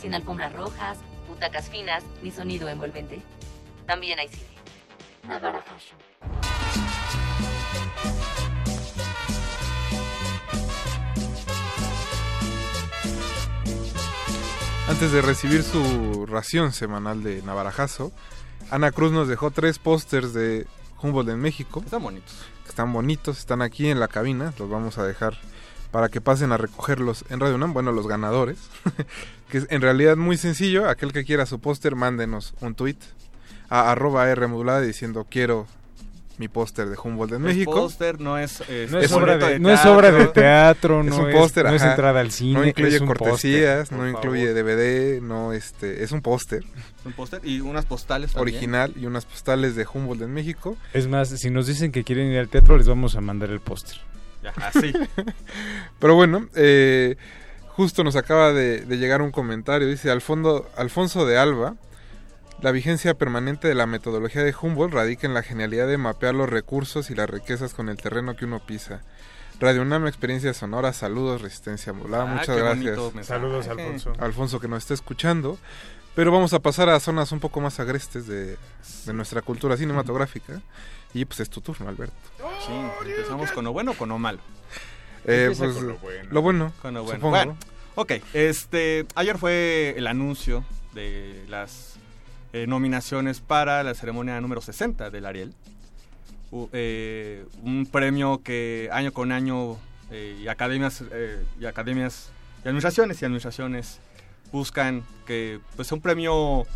sin 0.00 0.14
alfombras 0.14 0.54
rojas, 0.54 0.96
butacas 1.28 1.68
finas 1.68 2.02
ni 2.22 2.30
sonido 2.30 2.66
envolvente. 2.70 3.20
También 3.86 4.18
hay 4.18 4.28
cine. 4.28 4.46
Fashion. 5.28 5.98
Antes 14.88 15.12
de 15.12 15.20
recibir 15.20 15.62
su 15.62 16.24
ración 16.24 16.72
semanal 16.72 17.22
de 17.22 17.42
Navarajazo, 17.42 18.12
Ana 18.70 18.92
Cruz 18.92 19.12
nos 19.12 19.28
dejó 19.28 19.50
tres 19.50 19.78
pósters 19.78 20.32
de 20.32 20.66
Humboldt 21.02 21.28
en 21.28 21.38
México. 21.38 21.82
Están 21.84 22.02
bonitos. 22.02 22.34
Están 22.66 22.94
bonitos, 22.94 23.38
están 23.40 23.60
aquí 23.60 23.90
en 23.90 24.00
la 24.00 24.08
cabina, 24.08 24.54
los 24.58 24.70
vamos 24.70 24.96
a 24.96 25.04
dejar 25.04 25.36
para 25.90 26.08
que 26.08 26.20
pasen 26.20 26.52
a 26.52 26.56
recogerlos 26.56 27.24
en 27.30 27.40
Radio 27.40 27.56
UNAM, 27.56 27.72
bueno, 27.72 27.92
los 27.92 28.06
ganadores, 28.06 28.58
que 29.50 29.58
es 29.58 29.66
en 29.70 29.80
realidad 29.82 30.16
muy 30.16 30.36
sencillo, 30.36 30.88
aquel 30.88 31.12
que 31.12 31.24
quiera 31.24 31.46
su 31.46 31.58
póster, 31.60 31.96
mándenos 31.96 32.54
un 32.60 32.74
tweet 32.74 32.96
a 33.68 33.90
arroba 33.92 34.28
R 34.30 34.46
modulada 34.46 34.80
diciendo 34.80 35.26
quiero 35.28 35.66
mi 36.38 36.48
póster 36.48 36.88
de 36.88 36.96
Humboldt 36.96 37.32
en 37.34 37.42
El 37.42 37.48
México. 37.48 37.72
póster 37.74 38.18
no 38.18 38.38
es, 38.38 38.62
eh, 38.68 38.88
No 38.90 38.98
es 38.98 39.04
es 39.06 39.12
obra 39.12 39.36
de- 39.36 39.58
no 39.58 39.68
es 39.70 39.84
obra 39.84 40.10
de 40.10 40.26
teatro, 40.28 41.02
no 41.02 41.14
un 41.18 41.28
es- 41.28 41.36
póster, 41.36 41.66
no 41.66 41.74
es 41.74 41.82
entrada 41.82 42.20
al 42.20 42.30
cine, 42.30 42.54
no 42.58 42.66
incluye 42.66 42.94
es 42.96 43.00
un 43.02 43.08
cortesías, 43.08 43.92
no 43.92 44.08
incluye 44.08 44.46
favor. 44.46 44.64
DVD, 44.64 45.20
no 45.20 45.52
este, 45.52 46.02
es 46.02 46.12
un 46.12 46.22
póster 46.22 46.64
un 47.04 47.12
póster 47.12 47.42
y 47.44 47.60
unas 47.60 47.84
postales 47.84 48.32
también. 48.32 48.54
original 48.56 48.94
y 48.96 49.04
unas 49.04 49.26
postales 49.26 49.76
de 49.76 49.86
Humboldt 49.92 50.22
en 50.22 50.32
México. 50.32 50.78
Es 50.94 51.08
más, 51.08 51.28
si 51.28 51.50
nos 51.50 51.66
dicen 51.66 51.92
que 51.92 52.04
quieren 52.04 52.28
ir 52.32 52.38
al 52.38 52.48
teatro, 52.48 52.78
les 52.78 52.88
vamos 52.88 53.16
a 53.16 53.20
mandar 53.20 53.50
el 53.50 53.60
póster. 53.60 53.98
Ya, 54.42 54.50
así. 54.66 54.92
Pero 55.98 56.14
bueno, 56.14 56.48
eh, 56.54 57.16
justo 57.68 58.04
nos 58.04 58.16
acaba 58.16 58.52
de, 58.52 58.80
de 58.80 58.98
llegar 58.98 59.22
un 59.22 59.30
comentario. 59.30 59.88
Dice 59.88 60.10
Alfondo, 60.10 60.68
Alfonso 60.76 61.26
de 61.26 61.38
Alba. 61.38 61.76
La 62.62 62.72
vigencia 62.72 63.14
permanente 63.14 63.68
de 63.68 63.74
la 63.74 63.86
metodología 63.86 64.44
de 64.44 64.54
Humboldt 64.60 64.92
radica 64.92 65.26
en 65.26 65.32
la 65.32 65.42
genialidad 65.42 65.88
de 65.88 65.96
mapear 65.96 66.34
los 66.34 66.48
recursos 66.48 67.10
y 67.10 67.14
las 67.14 67.30
riquezas 67.30 67.72
con 67.72 67.88
el 67.88 67.96
terreno 67.96 68.36
que 68.36 68.44
uno 68.44 68.60
pisa. 68.60 69.00
Radio 69.60 69.82
UNAM, 69.82 70.06
experiencia 70.06 70.52
sonora, 70.52 70.92
saludos, 70.92 71.40
resistencia 71.40 71.92
modulada. 71.92 72.24
Ah, 72.24 72.34
Muchas 72.34 72.56
gracias. 72.56 72.98
Saludos, 73.26 73.68
Alfonso. 73.68 74.12
Alfonso 74.18 74.60
que 74.60 74.68
nos 74.68 74.78
está 74.82 74.94
escuchando. 74.94 75.58
Pero 76.14 76.32
vamos 76.32 76.52
a 76.52 76.58
pasar 76.58 76.88
a 76.88 76.98
zonas 76.98 77.30
un 77.32 77.40
poco 77.40 77.60
más 77.60 77.78
agrestes 77.78 78.26
de, 78.26 78.56
de 79.06 79.12
nuestra 79.12 79.42
cultura 79.42 79.76
cinematográfica. 79.76 80.60
Y 81.14 81.24
pues 81.24 81.40
es 81.40 81.50
tu 81.50 81.60
turno, 81.60 81.88
Alberto. 81.88 82.14
Sí, 82.66 82.72
empezamos 83.08 83.50
con 83.52 83.64
lo 83.64 83.72
bueno 83.72 83.92
o 83.92 83.94
con 83.94 84.08
lo 84.08 84.18
malo. 84.18 84.38
Eh, 85.24 85.52
pues, 85.56 85.74
con 85.74 85.88
lo 85.88 85.98
bueno. 85.98 86.28
lo 86.30 86.42
bueno, 86.42 86.72
Con 86.80 86.94
lo 86.94 87.02
bueno. 87.02 87.18
supongo. 87.18 87.36
Bueno, 87.36 87.56
ok, 87.94 88.12
este, 88.32 89.06
ayer 89.14 89.36
fue 89.38 89.94
el 89.96 90.06
anuncio 90.06 90.64
de 90.94 91.44
las 91.48 91.96
eh, 92.52 92.66
nominaciones 92.66 93.40
para 93.40 93.82
la 93.82 93.94
ceremonia 93.94 94.40
número 94.40 94.60
60 94.60 95.10
del 95.10 95.26
Ariel. 95.26 95.54
Eh, 96.72 97.44
un 97.62 97.86
premio 97.86 98.40
que 98.42 98.88
año 98.92 99.12
con 99.12 99.30
año 99.30 99.76
eh, 100.10 100.36
y 100.42 100.48
academias 100.48 101.04
eh, 101.12 101.44
y 101.60 101.66
academias 101.66 102.30
y 102.64 102.68
administraciones 102.68 103.22
y 103.22 103.24
administraciones 103.24 104.00
buscan 104.50 105.04
que 105.26 105.60
pues 105.76 105.86
sea 105.86 105.94
un 105.96 106.02
premio 106.02 106.66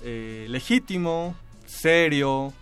eh, 0.00 0.46
legítimo, 0.48 1.36
serio, 1.66 2.52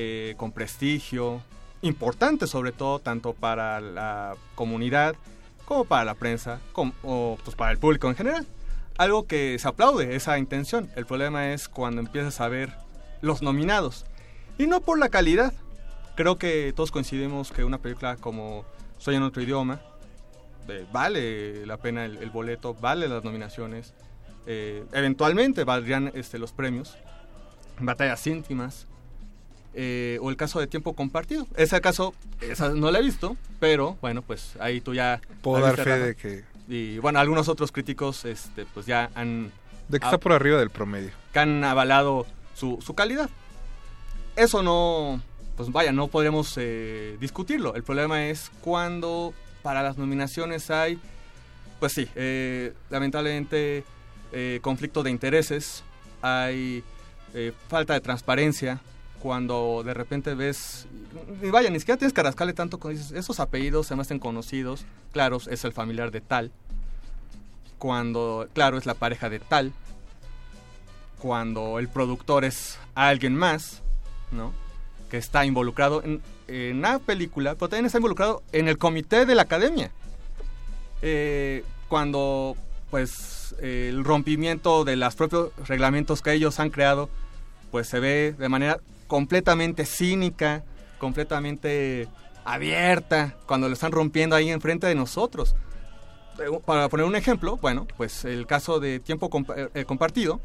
eh, 0.00 0.34
con 0.36 0.52
prestigio, 0.52 1.42
importante 1.82 2.46
sobre 2.46 2.70
todo 2.70 3.00
tanto 3.00 3.32
para 3.32 3.80
la 3.80 4.36
comunidad 4.54 5.16
como 5.64 5.84
para 5.86 6.04
la 6.04 6.14
prensa 6.14 6.60
como 6.72 6.92
o, 7.02 7.36
pues 7.42 7.56
para 7.56 7.72
el 7.72 7.78
público 7.78 8.08
en 8.08 8.14
general. 8.14 8.46
Algo 8.96 9.26
que 9.26 9.58
se 9.58 9.66
aplaude 9.66 10.14
esa 10.14 10.38
intención. 10.38 10.88
El 10.94 11.04
problema 11.04 11.52
es 11.52 11.68
cuando 11.68 12.00
empiezas 12.00 12.40
a 12.40 12.48
ver 12.48 12.72
los 13.22 13.42
nominados 13.42 14.06
y 14.56 14.66
no 14.68 14.80
por 14.80 14.98
la 15.00 15.08
calidad. 15.08 15.52
Creo 16.14 16.36
que 16.36 16.72
todos 16.76 16.90
coincidimos 16.92 17.50
que 17.50 17.64
una 17.64 17.78
película 17.78 18.16
como 18.16 18.64
Soy 18.98 19.16
en 19.16 19.22
otro 19.22 19.42
idioma 19.42 19.80
eh, 20.68 20.86
vale 20.92 21.66
la 21.66 21.76
pena 21.76 22.04
el, 22.04 22.18
el 22.18 22.30
boleto, 22.30 22.74
vale 22.74 23.08
las 23.08 23.24
nominaciones. 23.24 23.94
eh, 24.46 24.84
eventualmente 24.92 25.64
valdrían 25.64 26.10
este, 26.14 26.38
los 26.38 26.52
premios. 26.52 26.96
Batallas 27.80 28.26
íntimas. 28.26 28.87
Eh, 29.74 30.18
o 30.20 30.30
el 30.30 30.36
caso 30.36 30.60
de 30.60 30.66
tiempo 30.66 30.94
compartido. 30.94 31.46
Ese 31.56 31.80
caso, 31.80 32.14
esa 32.40 32.70
no 32.70 32.90
la 32.90 32.98
he 32.98 33.02
visto, 33.02 33.36
pero 33.60 33.96
bueno, 34.00 34.22
pues 34.22 34.54
ahí 34.60 34.80
tú 34.80 34.94
ya... 34.94 35.20
Puedo 35.42 35.64
dar 35.64 35.76
fe 35.76 35.84
Rafa. 35.84 35.98
de 35.98 36.14
que- 36.16 36.44
Y 36.68 36.98
bueno, 36.98 37.18
algunos 37.20 37.48
otros 37.48 37.72
críticos 37.72 38.24
este, 38.24 38.66
pues 38.66 38.86
ya 38.86 39.10
han... 39.14 39.52
De 39.88 39.98
que 39.98 40.04
está 40.06 40.18
por 40.18 40.32
arriba 40.32 40.58
del 40.58 40.70
promedio. 40.70 41.10
Que 41.32 41.38
han 41.38 41.64
avalado 41.64 42.26
su, 42.54 42.78
su 42.84 42.94
calidad. 42.94 43.30
Eso 44.36 44.62
no... 44.62 45.22
Pues 45.56 45.72
vaya, 45.72 45.90
no 45.92 46.06
podremos 46.08 46.54
eh, 46.56 47.16
discutirlo. 47.20 47.74
El 47.74 47.82
problema 47.82 48.26
es 48.26 48.50
cuando 48.60 49.32
para 49.62 49.82
las 49.82 49.96
nominaciones 49.98 50.70
hay... 50.70 50.98
Pues 51.80 51.92
sí, 51.92 52.08
eh, 52.16 52.74
lamentablemente 52.90 53.84
eh, 54.32 54.58
conflicto 54.62 55.02
de 55.04 55.10
intereses, 55.10 55.84
hay 56.22 56.82
falta 57.68 57.94
de 57.94 58.00
transparencia, 58.00 58.80
cuando 59.22 59.82
de 59.84 59.94
repente 59.94 60.34
ves, 60.34 60.86
y 61.42 61.50
vaya, 61.50 61.70
ni 61.70 61.78
siquiera 61.78 61.98
tienes 61.98 62.12
que 62.12 62.22
rascarle 62.22 62.52
tanto 62.52 62.78
dices, 62.88 63.12
esos 63.12 63.40
apellidos 63.40 63.86
se 63.86 63.96
me 63.96 64.02
hacen 64.02 64.18
conocidos, 64.18 64.84
claro, 65.12 65.38
es 65.50 65.64
el 65.64 65.72
familiar 65.72 66.10
de 66.10 66.20
tal, 66.20 66.52
cuando, 67.78 68.48
claro, 68.52 68.78
es 68.78 68.86
la 68.86 68.94
pareja 68.94 69.28
de 69.28 69.40
tal, 69.40 69.72
cuando 71.18 71.78
el 71.78 71.88
productor 71.88 72.44
es 72.44 72.78
alguien 72.94 73.34
más, 73.34 73.82
¿no? 74.30 74.52
Que 75.10 75.16
está 75.16 75.44
involucrado 75.44 76.02
en, 76.04 76.22
en 76.46 76.80
la 76.82 76.98
película, 76.98 77.54
pero 77.54 77.68
también 77.68 77.86
está 77.86 77.98
involucrado 77.98 78.42
en 78.52 78.68
el 78.68 78.78
comité 78.78 79.26
de 79.26 79.34
la 79.34 79.42
academia. 79.42 79.90
Eh, 81.02 81.64
cuando, 81.88 82.56
pues, 82.90 83.54
el 83.60 84.04
rompimiento 84.04 84.84
de 84.84 84.96
los 84.96 85.14
propios 85.14 85.50
reglamentos 85.66 86.22
que 86.22 86.32
ellos 86.32 86.60
han 86.60 86.70
creado, 86.70 87.08
pues 87.70 87.88
se 87.88 88.00
ve 88.00 88.34
de 88.38 88.48
manera 88.48 88.78
completamente 89.08 89.84
cínica, 89.84 90.62
completamente 90.98 92.06
abierta, 92.44 93.34
cuando 93.46 93.66
lo 93.68 93.74
están 93.74 93.90
rompiendo 93.92 94.36
ahí 94.36 94.50
enfrente 94.50 94.86
de 94.86 94.94
nosotros. 94.94 95.56
Eh, 96.38 96.44
Para 96.64 96.88
poner 96.88 97.04
un 97.06 97.16
ejemplo, 97.16 97.56
bueno, 97.56 97.86
pues 97.96 98.24
el 98.24 98.46
caso 98.46 98.78
de 98.78 99.00
tiempo 99.00 99.28
compa- 99.28 99.70
eh, 99.74 99.84
compartido, 99.84 100.40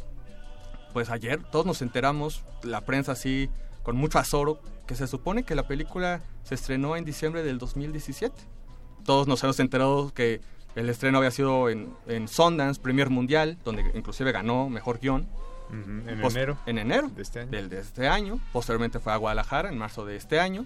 pues 0.91 1.09
ayer 1.09 1.41
todos 1.51 1.65
nos 1.65 1.81
enteramos, 1.81 2.43
la 2.63 2.81
prensa 2.81 3.11
así, 3.13 3.49
con 3.83 3.95
mucho 3.95 4.17
azoro, 4.19 4.59
que 4.87 4.95
se 4.95 5.07
supone 5.07 5.43
que 5.43 5.55
la 5.55 5.67
película 5.67 6.21
se 6.43 6.55
estrenó 6.55 6.95
en 6.95 7.05
diciembre 7.05 7.43
del 7.43 7.57
2017. 7.57 8.33
Todos 9.05 9.27
nos 9.27 9.43
hemos 9.43 9.59
enterado 9.59 10.13
que 10.13 10.41
el 10.75 10.89
estreno 10.89 11.19
había 11.19 11.31
sido 11.31 11.69
en, 11.69 11.93
en 12.07 12.27
Sundance, 12.27 12.81
Premier 12.81 13.09
Mundial, 13.09 13.57
donde 13.63 13.83
inclusive 13.93 14.31
ganó 14.31 14.69
Mejor 14.69 14.99
Guión. 14.99 15.27
En 16.07 16.21
Post- 16.21 16.35
enero 16.37 16.57
En 16.65 16.77
enero 16.77 17.09
de 17.09 17.21
este 17.21 17.39
año. 17.41 17.51
del 17.51 17.69
de 17.69 17.79
este 17.79 18.07
año. 18.07 18.39
Posteriormente 18.51 18.99
fue 18.99 19.13
a 19.13 19.17
Guadalajara 19.17 19.69
en 19.69 19.77
marzo 19.77 20.05
de 20.05 20.15
este 20.15 20.39
año. 20.39 20.65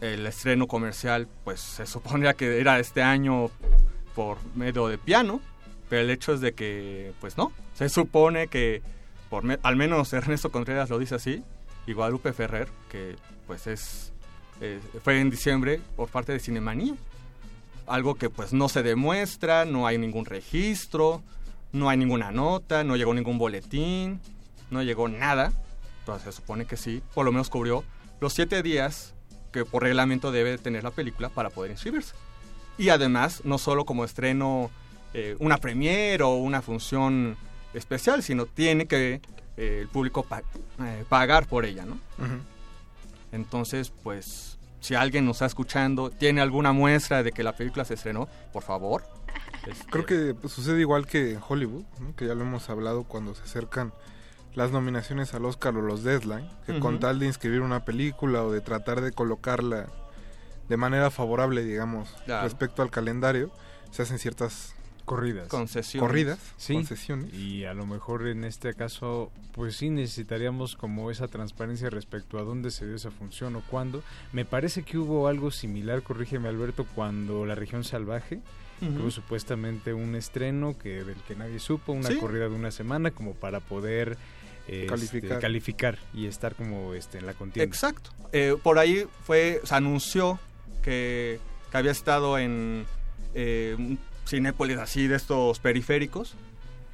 El 0.00 0.26
estreno 0.26 0.66
comercial, 0.68 1.28
pues 1.44 1.60
se 1.60 1.86
suponía 1.86 2.34
que 2.34 2.60
era 2.60 2.78
este 2.78 3.02
año 3.02 3.50
por 4.14 4.38
medio 4.54 4.88
de 4.88 4.98
piano, 4.98 5.40
pero 5.88 6.02
el 6.02 6.10
hecho 6.10 6.32
es 6.34 6.40
de 6.40 6.52
que, 6.54 7.12
pues 7.20 7.36
no, 7.36 7.52
se 7.74 7.88
supone 7.88 8.48
que, 8.48 8.82
por 9.30 9.42
me- 9.44 9.58
al 9.62 9.76
menos 9.76 10.12
Ernesto 10.12 10.50
Contreras 10.50 10.90
lo 10.90 10.98
dice 10.98 11.14
así, 11.16 11.42
y 11.86 11.92
Guadalupe 11.94 12.32
Ferrer, 12.32 12.68
que 12.90 13.16
pues 13.46 13.66
es, 13.66 14.12
eh, 14.60 14.80
fue 15.02 15.20
en 15.20 15.30
diciembre 15.30 15.80
por 15.96 16.08
parte 16.10 16.32
de 16.32 16.40
Cinemanía. 16.40 16.94
Algo 17.86 18.16
que 18.16 18.28
pues 18.28 18.52
no 18.52 18.68
se 18.68 18.82
demuestra, 18.82 19.64
no 19.64 19.86
hay 19.86 19.96
ningún 19.98 20.26
registro, 20.26 21.22
no 21.72 21.88
hay 21.88 21.96
ninguna 21.96 22.30
nota, 22.30 22.84
no 22.84 22.96
llegó 22.96 23.14
ningún 23.14 23.38
boletín, 23.38 24.20
no 24.70 24.82
llegó 24.82 25.08
nada, 25.08 25.52
pero 26.06 26.18
se 26.18 26.32
supone 26.32 26.64
que 26.64 26.76
sí, 26.76 27.02
por 27.14 27.24
lo 27.24 27.32
menos 27.32 27.50
cubrió 27.50 27.84
los 28.20 28.32
siete 28.32 28.62
días 28.62 29.14
que 29.52 29.64
por 29.64 29.82
reglamento 29.82 30.30
debe 30.32 30.58
tener 30.58 30.84
la 30.84 30.90
película 30.90 31.28
para 31.28 31.50
poder 31.50 31.70
inscribirse. 31.70 32.14
Y 32.76 32.90
además, 32.90 33.42
no 33.44 33.58
solo 33.58 33.84
como 33.84 34.04
estreno 34.04 34.70
eh, 35.14 35.36
una 35.40 35.58
premiere 35.58 36.22
o 36.22 36.34
una 36.36 36.62
función 36.62 37.36
especial, 37.74 38.22
sino 38.22 38.46
tiene 38.46 38.86
que 38.86 39.20
eh, 39.56 39.78
el 39.82 39.88
público 39.88 40.22
pa- 40.22 40.42
eh, 40.80 41.04
pagar 41.08 41.46
por 41.46 41.64
ella, 41.64 41.84
¿no? 41.84 41.98
Entonces, 43.32 43.90
pues, 44.02 44.58
si 44.80 44.94
alguien 44.94 45.24
nos 45.26 45.36
está 45.36 45.46
escuchando, 45.46 46.10
tiene 46.10 46.40
alguna 46.40 46.72
muestra 46.72 47.22
de 47.22 47.32
que 47.32 47.42
la 47.42 47.52
película 47.56 47.84
se 47.84 47.94
estrenó, 47.94 48.28
por 48.52 48.62
favor. 48.62 49.04
este, 49.68 49.86
Creo 49.90 50.06
que 50.06 50.34
pues, 50.34 50.52
sucede 50.52 50.80
igual 50.80 51.06
que 51.06 51.32
en 51.32 51.40
Hollywood, 51.46 51.84
¿no? 52.00 52.14
que 52.16 52.26
ya 52.26 52.34
lo 52.34 52.42
hemos 52.42 52.68
hablado 52.70 53.04
cuando 53.04 53.34
se 53.34 53.42
acercan 53.42 53.92
las 54.54 54.72
nominaciones 54.72 55.34
al 55.34 55.44
Oscar 55.44 55.76
o 55.76 55.82
los 55.82 56.02
deadline, 56.02 56.48
que 56.66 56.80
con 56.80 56.98
tal 56.98 57.18
de 57.18 57.26
inscribir 57.26 57.60
una 57.60 57.84
película 57.84 58.42
o 58.42 58.50
de 58.50 58.60
tratar 58.60 59.00
de 59.00 59.12
colocarla 59.12 59.86
de 60.68 60.76
manera 60.76 61.10
favorable, 61.10 61.62
digamos, 61.64 62.08
Claro. 62.24 62.44
respecto 62.44 62.82
al 62.82 62.90
calendario, 62.90 63.50
se 63.90 64.02
hacen 64.02 64.18
ciertas 64.18 64.74
corridas. 65.04 65.48
Concesiones. 65.48 66.06
Corridas 66.06 66.38
sí. 66.56 66.74
concesiones. 66.74 67.32
Y 67.32 67.64
a 67.64 67.72
lo 67.72 67.86
mejor 67.86 68.26
en 68.28 68.44
este 68.44 68.74
caso 68.74 69.32
pues 69.52 69.76
sí 69.76 69.90
necesitaríamos 69.90 70.76
como 70.76 71.10
esa 71.10 71.28
transparencia 71.28 71.88
respecto 71.88 72.38
a 72.38 72.42
dónde 72.42 72.70
se 72.70 72.86
dio 72.86 72.94
esa 72.94 73.10
función 73.10 73.56
o 73.56 73.62
cuándo. 73.62 74.02
Me 74.32 74.44
parece 74.44 74.82
que 74.82 74.98
hubo 74.98 75.26
algo 75.26 75.50
similar 75.50 76.02
corrígeme 76.02 76.48
Alberto 76.48 76.86
cuando 76.94 77.46
la 77.46 77.54
región 77.54 77.84
salvaje 77.84 78.40
Tuvo 78.80 79.10
supuestamente 79.10 79.92
un 79.92 80.14
estreno 80.14 80.76
que 80.78 81.02
del 81.04 81.16
que 81.26 81.34
nadie 81.34 81.58
supo 81.58 81.92
una 81.92 82.08
Sí. 82.08 82.16
corrida 82.16 82.48
de 82.48 82.54
una 82.54 82.70
semana 82.70 83.10
como 83.10 83.34
para 83.34 83.60
poder 83.60 84.16
Calificar. 84.86 85.30
este, 85.32 85.38
calificar 85.40 85.98
y 86.14 86.26
estar 86.26 86.54
como 86.54 86.92
este 86.94 87.18
en 87.18 87.26
la 87.26 87.32
contienda 87.34 87.64
Exacto. 87.64 88.10
Eh, 88.32 88.54
por 88.62 88.78
ahí 88.78 89.06
fue, 89.24 89.60
se 89.64 89.74
anunció 89.74 90.38
que, 90.82 91.40
que 91.70 91.76
había 91.76 91.90
estado 91.90 92.38
en 92.38 92.84
eh, 93.34 93.74
un 93.78 93.98
Cinépolis 94.26 94.76
así 94.78 95.06
de 95.08 95.16
estos 95.16 95.58
periféricos. 95.58 96.34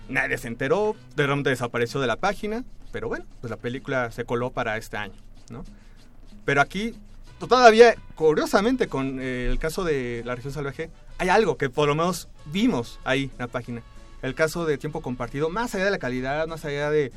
Nadie 0.08 0.38
se 0.38 0.46
enteró, 0.48 0.94
de 1.16 1.26
repente 1.26 1.50
desapareció 1.50 2.00
de 2.00 2.06
la 2.06 2.16
página, 2.16 2.62
pero 2.92 3.08
bueno, 3.08 3.24
pues 3.40 3.50
la 3.50 3.56
película 3.56 4.10
se 4.12 4.24
coló 4.24 4.50
para 4.50 4.76
este 4.76 4.96
año, 4.96 5.14
¿no? 5.50 5.64
Pero 6.44 6.60
aquí, 6.60 6.94
todavía, 7.40 7.94
curiosamente, 8.14 8.86
con 8.86 9.18
eh, 9.20 9.48
el 9.50 9.58
caso 9.58 9.82
de 9.82 10.22
la 10.24 10.34
región 10.36 10.52
salvaje, 10.52 10.90
hay 11.18 11.28
algo 11.28 11.56
que 11.56 11.70
por 11.70 11.88
lo 11.88 11.94
menos 11.94 12.28
vimos 12.46 12.98
ahí 13.04 13.24
en 13.24 13.38
la 13.38 13.48
página. 13.48 13.82
El 14.22 14.34
caso 14.34 14.64
de 14.64 14.78
tiempo 14.78 15.02
compartido, 15.02 15.50
más 15.50 15.74
allá 15.74 15.84
de 15.84 15.90
la 15.90 15.98
calidad, 15.98 16.46
más 16.46 16.64
allá 16.64 16.90
de, 16.90 17.12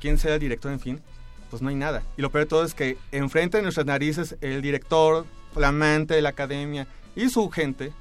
quién 0.00 0.18
sea 0.18 0.34
el 0.34 0.40
director, 0.40 0.70
en 0.70 0.80
fin, 0.80 1.00
pues 1.48 1.62
no 1.62 1.68
hay 1.68 1.74
nada. 1.74 2.02
Y 2.16 2.22
lo 2.22 2.30
peor 2.30 2.44
de 2.44 2.48
todo 2.48 2.64
es 2.64 2.74
que 2.74 2.98
enfrente 3.12 3.56
de 3.56 3.62
nuestras 3.62 3.86
narices 3.86 4.36
el 4.40 4.62
director, 4.62 5.24
flamante 5.52 6.14
de 6.14 6.22
la 6.22 6.28
academia 6.28 6.86
y 7.16 7.28
su 7.28 7.48
gente, 7.50 7.92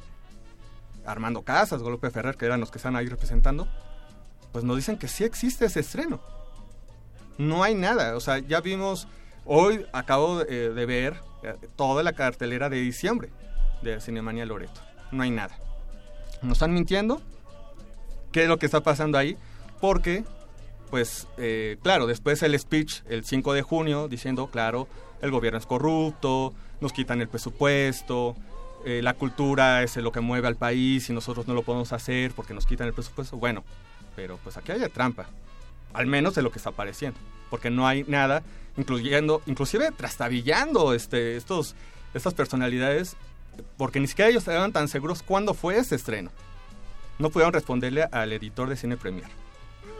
Armando 1.06 1.42
Casas, 1.42 1.82
Golpe 1.82 2.12
Ferrer, 2.12 2.36
que 2.36 2.46
eran 2.46 2.60
los 2.60 2.70
que 2.70 2.78
están 2.78 2.96
ahí 2.96 3.08
representando, 3.08 3.68
pues 4.52 4.64
nos 4.64 4.76
dicen 4.76 4.98
que 4.98 5.08
sí 5.08 5.24
existe 5.24 5.66
ese 5.66 5.80
estreno. 5.80 6.22
No 7.38 7.64
hay 7.64 7.74
nada, 7.74 8.18
o 8.18 8.20
sea, 8.20 8.40
ya 8.40 8.60
vimos, 8.60 9.08
hoy 9.46 9.86
acabo 9.94 10.40
de, 10.40 10.74
de 10.74 10.86
ver 10.86 11.22
eh, 11.44 11.56
toda 11.78 12.04
la 12.04 12.12
cartelera 12.12 12.70
de 12.70 12.82
diciembre 12.82 13.30
de 13.82 14.02
Cinemania 14.02 14.46
Loreto. 14.46 14.89
No 15.12 15.24
hay 15.24 15.32
nada. 15.32 15.58
Nos 16.42 16.54
están 16.54 16.74
mintiendo. 16.74 17.22
¿Qué 18.32 18.44
es 18.44 18.50
lo 18.50 18.58
que 18.58 18.66
está 18.66 18.82
pasando 18.82 19.18
ahí? 19.18 19.38
Porque 19.82 20.24
pues 20.90 21.28
eh, 21.38 21.78
claro, 21.84 22.08
después 22.08 22.42
el 22.44 22.58
speech 22.58 23.02
el 23.08 23.24
5 23.24 23.54
de 23.54 23.62
junio 23.62 24.08
diciendo, 24.08 24.48
claro, 24.48 24.88
el 25.22 25.32
gobierno 25.32 25.60
es 25.60 25.66
corrupto, 25.66 26.54
nos 26.82 26.94
quitan 26.94 27.22
el 27.22 27.28
presupuesto, 27.28 28.36
eh, 28.86 29.02
la 29.04 29.14
cultura 29.14 29.84
es 29.84 29.96
lo 29.98 30.12
que 30.12 30.22
mueve 30.22 30.48
al 30.48 30.56
país 30.56 31.10
y 31.10 31.14
nosotros 31.14 31.48
no 31.48 31.54
lo 31.54 31.64
podemos 31.64 31.94
hacer 31.94 32.32
porque 32.32 32.54
nos 32.54 32.66
quitan 32.66 32.88
el 32.88 32.94
presupuesto. 32.94 33.38
Bueno, 33.38 33.64
pero 34.16 34.40
pues 34.44 34.58
aquí 34.58 34.72
hay 34.72 34.82
trampa, 34.90 35.28
al 35.94 36.08
menos 36.08 36.36
de 36.36 36.42
lo 36.42 36.52
que 36.52 36.58
está 36.58 36.72
apareciendo, 36.72 37.20
porque 37.50 37.70
no 37.70 37.88
hay 37.88 38.04
nada, 38.08 38.42
incluyendo, 38.78 39.42
inclusive 39.46 39.92
trastabillando 39.92 40.94
este, 40.94 41.38
estos, 41.38 41.76
estas 42.14 42.34
personalidades, 42.34 43.16
porque 43.78 44.00
ni 44.00 44.08
siquiera 44.08 44.30
ellos 44.30 44.48
estaban 44.48 44.72
tan 44.72 44.88
seguros 44.88 45.24
cuándo 45.24 45.54
fue 45.54 45.78
ese 45.78 45.96
estreno. 45.96 46.32
No 47.18 47.30
pudieron 47.30 47.54
responderle 47.54 48.04
al 48.12 48.32
editor 48.32 48.70
de 48.70 48.76
Cine 48.76 48.98
Premier 48.98 49.28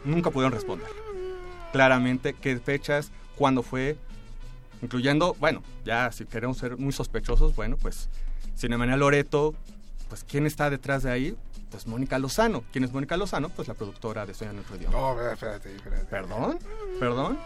nunca 0.04 0.30
pudieron 0.30 0.52
responder 0.52 0.88
claramente 1.72 2.34
qué 2.34 2.58
fechas, 2.58 3.12
cuándo 3.36 3.62
fue, 3.62 3.96
incluyendo, 4.82 5.34
bueno, 5.38 5.62
ya 5.84 6.10
si 6.10 6.24
queremos 6.24 6.58
ser 6.58 6.76
muy 6.76 6.92
sospechosos, 6.92 7.54
bueno, 7.54 7.76
pues 7.76 8.08
Cinemania 8.56 8.96
Loreto, 8.96 9.54
pues 10.08 10.24
¿quién 10.24 10.46
está 10.46 10.68
detrás 10.68 11.04
de 11.04 11.12
ahí? 11.12 11.36
Pues 11.70 11.86
Mónica 11.86 12.18
Lozano. 12.18 12.64
¿Quién 12.72 12.82
es 12.82 12.92
Mónica 12.92 13.16
Lozano? 13.16 13.48
Pues 13.50 13.68
la 13.68 13.74
productora 13.74 14.26
de 14.26 14.34
Sueño 14.34 14.52
en 14.54 14.58
otro 14.58 14.74
idioma. 14.74 14.98
No, 14.98 15.30
espérate, 15.30 15.72
espérate. 15.76 16.04
¿Perdón? 16.06 16.58
¿Perdón? 16.98 17.38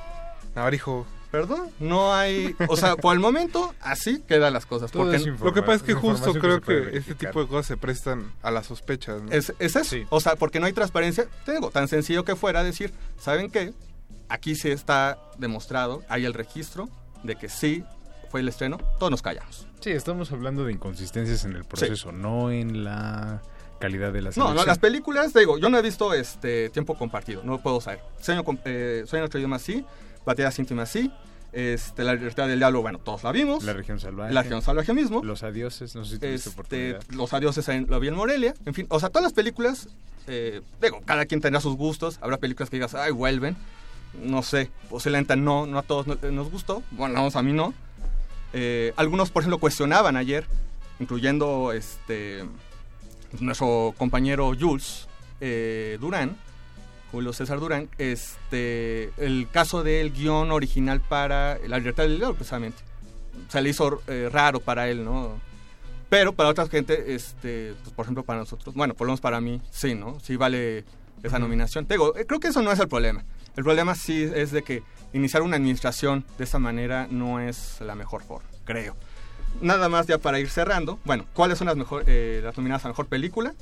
Ver, 0.55 0.73
hijo. 0.73 1.07
Perdón, 1.35 1.69
no 1.81 2.15
hay, 2.15 2.55
o 2.69 2.77
sea, 2.77 2.94
por 2.94 3.12
el 3.12 3.19
momento 3.19 3.74
así 3.81 4.20
quedan 4.20 4.52
las 4.52 4.66
cosas. 4.66 4.93
Todo 4.93 5.11
porque 5.11 5.44
Lo 5.44 5.52
que 5.52 5.62
pasa 5.62 5.74
es 5.74 5.82
que 5.82 5.93
justo 5.93 6.32
que 6.32 6.39
creo 6.39 6.61
que, 6.61 6.97
este 6.97 7.16
tipo 7.16 7.40
de 7.40 7.48
cosas 7.48 7.66
se 7.66 7.77
prestan 7.77 8.31
a 8.40 8.52
las 8.52 8.66
sospechas. 8.66 9.20
¿no? 9.20 9.32
Es, 9.32 9.52
es 9.59 9.74
eso. 9.74 9.97
O 10.11 10.20
sea, 10.20 10.36
porque 10.36 10.61
no 10.61 10.66
hay 10.66 10.73
transparencia. 10.73 11.27
Te 11.44 11.55
digo, 11.55 11.73
tan 11.73 11.89
sencillo 11.89 12.24
que 12.24 12.36
fuera 12.36 12.62
decir, 12.62 12.93
¿saben 13.19 13.51
qué? 13.51 13.74
Aquí 14.28 14.55
se 14.55 14.70
está 14.70 15.19
demostrado, 15.36 16.05
hay 16.09 16.24
el 16.24 16.35
registro 16.35 16.89
de 17.24 17.35
que 17.35 17.48
sí 17.48 17.82
fue 18.31 18.39
el 18.39 18.47
estreno, 18.47 18.78
todos 19.01 19.11
nos 19.11 19.20
callamos. 19.20 19.66
sí 19.81 19.90
estamos 19.90 20.31
hablando 20.31 20.65
de 20.65 20.73
inconsistencias 20.73 21.44
en 21.44 21.56
el 21.56 21.65
proceso 21.65 22.12
no 22.12 22.52
en 22.52 22.85
la 22.85 23.43
calidad 23.81 24.12
de 24.12 24.23
la 24.23 24.31
No, 24.36 24.55
no, 24.55 24.65
las 24.65 24.78
películas, 24.78 25.32
te 25.32 25.40
digo, 25.40 25.59
yo 25.59 25.69
no 25.69 25.78
he 25.78 25.82
visto 25.82 26.15
este 26.15 26.70
tiempo 26.70 26.97
compartido, 26.97 27.43
no 27.43 27.61
puedo 27.61 27.81
saber. 27.81 28.01
Sueño, 28.20 28.44
eh, 28.65 29.02
Sueño 29.06 29.24
en 29.24 29.27
otro 29.27 29.40
idioma 29.40 29.59
sí, 29.59 29.85
Batallas 30.24 30.59
íntimas 30.59 30.88
sí, 30.90 31.10
este, 31.52 32.02
La 32.05 32.14
libertad 32.14 32.48
del 32.48 32.59
diablo, 32.59 32.82
bueno, 32.82 32.98
todos 32.98 33.22
la 33.22 33.30
vimos. 33.32 33.62
la 33.64 33.72
región 33.74 34.01
salvaje 34.01 34.32
La 34.32 34.42
región 34.42 34.60
salvaje 34.62 34.92
mismo. 34.94 35.22
los 35.22 35.42
adioses 35.42 35.94
no 35.94 36.05
sé 36.05 36.14
si 36.14 36.18
tuviste 36.18 36.34
Este, 36.34 36.51
oportunidad 36.51 37.02
los 37.10 37.32
adioses 37.32 37.68
en, 37.68 37.86
lo 37.88 38.01
vi 38.01 38.09
en 38.09 38.14
Morelia. 38.14 38.55
En 38.66 38.74
fin, 38.74 38.86
o 38.88 38.98
sea, 39.01 39.09
todas 39.10 39.22
las 39.24 39.32
películas, 39.32 39.88
eh, 40.26 40.62
digo, 40.82 41.01
cada 41.05 41.26
quien 41.26 41.40
tendrá 41.40 41.60
sus 41.60 41.76
gustos. 41.76 42.18
Habrá 42.22 42.38
películas 42.38 42.70
que 42.70 42.76
digas, 42.76 42.94
ay, 42.94 43.12
vuelven. 43.12 43.56
No 44.22 44.42
sé, 44.42 44.70
posiblemente 44.88 45.36
no, 45.36 45.66
no 45.66 45.78
a 45.78 45.82
todos 45.82 46.06
no- 46.06 46.16
nos 46.30 46.51
gustó. 46.51 46.82
Bueno, 46.92 47.14
vamos, 47.14 47.36
a 47.36 47.42
mí 47.42 47.52
no. 47.52 47.74
Eh, 48.52 48.92
algunos, 48.96 49.30
por 49.30 49.42
ejemplo, 49.42 49.59
cuestionaban 49.59 50.16
ayer, 50.16 50.46
incluyendo 51.01 51.72
este 51.72 52.44
nuestro 53.40 53.92
compañero 53.98 54.52
Jules 54.59 55.09
eh, 55.40 55.98
Durán, 56.01 56.36
Julio 57.15 57.32
César 57.32 57.61
Durán, 57.61 57.89
este, 57.97 59.12
el 59.19 59.49
caso 59.53 59.85
del 59.85 60.12
guion 60.12 60.51
original 60.51 61.01
para 61.01 61.59
La 61.69 61.78
libertad 61.78 62.03
del 62.03 62.16
diablo, 62.16 62.35
precisamente. 62.35 62.82
Se 63.49 63.62
le 63.62 63.70
hizo 63.70 64.03
eh, 64.09 64.28
raro 64.32 64.59
para 64.59 64.89
él, 64.89 65.05
¿no? 65.05 65.39
Pero 66.09 66.32
para 66.32 66.49
otra 66.49 66.66
gente, 66.66 67.15
este, 67.15 67.74
pues, 67.85 67.95
por 67.95 68.05
ejemplo, 68.05 68.24
para 68.24 68.41
nosotros, 68.41 68.74
bueno, 68.74 68.95
por 68.95 69.07
lo 69.07 69.12
menos 69.12 69.20
para 69.20 69.41
mí, 69.41 69.62
sí, 69.70 69.95
¿no? 69.95 70.19
Sí 70.19 70.35
vale 70.35 70.85
esa 71.23 71.39
nominación. 71.39 71.86
Te 71.86 71.95
digo, 71.95 72.16
eh, 72.16 72.27
creo 72.27 72.41
que 72.41 72.49
eso 72.49 72.62
no 72.62 72.73
es 72.73 72.81
el 72.81 72.89
problema. 72.89 73.24
El 73.57 73.62
problema 73.62 73.95
sí 73.95 74.28
es 74.35 74.51
de 74.51 74.62
que 74.62 74.82
iniciar 75.12 75.43
una 75.43 75.57
administración 75.57 76.24
de 76.36 76.43
esa 76.43 76.59
manera 76.59 77.07
no 77.09 77.39
es 77.39 77.81
la 77.81 77.95
mejor 77.95 78.24
forma, 78.24 78.49
creo. 78.65 78.97
Nada 79.61 79.89
más 79.89 80.09
ya 80.09 80.19
para 80.19 80.41
ir 80.41 80.51
cerrando. 80.51 80.99
Bueno, 81.05 81.27
¿cuáles 81.32 81.59
son 81.59 81.69
las, 81.69 81.77
mejor, 81.77 82.03
eh, 82.09 82.41
las 82.43 82.57
nominadas 82.57 82.85
a 82.86 82.89
Mejor 82.89 83.07
Película? 83.07 83.55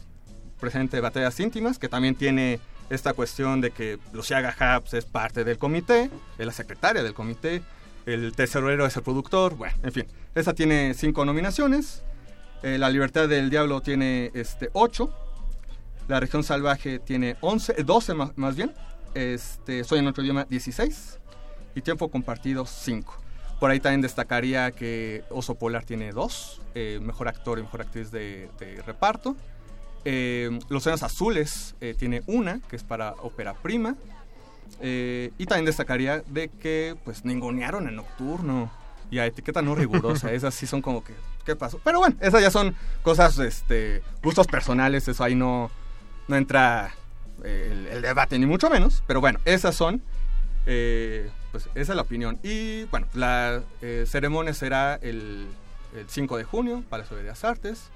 Presente 0.58 1.00
Batallas 1.00 1.38
Íntimas, 1.38 1.78
que 1.78 1.90
también 1.90 2.14
tiene 2.14 2.60
esta 2.90 3.12
cuestión 3.14 3.60
de 3.60 3.70
que 3.70 3.98
Luciaga 4.12 4.54
Habs 4.58 4.94
es 4.94 5.04
parte 5.04 5.44
del 5.44 5.58
comité, 5.58 6.10
es 6.38 6.46
la 6.46 6.52
secretaria 6.52 7.02
del 7.02 7.14
comité, 7.14 7.62
el 8.06 8.32
tesorero 8.34 8.86
es 8.86 8.96
el 8.96 9.02
productor, 9.02 9.54
bueno, 9.54 9.76
en 9.82 9.92
fin. 9.92 10.06
Esa 10.34 10.54
tiene 10.54 10.94
cinco 10.94 11.24
nominaciones. 11.24 12.02
Eh, 12.62 12.78
la 12.78 12.90
Libertad 12.90 13.28
del 13.28 13.50
Diablo 13.50 13.80
tiene 13.80 14.30
este, 14.34 14.70
ocho. 14.72 15.14
La 16.08 16.18
Región 16.18 16.42
Salvaje 16.42 16.98
tiene 16.98 17.36
11, 17.40 17.74
eh, 17.78 17.84
12 17.84 18.14
más, 18.14 18.36
más 18.36 18.56
bien. 18.56 18.72
Este, 19.14 19.84
Soy 19.84 20.00
en 20.00 20.08
otro 20.08 20.22
idioma 20.22 20.44
16. 20.48 21.18
Y 21.74 21.82
Tiempo 21.82 22.10
Compartido 22.10 22.66
5. 22.66 23.18
Por 23.60 23.70
ahí 23.70 23.78
también 23.78 24.00
destacaría 24.00 24.72
que 24.72 25.22
Oso 25.30 25.54
Polar 25.54 25.84
tiene 25.84 26.10
dos. 26.12 26.60
eh, 26.74 26.98
mejor 27.00 27.28
actor 27.28 27.58
y 27.58 27.62
mejor 27.62 27.82
actriz 27.82 28.10
de 28.10 28.48
reparto. 28.84 29.36
Eh, 30.04 30.58
Los 30.68 30.82
Océanos 30.82 31.02
Azules 31.02 31.74
eh, 31.80 31.94
tiene 31.96 32.22
una, 32.26 32.60
que 32.68 32.76
es 32.76 32.84
para 32.84 33.12
ópera 33.22 33.54
prima. 33.54 33.96
Eh, 34.80 35.30
y 35.38 35.46
también 35.46 35.66
destacaría 35.66 36.22
de 36.26 36.48
que 36.48 36.96
pues 37.04 37.24
ningunearon 37.24 37.88
en 37.88 37.96
Nocturno. 37.96 38.70
Y 39.10 39.18
a 39.18 39.26
etiqueta 39.26 39.62
no 39.62 39.74
rigurosa. 39.74 40.32
esas 40.32 40.54
sí 40.54 40.66
son 40.66 40.82
como 40.82 41.04
que, 41.04 41.14
¿qué 41.44 41.54
pasó? 41.54 41.80
Pero 41.84 41.98
bueno, 41.98 42.16
esas 42.20 42.40
ya 42.40 42.50
son 42.50 42.74
cosas, 43.02 43.38
este, 43.38 44.02
gustos 44.22 44.46
personales. 44.46 45.06
Eso 45.06 45.22
ahí 45.22 45.34
no, 45.34 45.70
no 46.28 46.36
entra 46.36 46.94
el, 47.44 47.86
el 47.88 48.02
debate, 48.02 48.38
ni 48.38 48.46
mucho 48.46 48.70
menos. 48.70 49.04
Pero 49.06 49.20
bueno, 49.20 49.38
esas 49.44 49.74
son. 49.74 50.02
pues 50.64 51.68
esa 51.74 51.92
es 51.92 51.96
la 51.96 52.02
opinión. 52.02 52.38
Y 52.42 52.84
bueno, 52.84 53.06
la 53.12 53.62
ceremonia 54.06 54.54
será 54.54 54.94
el, 55.02 55.46
el 55.94 56.08
5 56.08 56.38
de 56.38 56.44
junio, 56.44 56.82
Palacio 56.88 57.16
de 57.16 57.22
Bellas 57.22 57.44
Artes. 57.44 57.90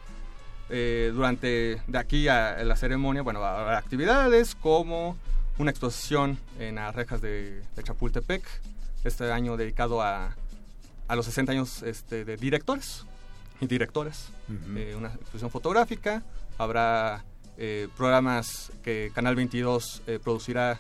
Eh, 0.69 1.13
durante 1.15 1.81
de 1.87 1.99
aquí 1.99 2.29
a 2.29 2.63
la 2.65 2.77
ceremonia, 2.77 3.23
bueno, 3.23 3.45
haber 3.45 3.75
actividades 3.75 4.55
como 4.55 5.17
una 5.59 5.71
exposición 5.71 6.39
en 6.59 6.75
las 6.77 6.95
rejas 6.95 7.21
de, 7.21 7.63
de 7.77 7.83
Chapultepec, 7.83 8.43
este 9.05 9.31
año 9.31 9.57
dedicado 9.57 10.03
a, 10.03 10.35
a 11.09 11.17
los 11.17 11.25
60 11.27 11.53
años 11.53 11.83
este, 11.83 12.25
de 12.25 12.37
directores 12.37 13.05
y 13.61 13.67
directoras. 13.67 14.31
Eh, 14.77 14.95
una 14.97 15.09
exposición 15.09 15.51
fotográfica, 15.51 16.23
habrá 16.59 17.25
eh, 17.57 17.89
programas 17.97 18.73
que 18.83 19.11
Canal 19.15 19.35
22 19.37 20.03
eh, 20.07 20.19
producirá 20.23 20.79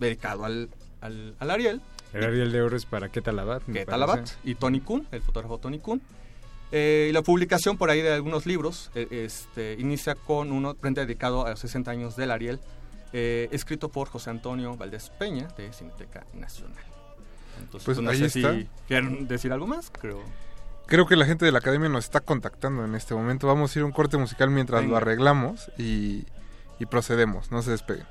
dedicado 0.00 0.44
al, 0.44 0.68
al, 1.00 1.34
al 1.38 1.50
Ariel. 1.50 1.80
el 2.12 2.24
Ariel 2.24 2.50
de 2.52 2.62
Oro 2.62 2.76
es 2.76 2.86
para 2.86 3.08
qué 3.10 3.20
talabat 3.20 3.62
me 3.66 3.80
que 3.80 3.86
parece. 3.86 3.90
Talabat 3.90 4.30
y 4.44 4.54
Tony 4.54 4.80
Kuhn, 4.80 5.06
el 5.10 5.20
fotógrafo 5.22 5.58
Tony 5.58 5.78
Kuhn. 5.80 6.00
Eh, 6.72 7.06
y 7.10 7.12
la 7.12 7.22
publicación 7.22 7.76
por 7.78 7.90
ahí 7.90 8.02
de 8.02 8.12
algunos 8.12 8.46
libros 8.46 8.90
eh, 8.94 9.06
este, 9.10 9.76
inicia 9.78 10.14
con 10.14 10.50
uno 10.50 10.74
dedicado 10.74 11.46
a 11.46 11.50
los 11.50 11.60
60 11.60 11.90
años 11.90 12.16
del 12.16 12.30
Ariel, 12.30 12.58
eh, 13.12 13.48
escrito 13.52 13.88
por 13.90 14.08
José 14.08 14.30
Antonio 14.30 14.76
Valdés 14.76 15.10
Peña 15.10 15.46
de 15.56 15.72
Cineteca 15.72 16.26
Nacional. 16.34 16.82
Entonces, 17.60 17.84
Pues 17.84 18.00
no 18.00 18.10
ahí 18.10 18.18
sé 18.18 18.38
está. 18.38 18.52
si 18.54 18.68
quieren 18.88 19.28
decir 19.28 19.52
algo 19.52 19.66
más, 19.68 19.90
creo. 19.90 20.20
Creo 20.86 21.06
que 21.06 21.14
la 21.16 21.24
gente 21.24 21.44
de 21.44 21.52
la 21.52 21.58
academia 21.60 21.88
nos 21.88 22.04
está 22.04 22.20
contactando 22.20 22.84
en 22.84 22.94
este 22.94 23.14
momento. 23.14 23.46
Vamos 23.46 23.74
a 23.74 23.78
ir 23.78 23.82
a 23.84 23.86
un 23.86 23.92
corte 23.92 24.16
musical 24.18 24.50
mientras 24.50 24.84
lo 24.84 24.96
arreglamos 24.96 25.70
y, 25.78 26.26
y 26.80 26.86
procedemos. 26.86 27.50
No 27.52 27.62
se 27.62 27.70
despeguen. 27.70 28.06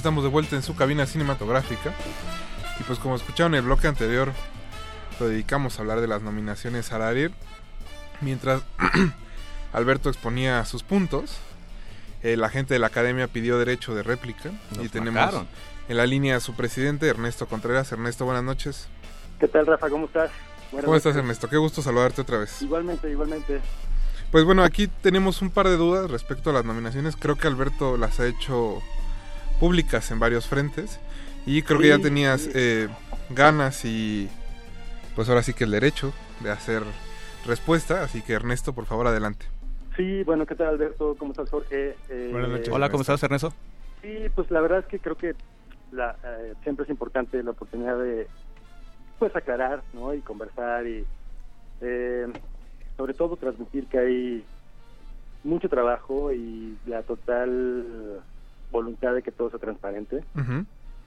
Estamos 0.00 0.24
de 0.24 0.30
vuelta 0.30 0.56
en 0.56 0.62
su 0.62 0.74
cabina 0.74 1.04
cinematográfica. 1.04 1.92
Y 2.80 2.82
pues 2.84 2.98
como 2.98 3.16
escucharon 3.16 3.52
en 3.52 3.58
el 3.58 3.64
bloque 3.66 3.86
anterior, 3.86 4.32
lo 5.20 5.28
dedicamos 5.28 5.78
a 5.78 5.82
hablar 5.82 6.00
de 6.00 6.08
las 6.08 6.22
nominaciones 6.22 6.90
al 6.92 7.02
Ariel. 7.02 7.34
Mientras 8.22 8.62
Alberto 9.74 10.08
exponía 10.08 10.64
sus 10.64 10.84
puntos, 10.84 11.36
eh, 12.22 12.38
la 12.38 12.48
gente 12.48 12.72
de 12.72 12.80
la 12.80 12.86
academia 12.86 13.28
pidió 13.28 13.58
derecho 13.58 13.94
de 13.94 14.02
réplica. 14.02 14.50
Nos 14.74 14.86
y 14.86 14.88
tenemos 14.88 15.20
marcaron. 15.20 15.46
en 15.90 15.96
la 15.98 16.06
línea 16.06 16.36
a 16.36 16.40
su 16.40 16.54
presidente, 16.54 17.06
Ernesto 17.06 17.46
Contreras. 17.46 17.92
Ernesto, 17.92 18.24
buenas 18.24 18.44
noches. 18.44 18.88
¿Qué 19.38 19.48
tal, 19.48 19.66
Rafa? 19.66 19.90
¿Cómo 19.90 20.06
estás? 20.06 20.30
Buenas 20.72 20.86
¿Cómo 20.86 20.96
estás. 20.96 21.14
Ernesto? 21.14 21.46
Qué 21.50 21.58
gusto 21.58 21.82
saludarte 21.82 22.22
otra 22.22 22.38
vez. 22.38 22.62
Igualmente, 22.62 23.10
igualmente. 23.10 23.60
Pues 24.30 24.44
bueno, 24.44 24.64
aquí 24.64 24.86
tenemos 24.86 25.42
un 25.42 25.50
par 25.50 25.68
de 25.68 25.76
dudas 25.76 26.10
respecto 26.10 26.48
a 26.48 26.52
las 26.54 26.64
nominaciones. 26.64 27.16
Creo 27.16 27.36
que 27.36 27.48
Alberto 27.48 27.98
las 27.98 28.18
ha 28.18 28.26
hecho 28.26 28.80
públicas 29.60 30.10
en 30.10 30.18
varios 30.18 30.48
frentes. 30.48 30.98
Y 31.46 31.62
creo 31.62 31.78
que 31.78 31.88
ya 31.88 31.98
tenías 31.98 32.42
sí. 32.42 32.50
eh, 32.54 32.88
ganas 33.30 33.84
y 33.84 34.28
pues 35.14 35.28
ahora 35.28 35.42
sí 35.42 35.52
que 35.54 35.64
el 35.64 35.70
derecho 35.70 36.12
de 36.40 36.50
hacer 36.50 36.82
respuesta. 37.46 38.02
Así 38.02 38.22
que 38.22 38.32
Ernesto, 38.32 38.72
por 38.72 38.86
favor, 38.86 39.06
adelante. 39.06 39.46
Sí, 39.96 40.22
bueno, 40.24 40.46
¿qué 40.46 40.54
tal, 40.54 40.68
Alberto? 40.68 41.14
¿Cómo 41.18 41.32
estás, 41.32 41.50
Jorge? 41.50 41.96
Eh, 42.08 42.68
Hola, 42.70 42.90
¿cómo 42.90 43.02
estás, 43.02 43.22
Ernesto? 43.22 43.52
Sí, 44.02 44.26
pues 44.34 44.50
la 44.50 44.60
verdad 44.60 44.78
es 44.80 44.86
que 44.86 44.98
creo 44.98 45.16
que 45.16 45.34
la, 45.92 46.16
eh, 46.24 46.54
siempre 46.62 46.84
es 46.84 46.90
importante 46.90 47.42
la 47.42 47.50
oportunidad 47.50 47.98
de 47.98 48.26
pues 49.18 49.34
aclarar, 49.36 49.82
¿no? 49.92 50.14
Y 50.14 50.20
conversar 50.20 50.86
y 50.86 51.04
eh, 51.82 52.26
sobre 52.96 53.12
todo 53.12 53.36
transmitir 53.36 53.86
que 53.86 53.98
hay 53.98 54.44
mucho 55.44 55.68
trabajo 55.68 56.32
y 56.32 56.78
la 56.86 57.02
total 57.02 58.22
voluntad 58.70 59.14
de 59.14 59.22
que 59.22 59.30
todo 59.32 59.50
sea 59.50 59.58
transparente. 59.58 60.22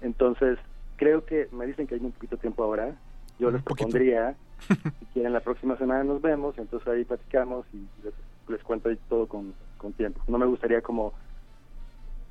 Entonces, 0.02 0.58
creo 0.98 1.26
que 1.26 1.48
me 1.52 1.66
dicen 1.66 1.88
que 1.88 1.96
hay 1.96 2.02
muy 2.02 2.12
poquito 2.12 2.38
tiempo 2.38 2.64
ahora. 2.64 2.96
Yo 3.40 3.50
les 3.52 3.64
propondría, 3.64 4.36
si 4.68 5.06
quieren, 5.14 5.34
la 5.34 5.40
próxima 5.40 5.78
semana 5.78 6.04
nos 6.04 6.22
vemos, 6.22 6.58
entonces 6.58 6.88
ahí 6.88 7.04
platicamos 7.04 7.66
y 7.74 7.78
les, 8.04 8.14
les 8.48 8.64
cuento 8.64 8.90
ahí 8.90 8.98
todo 9.10 9.28
con, 9.28 9.54
con 9.78 9.94
tiempo. 9.94 10.22
No 10.28 10.38
me 10.38 10.46
gustaría 10.46 10.82
como 10.82 11.14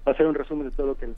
hacer 0.04 0.26
un 0.26 0.34
resumen 0.34 0.70
de 0.70 0.76
todo 0.76 0.88
lo 0.88 0.96
que... 0.96 1.12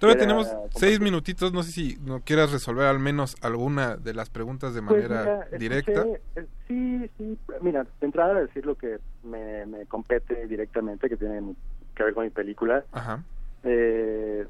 Todavía 0.00 0.20
tenemos 0.20 0.52
seis 0.70 0.98
minutitos. 0.98 1.52
No 1.52 1.62
sé 1.62 1.70
si 1.70 1.96
no 2.04 2.20
quieras 2.20 2.50
resolver 2.50 2.86
al 2.86 2.98
menos 2.98 3.36
alguna 3.42 3.96
de 3.96 4.12
las 4.12 4.28
preguntas 4.28 4.74
de 4.74 4.82
Pues 4.82 5.08
manera 5.08 5.46
mira, 5.52 5.58
directa. 5.58 6.04
eh, 6.34 6.46
sí, 6.66 7.08
sí. 7.16 7.38
Mira, 7.60 7.84
de 8.00 8.06
entrada 8.06 8.34
decir 8.40 8.66
lo 8.66 8.74
que 8.76 8.98
me, 9.22 9.66
me 9.66 9.86
compete 9.86 10.48
directamente, 10.48 11.08
que 11.08 11.16
tiene 11.16 11.54
que 11.94 12.02
ver 12.02 12.12
con 12.12 12.24
mi 12.24 12.30
película. 12.30 12.84
Ajá. 12.90 13.22
Eh, 13.64 14.46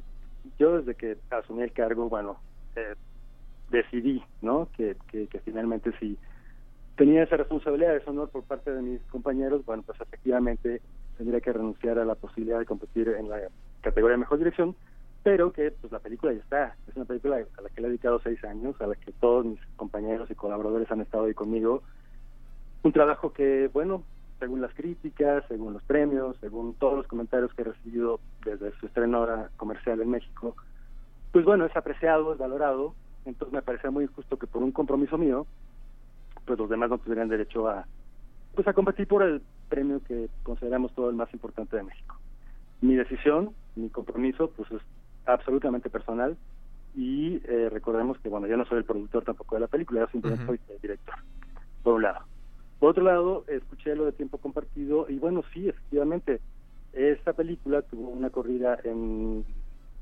yo 0.58 0.78
desde 0.78 0.94
que 0.94 1.16
asumí 1.30 1.62
el 1.62 1.72
cargo, 1.72 2.08
bueno, 2.08 2.38
eh, 2.76 2.94
decidí, 3.70 4.22
¿no? 4.42 4.68
Que, 4.76 4.96
que, 5.08 5.40
finalmente 5.44 5.92
si 5.98 6.18
tenía 6.96 7.22
esa 7.22 7.36
responsabilidad, 7.36 7.96
ese 7.96 8.10
honor 8.10 8.30
por 8.30 8.44
parte 8.44 8.72
de 8.72 8.82
mis 8.82 9.00
compañeros, 9.02 9.64
bueno, 9.64 9.82
pues 9.84 10.00
efectivamente 10.00 10.80
tendría 11.16 11.40
que 11.40 11.52
renunciar 11.52 11.98
a 11.98 12.04
la 12.04 12.14
posibilidad 12.14 12.58
de 12.58 12.66
competir 12.66 13.08
en 13.08 13.28
la 13.28 13.40
categoría 13.80 14.14
de 14.14 14.20
mejor 14.20 14.38
dirección, 14.38 14.76
pero 15.22 15.52
que 15.52 15.70
pues 15.70 15.92
la 15.92 15.98
película 16.00 16.32
ya 16.32 16.40
está. 16.40 16.76
Es 16.88 16.96
una 16.96 17.04
película 17.04 17.36
a 17.36 17.62
la 17.62 17.68
que 17.70 17.80
le 17.80 17.86
he 17.86 17.90
dedicado 17.90 18.20
seis 18.20 18.42
años, 18.44 18.80
a 18.80 18.86
la 18.86 18.94
que 18.94 19.12
todos 19.12 19.44
mis 19.44 19.60
compañeros 19.76 20.30
y 20.30 20.34
colaboradores 20.34 20.90
han 20.90 21.00
estado 21.00 21.24
ahí 21.24 21.34
conmigo. 21.34 21.82
Un 22.82 22.92
trabajo 22.92 23.32
que, 23.32 23.70
bueno, 23.72 24.04
según 24.38 24.60
las 24.60 24.74
críticas, 24.74 25.44
según 25.48 25.72
los 25.72 25.82
premios, 25.82 26.36
según 26.40 26.74
todos 26.74 26.96
los 26.96 27.06
comentarios 27.06 27.52
que 27.54 27.62
he 27.62 27.66
recibido 27.66 28.20
desde 28.44 28.72
su 28.78 28.86
estreno 28.86 29.18
ahora 29.18 29.50
comercial 29.56 30.00
en 30.00 30.10
México, 30.10 30.56
pues 31.32 31.44
bueno, 31.44 31.64
es 31.64 31.76
apreciado, 31.76 32.32
es 32.32 32.38
valorado. 32.38 32.94
Entonces 33.24 33.54
me 33.54 33.62
parece 33.62 33.90
muy 33.90 34.04
injusto 34.04 34.38
que 34.38 34.46
por 34.46 34.62
un 34.62 34.72
compromiso 34.72 35.16
mío, 35.16 35.46
pues 36.44 36.58
los 36.58 36.68
demás 36.68 36.90
no 36.90 36.98
tendrían 36.98 37.28
derecho 37.28 37.68
a 37.68 37.86
pues 38.54 38.68
a 38.68 38.72
competir 38.72 39.08
por 39.08 39.22
el 39.22 39.42
premio 39.68 40.00
que 40.06 40.28
consideramos 40.42 40.94
todo 40.94 41.10
el 41.10 41.16
más 41.16 41.32
importante 41.32 41.76
de 41.76 41.82
México. 41.82 42.16
Mi 42.80 42.94
decisión, 42.94 43.50
mi 43.74 43.88
compromiso, 43.90 44.50
pues 44.50 44.70
es 44.70 44.80
absolutamente 45.26 45.90
personal 45.90 46.36
y 46.94 47.40
eh, 47.44 47.68
recordemos 47.70 48.18
que, 48.18 48.28
bueno, 48.28 48.46
yo 48.46 48.56
no 48.56 48.64
soy 48.66 48.78
el 48.78 48.84
productor 48.84 49.24
tampoco 49.24 49.56
de 49.56 49.62
la 49.62 49.66
película, 49.66 50.00
yo 50.00 50.06
simplemente 50.08 50.46
soy 50.46 50.60
el 50.68 50.80
director, 50.80 51.14
por 51.82 51.94
un 51.94 52.02
lado. 52.02 52.20
Por 52.84 52.90
otro 52.90 53.04
lado, 53.04 53.44
escuché 53.48 53.96
lo 53.96 54.04
de 54.04 54.12
tiempo 54.12 54.36
compartido 54.36 55.06
y 55.08 55.18
bueno, 55.18 55.42
sí, 55.54 55.70
efectivamente, 55.70 56.42
esta 56.92 57.32
película 57.32 57.80
tuvo 57.80 58.10
una 58.10 58.28
corrida 58.28 58.78
en 58.84 59.42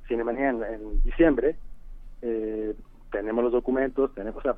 Cinemanía 0.09 0.48
en, 0.48 1.00
diciembre, 1.04 1.54
eh, 2.22 2.74
tenemos 3.12 3.44
los 3.44 3.52
documentos, 3.52 4.12
tenemos, 4.16 4.40
o 4.40 4.42
sea, 4.42 4.56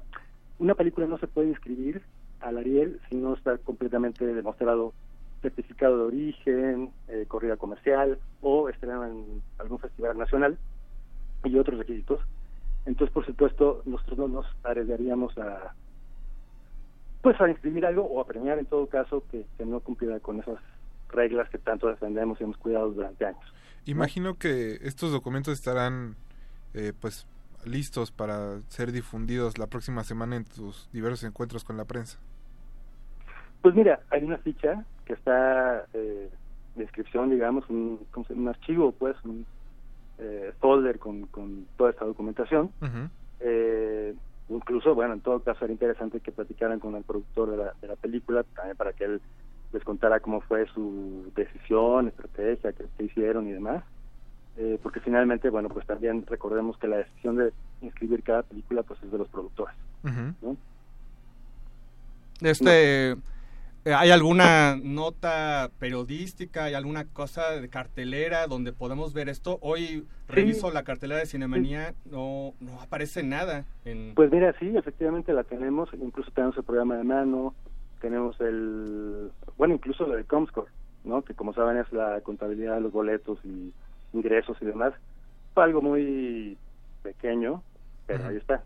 una 0.58 0.74
película 0.74 1.06
no 1.06 1.18
se 1.18 1.26
puede 1.26 1.50
inscribir 1.50 2.00
al 2.40 2.56
Ariel 2.56 2.98
si 3.10 3.16
no 3.16 3.34
está 3.34 3.58
completamente 3.58 4.24
demostrado 4.24 4.94
certificado 5.42 5.98
de 5.98 6.04
origen, 6.04 6.92
eh, 7.08 7.26
corrida 7.28 7.58
comercial 7.58 8.18
o 8.40 8.70
estrenado 8.70 9.04
en 9.04 9.42
algún 9.58 9.80
festival 9.80 10.16
nacional 10.16 10.56
y 11.44 11.58
otros 11.58 11.76
requisitos. 11.78 12.20
Entonces, 12.86 13.12
por 13.12 13.26
supuesto, 13.26 13.82
nosotros 13.84 14.16
no 14.16 14.28
nos 14.28 14.46
arriesgaríamos 14.62 15.36
a 15.36 15.74
pues 17.24 17.40
a 17.40 17.48
inscribir 17.48 17.86
algo 17.86 18.02
o 18.04 18.20
a 18.20 18.26
premiar 18.26 18.58
en 18.58 18.66
todo 18.66 18.86
caso 18.86 19.24
que, 19.30 19.46
que 19.56 19.64
no 19.64 19.80
cumpliera 19.80 20.20
con 20.20 20.40
esas 20.40 20.58
reglas 21.08 21.48
que 21.48 21.56
tanto 21.56 21.88
defendemos 21.88 22.38
y 22.38 22.44
hemos 22.44 22.58
cuidado 22.58 22.90
durante 22.90 23.24
años. 23.24 23.54
Imagino 23.86 24.34
que 24.34 24.74
estos 24.82 25.10
documentos 25.10 25.54
estarán 25.54 26.16
eh, 26.74 26.92
pues 27.00 27.26
listos 27.64 28.10
para 28.10 28.60
ser 28.68 28.92
difundidos 28.92 29.56
la 29.56 29.68
próxima 29.68 30.04
semana 30.04 30.36
en 30.36 30.44
tus 30.44 30.90
diversos 30.92 31.24
encuentros 31.24 31.64
con 31.64 31.78
la 31.78 31.86
prensa. 31.86 32.18
Pues 33.62 33.74
mira, 33.74 34.00
hay 34.10 34.22
una 34.22 34.36
ficha 34.36 34.84
que 35.06 35.14
está 35.14 35.86
eh, 35.94 36.28
de 36.74 36.82
inscripción, 36.82 37.30
digamos, 37.30 37.64
un, 37.70 38.00
un 38.28 38.48
archivo, 38.48 38.92
pues, 38.92 39.16
un 39.24 39.46
eh, 40.18 40.52
folder 40.60 40.98
con, 40.98 41.24
con 41.28 41.66
toda 41.78 41.88
esta 41.88 42.04
documentación. 42.04 42.70
eh, 43.40 44.14
incluso, 44.48 44.94
bueno, 44.94 45.14
en 45.14 45.20
todo 45.20 45.40
caso 45.40 45.64
era 45.64 45.72
interesante 45.72 46.20
que 46.20 46.32
platicaran 46.32 46.80
con 46.80 46.94
el 46.96 47.04
productor 47.04 47.50
de 47.50 47.56
la, 47.56 47.74
de 47.80 47.88
la 47.88 47.96
película, 47.96 48.42
también 48.54 48.76
para 48.76 48.92
que 48.92 49.04
él 49.04 49.20
les 49.72 49.82
contara 49.84 50.20
cómo 50.20 50.40
fue 50.42 50.66
su 50.68 51.30
decisión, 51.34 52.08
estrategia, 52.08 52.72
qué, 52.72 52.84
qué 52.96 53.04
hicieron 53.04 53.48
y 53.48 53.52
demás. 53.52 53.84
Eh, 54.56 54.78
porque 54.82 55.00
finalmente, 55.00 55.50
bueno, 55.50 55.68
pues 55.68 55.84
también 55.86 56.24
recordemos 56.26 56.78
que 56.78 56.86
la 56.86 56.98
decisión 56.98 57.36
de 57.36 57.52
inscribir 57.82 58.22
cada 58.22 58.42
película 58.42 58.82
pues 58.84 59.02
es 59.02 59.10
de 59.10 59.18
los 59.18 59.28
productores. 59.28 59.74
¿no? 60.42 60.56
Este, 62.40 63.16
¿Hay 63.86 64.10
alguna 64.10 64.76
nota 64.82 65.70
periodística, 65.78 66.64
hay 66.64 66.74
alguna 66.74 67.04
cosa 67.04 67.50
de 67.50 67.68
cartelera 67.68 68.46
donde 68.46 68.72
podemos 68.72 69.12
ver 69.12 69.28
esto? 69.28 69.58
Hoy 69.60 70.06
reviso 70.26 70.70
la 70.70 70.84
cartelera 70.84 71.20
de 71.20 71.26
Cinemanía, 71.26 71.94
no, 72.10 72.54
no 72.60 72.80
aparece 72.80 73.22
nada. 73.22 73.66
En... 73.84 74.14
Pues 74.14 74.32
mira, 74.32 74.54
sí, 74.58 74.74
efectivamente 74.74 75.34
la 75.34 75.44
tenemos, 75.44 75.90
incluso 76.00 76.30
tenemos 76.30 76.56
el 76.56 76.64
programa 76.64 76.96
de 76.96 77.04
mano, 77.04 77.54
tenemos 78.00 78.40
el, 78.40 79.30
bueno, 79.58 79.74
incluso 79.74 80.06
lo 80.06 80.16
de 80.16 80.24
Comscore, 80.24 80.70
¿no? 81.04 81.22
Que 81.22 81.34
como 81.34 81.52
saben 81.52 81.76
es 81.76 81.92
la 81.92 82.22
contabilidad 82.22 82.76
de 82.76 82.80
los 82.80 82.92
boletos 82.92 83.38
y 83.44 83.70
ingresos 84.14 84.56
y 84.62 84.64
demás. 84.64 84.94
Fue 85.52 85.62
algo 85.62 85.82
muy 85.82 86.56
pequeño, 87.02 87.62
pero 88.06 88.28
ahí 88.28 88.36
está. 88.36 88.64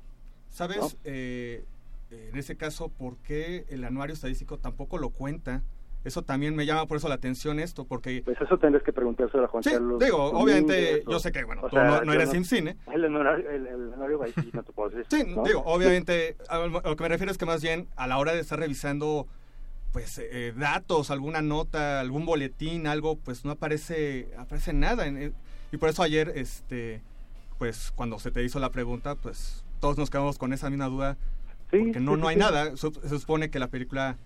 ¿Sabes, 0.51 0.79
¿no? 0.79 0.89
eh, 1.05 1.65
en 2.11 2.37
ese 2.37 2.57
caso, 2.57 2.89
por 2.89 3.17
qué 3.19 3.65
el 3.69 3.85
anuario 3.85 4.15
estadístico 4.15 4.59
tampoco 4.59 4.99
lo 4.99 5.11
cuenta? 5.11 5.63
Eso 6.05 6.23
también 6.23 6.55
me 6.55 6.65
llama 6.65 6.87
por 6.87 6.97
eso 6.97 7.09
la 7.09 7.17
atención 7.17 7.59
esto, 7.59 7.85
porque... 7.85 8.23
Pues 8.25 8.41
eso 8.41 8.57
tendrás 8.57 8.83
que 8.85 8.93
preguntárselo 8.93 9.45
a 9.45 9.49
Juan 9.49 9.63
Sí, 9.65 9.71
Carlos. 9.71 9.99
digo, 9.99 10.17
obviamente, 10.31 11.03
o- 11.07 11.11
yo 11.11 11.19
sé 11.19 11.33
que, 11.33 11.43
bueno, 11.45 11.63
o 11.63 11.69
tú 11.69 11.75
sea, 11.77 11.85
no, 11.85 12.05
no 12.05 12.13
eres 12.13 12.31
sin 12.31 12.45
cine. 12.45 12.77
El 12.93 13.05
sí 14.35 14.51
no 14.55 14.63
te 14.63 14.73
puedo 14.73 14.91
decir. 14.91 15.07
Sí, 15.11 15.25
¿no? 15.35 15.43
digo, 15.43 15.63
obviamente, 15.67 16.37
a 16.49 16.59
lo 16.59 16.97
que 16.97 17.03
me 17.03 17.09
refiero 17.09 17.33
es 17.33 17.37
que 17.37 17.47
más 17.47 17.63
bien 17.63 17.89
a 17.97 18.07
la 18.07 18.19
hora 18.19 18.33
de 18.33 18.41
estar 18.41 18.59
revisando 18.59 19.27
pues 19.93 20.19
eh, 20.19 20.53
datos, 20.57 21.11
alguna 21.11 21.41
nota, 21.43 21.99
algún 22.01 22.27
boletín, 22.27 22.87
algo, 22.87 23.17
pues 23.17 23.45
no 23.45 23.53
aparece 23.53 24.29
aparece 24.37 24.73
nada 24.73 25.07
en- 25.07 25.35
y 25.73 25.77
por 25.79 25.89
eso 25.89 26.03
ayer 26.03 26.33
este 26.37 27.03
pues 27.59 27.91
cuando 27.97 28.19
se 28.19 28.31
te 28.31 28.45
hizo 28.45 28.61
la 28.61 28.71
pregunta, 28.71 29.15
pues 29.17 29.65
todos 29.81 29.97
nos 29.99 30.11
quedamos 30.11 30.39
con 30.39 30.53
esa 30.53 30.69
misma 30.71 30.87
duda 30.87 31.17
porque 31.71 32.01
no 32.01 32.15
sí, 32.15 32.21
no 32.21 32.27
sí, 32.27 32.29
hay 32.31 32.35
sí. 32.35 32.41
nada, 32.41 32.77
Su- 32.77 32.93
se 32.93 33.19
supone 33.19 33.51
que 33.51 33.59
la 33.59 33.69
película 33.69 34.17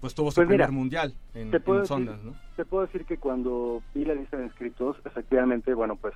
pues 0.00 0.14
tuvo 0.14 0.30
su 0.30 0.36
Pues 0.36 0.48
mira, 0.48 0.66
primer 0.66 0.78
mundial 0.80 1.14
en, 1.34 1.50
te 1.50 1.58
puedo 1.60 1.80
en 1.80 1.82
decir- 1.84 1.96
Sundance, 1.96 2.24
¿no? 2.24 2.34
Te 2.56 2.64
puedo 2.64 2.86
decir 2.86 3.04
que 3.04 3.18
cuando 3.18 3.82
vi 3.94 4.04
la 4.04 4.14
lista 4.14 4.36
de 4.36 4.44
inscritos, 4.44 4.96
efectivamente, 5.04 5.74
bueno, 5.74 5.96
pues 5.96 6.14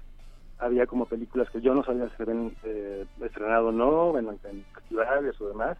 había 0.59 0.87
como 0.87 1.07
películas 1.07 1.51
que 1.51 1.61
yo 1.61 1.74
no 1.74 1.83
sabía 1.85 2.09
si 2.11 2.16
se 2.16 2.23
habían 2.23 2.53
eh, 2.62 3.05
estrenado 3.20 3.69
o 3.69 3.73
no, 3.73 4.16
en, 4.19 4.29
en 4.29 4.65
festivales 4.74 5.41
o 5.41 5.49
demás. 5.49 5.77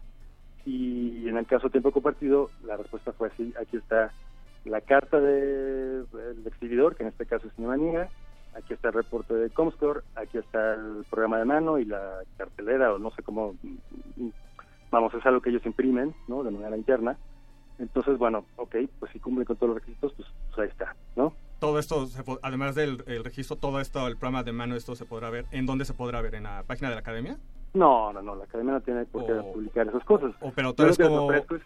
Y 0.65 1.27
en 1.29 1.37
el 1.37 1.45
caso 1.45 1.67
de 1.67 1.71
tiempo 1.71 1.91
compartido, 1.91 2.49
la 2.65 2.75
respuesta 2.77 3.11
fue 3.13 3.27
así. 3.29 3.53
Aquí 3.61 3.77
está 3.77 4.11
la 4.65 4.81
carta 4.81 5.19
de- 5.19 6.03
del 6.03 6.45
exhibidor, 6.47 6.95
que 6.95 7.03
en 7.03 7.09
este 7.09 7.25
caso 7.25 7.47
es 7.47 7.53
Cinemanía. 7.55 8.09
Aquí 8.55 8.73
está 8.73 8.89
el 8.89 8.93
reporte 8.95 9.33
de 9.33 9.49
Comscore. 9.49 10.01
Aquí 10.15 10.37
está 10.37 10.73
el 10.75 11.05
programa 11.09 11.39
de 11.39 11.45
mano 11.45 11.79
y 11.79 11.85
la 11.85 12.19
cartelera, 12.37 12.93
o 12.93 12.99
no 12.99 13.11
sé 13.11 13.23
cómo. 13.23 13.55
Vamos, 14.93 15.11
es 15.15 15.25
algo 15.25 15.41
que 15.41 15.49
ellos 15.49 15.65
imprimen, 15.65 16.13
¿no? 16.27 16.43
De 16.43 16.51
manera 16.51 16.77
interna. 16.77 17.17
Entonces, 17.79 18.15
bueno, 18.19 18.45
ok, 18.57 18.75
pues 18.99 19.11
si 19.11 19.19
cumple 19.19 19.43
con 19.43 19.55
todos 19.57 19.69
los 19.73 19.79
requisitos, 19.79 20.13
pues, 20.13 20.27
pues 20.49 20.59
ahí 20.59 20.67
está, 20.69 20.95
¿no? 21.15 21.33
Todo 21.59 21.79
esto, 21.79 22.05
se 22.05 22.21
además 22.43 22.75
del 22.75 23.03
el 23.07 23.23
registro, 23.23 23.55
todo 23.55 23.79
esto, 23.79 24.05
el 24.05 24.17
programa 24.17 24.43
de 24.43 24.51
mano, 24.51 24.75
esto 24.75 24.95
se 24.95 25.05
podrá 25.05 25.31
ver. 25.31 25.45
¿En 25.51 25.65
dónde 25.65 25.85
se 25.85 25.95
podrá 25.95 26.21
ver? 26.21 26.35
¿En 26.35 26.43
la 26.43 26.61
página 26.67 26.89
de 26.89 26.95
la 26.95 26.99
academia? 27.01 27.37
No, 27.73 28.13
no, 28.13 28.21
no, 28.21 28.35
la 28.35 28.43
academia 28.43 28.73
no 28.73 28.81
tiene 28.81 29.05
por 29.05 29.25
qué 29.25 29.31
O- 29.33 29.53
publicar 29.53 29.87
esas 29.87 30.03
cosas. 30.03 30.31
O, 30.41 30.51
pero 30.51 30.75
tal 30.75 30.85
vez 30.89 30.99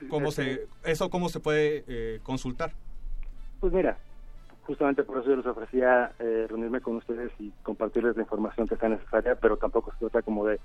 cómo, 0.10 0.32
se, 0.32 0.66
eso 0.86 1.10
cómo 1.10 1.28
se 1.28 1.41
puede 1.41 1.84
eh, 1.86 2.22
consultar. 2.24 2.72
Pues 3.60 3.74
mira, 3.74 3.98
justamente 4.66 5.04
por 5.04 5.18
eso 5.18 5.32
yo 5.32 5.36
les 5.36 5.45
ofrecía 5.45 6.14
eh, 6.20 6.45
reunirme 6.48 6.80
con 6.80 6.95
ustedes 6.95 7.30
y 7.40 7.52
compartirles 7.64 8.16
la 8.16 8.22
información 8.22 8.70
que 8.70 8.78
sea 8.78 8.88
necesaria, 8.88 9.36
pero 9.36 9.58
tampoco 9.58 9.91
se 9.91 9.98
trata 9.98 10.22
como 10.22 10.45
de 10.45 10.62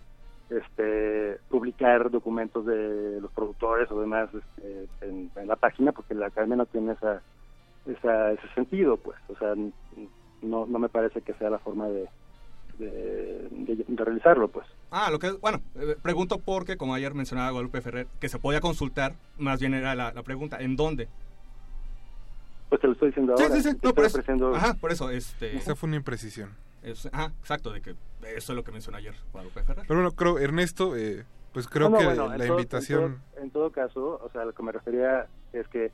este 0.58 1.38
publicar 1.48 2.10
documentos 2.10 2.64
de 2.66 3.20
los 3.20 3.30
productores 3.32 3.90
o 3.90 4.00
demás 4.00 4.28
este, 4.34 4.88
en, 5.00 5.30
en 5.36 5.46
la 5.48 5.56
página, 5.56 5.92
porque 5.92 6.14
la 6.14 6.26
academia 6.26 6.56
no 6.56 6.66
tiene 6.66 6.92
esa, 6.92 7.22
esa 7.86 8.32
ese 8.32 8.48
sentido, 8.54 8.96
pues, 8.96 9.18
o 9.28 9.36
sea, 9.38 9.54
no, 10.42 10.66
no 10.66 10.78
me 10.78 10.88
parece 10.88 11.22
que 11.22 11.34
sea 11.34 11.50
la 11.50 11.58
forma 11.58 11.88
de, 11.88 12.08
de, 12.78 13.48
de- 13.50 13.84
de 13.86 14.04
realizarlo, 14.04 14.48
pues. 14.48 14.66
Ah, 14.90 15.08
lo 15.10 15.18
que 15.18 15.30
bueno, 15.32 15.60
eh, 15.76 15.96
pregunto 16.02 16.38
porque, 16.38 16.76
como 16.76 16.94
ayer 16.94 17.14
mencionaba 17.14 17.50
Guadalupe 17.50 17.80
Ferrer, 17.80 18.06
que 18.20 18.28
se 18.28 18.38
podía 18.38 18.60
consultar, 18.60 19.14
más 19.38 19.60
bien 19.60 19.74
era 19.74 19.94
la, 19.94 20.12
la 20.12 20.22
pregunta, 20.22 20.58
¿en 20.60 20.76
dónde? 20.76 21.08
Pues 22.68 22.80
te 22.80 22.86
lo 22.86 22.94
estoy 22.94 23.08
diciendo 23.08 23.36
Sí, 23.36 23.42
ahora. 23.44 23.54
sí, 23.56 23.62
sí, 23.62 23.76
no, 23.82 23.92
por 23.94 24.04
eso. 24.04 24.18
ofreciendo- 24.18 24.54
Ajá, 24.54 24.74
por 24.74 24.92
eso, 24.92 25.10
este... 25.10 25.56
Esa 25.56 25.74
fue 25.76 25.88
una 25.88 25.96
imprecisión. 25.96 26.50
Es- 26.82 27.06
ajá, 27.12 27.32
exacto, 27.40 27.72
de 27.72 27.80
que 27.82 27.90
eso 28.36 28.52
es 28.52 28.56
lo 28.56 28.64
que 28.64 28.72
mencionó 28.72 28.98
ayer 28.98 29.14
Guadalupe 29.32 29.62
Ferrer. 29.62 29.84
Pero 29.86 30.00
bueno, 30.00 30.12
creo, 30.16 30.38
Ernesto, 30.38 30.96
eh, 30.96 31.24
pues 31.52 31.68
creo 31.68 31.88
No, 31.88 31.92
no, 31.96 31.98
que 31.98 32.04
bueno, 32.06 32.32
en 32.32 32.38
la 32.38 32.46
todo- 32.46 32.58
invitación... 32.58 33.02
En 33.04 33.10
todo, 33.32 33.42
en 33.42 33.50
todo 33.50 33.70
caso, 33.72 34.20
o 34.24 34.30
sea, 34.30 34.44
lo 34.44 34.52
que 34.52 34.62
me 34.62 34.72
refería 34.72 35.26
es 35.52 35.66
que 35.68 35.90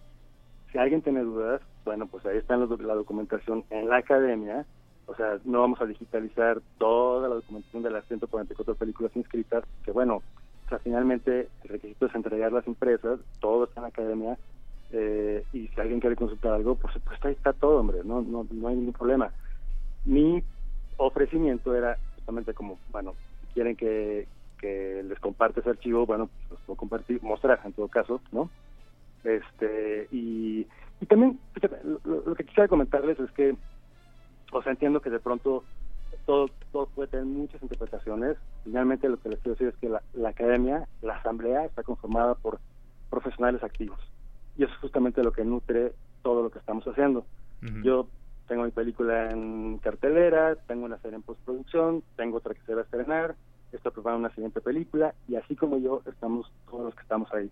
si 0.73 0.78
alguien 0.78 1.02
tiene 1.02 1.20
dudas, 1.23 1.60
bueno, 1.85 2.06
pues 2.06 2.24
ahí 2.27 2.36
está 2.39 2.56
la, 2.56 2.66
la 2.66 2.94
documentación 2.94 3.65
en 3.70 3.89
la 3.89 3.97
academia. 3.98 4.66
O 5.06 5.15
sea, 5.15 5.39
no 5.44 5.60
vamos 5.62 5.81
a 5.81 5.86
digitalizar 5.86 6.60
toda 6.77 7.28
la 7.28 7.35
documentación 7.36 7.82
de 7.82 7.90
las 7.90 8.05
144 8.09 8.74
películas 8.74 9.10
inscritas, 9.16 9.65
que 9.82 9.90
bueno, 9.90 10.16
o 10.16 10.69
sea, 10.69 10.78
finalmente 10.81 11.48
el 11.65 11.69
requisito 11.70 12.05
es 12.06 12.15
entregarlas 12.15 12.66
impresas, 12.66 13.19
todo 13.40 13.65
está 13.65 13.81
en 13.81 13.82
la 13.85 13.89
academia. 13.89 14.39
eh, 14.93 15.44
y 15.52 15.69
si 15.69 15.81
alguien 15.81 16.01
quiere 16.01 16.15
consultar 16.16 16.52
algo, 16.52 16.74
por 16.74 16.93
supuesto 16.93 17.28
ahí 17.28 17.35
está 17.35 17.52
todo, 17.55 17.81
hombre, 17.81 17.98
no, 18.05 18.20
no, 18.23 18.47
no 18.51 18.69
hay 18.69 18.74
ningún 18.77 18.93
problema. 18.94 19.31
Mi 20.05 20.43
ofrecimiento 20.99 21.75
era 21.75 21.97
justamente 22.15 22.53
como, 22.53 22.79
bueno, 22.91 23.15
si 23.41 23.55
quieren 23.55 23.75
que, 23.77 24.29
que 24.59 25.03
les 25.03 25.19
comparte 25.19 25.61
ese 25.61 25.70
archivo, 25.70 26.05
bueno, 26.05 26.29
pues 26.29 26.51
los 26.51 26.61
puedo 26.61 26.77
compartir, 26.77 27.23
mostrar 27.23 27.61
en 27.65 27.73
todo 27.73 27.89
caso, 27.89 28.20
¿no? 28.31 28.51
Este, 29.25 30.09
y, 30.12 30.66
y 31.01 31.07
también, 31.07 31.41
fíjate, 31.55 31.79
lo, 31.85 32.01
lo 32.05 32.35
que 32.35 32.45
quisiera 32.45 32.69
comentarles 32.69 33.19
es 33.19 33.31
que, 33.33 33.57
o 34.53 34.62
sea, 34.62 34.73
entiendo 34.73 35.01
que 35.01 35.11
de 35.11 35.19
pronto 35.19 35.65
todo, 36.27 36.51
todo 36.73 36.87
puede 36.87 37.09
tener 37.09 37.27
muchas 37.27 37.62
interpretaciones. 37.62 38.37
Finalmente 38.65 39.09
lo 39.09 39.19
que 39.19 39.31
les 39.31 39.39
quiero 39.41 39.55
decir 39.55 39.69
es 39.69 39.77
que 39.77 39.89
la, 39.89 40.03
la 40.12 40.31
academia, 40.31 40.87
la 41.03 41.16
asamblea, 41.16 41.65
está 41.65 41.83
conformada 41.83 42.35
por 42.35 42.61
profesionales 43.11 43.62
activos. 43.62 43.99
Y 44.57 44.65
eso 44.65 44.73
es 44.73 44.79
justamente 44.81 45.23
lo 45.23 45.33
que 45.33 45.45
nutre 45.45 45.93
todo 46.23 46.43
lo 46.43 46.51
que 46.51 46.59
estamos 46.59 46.87
haciendo. 46.87 47.25
Yo 47.83 48.07
tengo 48.49 48.65
mi 48.65 48.70
película 48.70 49.31
en 49.31 49.79
cartelera, 49.79 50.57
tengo 50.66 50.87
una 50.87 50.99
serie 50.99 51.16
en 51.16 51.23
postproducción, 51.23 52.03
tengo 52.16 52.39
otra 52.39 52.55
que 52.55 52.62
se 52.62 52.75
va 52.75 52.81
a 52.81 52.85
estrenar, 52.85 53.37
estoy 53.73 53.93
preparando 53.93 54.27
una 54.27 54.35
siguiente 54.35 54.61
película 54.61 55.15
y 55.29 55.37
así 55.37 55.55
como 55.55 55.79
yo 55.79 56.03
estamos 56.07 56.51
todos 56.69 56.87
los 56.87 56.95
que 56.95 57.03
estamos 57.03 57.33
ahí. 57.33 57.51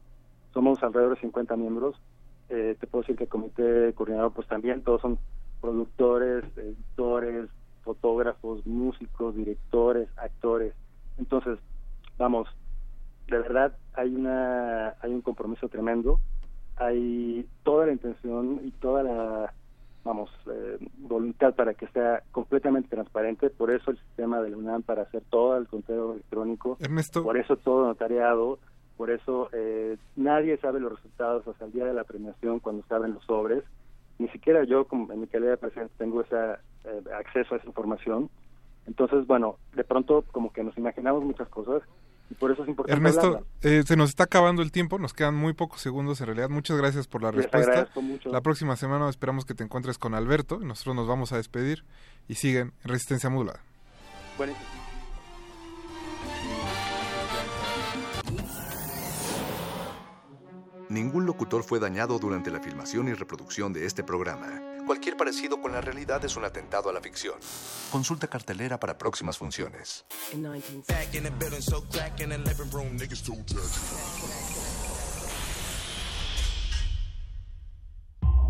alrededor 0.54 1.14
de 1.14 1.20
50 1.20 1.56
miembros. 1.56 1.96
Eh, 2.48 2.76
te 2.80 2.86
puedo 2.86 3.02
decir 3.02 3.16
que 3.16 3.24
el 3.24 3.30
comité 3.30 3.92
coordinador, 3.94 4.32
pues 4.32 4.48
también 4.48 4.82
todos 4.82 5.02
son 5.02 5.18
productores, 5.60 6.44
editores, 6.56 7.48
fotógrafos, 7.82 8.66
músicos, 8.66 9.36
directores, 9.36 10.08
actores. 10.16 10.72
Entonces, 11.18 11.58
vamos, 12.16 12.48
de 13.28 13.38
verdad 13.38 13.76
hay 13.94 14.14
una 14.14 14.94
hay 15.00 15.12
un 15.12 15.20
compromiso 15.20 15.68
tremendo, 15.68 16.20
hay 16.76 17.46
toda 17.64 17.86
la 17.86 17.92
intención 17.92 18.60
y 18.64 18.70
toda 18.70 19.02
la 19.02 19.52
vamos 20.06 20.30
eh, 20.46 20.78
voluntad 20.98 21.54
para 21.54 21.74
que 21.74 21.86
sea 21.88 22.22
completamente 22.30 22.88
transparente, 22.88 23.50
por 23.50 23.70
eso 23.70 23.90
el 23.90 23.98
sistema 23.98 24.40
de 24.40 24.50
la 24.50 24.56
UNAM 24.56 24.82
para 24.82 25.02
hacer 25.02 25.22
todo 25.28 25.56
el 25.56 25.66
conteo 25.66 26.14
electrónico, 26.14 26.78
Ernesto. 26.80 27.22
por 27.22 27.36
eso 27.36 27.56
todo 27.56 27.86
notariado, 27.86 28.58
por 28.96 29.10
eso 29.10 29.50
eh, 29.52 29.98
nadie 30.14 30.56
sabe 30.58 30.80
los 30.80 30.92
resultados 30.92 31.46
hasta 31.46 31.66
el 31.66 31.72
día 31.72 31.84
de 31.84 31.92
la 31.92 32.04
premiación 32.04 32.60
cuando 32.60 32.84
se 32.86 32.94
abren 32.94 33.14
los 33.14 33.24
sobres, 33.24 33.64
ni 34.18 34.28
siquiera 34.28 34.64
yo 34.64 34.86
como 34.86 35.12
en 35.12 35.20
mi 35.20 35.26
calidad 35.26 35.50
de 35.50 35.56
presidente 35.58 35.92
tengo 35.98 36.22
ese 36.22 36.36
eh, 36.84 37.02
acceso 37.18 37.54
a 37.54 37.58
esa 37.58 37.66
información, 37.66 38.30
entonces 38.86 39.26
bueno, 39.26 39.56
de 39.74 39.84
pronto 39.84 40.24
como 40.32 40.52
que 40.52 40.62
nos 40.62 40.78
imaginamos 40.78 41.24
muchas 41.24 41.48
cosas 41.48 41.82
y 42.30 42.34
por 42.34 42.50
eso 42.50 42.62
es 42.62 42.68
importante 42.68 42.96
Ernesto, 42.96 43.46
eh, 43.62 43.82
se 43.86 43.96
nos 43.96 44.10
está 44.10 44.24
acabando 44.24 44.62
el 44.62 44.72
tiempo, 44.72 44.98
nos 44.98 45.12
quedan 45.12 45.34
muy 45.34 45.52
pocos 45.52 45.80
segundos 45.80 46.20
en 46.20 46.26
realidad. 46.26 46.48
Muchas 46.48 46.76
gracias 46.76 47.06
por 47.06 47.22
la 47.22 47.30
Les 47.30 47.50
respuesta. 47.50 47.88
mucho. 48.00 48.30
La 48.30 48.40
próxima 48.40 48.76
semana 48.76 49.08
esperamos 49.08 49.44
que 49.44 49.54
te 49.54 49.62
encuentres 49.64 49.98
con 49.98 50.14
Alberto 50.14 50.58
y 50.60 50.64
nosotros 50.64 50.96
nos 50.96 51.06
vamos 51.06 51.32
a 51.32 51.36
despedir 51.36 51.84
y 52.28 52.34
siguen 52.34 52.72
en 52.82 52.88
Resistencia 52.90 53.30
Modulada. 53.30 53.60
Buenísimo. 54.36 54.66
Ningún 60.88 61.26
locutor 61.26 61.64
fue 61.64 61.80
dañado 61.80 62.18
durante 62.18 62.50
la 62.50 62.60
filmación 62.60 63.08
y 63.08 63.14
reproducción 63.14 63.72
de 63.72 63.86
este 63.86 64.04
programa. 64.04 64.75
Cualquier 64.86 65.16
parecido 65.16 65.60
con 65.60 65.72
la 65.72 65.80
realidad 65.80 66.24
es 66.24 66.36
un 66.36 66.44
atentado 66.44 66.88
a 66.88 66.92
la 66.92 67.00
ficción. 67.00 67.34
Consulta 67.90 68.28
cartelera 68.28 68.78
para 68.78 68.96
próximas 68.96 69.36
funciones. 69.36 70.04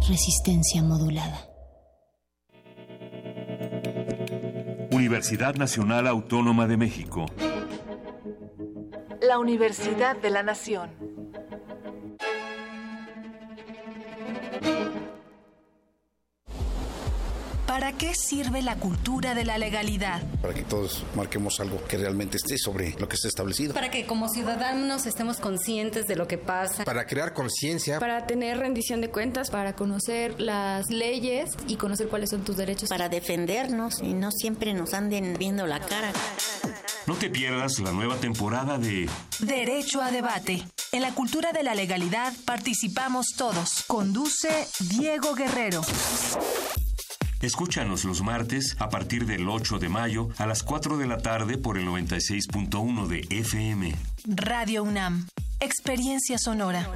Resistencia 0.06 0.82
modulada. 0.82 1.48
Universidad 4.92 5.54
Nacional 5.56 6.06
Autónoma 6.06 6.66
de 6.66 6.76
México. 6.76 7.26
La 9.20 9.38
Universidad 9.38 10.16
de 10.16 10.30
la 10.30 10.42
Nación. 10.42 11.25
¿Para 17.76 17.92
qué 17.92 18.14
sirve 18.14 18.62
la 18.62 18.76
cultura 18.76 19.34
de 19.34 19.44
la 19.44 19.58
legalidad? 19.58 20.22
Para 20.40 20.54
que 20.54 20.62
todos 20.62 21.04
marquemos 21.14 21.60
algo 21.60 21.84
que 21.84 21.98
realmente 21.98 22.38
esté 22.38 22.56
sobre 22.56 22.94
lo 22.98 23.06
que 23.06 23.16
está 23.16 23.28
establecido. 23.28 23.74
Para 23.74 23.90
que 23.90 24.06
como 24.06 24.30
ciudadanos 24.30 25.04
estemos 25.04 25.36
conscientes 25.36 26.06
de 26.06 26.16
lo 26.16 26.26
que 26.26 26.38
pasa. 26.38 26.84
Para 26.84 27.04
crear 27.04 27.34
conciencia. 27.34 28.00
Para 28.00 28.26
tener 28.26 28.56
rendición 28.56 29.02
de 29.02 29.10
cuentas, 29.10 29.50
para 29.50 29.74
conocer 29.74 30.40
las 30.40 30.88
leyes 30.88 31.50
y 31.68 31.76
conocer 31.76 32.08
cuáles 32.08 32.30
son 32.30 32.44
tus 32.44 32.56
derechos. 32.56 32.88
Para 32.88 33.10
defendernos 33.10 34.00
y 34.00 34.14
no 34.14 34.30
siempre 34.30 34.72
nos 34.72 34.94
anden 34.94 35.36
viendo 35.38 35.66
la 35.66 35.78
cara. 35.80 36.12
No 37.06 37.14
te 37.16 37.28
pierdas 37.28 37.78
la 37.80 37.92
nueva 37.92 38.16
temporada 38.16 38.78
de 38.78 39.06
Derecho 39.40 40.00
a 40.00 40.10
debate. 40.10 40.66
En 40.92 41.02
la 41.02 41.12
cultura 41.12 41.52
de 41.52 41.62
la 41.62 41.74
legalidad 41.74 42.32
participamos 42.46 43.34
todos. 43.36 43.84
Conduce 43.86 44.66
Diego 44.80 45.34
Guerrero. 45.34 45.82
Escúchanos 47.42 48.04
los 48.04 48.22
martes 48.22 48.76
a 48.78 48.88
partir 48.88 49.26
del 49.26 49.48
8 49.48 49.78
de 49.78 49.88
mayo 49.88 50.28
a 50.38 50.46
las 50.46 50.62
4 50.62 50.96
de 50.96 51.06
la 51.06 51.18
tarde 51.18 51.58
por 51.58 51.76
el 51.76 51.86
96.1 51.86 53.06
de 53.06 53.26
FM. 53.30 53.94
Radio 54.26 54.82
UNAM. 54.82 55.26
Experiencia 55.60 56.38
sonora. 56.38 56.88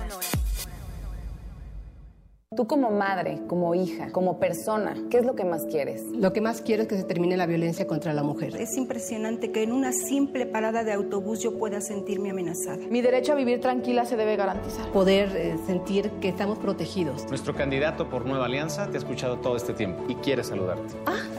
Tú 2.57 2.67
como 2.67 2.91
madre, 2.91 3.41
como 3.47 3.77
hija, 3.77 4.11
como 4.11 4.41
persona, 4.41 4.97
¿qué 5.09 5.19
es 5.19 5.25
lo 5.25 5.37
que 5.37 5.45
más 5.45 5.67
quieres? 5.67 6.03
Lo 6.13 6.33
que 6.33 6.41
más 6.41 6.63
quiero 6.63 6.83
es 6.83 6.89
que 6.89 6.97
se 6.97 7.05
termine 7.05 7.37
la 7.37 7.47
violencia 7.47 7.87
contra 7.87 8.13
la 8.13 8.25
mujer. 8.25 8.57
Es 8.57 8.77
impresionante 8.77 9.53
que 9.53 9.63
en 9.63 9.71
una 9.71 9.93
simple 9.93 10.47
parada 10.47 10.83
de 10.83 10.93
autobús 10.93 11.41
yo 11.41 11.57
pueda 11.57 11.81
sentirme 11.81 12.31
amenazada. 12.31 12.79
Mi 12.91 13.03
derecho 13.03 13.35
a 13.35 13.37
vivir 13.37 13.61
tranquila 13.61 14.05
se 14.05 14.17
debe 14.17 14.35
garantizar. 14.35 14.91
Poder 14.91 15.29
eh, 15.37 15.59
sentir 15.65 16.11
que 16.21 16.29
estamos 16.29 16.59
protegidos. 16.59 17.25
Nuestro 17.29 17.55
candidato 17.55 18.11
por 18.11 18.27
Nueva 18.27 18.47
Alianza 18.47 18.91
te 18.91 18.97
ha 18.97 18.99
escuchado 18.99 19.39
todo 19.39 19.55
este 19.55 19.73
tiempo 19.73 20.03
y 20.09 20.17
quiere 20.17 20.43
saludarte. 20.43 20.97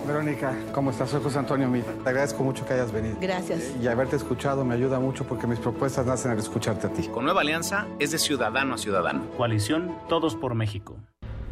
Verónica, 0.08 0.56
¿cómo 0.74 0.92
estás? 0.92 1.10
Soy 1.10 1.22
José 1.22 1.40
Antonio 1.40 1.68
Mir. 1.68 1.84
Te 1.84 2.10
agradezco 2.10 2.42
mucho 2.42 2.66
que 2.66 2.74
hayas 2.74 2.94
venido. 2.94 3.18
Gracias. 3.20 3.74
Y 3.84 3.88
haberte 3.90 4.16
escuchado 4.16 4.64
me 4.64 4.76
ayuda 4.76 5.02
mucho 5.02 5.26
porque 5.26 5.46
mis 5.46 5.60
propuestas 5.60 6.06
nacen 6.06 6.32
al 6.32 6.40
escucharte 6.40 6.88
a 6.88 6.90
ti. 6.90 7.10
Con 7.10 7.26
Nueva 7.26 7.42
Alianza 7.42 7.86
es 8.00 8.12
de 8.12 8.18
ciudadano 8.18 8.76
a 8.76 8.78
ciudadano. 8.78 9.30
Coalición 9.36 9.94
Todos 10.08 10.36
por 10.36 10.56
México. 10.56 11.02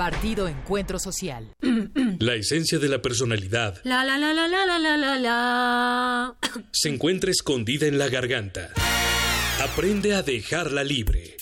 Partido 0.00 0.48
Encuentro 0.48 0.98
Social. 0.98 1.54
La 2.20 2.34
esencia 2.34 2.78
de 2.78 2.88
la 2.88 3.02
personalidad. 3.02 3.82
La 3.84 4.02
la 4.02 4.16
la 4.16 4.32
la 4.32 4.48
la 4.48 4.64
la 4.78 4.96
la 4.96 5.18
la 5.18 6.38
Se 6.72 6.88
encuentra 6.88 7.30
escondida 7.30 7.86
en 7.86 7.98
la 7.98 8.08
garganta. 8.08 8.70
Aprende 9.62 10.14
a 10.14 10.22
dejarla 10.22 10.84
libre. 10.84 11.36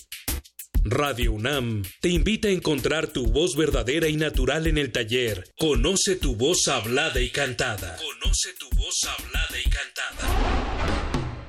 Radio 0.83 1.35
UNAM 1.35 1.85
te 2.01 2.09
invita 2.09 2.49
a 2.49 2.51
encontrar 2.51 3.07
tu 3.07 3.29
voz 3.29 3.55
verdadera 3.55 4.09
y 4.09 4.17
natural 4.17 4.67
en 4.67 4.79
el 4.79 4.91
taller. 4.91 5.45
Conoce 5.57 6.17
tu 6.17 6.35
voz 6.35 6.67
hablada 6.67 7.21
y 7.21 7.31
cantada. 7.31 7.97
Conoce 7.97 8.55
tu 8.59 8.69
voz 8.77 9.05
hablada 9.05 9.57
y 9.57 9.71
cantada. 9.71 11.08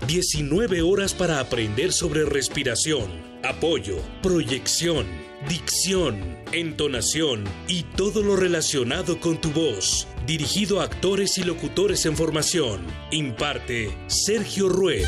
19 0.10 0.82
horas 0.82 1.14
para 1.14 1.40
aprender 1.40 1.94
sobre 1.94 2.26
respiración, 2.26 3.08
apoyo, 3.44 3.98
proyección, 4.24 5.06
dicción, 5.48 6.36
entonación 6.52 7.44
y 7.68 7.84
todo 7.84 8.24
lo 8.24 8.36
relacionado 8.36 9.20
con 9.20 9.40
tu 9.40 9.52
voz. 9.52 10.08
Dirigido 10.26 10.82
a 10.82 10.86
actores 10.86 11.38
y 11.38 11.44
locutores 11.44 12.08
en 12.08 12.18
formación. 12.18 12.82
Imparte 13.12 13.96
Sergio 14.08 14.68
Rued. 14.68 15.06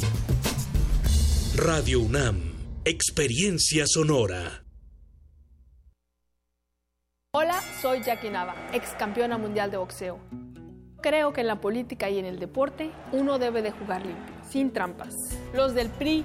Radio 1.57 2.01
UNAM. 2.01 2.83
Experiencia 2.85 3.85
sonora. 3.87 4.65
Hola, 7.33 7.63
soy 7.81 8.03
Jackie 8.03 8.29
Nava, 8.29 8.57
ex 8.73 8.89
campeona 8.99 9.39
mundial 9.39 9.71
de 9.71 9.77
boxeo. 9.77 10.19
Creo 11.01 11.33
que 11.33 11.43
en 11.43 11.47
la 11.47 11.61
política 11.61 12.11
y 12.11 12.19
en 12.19 12.25
el 12.25 12.41
deporte 12.41 12.91
uno 13.13 13.39
debe 13.39 13.63
de 13.63 13.71
jugar 13.71 14.05
limpio. 14.05 14.35
sin 14.51 14.73
trampas. 14.73 15.15
Los 15.55 15.75
del 15.75 15.91
PRI 15.91 16.25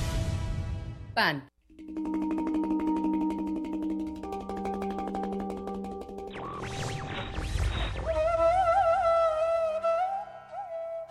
PAN. 1.13 1.49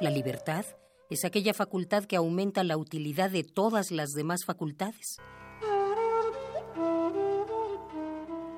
La 0.00 0.08
libertad 0.08 0.64
es 1.10 1.24
aquella 1.24 1.52
facultad 1.52 2.04
que 2.04 2.16
aumenta 2.16 2.64
la 2.64 2.78
utilidad 2.78 3.30
de 3.30 3.44
todas 3.44 3.90
las 3.90 4.12
demás 4.12 4.44
facultades. 4.46 5.18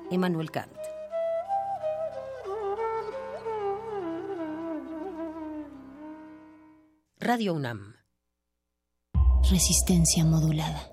Emmanuel 0.09 0.51
Kant. 0.51 0.77
Radio 7.19 7.53
UNAM. 7.53 7.95
Resistencia 9.49 10.23
modulada. 10.23 10.92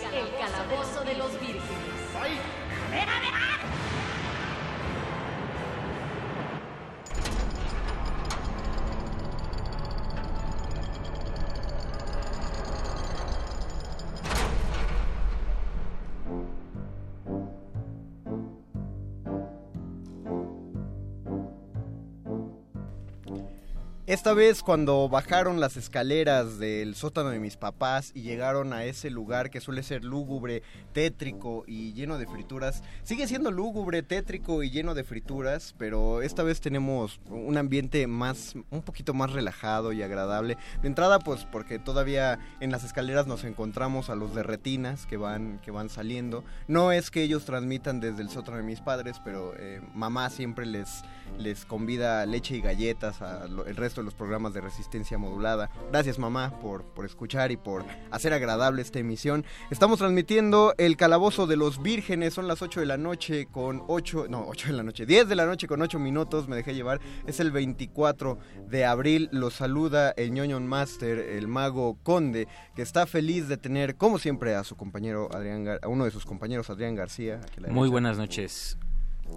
Esta 24.31 24.39
vez 24.39 24.63
cuando 24.63 25.09
bajaron 25.09 25.59
las 25.59 25.75
escaleras 25.75 26.57
del 26.57 26.95
sótano 26.95 27.31
de 27.31 27.39
mis 27.41 27.57
papás 27.57 28.13
y 28.15 28.21
llegaron 28.21 28.71
a 28.71 28.85
ese 28.85 29.09
lugar 29.09 29.49
que 29.49 29.59
suele 29.59 29.83
ser 29.83 30.05
lúgubre, 30.05 30.63
tétrico 30.93 31.65
y 31.67 31.91
lleno 31.91 32.17
de 32.17 32.27
frituras, 32.27 32.81
sigue 33.03 33.27
siendo 33.27 33.51
lúgubre, 33.51 34.03
tétrico 34.03 34.63
y 34.63 34.69
lleno 34.69 34.93
de 34.93 35.03
frituras, 35.03 35.75
pero 35.77 36.21
esta 36.21 36.43
vez 36.43 36.61
tenemos 36.61 37.19
un 37.29 37.57
ambiente 37.57 38.07
más, 38.07 38.55
un 38.69 38.81
poquito 38.83 39.13
más 39.13 39.33
relajado 39.33 39.91
y 39.91 40.01
agradable. 40.01 40.57
De 40.81 40.87
entrada, 40.87 41.19
pues 41.19 41.43
porque 41.43 41.77
todavía 41.77 42.39
en 42.61 42.71
las 42.71 42.85
escaleras 42.85 43.27
nos 43.27 43.43
encontramos 43.43 44.09
a 44.09 44.15
los 44.15 44.33
de 44.33 44.43
retinas 44.43 45.07
que 45.07 45.17
van, 45.17 45.59
que 45.59 45.71
van 45.71 45.89
saliendo. 45.89 46.45
No 46.69 46.93
es 46.93 47.11
que 47.11 47.21
ellos 47.21 47.43
transmitan 47.43 47.99
desde 47.99 48.21
el 48.21 48.29
sótano 48.29 48.55
de 48.55 48.63
mis 48.63 48.79
padres, 48.79 49.17
pero 49.25 49.53
eh, 49.57 49.81
mamá 49.93 50.29
siempre 50.29 50.65
les, 50.65 51.01
les 51.37 51.65
convida 51.65 52.25
leche 52.25 52.55
y 52.55 52.61
galletas 52.61 53.21
al 53.21 53.75
resto 53.75 53.99
de 53.99 54.05
los 54.05 54.20
programas 54.21 54.53
de 54.53 54.61
resistencia 54.61 55.17
modulada. 55.17 55.71
Gracias 55.89 56.19
mamá 56.19 56.59
por, 56.59 56.83
por 56.83 57.05
escuchar 57.05 57.51
y 57.51 57.57
por 57.57 57.83
hacer 58.11 58.33
agradable 58.33 58.83
esta 58.83 58.99
emisión. 58.99 59.43
Estamos 59.71 59.97
transmitiendo 59.97 60.75
el 60.77 60.95
calabozo 60.95 61.47
de 61.47 61.55
los 61.57 61.81
vírgenes, 61.81 62.35
son 62.35 62.47
las 62.47 62.61
8 62.61 62.81
de 62.81 62.85
la 62.85 62.97
noche 62.97 63.47
con 63.47 63.81
8, 63.87 64.27
no, 64.29 64.45
8 64.47 64.67
de 64.67 64.73
la 64.73 64.83
noche, 64.83 65.07
10 65.07 65.27
de 65.27 65.35
la 65.35 65.47
noche 65.47 65.67
con 65.67 65.81
8 65.81 65.97
minutos, 65.97 66.47
me 66.47 66.55
dejé 66.55 66.75
llevar, 66.75 67.01
es 67.25 67.39
el 67.39 67.49
24 67.49 68.37
de 68.69 68.85
abril, 68.85 69.27
los 69.31 69.55
saluda 69.55 70.11
el 70.11 70.31
ñoño 70.31 70.59
master, 70.59 71.17
el 71.17 71.47
mago 71.47 71.97
conde, 72.03 72.47
que 72.75 72.83
está 72.83 73.07
feliz 73.07 73.47
de 73.47 73.57
tener, 73.57 73.95
como 73.95 74.19
siempre, 74.19 74.53
a 74.53 74.63
su 74.63 74.75
compañero 74.75 75.29
Adrián, 75.33 75.79
a 75.81 75.87
uno 75.87 76.05
de 76.05 76.11
sus 76.11 76.27
compañeros, 76.27 76.69
Adrián 76.69 76.93
García. 76.93 77.41
Muy 77.69 77.89
buenas 77.89 78.19
noches. 78.19 78.77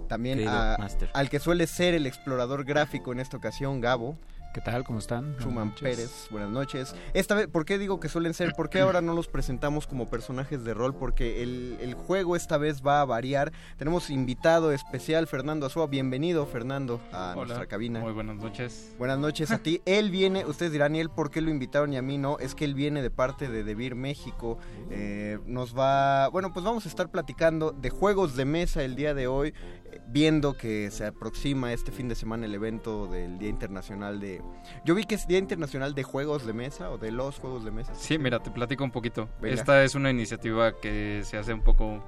También 0.07 0.47
al 0.47 1.29
que 1.29 1.39
suele 1.39 1.67
ser 1.67 1.93
el 1.93 2.05
explorador 2.05 2.65
gráfico 2.65 3.11
en 3.11 3.19
esta 3.19 3.37
ocasión, 3.37 3.81
Gabo. 3.81 4.17
¿Qué 4.55 4.61
tal? 4.61 4.85
¿Cómo 4.85 4.99
están? 4.99 5.35
Schumann 5.41 5.75
Pérez, 5.75 6.29
buenas 6.31 6.49
noches. 6.49 6.95
Esta 7.13 7.35
vez, 7.35 7.47
¿por 7.47 7.65
qué 7.65 7.77
digo 7.77 7.99
que 7.99 8.07
suelen 8.07 8.33
ser? 8.33 8.53
¿Por 8.53 8.69
qué 8.69 8.79
ahora 8.79 9.01
no 9.01 9.13
los 9.13 9.27
presentamos 9.27 9.85
como 9.85 10.09
personajes 10.09 10.63
de 10.63 10.73
rol? 10.73 10.95
Porque 10.95 11.43
el, 11.43 11.93
juego 11.93 12.37
esta 12.37 12.57
vez 12.57 12.81
va 12.81 13.01
a 13.01 13.05
variar. 13.05 13.51
Tenemos 13.75 14.09
invitado 14.09 14.71
especial, 14.71 15.27
Fernando 15.27 15.65
Azúa. 15.65 15.87
Bienvenido, 15.87 16.45
Fernando, 16.45 17.01
a 17.11 17.33
nuestra 17.35 17.65
cabina. 17.65 17.99
Muy 17.99 18.13
buenas 18.13 18.37
noches. 18.37 18.95
Buenas 18.97 19.19
noches 19.19 19.51
a 19.51 19.57
ti. 19.57 19.81
Él 19.85 20.09
viene, 20.09 20.45
ustedes 20.45 20.71
dirán, 20.71 20.95
¿y 20.95 21.01
él 21.01 21.09
por 21.09 21.31
qué 21.31 21.41
lo 21.41 21.49
invitaron 21.49 21.91
y 21.91 21.97
a 21.97 22.01
mí 22.01 22.17
no? 22.17 22.39
Es 22.39 22.55
que 22.55 22.63
él 22.63 22.75
viene 22.75 23.01
de 23.01 23.11
parte 23.11 23.49
de 23.49 23.65
Debir 23.65 23.95
México. 23.95 24.57
Eh, 24.89 25.37
nos 25.45 25.77
va, 25.77 26.29
bueno, 26.29 26.53
pues 26.53 26.63
vamos 26.63 26.85
a 26.85 26.87
estar 26.87 27.11
platicando 27.11 27.71
de 27.73 27.89
juegos 27.89 28.37
de 28.37 28.45
mesa 28.45 28.83
el 28.83 28.95
día 28.95 29.13
de 29.13 29.27
hoy, 29.27 29.49
eh, 29.91 29.99
viendo 30.07 30.53
que 30.53 30.91
se 30.91 31.07
aproxima 31.07 31.73
este 31.73 31.91
fin 31.91 32.07
de 32.07 32.15
semana 32.15 32.45
el 32.45 32.55
evento 32.55 33.07
del 33.07 33.37
Día 33.37 33.49
Internacional 33.49 34.21
de 34.21 34.44
yo 34.83 34.95
vi 34.95 35.05
que 35.05 35.15
es 35.15 35.27
Día 35.27 35.37
Internacional 35.37 35.93
de 35.95 36.03
Juegos 36.03 36.45
de 36.45 36.53
Mesa 36.53 36.89
o 36.89 36.97
de 36.97 37.11
los 37.11 37.39
Juegos 37.39 37.63
de 37.63 37.71
Mesa. 37.71 37.93
Sí, 37.95 38.17
mira, 38.17 38.39
te 38.39 38.51
platico 38.51 38.83
un 38.83 38.91
poquito. 38.91 39.29
Esta 39.41 39.83
es 39.83 39.95
una 39.95 40.09
iniciativa 40.09 40.79
que 40.79 41.21
se 41.23 41.37
hace 41.37 41.53
un 41.53 41.61
poco 41.61 42.03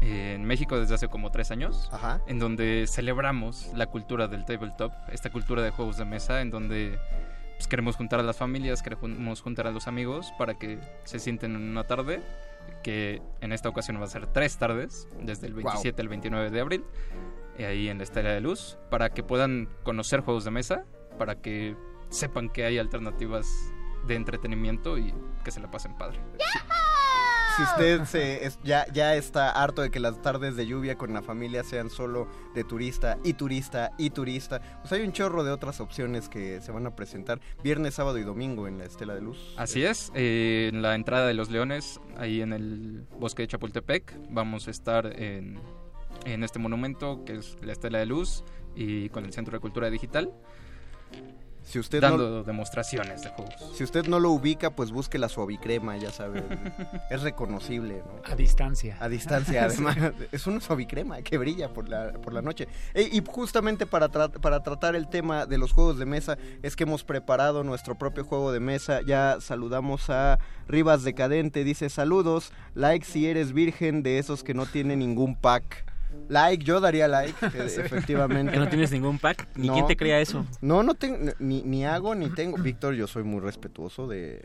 eh, 0.00 0.34
en 0.34 0.44
México 0.44 0.78
desde 0.78 0.94
hace 0.94 1.08
como 1.08 1.30
tres 1.30 1.50
años, 1.50 1.90
en 2.26 2.38
donde 2.38 2.86
celebramos 2.86 3.70
la 3.74 3.86
cultura 3.86 4.28
del 4.28 4.44
tabletop, 4.44 4.92
esta 5.10 5.30
cultura 5.30 5.62
de 5.62 5.70
juegos 5.70 5.96
de 5.96 6.04
mesa, 6.04 6.40
en 6.40 6.50
donde 6.50 6.98
pues, 7.56 7.66
queremos 7.66 7.96
juntar 7.96 8.20
a 8.20 8.22
las 8.22 8.36
familias, 8.36 8.82
queremos 8.82 9.42
juntar 9.42 9.66
a 9.66 9.72
los 9.72 9.88
amigos 9.88 10.32
para 10.38 10.54
que 10.54 10.78
se 11.02 11.18
sienten 11.18 11.56
en 11.56 11.62
una 11.62 11.84
tarde, 11.84 12.22
que 12.84 13.20
en 13.40 13.52
esta 13.52 13.68
ocasión 13.68 14.00
va 14.00 14.04
a 14.04 14.08
ser 14.08 14.28
tres 14.28 14.56
tardes, 14.56 15.08
desde 15.20 15.48
el 15.48 15.54
27 15.54 16.00
al 16.00 16.08
29 16.08 16.50
de 16.50 16.60
abril, 16.60 16.84
eh, 17.58 17.66
ahí 17.66 17.88
en 17.88 17.98
la 17.98 18.04
Estrella 18.04 18.30
de 18.30 18.40
Luz, 18.40 18.78
para 18.90 19.10
que 19.10 19.24
puedan 19.24 19.68
conocer 19.82 20.20
juegos 20.20 20.44
de 20.44 20.52
mesa, 20.52 20.84
para 21.18 21.40
que 21.40 21.76
sepan 22.10 22.48
que 22.48 22.64
hay 22.64 22.78
alternativas 22.78 23.46
de 24.06 24.14
entretenimiento 24.14 24.98
y 24.98 25.12
que 25.44 25.50
se 25.50 25.60
la 25.60 25.70
pasen 25.70 25.96
padre. 25.96 26.20
si 27.56 27.62
usted 27.62 28.04
se, 28.04 28.50
ya, 28.62 28.86
ya 28.92 29.14
está 29.14 29.50
harto 29.50 29.82
de 29.82 29.90
que 29.90 30.00
las 30.00 30.22
tardes 30.22 30.56
de 30.56 30.66
lluvia 30.66 30.96
con 30.96 31.12
la 31.12 31.22
familia 31.22 31.64
sean 31.64 31.90
solo 31.90 32.28
de 32.54 32.64
turista 32.64 33.18
y 33.24 33.34
turista 33.34 33.90
y 33.98 34.10
turista, 34.10 34.60
pues 34.80 34.92
hay 34.92 35.02
un 35.02 35.12
chorro 35.12 35.44
de 35.44 35.50
otras 35.50 35.80
opciones 35.80 36.28
que 36.28 36.60
se 36.60 36.72
van 36.72 36.86
a 36.86 36.94
presentar 36.94 37.40
viernes, 37.62 37.94
sábado 37.94 38.18
y 38.18 38.22
domingo 38.22 38.68
en 38.68 38.78
la 38.78 38.84
Estela 38.84 39.14
de 39.14 39.20
Luz. 39.20 39.54
Así 39.56 39.84
es, 39.84 40.10
eh, 40.14 40.70
en 40.72 40.82
la 40.82 40.94
entrada 40.94 41.26
de 41.26 41.34
los 41.34 41.50
Leones, 41.50 42.00
ahí 42.16 42.40
en 42.40 42.52
el 42.52 43.06
bosque 43.18 43.42
de 43.42 43.48
Chapultepec, 43.48 44.14
vamos 44.30 44.68
a 44.68 44.70
estar 44.70 45.06
en, 45.20 45.58
en 46.24 46.44
este 46.44 46.58
monumento 46.58 47.24
que 47.24 47.34
es 47.34 47.56
la 47.62 47.72
Estela 47.72 47.98
de 47.98 48.06
Luz 48.06 48.44
y 48.74 49.08
con 49.08 49.24
el 49.24 49.32
Centro 49.32 49.52
de 49.52 49.60
Cultura 49.60 49.90
Digital. 49.90 50.32
Si 51.68 51.78
usted 51.78 52.00
dando 52.00 52.42
demostraciones 52.44 53.22
de 53.22 53.28
juegos. 53.28 53.54
Si 53.76 53.84
usted 53.84 54.06
no 54.06 54.18
lo 54.20 54.30
ubica, 54.30 54.70
pues 54.70 54.90
busque 54.90 55.18
la 55.18 55.28
suavicrema, 55.28 55.98
ya 55.98 56.10
sabe. 56.10 56.42
es 57.10 57.20
reconocible, 57.20 58.02
A 58.24 58.34
distancia. 58.34 58.96
A 58.98 59.08
distancia, 59.10 59.64
además. 59.66 59.98
es 60.32 60.46
una 60.46 60.62
suavicrema 60.62 61.20
que 61.20 61.36
brilla 61.36 61.68
por 61.68 61.90
la, 61.90 62.12
por 62.12 62.32
la 62.32 62.40
noche. 62.40 62.68
E, 62.94 63.02
y 63.12 63.22
justamente 63.26 63.84
para, 63.84 64.08
para 64.08 64.62
tratar 64.62 64.96
el 64.96 65.08
tema 65.08 65.44
de 65.44 65.58
los 65.58 65.72
juegos 65.72 65.98
de 65.98 66.06
mesa, 66.06 66.38
es 66.62 66.74
que 66.74 66.84
hemos 66.84 67.04
preparado 67.04 67.62
nuestro 67.64 67.96
propio 67.96 68.24
juego 68.24 68.50
de 68.50 68.60
mesa. 68.60 69.02
Ya 69.02 69.36
saludamos 69.40 70.08
a 70.08 70.38
Rivas 70.68 71.04
Decadente. 71.04 71.64
Dice, 71.64 71.90
saludos, 71.90 72.50
like 72.74 73.04
si 73.04 73.26
eres 73.26 73.52
virgen 73.52 74.02
de 74.02 74.18
esos 74.18 74.42
que 74.42 74.54
no 74.54 74.64
tienen 74.64 75.00
ningún 75.00 75.36
pack. 75.36 75.84
Like, 76.28 76.64
yo 76.64 76.80
daría 76.80 77.08
like, 77.08 77.34
efectivamente. 77.54 78.52
Que 78.52 78.58
no 78.58 78.68
tienes 78.68 78.90
ningún 78.92 79.18
pack, 79.18 79.48
ni 79.56 79.68
quién 79.68 79.86
te 79.86 79.96
crea 79.96 80.20
eso. 80.20 80.44
No, 80.60 80.82
no 80.82 80.94
tengo, 80.94 81.32
ni, 81.38 81.62
ni 81.62 81.84
hago 81.86 82.14
ni 82.14 82.28
tengo. 82.30 82.58
Víctor, 82.58 82.94
yo 82.94 83.06
soy 83.06 83.22
muy 83.22 83.40
respetuoso 83.40 84.06
de, 84.06 84.42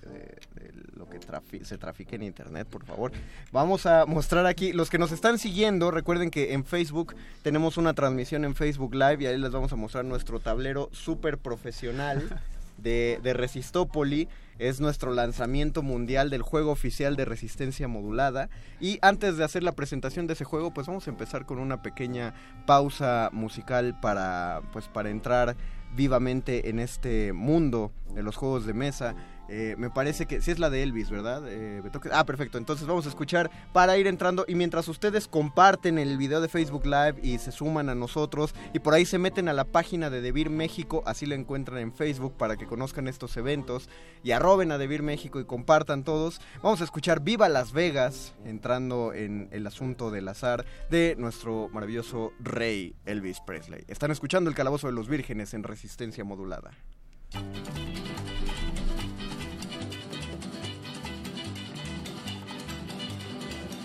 lo 0.96 1.10
que 1.10 1.20
se 1.64 1.78
trafique 1.78 2.16
en 2.16 2.24
internet, 2.24 2.68
por 2.70 2.86
favor. 2.86 3.12
Vamos 3.52 3.86
a 3.86 4.06
mostrar 4.06 4.46
aquí, 4.46 4.72
los 4.72 4.90
que 4.90 4.98
nos 4.98 5.12
están 5.12 5.38
siguiendo, 5.38 5.92
recuerden 5.92 6.32
que 6.32 6.54
en 6.54 6.64
Facebook 6.64 7.16
tenemos 7.42 7.78
una 7.78 7.94
transmisión 7.94 8.46
en 8.46 8.56
Facebook 8.56 8.96
Live 8.96 9.18
y 9.20 9.26
ahí 9.26 9.38
les 9.38 9.52
vamos 9.52 9.74
a 9.74 9.76
mostrar 9.76 10.06
nuestro 10.06 10.40
tablero 10.40 10.90
súper 10.94 11.38
profesional 11.38 12.42
de, 12.78 13.20
de 13.22 13.34
Resistópoli 13.34 14.30
es 14.60 14.80
nuestro 14.80 15.14
lanzamiento 15.14 15.82
mundial 15.82 16.30
del 16.30 16.42
juego 16.42 16.72
oficial 16.72 17.16
de 17.16 17.26
resistencia 17.26 17.88
modulada. 17.88 18.50
Y 18.80 19.00
antes 19.02 19.38
de 19.38 19.44
hacer 19.44 19.64
la 19.64 19.74
presentación 19.74 20.28
de 20.28 20.34
ese 20.34 20.46
juego, 20.46 20.74
pues 20.74 20.88
vamos 20.88 21.08
a 21.08 21.12
empezar 21.12 21.46
con 21.46 21.60
una 21.60 21.82
pequeña 21.82 22.34
pausa 22.66 23.30
musical 23.32 24.00
para, 24.00 24.62
pues, 24.72 24.88
para 24.88 25.10
entrar 25.10 25.56
vivamente 25.96 26.70
en 26.70 26.80
este 26.80 27.34
mundo 27.34 27.92
de 28.14 28.24
los 28.24 28.36
juegos 28.36 28.66
de 28.66 28.74
mesa. 28.74 29.16
Eh, 29.50 29.76
me 29.78 29.90
parece 29.90 30.26
que 30.26 30.42
sí 30.42 30.52
es 30.52 30.60
la 30.60 30.70
de 30.70 30.84
Elvis, 30.84 31.10
¿verdad? 31.10 31.44
Eh, 31.48 31.82
ah, 32.12 32.26
perfecto. 32.26 32.58
Entonces 32.58 32.88
vamos 32.88 33.06
a 33.06 33.10
escuchar 33.10 33.52
para 33.72 33.98
ir 33.98 34.08
entrando. 34.08 34.46
Y 34.48 34.56
mientras 34.56 34.88
ustedes 34.88 35.28
comparten 35.28 35.98
el 36.00 36.18
video 36.18 36.42
de 36.42 36.48
Facebook 36.48 36.86
Live 36.86 37.16
y 37.22 37.38
se 37.38 37.52
suman 37.52 37.90
a 37.90 37.96
nosotros 37.96 38.54
y 38.74 38.80
por 38.80 38.94
ahí 38.94 39.06
se 39.06 39.18
meten 39.18 39.50
a 39.50 39.54
la 39.54 39.66
página 39.66 40.10
de 40.10 40.22
Debir 40.22 40.50
México, 40.50 41.04
así 41.06 41.26
lo 41.26 41.36
encuentran 41.36 41.80
en 41.80 41.94
Facebook 41.94 42.36
para 42.38 42.56
que 42.58 42.66
conozcan 42.66 43.08
estos 43.08 43.36
eventos 43.38 43.90
y 44.24 44.32
arroben 44.32 44.72
a 44.72 44.78
Debir 44.78 45.04
México 45.04 45.40
y 45.40 45.46
compartan 45.46 46.04
todos. 46.04 46.40
Vamos 46.62 46.82
a 46.82 46.86
escuchar 46.86 47.22
Viva 47.22 47.50
Las 47.50 47.74
Vegas, 47.74 48.34
entrando 48.46 49.14
en 49.14 49.50
el 49.52 49.68
asunto 49.68 50.12
del 50.12 50.28
azar 50.28 50.66
de 50.90 51.16
nuestro 51.18 51.70
maravilloso 51.70 52.32
rey 52.40 52.96
Elvis 53.06 53.40
Presley. 53.42 53.84
Están 53.88 54.12
escuchando 54.12 54.50
el 54.50 54.56
Calabozo 54.56 54.88
de 54.88 54.94
los 54.94 55.08
Vírgenes 55.08 55.54
en 55.54 55.64
resistencia 55.64 56.24
modulada. 56.24 56.72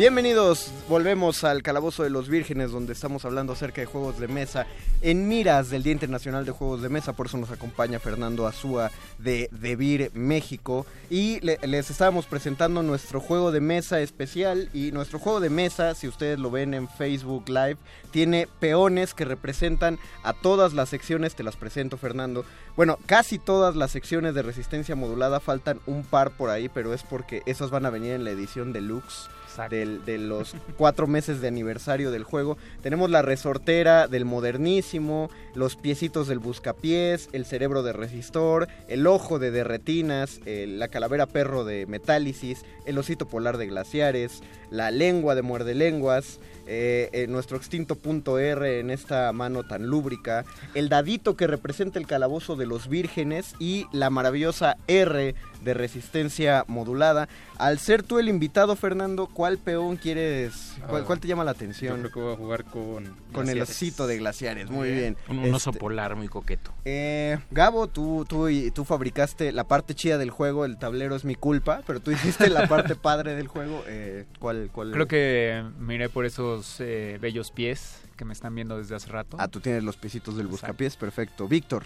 Bienvenidos, 0.00 0.72
volvemos 0.88 1.44
al 1.44 1.62
Calabozo 1.62 2.04
de 2.04 2.08
los 2.08 2.30
Vírgenes 2.30 2.70
donde 2.70 2.94
estamos 2.94 3.26
hablando 3.26 3.52
acerca 3.52 3.82
de 3.82 3.86
juegos 3.86 4.18
de 4.18 4.28
mesa 4.28 4.66
en 5.02 5.28
miras 5.28 5.68
del 5.68 5.82
Día 5.82 5.92
Internacional 5.92 6.46
de 6.46 6.52
Juegos 6.52 6.80
de 6.80 6.88
Mesa, 6.88 7.12
por 7.12 7.26
eso 7.26 7.36
nos 7.36 7.50
acompaña 7.50 7.98
Fernando 7.98 8.46
Azúa 8.46 8.90
de 9.18 9.50
Debir 9.52 10.10
México 10.14 10.86
y 11.10 11.40
les 11.40 11.90
estábamos 11.90 12.24
presentando 12.24 12.82
nuestro 12.82 13.20
juego 13.20 13.52
de 13.52 13.60
mesa 13.60 14.00
especial 14.00 14.70
y 14.72 14.90
nuestro 14.90 15.18
juego 15.18 15.38
de 15.38 15.50
mesa, 15.50 15.94
si 15.94 16.08
ustedes 16.08 16.38
lo 16.38 16.50
ven 16.50 16.72
en 16.72 16.88
Facebook 16.88 17.50
Live, 17.50 17.76
tiene 18.10 18.48
peones 18.58 19.12
que 19.12 19.26
representan 19.26 19.98
a 20.22 20.32
todas 20.32 20.72
las 20.72 20.88
secciones, 20.88 21.34
te 21.34 21.42
las 21.42 21.56
presento 21.56 21.98
Fernando, 21.98 22.46
bueno, 22.74 22.98
casi 23.04 23.38
todas 23.38 23.76
las 23.76 23.90
secciones 23.90 24.34
de 24.34 24.40
resistencia 24.40 24.96
modulada, 24.96 25.40
faltan 25.40 25.78
un 25.84 26.04
par 26.04 26.30
por 26.30 26.48
ahí, 26.48 26.70
pero 26.70 26.94
es 26.94 27.02
porque 27.02 27.42
esas 27.44 27.68
van 27.68 27.84
a 27.84 27.90
venir 27.90 28.12
en 28.12 28.24
la 28.24 28.30
edición 28.30 28.72
deluxe 28.72 29.28
de 29.68 30.18
los 30.18 30.54
cuatro 30.76 31.06
meses 31.06 31.40
de 31.40 31.48
aniversario 31.48 32.10
del 32.10 32.24
juego. 32.24 32.56
Tenemos 32.82 33.10
la 33.10 33.22
resortera 33.22 34.06
del 34.06 34.24
modernísimo, 34.24 35.30
los 35.54 35.76
piecitos 35.76 36.28
del 36.28 36.38
buscapiés, 36.38 37.28
el 37.32 37.44
cerebro 37.44 37.82
de 37.82 37.92
resistor, 37.92 38.68
el 38.88 39.06
ojo 39.06 39.38
de 39.38 39.50
derretinas, 39.50 40.40
la 40.46 40.88
calavera 40.88 41.26
perro 41.26 41.64
de 41.64 41.86
metálisis, 41.86 42.64
el 42.86 42.98
osito 42.98 43.26
polar 43.26 43.58
de 43.58 43.66
glaciares, 43.66 44.42
la 44.70 44.90
lengua 44.90 45.34
de 45.34 45.42
muerde 45.42 45.74
lenguas, 45.74 46.40
eh, 46.66 47.10
eh, 47.12 47.26
nuestro 47.26 47.56
extinto 47.56 47.96
punto 47.96 48.38
R 48.38 48.78
en 48.78 48.90
esta 48.90 49.32
mano 49.32 49.64
tan 49.64 49.86
lúbrica, 49.86 50.44
el 50.74 50.88
dadito 50.88 51.36
que 51.36 51.48
representa 51.48 51.98
el 51.98 52.06
calabozo 52.06 52.54
de 52.54 52.66
los 52.66 52.88
vírgenes 52.88 53.54
y 53.58 53.86
la 53.92 54.08
maravillosa 54.10 54.76
R 54.86 55.34
de 55.62 55.74
resistencia 55.74 56.64
modulada. 56.68 57.28
Al 57.58 57.78
ser 57.78 58.02
tú 58.02 58.18
el 58.18 58.28
invitado, 58.28 58.76
Fernando, 58.76 59.26
¿cuál 59.26 59.58
peón 59.58 59.96
quieres? 59.96 60.76
¿Cuál, 60.88 61.04
ah, 61.08 61.16
te 61.16 61.28
llama 61.28 61.44
la 61.44 61.50
atención? 61.50 61.96
Yo 61.96 62.10
creo 62.10 62.12
que 62.12 62.20
voy 62.20 62.32
a 62.32 62.36
jugar 62.36 62.64
con. 62.64 63.14
Con 63.32 63.48
el 63.48 63.60
osito 63.60 64.06
de 64.06 64.18
glaciares, 64.18 64.70
muy 64.70 64.90
bien. 64.90 65.16
Un, 65.28 65.54
oso 65.54 65.70
este, 65.70 65.80
polar 65.80 66.16
muy 66.16 66.28
coqueto. 66.28 66.72
Eh, 66.84 67.38
Gabo, 67.50 67.86
tú, 67.86 68.24
tú, 68.28 68.48
tú 68.74 68.84
fabricaste 68.84 69.52
la 69.52 69.64
parte 69.64 69.94
chida 69.94 70.18
del 70.18 70.30
juego, 70.30 70.64
el 70.64 70.78
tablero 70.78 71.14
es 71.14 71.24
mi 71.24 71.34
culpa, 71.34 71.82
pero 71.86 72.00
tú 72.00 72.10
hiciste 72.10 72.48
la 72.48 72.66
parte 72.66 72.94
padre 72.96 73.34
del 73.34 73.46
juego. 73.46 73.84
Eh, 73.86 74.24
¿cuál, 74.38 74.59
¿Cuál? 74.68 74.92
Creo 74.92 75.06
que 75.06 75.64
miré 75.78 76.08
por 76.08 76.26
esos 76.26 76.80
eh, 76.80 77.18
bellos 77.20 77.50
pies 77.50 78.00
que 78.16 78.24
me 78.24 78.32
están 78.32 78.54
viendo 78.54 78.76
desde 78.76 78.94
hace 78.94 79.08
rato. 79.08 79.36
Ah, 79.40 79.48
tú 79.48 79.60
tienes 79.60 79.82
los 79.82 79.96
piecitos 79.96 80.36
del 80.36 80.46
buscapiés, 80.46 80.96
perfecto. 80.96 81.48
Víctor. 81.48 81.84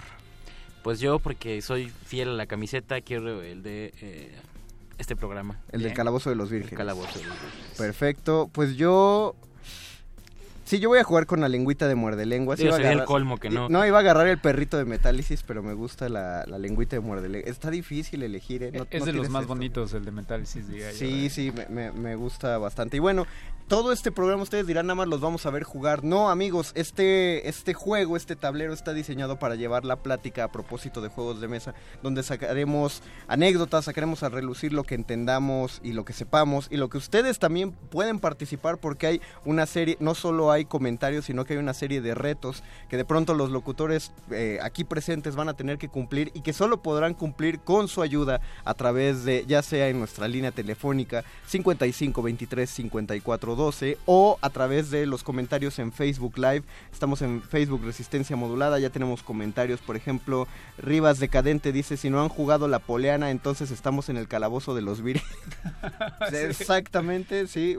Pues 0.83 1.01
yo, 1.01 1.19
porque 1.19 1.63
soy 1.63 1.89
fiel 1.89 2.29
a 2.31 2.33
la 2.33 2.47
camiseta, 2.47 3.01
quiero 3.01 3.43
el 3.43 3.63
de 3.63 3.93
eh, 4.01 4.35
este 4.99 5.17
programa. 5.17 5.61
El 5.73 5.83
del 5.83 5.95
Calabozo 5.95 6.31
de 6.31 6.37
los 6.37 6.51
Vírgenes. 6.51 6.77
Calabozo 6.77 7.19
de 7.19 7.27
los 7.27 7.41
Vírgenes. 7.41 7.79
Perfecto. 7.79 8.51
Pues 8.53 8.77
yo 8.77 9.35
Sí, 10.65 10.79
yo 10.79 10.89
voy 10.89 10.99
a 10.99 11.05
jugar 11.05 11.27
con 11.27 11.41
la 11.43 11.49
lengüita 11.49 11.87
de 11.89 11.95
muerde 11.95 12.25
lenguas. 12.25 12.59
Sí, 12.59 12.67
sería 12.71 12.93
el 12.93 13.05
colmo 13.05 13.37
que 13.37 13.51
no. 13.51 13.69
No, 13.69 13.87
iba 13.87 13.99
a 13.99 14.01
agarrar 14.01 14.27
el 14.27 14.39
perrito 14.39 14.79
de 14.79 14.87
metálisis, 14.87 15.43
pero 15.43 15.63
me 15.63 15.75
gusta 15.75 16.09
la, 16.09 16.45
la 16.47 16.59
lengüita 16.59 16.97
de 16.97 17.01
muerde 17.01 17.29
lenguas. 17.29 17.51
Está 17.51 17.71
difícil 17.71 18.23
elegir, 18.23 18.63
¿eh? 18.63 18.73
es 18.91 19.05
de 19.05 19.13
los 19.13 19.29
más 19.29 19.47
bonitos 19.47 19.93
el 19.93 20.05
de 20.05 20.11
metálisis, 20.11 20.67
diría 20.69 20.93
Sí, 20.93 21.29
sí, 21.29 21.53
me, 21.69 21.93
me, 21.93 22.17
gusta 22.17 22.57
bastante. 22.57 22.97
Y 22.97 23.01
bueno, 23.01 23.27
todo 23.69 23.93
este 23.93 24.13
programa 24.13 24.43
ustedes 24.43 24.67
dirán 24.67 24.87
nada 24.87 24.95
más 24.95 25.09
los 25.09 25.21
vamos 25.21 25.45
a 25.45 25.51
ver 25.51 25.65
jugar. 25.65 26.03
No, 26.03 26.31
amigos, 26.31 26.73
este, 26.75 27.49
este 27.49 27.75
juego, 27.75 28.17
este 28.17 28.37
tablero 28.37 28.73
está 28.73 28.95
diseñado 28.95 29.39
para 29.39 29.57
llevar 29.57 29.85
la 29.85 29.97
plática 29.97 30.45
a 30.45 30.53
propósito 30.53 31.01
de 31.01 31.09
juegos 31.09 31.41
de 31.41 31.49
mesa, 31.49 31.75
donde 32.03 32.23
sacaremos 32.23 33.03
anécdotas, 33.27 33.87
sacaremos 33.87 34.23
a 34.23 34.31
relucir 34.31 34.73
lo 34.73 34.85
que 34.85 34.95
entendamos 34.95 35.81
y 35.83 35.93
lo 35.93 36.05
que 36.05 36.13
sepamos 36.13 36.69
y 36.71 36.77
lo 36.77 36.89
que 36.89 36.99
ustedes 36.99 37.39
también 37.39 37.73
pueden 37.73 38.19
participar 38.19 38.79
porque 38.79 39.07
hay 39.07 39.21
una 39.45 39.67
serie, 39.67 39.97
no 39.99 40.15
solo 40.15 40.53
hay 40.53 40.54
comentarios, 40.65 41.25
sino 41.25 41.45
que 41.45 41.55
hay 41.55 41.59
una 41.59 41.75
serie 41.75 42.01
de 42.01 42.15
retos 42.15 42.63
que 42.89 42.97
de 42.97 43.05
pronto 43.05 43.35
los 43.35 43.51
locutores 43.51 44.13
eh, 44.31 44.59
aquí 44.63 44.85
presentes 44.85 45.35
van 45.35 45.49
a 45.49 45.55
tener 45.55 45.79
que 45.79 45.89
cumplir 45.89 46.31
y 46.35 46.43
que 46.43 46.53
solo 46.53 46.83
podrán 46.83 47.15
cumplir 47.15 47.59
con 47.59 47.89
su 47.89 48.03
ayuda 48.03 48.41
a 48.65 48.75
través 48.75 49.25
de, 49.25 49.45
ya 49.47 49.63
sea 49.63 49.89
en 49.89 49.99
nuestra 49.99 50.29
línea 50.29 50.53
telefónica 50.53 51.25
55 51.47 52.23
23 52.23 52.71
54 52.71 53.57
12 53.57 53.99
o 54.07 54.39
a 54.41 54.51
través 54.51 54.91
de 54.91 55.07
los 55.07 55.25
comentarios 55.25 55.79
en 55.79 55.93
Facebook 55.93 56.39
Live. 56.39 56.63
Estamos 56.93 57.23
en 57.23 57.43
Facebook 57.43 57.83
Resistencia 57.85 58.37
Modulada, 58.37 58.79
ya 58.79 58.91
tenemos 58.91 59.23
comentarios, 59.23 59.81
por 59.81 59.97
ejemplo, 59.97 60.47
Rivas 60.79 61.19
Decadente 61.19 61.73
dice, 61.73 61.97
si 61.97 62.11
no 62.11 62.23
han 62.23 62.29
jugado 62.29 62.69
la 62.69 62.79
poleana, 62.79 63.31
entonces 63.31 63.71
estamos 63.71 64.09
en 64.09 64.17
el 64.17 64.29
calabozo 64.29 64.75
de 64.75 64.83
los 64.83 65.03
vir 65.03 65.23
Exactamente, 66.33 67.47
sí. 67.47 67.77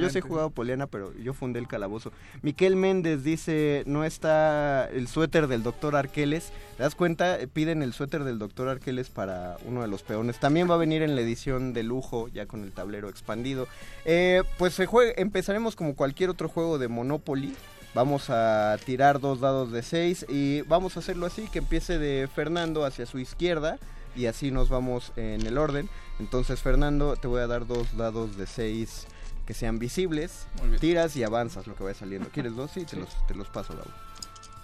yo 0.00 0.10
sí 0.10 0.18
he 0.18 0.20
jugado 0.20 0.50
poleana, 0.50 0.86
pero 0.86 1.14
yo 1.16 1.34
fundé 1.34 1.58
el 1.58 1.68
calabozo. 1.68 2.07
Miquel 2.42 2.76
Méndez 2.76 3.24
dice, 3.24 3.82
no 3.86 4.04
está 4.04 4.88
el 4.90 5.08
suéter 5.08 5.46
del 5.46 5.62
doctor 5.62 5.96
Arqueles. 5.96 6.52
¿Te 6.76 6.82
das 6.82 6.94
cuenta? 6.94 7.38
Piden 7.52 7.82
el 7.82 7.92
suéter 7.92 8.24
del 8.24 8.38
doctor 8.38 8.68
Arqueles 8.68 9.08
para 9.08 9.56
uno 9.66 9.82
de 9.82 9.88
los 9.88 10.02
peones. 10.02 10.38
También 10.38 10.70
va 10.70 10.74
a 10.74 10.78
venir 10.78 11.02
en 11.02 11.16
la 11.16 11.22
edición 11.22 11.72
de 11.72 11.82
lujo, 11.82 12.28
ya 12.28 12.46
con 12.46 12.62
el 12.62 12.72
tablero 12.72 13.08
expandido. 13.08 13.66
Eh, 14.04 14.42
pues 14.58 14.78
empezaremos 15.16 15.76
como 15.76 15.94
cualquier 15.96 16.30
otro 16.30 16.48
juego 16.48 16.78
de 16.78 16.88
Monopoly. 16.88 17.54
Vamos 17.94 18.30
a 18.30 18.76
tirar 18.84 19.18
dos 19.18 19.40
dados 19.40 19.72
de 19.72 19.82
6 19.82 20.26
y 20.28 20.60
vamos 20.62 20.96
a 20.96 21.00
hacerlo 21.00 21.26
así, 21.26 21.48
que 21.48 21.58
empiece 21.58 21.98
de 21.98 22.28
Fernando 22.28 22.84
hacia 22.84 23.06
su 23.06 23.18
izquierda 23.18 23.78
y 24.14 24.26
así 24.26 24.50
nos 24.50 24.68
vamos 24.68 25.12
en 25.16 25.46
el 25.46 25.58
orden. 25.58 25.88
Entonces 26.20 26.60
Fernando, 26.60 27.16
te 27.16 27.28
voy 27.28 27.40
a 27.40 27.46
dar 27.46 27.66
dos 27.66 27.96
dados 27.96 28.36
de 28.36 28.46
6 28.46 29.06
que 29.48 29.54
sean 29.54 29.78
visibles. 29.78 30.46
Tiras 30.78 31.16
y 31.16 31.24
avanzas 31.24 31.66
lo 31.66 31.74
que 31.74 31.82
vaya 31.82 31.98
saliendo. 31.98 32.28
¿Quieres 32.28 32.54
dos? 32.54 32.70
Sí, 32.70 32.84
Te, 32.84 32.96
los, 32.96 33.08
te 33.26 33.34
los 33.34 33.48
paso, 33.48 33.72
Gabo. 33.72 33.88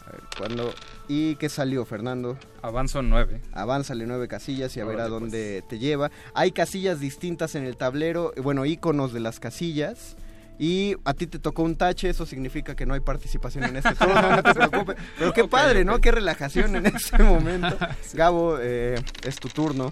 A 0.07 0.11
ver, 0.11 0.21
¿cuándo? 0.37 0.75
¿Y 1.09 1.37
qué 1.37 1.49
salió, 1.49 1.87
Fernando? 1.87 2.37
Avanzo 2.61 3.01
nueve. 3.01 3.41
Avánzale 3.55 4.07
nueve 4.07 4.29
casillas 4.29 4.77
y 4.77 4.81
a 4.81 4.85
ver 4.85 5.01
a 5.01 5.09
dónde 5.09 5.61
pues. 5.63 5.69
te 5.71 5.79
lleva. 5.79 6.11
Hay 6.35 6.53
casillas 6.53 7.01
distintas 7.01 7.55
en 7.55 7.65
el 7.65 7.79
tablero, 7.79 8.35
bueno, 8.43 8.67
iconos 8.67 9.15
de 9.15 9.21
las 9.21 9.41
casillas 9.41 10.17
y 10.59 10.97
a 11.07 11.15
ti 11.15 11.29
te 11.29 11.39
tocó 11.39 11.63
un 11.63 11.77
tache, 11.77 12.11
eso 12.11 12.27
significa 12.27 12.77
que 12.77 12.85
no 12.85 12.93
hay 12.93 13.01
participación 13.01 13.65
en 13.65 13.77
este 13.77 13.95
turno, 13.95 14.37
no 14.37 14.43
te 14.43 14.55
preocupes. 14.69 14.97
Pero 15.19 15.33
qué 15.33 15.45
padre, 15.49 15.87
¿no? 15.87 15.99
Qué 15.99 16.11
relajación 16.11 16.77
en 16.77 16.85
este 16.85 17.23
momento. 17.23 17.79
Gabo, 18.13 18.59
eh, 18.61 19.03
es 19.23 19.37
tu 19.37 19.49
turno. 19.49 19.91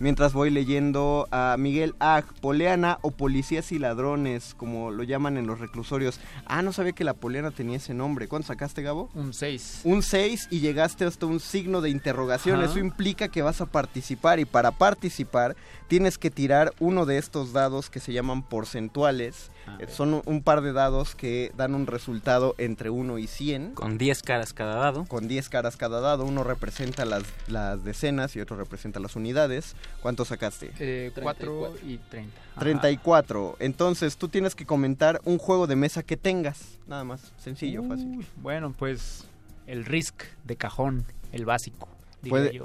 Mientras 0.00 0.32
voy 0.32 0.48
leyendo 0.48 1.28
a 1.30 1.56
Miguel 1.58 1.94
Ag, 1.98 2.24
Poleana 2.40 2.98
o 3.02 3.10
Policías 3.10 3.70
y 3.70 3.78
Ladrones, 3.78 4.54
como 4.56 4.90
lo 4.90 5.02
llaman 5.02 5.36
en 5.36 5.46
los 5.46 5.60
reclusorios. 5.60 6.20
Ah, 6.46 6.62
no 6.62 6.72
sabía 6.72 6.92
que 6.92 7.04
la 7.04 7.12
Poleana 7.12 7.50
tenía 7.50 7.76
ese 7.76 7.92
nombre. 7.92 8.26
¿Cuánto 8.26 8.48
sacaste, 8.48 8.80
Gabo? 8.80 9.10
Un 9.14 9.34
6. 9.34 9.82
Un 9.84 10.02
6 10.02 10.48
y 10.50 10.60
llegaste 10.60 11.04
hasta 11.04 11.26
un 11.26 11.38
signo 11.38 11.82
de 11.82 11.90
interrogación. 11.90 12.62
Eso 12.62 12.78
implica 12.78 13.28
que 13.28 13.42
vas 13.42 13.60
a 13.60 13.66
participar 13.66 14.40
y 14.40 14.46
para 14.46 14.70
participar 14.70 15.54
tienes 15.86 16.16
que 16.16 16.30
tirar 16.30 16.72
uno 16.80 17.04
de 17.04 17.18
estos 17.18 17.52
dados 17.52 17.90
que 17.90 18.00
se 18.00 18.14
llaman 18.14 18.42
porcentuales 18.42 19.50
eh, 19.78 19.86
son 19.88 20.22
un 20.24 20.42
par 20.42 20.62
de 20.62 20.72
dados 20.72 21.14
que 21.14 21.52
dan 21.56 21.74
un 21.74 21.86
resultado 21.86 22.54
entre 22.58 22.90
1 22.90 23.18
y 23.18 23.26
100. 23.26 23.72
Con 23.74 23.98
10 23.98 24.22
caras 24.22 24.52
cada 24.52 24.76
dado. 24.76 25.04
Con 25.06 25.28
10 25.28 25.48
caras 25.48 25.76
cada 25.76 26.00
dado. 26.00 26.24
Uno 26.24 26.44
representa 26.44 27.04
las, 27.04 27.24
las 27.48 27.84
decenas 27.84 28.34
y 28.36 28.40
otro 28.40 28.56
representa 28.56 29.00
las 29.00 29.16
unidades. 29.16 29.76
¿Cuánto 30.02 30.24
sacaste? 30.24 30.72
Eh, 30.78 31.12
4 31.20 31.74
y 31.86 31.98
30. 31.98 32.40
34. 32.58 33.56
Entonces 33.60 34.16
tú 34.16 34.28
tienes 34.28 34.54
que 34.54 34.66
comentar 34.66 35.20
un 35.24 35.38
juego 35.38 35.66
de 35.66 35.76
mesa 35.76 36.02
que 36.02 36.16
tengas. 36.16 36.78
Nada 36.86 37.04
más. 37.04 37.32
Sencillo, 37.38 37.82
fácil. 37.84 38.26
Bueno, 38.36 38.74
pues 38.76 39.24
el 39.66 39.84
Risk 39.84 40.24
de 40.44 40.56
cajón, 40.56 41.04
el 41.32 41.44
básico. 41.44 41.88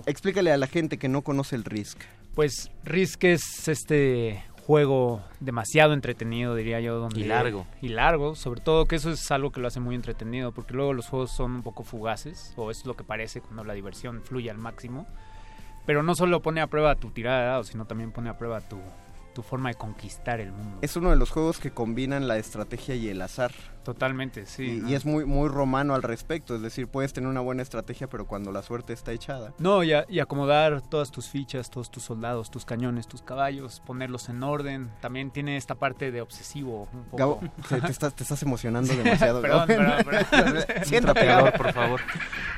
explícale 0.06 0.52
a 0.52 0.58
la 0.58 0.68
gente 0.68 0.98
que 0.98 1.08
no 1.08 1.22
conoce 1.22 1.56
el 1.56 1.64
Risk. 1.64 2.00
Pues 2.34 2.70
Risk 2.84 3.24
es 3.24 3.68
este 3.68 4.44
juego 4.66 5.22
demasiado 5.40 5.94
entretenido, 5.94 6.56
diría 6.56 6.80
yo. 6.80 6.98
Donde, 6.98 7.20
y 7.20 7.24
largo. 7.24 7.68
Y 7.82 7.90
largo, 7.90 8.36
sobre 8.36 8.62
todo 8.62 8.86
que 8.86 8.96
eso 8.96 9.12
es 9.12 9.32
algo 9.32 9.52
que 9.52 9.60
lo 9.60 9.68
hace 9.68 9.80
muy 9.80 9.94
entretenido, 9.94 10.52
porque 10.52 10.74
luego 10.74 10.94
los 10.94 11.08
juegos 11.08 11.32
son 11.32 11.52
un 11.52 11.64
poco 11.64 11.84
fugaces, 11.84 12.54
o 12.56 12.72
es 12.72 12.86
lo 12.86 12.96
que 12.96 13.04
parece 13.04 13.42
cuando 13.42 13.64
la 13.64 13.74
diversión 13.74 14.24
fluye 14.24 14.50
al 14.50 14.58
máximo. 14.58 15.06
Pero 15.86 16.02
no 16.02 16.16
solo 16.16 16.42
pone 16.42 16.62
a 16.62 16.68
prueba 16.68 16.96
tu 16.96 17.12
tirada 17.12 17.42
de 17.42 17.46
dados, 17.46 17.68
sino 17.68 17.86
también 17.86 18.12
pone 18.12 18.30
a 18.30 18.38
prueba 18.40 18.60
tu, 18.62 18.80
tu 19.36 19.44
forma 19.44 19.70
de 19.70 19.76
conquistar 19.76 20.40
el 20.40 20.52
mundo. 20.52 20.80
Es 20.82 20.96
uno 20.96 21.12
de 21.12 21.16
los 21.16 21.30
juegos 21.30 21.60
que 21.60 21.70
combinan 21.70 22.28
la 22.28 22.38
estrategia 22.38 22.96
y 22.96 23.10
el 23.10 23.22
azar. 23.22 23.52
Totalmente, 23.86 24.48
sí. 24.48 24.82
Y, 24.88 24.96
es 24.96 25.06
muy, 25.06 25.26
muy 25.26 25.48
romano 25.48 25.94
al 25.94 26.02
respecto, 26.02 26.56
es 26.56 26.62
decir, 26.64 26.88
puedes 26.88 27.14
tener 27.14 27.30
una 27.30 27.42
buena 27.42 27.62
estrategia, 27.62 28.08
pero 28.08 28.26
cuando 28.26 28.52
la 28.52 28.64
suerte 28.64 28.94
está 28.94 29.12
echada. 29.12 29.54
No, 29.60 29.84
y, 29.84 29.92
y 30.10 30.20
acomodar 30.20 30.82
todas 30.82 31.12
tus 31.12 31.30
fichas, 31.30 31.70
todos 31.70 31.92
tus 31.92 32.02
soldados, 32.02 32.50
tus 32.50 32.66
cañones, 32.66 33.08
tus 33.08 33.22
caballos, 33.22 33.84
ponerlos 33.86 34.28
en 34.30 34.42
orden. 34.42 34.90
También 35.02 35.30
tiene 35.30 35.56
esta 35.56 35.76
parte 35.76 36.12
de 36.12 36.22
obsesivo. 36.22 36.88
Un 36.92 37.04
poco. 37.04 37.18
Gabo, 37.18 37.42
te, 37.70 37.92
estás, 37.92 38.16
te 38.16 38.24
estás 38.24 38.42
emocionando 38.42 38.92
demasiado. 39.04 39.40
perdón, 39.40 39.68
perdón, 39.68 39.94
perdón, 40.32 40.64
Siéntate, 40.84 41.26
Gabo, 41.28 41.52
por 41.52 41.72
favor. 41.72 42.02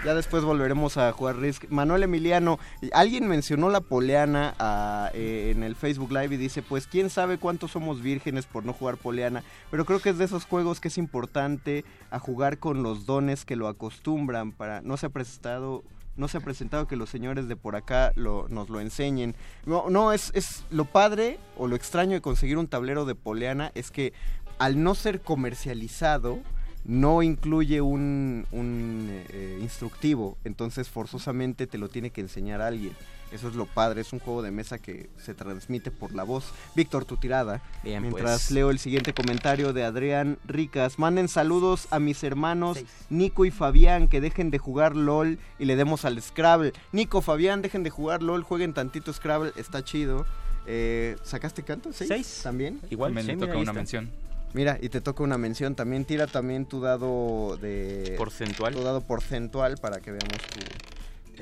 Ya 0.05 0.15
después 0.15 0.45
volveremos 0.45 0.95
a 0.95 1.11
jugar 1.11 1.35
Risk. 1.35 1.65
Manuel 1.67 2.03
Emiliano, 2.03 2.57
alguien 2.93 3.27
mencionó 3.27 3.69
la 3.69 3.81
poleana 3.81 4.55
ah, 4.59 5.11
eh, 5.13 5.51
en 5.53 5.63
el 5.63 5.75
Facebook 5.75 6.13
Live 6.13 6.35
y 6.35 6.37
dice, 6.37 6.61
pues 6.61 6.87
quién 6.87 7.09
sabe 7.09 7.37
cuántos 7.37 7.71
somos 7.71 8.01
vírgenes 8.01 8.45
por 8.45 8.63
no 8.63 8.71
jugar 8.71 8.95
poleana, 8.95 9.43
pero 9.69 9.83
creo 9.83 9.99
que 9.99 10.11
es 10.11 10.17
de 10.17 10.23
esos 10.23 10.45
juegos 10.45 10.79
que 10.79 10.87
es 10.87 10.97
importante 10.97 11.16
a 11.26 12.19
jugar 12.19 12.60
con 12.60 12.84
los 12.84 13.06
dones 13.06 13.45
que 13.45 13.56
lo 13.56 13.68
acostumbran 13.68 14.52
para 14.52 14.81
no 14.81 14.98
se 14.98 15.07
ha 15.07 15.10
presentado 15.10 15.84
no 16.15 16.27
se 16.27 16.38
ha 16.38 16.41
presentado 16.41 16.88
que 16.88 16.95
los 16.95 17.10
señores 17.10 17.48
de 17.48 17.56
por 17.56 17.76
acá 17.76 18.11
nos 18.15 18.69
lo 18.69 18.80
enseñen. 18.80 19.35
No, 19.68 19.89
no 19.91 20.14
es, 20.14 20.31
es 20.34 20.65
lo 20.72 20.85
padre 20.85 21.38
o 21.57 21.68
lo 21.68 21.76
extraño 21.76 22.14
de 22.14 22.22
conseguir 22.22 22.57
un 22.57 22.68
tablero 22.68 23.06
de 23.06 23.14
poleana 23.14 23.72
es 23.76 23.91
que 23.91 24.14
al 24.57 24.81
no 24.81 24.95
ser 24.95 25.22
comercializado, 25.22 26.39
no 26.88 27.22
incluye 27.22 27.81
un, 27.81 28.48
un 28.52 29.23
eh, 29.30 29.60
instructivo, 29.61 30.38
entonces 30.45 30.89
forzosamente 30.89 31.68
te 31.68 31.77
lo 31.77 31.89
tiene 31.89 32.11
que 32.11 32.22
enseñar 32.22 32.61
alguien. 32.61 32.95
Eso 33.31 33.49
es 33.49 33.55
lo 33.55 33.65
padre, 33.65 34.01
es 34.01 34.13
un 34.13 34.19
juego 34.19 34.41
de 34.41 34.51
mesa 34.51 34.77
que 34.77 35.09
se 35.23 35.33
transmite 35.33 35.91
por 35.91 36.13
la 36.13 36.23
voz. 36.23 36.45
Víctor, 36.75 37.05
tu 37.05 37.17
tirada. 37.17 37.61
Bien, 37.83 38.01
Mientras 38.01 38.43
pues. 38.43 38.51
leo 38.51 38.69
el 38.69 38.79
siguiente 38.79 39.13
comentario 39.13 39.73
de 39.73 39.83
Adrián 39.83 40.37
Ricas. 40.45 40.97
Manden 40.97 41.27
saludos 41.27 41.87
a 41.91 41.99
mis 41.99 42.23
hermanos 42.23 42.79
Nico 43.09 43.43
y 43.45 43.51
Fabián 43.51 44.07
que 44.07 44.21
dejen 44.21 44.49
de 44.49 44.59
jugar 44.59 44.95
LOL 44.95 45.39
y 45.59 45.65
le 45.65 45.75
demos 45.75 46.05
al 46.05 46.21
Scrabble. 46.21 46.73
Nico, 46.93 47.21
Fabián, 47.21 47.61
dejen 47.61 47.83
de 47.83 47.89
jugar 47.89 48.23
LOL, 48.23 48.43
jueguen 48.43 48.73
tantito 48.73 49.11
Scrabble, 49.11 49.51
está 49.57 49.83
chido. 49.83 50.25
Eh, 50.65 51.17
¿Sacaste 51.23 51.63
canto? 51.63 51.91
¿Seis? 51.93 52.07
Seis. 52.07 52.39
¿También? 52.43 52.79
Igual, 52.89 53.13
Me 53.13 53.23
sí, 53.23 53.35
toca 53.35 53.53
una 53.53 53.61
está. 53.61 53.73
mención. 53.73 54.11
Mira, 54.53 54.77
y 54.81 54.89
te 54.89 55.01
toca 55.01 55.23
una 55.23 55.37
mención 55.37 55.75
también. 55.75 56.05
Tira 56.05 56.27
también 56.27 56.65
tu 56.65 56.79
dado 56.79 57.57
de... 57.57 58.15
Porcentual. 58.17 58.73
Tu 58.73 58.81
dado 58.81 59.01
porcentual 59.01 59.77
para 59.77 59.99
que 59.99 60.11
veamos 60.11 60.37
tu... 60.37 60.59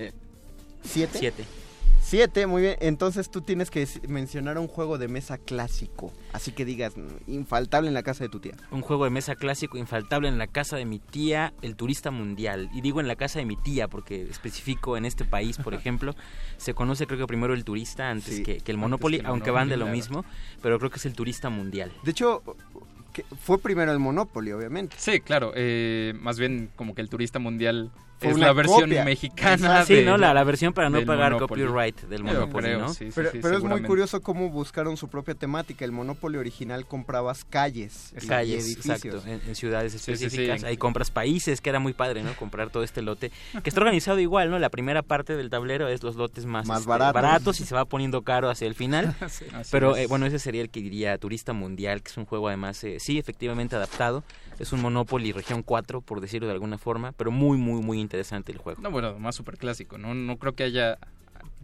Eh, 0.01 0.11
¿Siete? 0.83 1.19
Siete. 1.19 1.45
Siete, 2.05 2.45
muy 2.45 2.61
bien. 2.61 2.75
Entonces 2.81 3.31
tú 3.31 3.41
tienes 3.41 3.71
que 3.71 3.87
mencionar 4.07 4.59
un 4.59 4.67
juego 4.67 4.99
de 4.99 5.07
mesa 5.07 5.39
clásico. 5.39 6.13
Así 6.33 6.51
que 6.51 6.63
digas, 6.63 6.93
infaltable 7.25 7.87
en 7.87 7.95
la 7.95 8.03
casa 8.03 8.23
de 8.23 8.29
tu 8.29 8.39
tía. 8.39 8.53
Un 8.69 8.81
juego 8.81 9.05
de 9.05 9.09
mesa 9.09 9.33
clásico 9.33 9.79
infaltable 9.79 10.27
en 10.27 10.37
la 10.37 10.45
casa 10.45 10.77
de 10.77 10.85
mi 10.85 10.99
tía, 10.99 11.55
el 11.63 11.75
turista 11.75 12.11
mundial. 12.11 12.69
Y 12.75 12.81
digo 12.81 12.99
en 12.99 13.07
la 13.07 13.15
casa 13.15 13.39
de 13.39 13.45
mi 13.45 13.55
tía 13.55 13.87
porque 13.87 14.21
especifico 14.21 14.97
en 14.97 15.05
este 15.05 15.25
país, 15.25 15.57
por 15.57 15.73
ejemplo, 15.73 16.13
se 16.57 16.75
conoce 16.75 17.07
creo 17.07 17.17
que 17.17 17.25
primero 17.25 17.55
el 17.55 17.63
turista 17.63 18.11
antes 18.11 18.35
Sí, 18.35 18.43
que, 18.43 18.57
que 18.57 18.71
el 18.71 18.77
Monopoly, 18.77 19.17
que 19.17 19.21
el 19.21 19.25
aunque 19.27 19.49
van 19.49 19.67
de 19.67 19.77
lo 19.77 19.87
mismo, 19.87 20.25
pero 20.61 20.77
creo 20.77 20.91
que 20.91 20.97
es 20.97 21.07
el 21.07 21.15
turista 21.15 21.49
mundial. 21.49 21.91
De 22.03 22.11
hecho, 22.11 22.43
que 23.13 23.25
fue 23.41 23.57
primero 23.57 23.91
el 23.91 23.97
Monopoly, 23.97 24.51
obviamente. 24.51 24.95
Sí, 24.99 25.21
claro. 25.21 25.53
eh, 25.55 26.13
más 26.19 26.37
bien 26.37 26.69
como 26.75 26.93
que 26.93 27.01
el 27.01 27.09
turista 27.09 27.39
mundial 27.39 27.91
Fue 28.19 28.29
es 28.29 28.35
una 28.37 28.47
la 28.47 28.53
versión 28.53 28.81
copia. 28.81 29.03
mexicana. 29.03 29.85
Sí, 29.85 29.95
de- 29.95 30.05
¿no? 30.05 30.17
La, 30.17 30.33
la 30.33 30.43
versión 30.43 30.73
para 30.73 30.89
no 30.89 31.03
pagar 31.05 31.33
Monopoly. 31.33 31.63
copyright 31.63 32.01
del 32.03 32.23
Monopoly, 32.23 32.63
creo, 32.67 32.79
¿no? 32.79 32.89
sí, 32.89 33.05
sí, 33.07 33.11
pero 33.13 33.31
sí, 33.31 33.39
pero 33.41 33.57
es 33.57 33.63
muy 33.63 33.81
curioso 33.81 34.21
cómo 34.21 34.49
buscaron 34.49 34.95
su 34.97 35.07
propia 35.09 35.35
temática. 35.35 35.83
El 35.85 35.91
Monopoly 35.91 36.37
original 36.37 36.85
comprabas 36.85 37.43
calles 37.45 38.13
y- 38.21 38.25
calles, 38.27 38.65
edificios. 38.65 39.03
exacto, 39.03 39.27
en, 39.29 39.41
en 39.47 39.55
ciudades 39.55 39.91
Sí, 39.91 39.99
sí, 39.99 40.05
sí. 40.05 40.11
específicas. 40.25 40.63
Ahí 40.63 40.77
compras 40.77 41.11
países, 41.11 41.59
que 41.61 41.69
era 41.69 41.79
muy 41.79 41.93
padre, 41.93 42.23
¿no? 42.23 42.33
Comprar 42.35 42.69
todo 42.69 42.83
este 42.83 43.01
lote, 43.01 43.31
que 43.63 43.69
está 43.69 43.81
organizado 43.81 44.19
igual, 44.19 44.49
¿no? 44.49 44.59
La 44.59 44.69
primera 44.69 45.01
parte 45.01 45.35
del 45.35 45.49
tablero 45.49 45.87
es 45.89 46.01
los 46.03 46.15
lotes 46.15 46.45
más, 46.45 46.65
Más 46.67 46.79
este, 46.79 46.89
baratos. 46.89 47.59
y 47.59 47.65
se 47.65 47.75
va 47.75 47.85
poniendo 47.85 48.21
caro 48.21 48.49
hacia 48.49 48.67
el 48.67 48.75
final. 48.75 49.13
Pero 49.71 49.95
es. 49.95 50.03
eh, 50.05 50.07
bueno, 50.07 50.25
ese 50.25 50.39
sería 50.39 50.61
el 50.61 50.69
que 50.69 50.79
diría 50.81 51.17
Turista 51.17 51.53
Mundial, 51.53 52.01
que 52.01 52.11
es 52.11 52.17
un 52.17 52.25
juego 52.25 52.47
además, 52.47 52.83
eh, 52.83 52.97
sí, 52.99 53.19
efectivamente 53.19 53.75
adaptado. 53.75 54.23
Es 54.59 54.71
un 54.73 54.81
Monopoly 54.81 55.31
región 55.31 55.63
4, 55.63 56.01
por 56.01 56.21
decirlo 56.21 56.47
de 56.47 56.53
alguna 56.53 56.77
forma, 56.77 57.11
pero 57.11 57.31
muy, 57.31 57.57
muy, 57.57 57.81
muy 57.81 57.99
interesante 57.99 58.51
el 58.51 58.57
juego. 58.57 58.81
No, 58.81 58.91
bueno, 58.91 59.17
más 59.19 59.35
súper 59.35 59.57
clásico, 59.57 59.97
¿no? 59.97 60.13
No 60.13 60.37
creo 60.37 60.53
que 60.55 60.63
haya... 60.63 60.97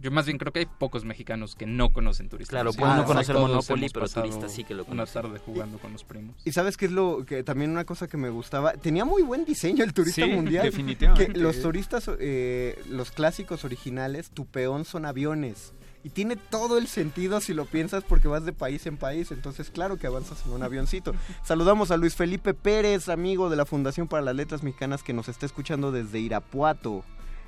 Yo 0.00 0.10
más 0.10 0.26
bien 0.26 0.36
creo 0.36 0.52
que 0.52 0.58
hay 0.60 0.66
pocos 0.66 1.04
mexicanos 1.04 1.54
que 1.54 1.64
no 1.64 1.90
conocen 1.90 2.28
turista. 2.28 2.50
Claro, 2.50 2.72
pueden 2.72 2.96
no 2.96 3.02
Ah, 3.02 3.04
conocer 3.04 3.36
Monopoly, 3.36 3.86
pero 3.92 4.04
pasado 4.06 4.26
turista 4.26 4.48
sí 4.48 4.64
que 4.64 4.74
lo 4.74 4.82
Una 4.82 4.90
conocen. 4.90 5.22
tarde 5.22 5.38
jugando 5.38 5.78
con 5.78 5.92
los 5.92 6.02
primos. 6.02 6.34
Y 6.44 6.50
sabes 6.50 6.76
qué 6.76 6.86
es 6.86 6.92
lo 6.92 7.24
que 7.24 7.44
también 7.44 7.70
una 7.70 7.84
cosa 7.84 8.08
que 8.08 8.16
me 8.16 8.28
gustaba, 8.28 8.72
tenía 8.72 9.04
muy 9.04 9.22
buen 9.22 9.44
diseño 9.44 9.84
el 9.84 9.92
turista 9.92 10.24
Sí, 10.24 10.30
mundial. 10.32 10.64
definitivamente. 10.64 11.32
Que 11.32 11.38
los 11.38 11.62
turistas, 11.62 12.10
eh, 12.18 12.82
los 12.88 13.12
clásicos 13.12 13.64
originales, 13.64 14.30
tu 14.30 14.44
peón 14.46 14.84
son 14.84 15.06
aviones. 15.06 15.72
Y 16.04 16.10
tiene 16.10 16.36
todo 16.36 16.78
el 16.78 16.88
sentido 16.88 17.40
si 17.40 17.54
lo 17.54 17.64
piensas 17.64 18.02
porque 18.04 18.28
vas 18.28 18.44
de 18.44 18.52
país 18.52 18.86
en 18.86 18.96
país. 18.96 19.30
Entonces, 19.30 19.70
claro 19.70 19.96
que 19.96 20.06
avanzas 20.06 20.44
en 20.46 20.52
un 20.52 20.62
avioncito. 20.62 21.14
Saludamos 21.44 21.90
a 21.90 21.96
Luis 21.96 22.14
Felipe 22.14 22.54
Pérez, 22.54 23.08
amigo 23.08 23.50
de 23.50 23.56
la 23.56 23.66
Fundación 23.66 24.08
para 24.08 24.22
las 24.22 24.34
Letras 24.34 24.62
Mexicanas, 24.62 25.02
que 25.02 25.12
nos 25.12 25.28
está 25.28 25.46
escuchando 25.46 25.92
desde 25.92 26.18
Irapuato. 26.18 27.04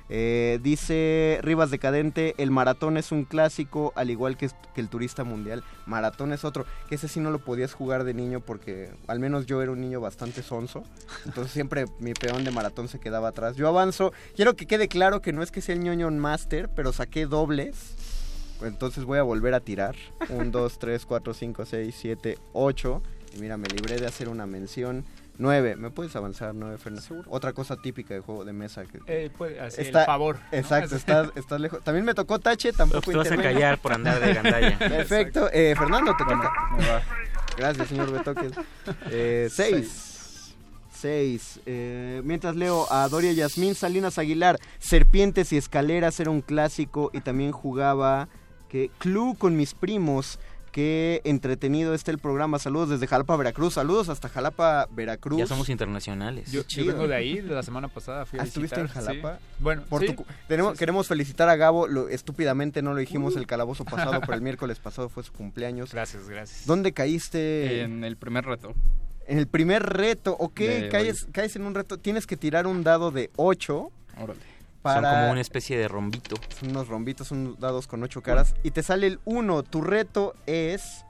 Eh, 0.07 0.59
dice 0.61 1.39
Rivas 1.41 1.71
Decadente, 1.71 2.35
el 2.37 2.51
maratón 2.51 2.97
es 2.97 3.11
un 3.11 3.25
clásico, 3.25 3.91
al 3.95 4.11
igual 4.11 4.37
que, 4.37 4.49
que 4.73 4.81
el 4.81 4.87
turista 4.87 5.23
mundial. 5.23 5.63
Maratón 5.87 6.31
es 6.31 6.45
otro, 6.45 6.65
que 6.87 6.95
ese 6.95 7.07
sí 7.07 7.19
no 7.19 7.31
lo 7.31 7.39
podías 7.39 7.73
jugar 7.73 8.03
de 8.03 8.13
niño 8.13 8.39
porque 8.39 8.91
al 9.07 9.19
menos 9.19 9.47
yo 9.47 9.63
era 9.63 9.71
un 9.71 9.81
niño 9.81 9.99
bastante 9.99 10.43
sonso. 10.43 10.83
Entonces 11.25 11.51
siempre 11.51 11.85
mi 11.99 12.13
peón 12.13 12.43
de 12.43 12.51
maratón 12.51 12.87
se 12.87 12.99
quedaba 12.99 13.29
atrás. 13.29 13.55
Yo 13.55 13.67
avanzo, 13.67 14.13
quiero 14.35 14.55
que 14.55 14.67
quede 14.67 14.87
claro 14.87 15.21
que 15.21 15.33
no 15.33 15.41
es 15.41 15.51
que 15.51 15.61
sea 15.61 15.73
el 15.73 15.81
ñoño 15.81 16.09
master, 16.11 16.69
pero 16.75 16.93
saqué 16.93 17.25
dobles. 17.25 18.14
Entonces 18.61 19.03
voy 19.03 19.17
a 19.19 19.23
volver 19.23 19.53
a 19.53 19.59
tirar. 19.59 19.95
1, 20.29 20.51
2, 20.51 20.79
3, 20.79 21.05
4, 21.05 21.33
5, 21.33 21.65
6, 21.65 21.95
7, 21.97 22.37
8. 22.53 23.01
Y 23.35 23.39
mira, 23.39 23.57
me 23.57 23.67
libré 23.67 23.99
de 23.99 24.07
hacer 24.07 24.29
una 24.29 24.45
mención. 24.45 25.03
9. 25.37 25.75
¿Me 25.75 25.89
puedes 25.89 26.15
avanzar, 26.15 26.55
9, 26.55 26.77
Fernando? 26.77 27.23
Otra 27.27 27.51
cosa 27.51 27.75
típica 27.75 28.13
de 28.13 28.21
juego 28.21 28.45
de 28.45 28.53
mesa. 28.53 28.85
Que 28.85 28.99
Eh, 29.07 29.29
puede- 29.37 29.59
así, 29.59 29.81
el 29.81 29.91
favor, 29.91 30.37
¿no? 30.51 30.57
Exacto, 30.57 30.95
estás, 30.95 31.29
estás 31.35 31.59
lejos. 31.59 31.83
También 31.83 32.05
me 32.05 32.13
tocó 32.13 32.39
Tache, 32.39 32.71
tampoco 32.71 33.11
Te 33.11 33.17
vas 33.17 33.31
a 33.31 33.35
callar 33.37 33.77
por 33.81 33.91
andar 33.91 34.21
de 34.21 34.33
gandalla. 34.33 34.77
Perfecto. 34.79 35.49
Eh, 35.51 35.75
Fernando, 35.77 36.15
te 36.17 36.23
toca. 36.23 36.51
me 36.77 36.87
va. 36.87 37.01
Gracias, 37.57 37.87
señor 37.89 38.11
Betoques. 38.11 38.53
Eh, 39.11 39.49
seis. 39.51 40.55
Seis. 40.93 41.59
Eh, 41.65 42.21
mientras 42.23 42.55
leo 42.55 42.87
a 42.91 43.07
Doria 43.09 43.33
Yasmín 43.33 43.75
Salinas 43.75 44.17
Aguilar, 44.17 44.57
Serpientes 44.79 45.51
y 45.51 45.57
Escaleras 45.57 46.19
era 46.21 46.31
un 46.31 46.41
clásico 46.41 47.09
y 47.13 47.19
también 47.21 47.51
jugaba 47.51 48.29
que 48.69 48.89
Clue 48.97 49.35
con 49.37 49.55
mis 49.55 49.73
primos. 49.73 50.39
Qué 50.71 51.21
entretenido 51.23 51.93
está 51.93 52.11
el 52.11 52.19
programa. 52.19 52.59
Saludos 52.59 52.89
desde 52.89 53.07
Jalapa, 53.07 53.37
Veracruz. 53.37 53.75
Saludos 53.75 54.09
hasta 54.09 54.27
Jalapa, 54.27 54.89
Veracruz. 54.91 55.39
Ya 55.39 55.47
somos 55.47 55.69
internacionales. 55.69 56.51
Yo, 56.51 56.63
yo 56.67 56.85
vengo 56.87 57.07
de 57.07 57.15
ahí, 57.15 57.39
de 57.39 57.55
la 57.55 57.63
semana 57.63 57.87
pasada 57.87 58.25
fui 58.25 58.39
a 58.39 58.41
Ah, 58.41 58.45
¿Estuviste 58.45 58.81
en 58.81 58.89
sí. 58.89 58.93
Jalapa? 58.93 59.39
Bueno, 59.59 59.83
Por 59.87 60.01
sí. 60.01 60.07
tu 60.07 60.15
cu- 60.15 60.25
tenemos, 60.49 60.71
Sí, 60.73 60.75
sí. 60.75 60.79
Queremos 60.79 61.07
felicitar 61.07 61.47
a 61.47 61.55
Gabo. 61.55 61.87
Lo, 61.87 62.09
estúpidamente 62.09 62.81
no 62.81 62.91
lo 62.91 62.97
dijimos 62.99 63.35
Uh. 63.35 63.39
el 63.39 63.47
calabozo 63.47 63.85
pasado, 63.85 64.19
pero 64.19 64.33
el 64.33 64.41
miércoles 64.41 64.79
pasado 64.79 65.07
fue 65.07 65.23
su 65.23 65.31
cumpleaños. 65.31 65.93
Gracias, 65.93 66.27
gracias. 66.27 66.65
¿Dónde 66.67 66.91
caíste? 66.91 67.79
En 67.83 68.03
el 68.03 68.17
primer 68.17 68.43
reto. 68.43 68.73
En 69.27 69.37
el 69.37 69.47
primer 69.47 69.81
reto, 69.81 70.35
ok, 70.37 70.59
caes, 70.91 71.25
caes 71.31 71.55
en 71.55 71.65
un 71.65 71.73
reto, 71.73 71.97
tienes 71.99 72.27
que 72.27 72.35
tirar 72.35 72.67
un 72.67 72.83
dado 72.83 73.11
de 73.11 73.29
8 73.37 73.91
Órale. 74.21 74.39
Para... 74.85 75.09
Son 75.09 75.19
como 75.19 75.31
una 75.31 75.41
especie 75.41 75.77
de 75.77 75.87
rombito. 75.87 76.35
Son 76.59 76.69
unos 76.69 76.87
rombitos, 76.87 77.27
son 77.27 77.59
dados 77.59 77.87
con 77.87 78.03
8 78.03 78.21
caras, 78.21 78.55
y 78.61 78.71
te 78.71 78.83
sale 78.83 79.07
el 79.07 79.19
1. 79.25 79.63
Tu 79.63 79.81
reto 79.81 80.35
es 80.45 81.05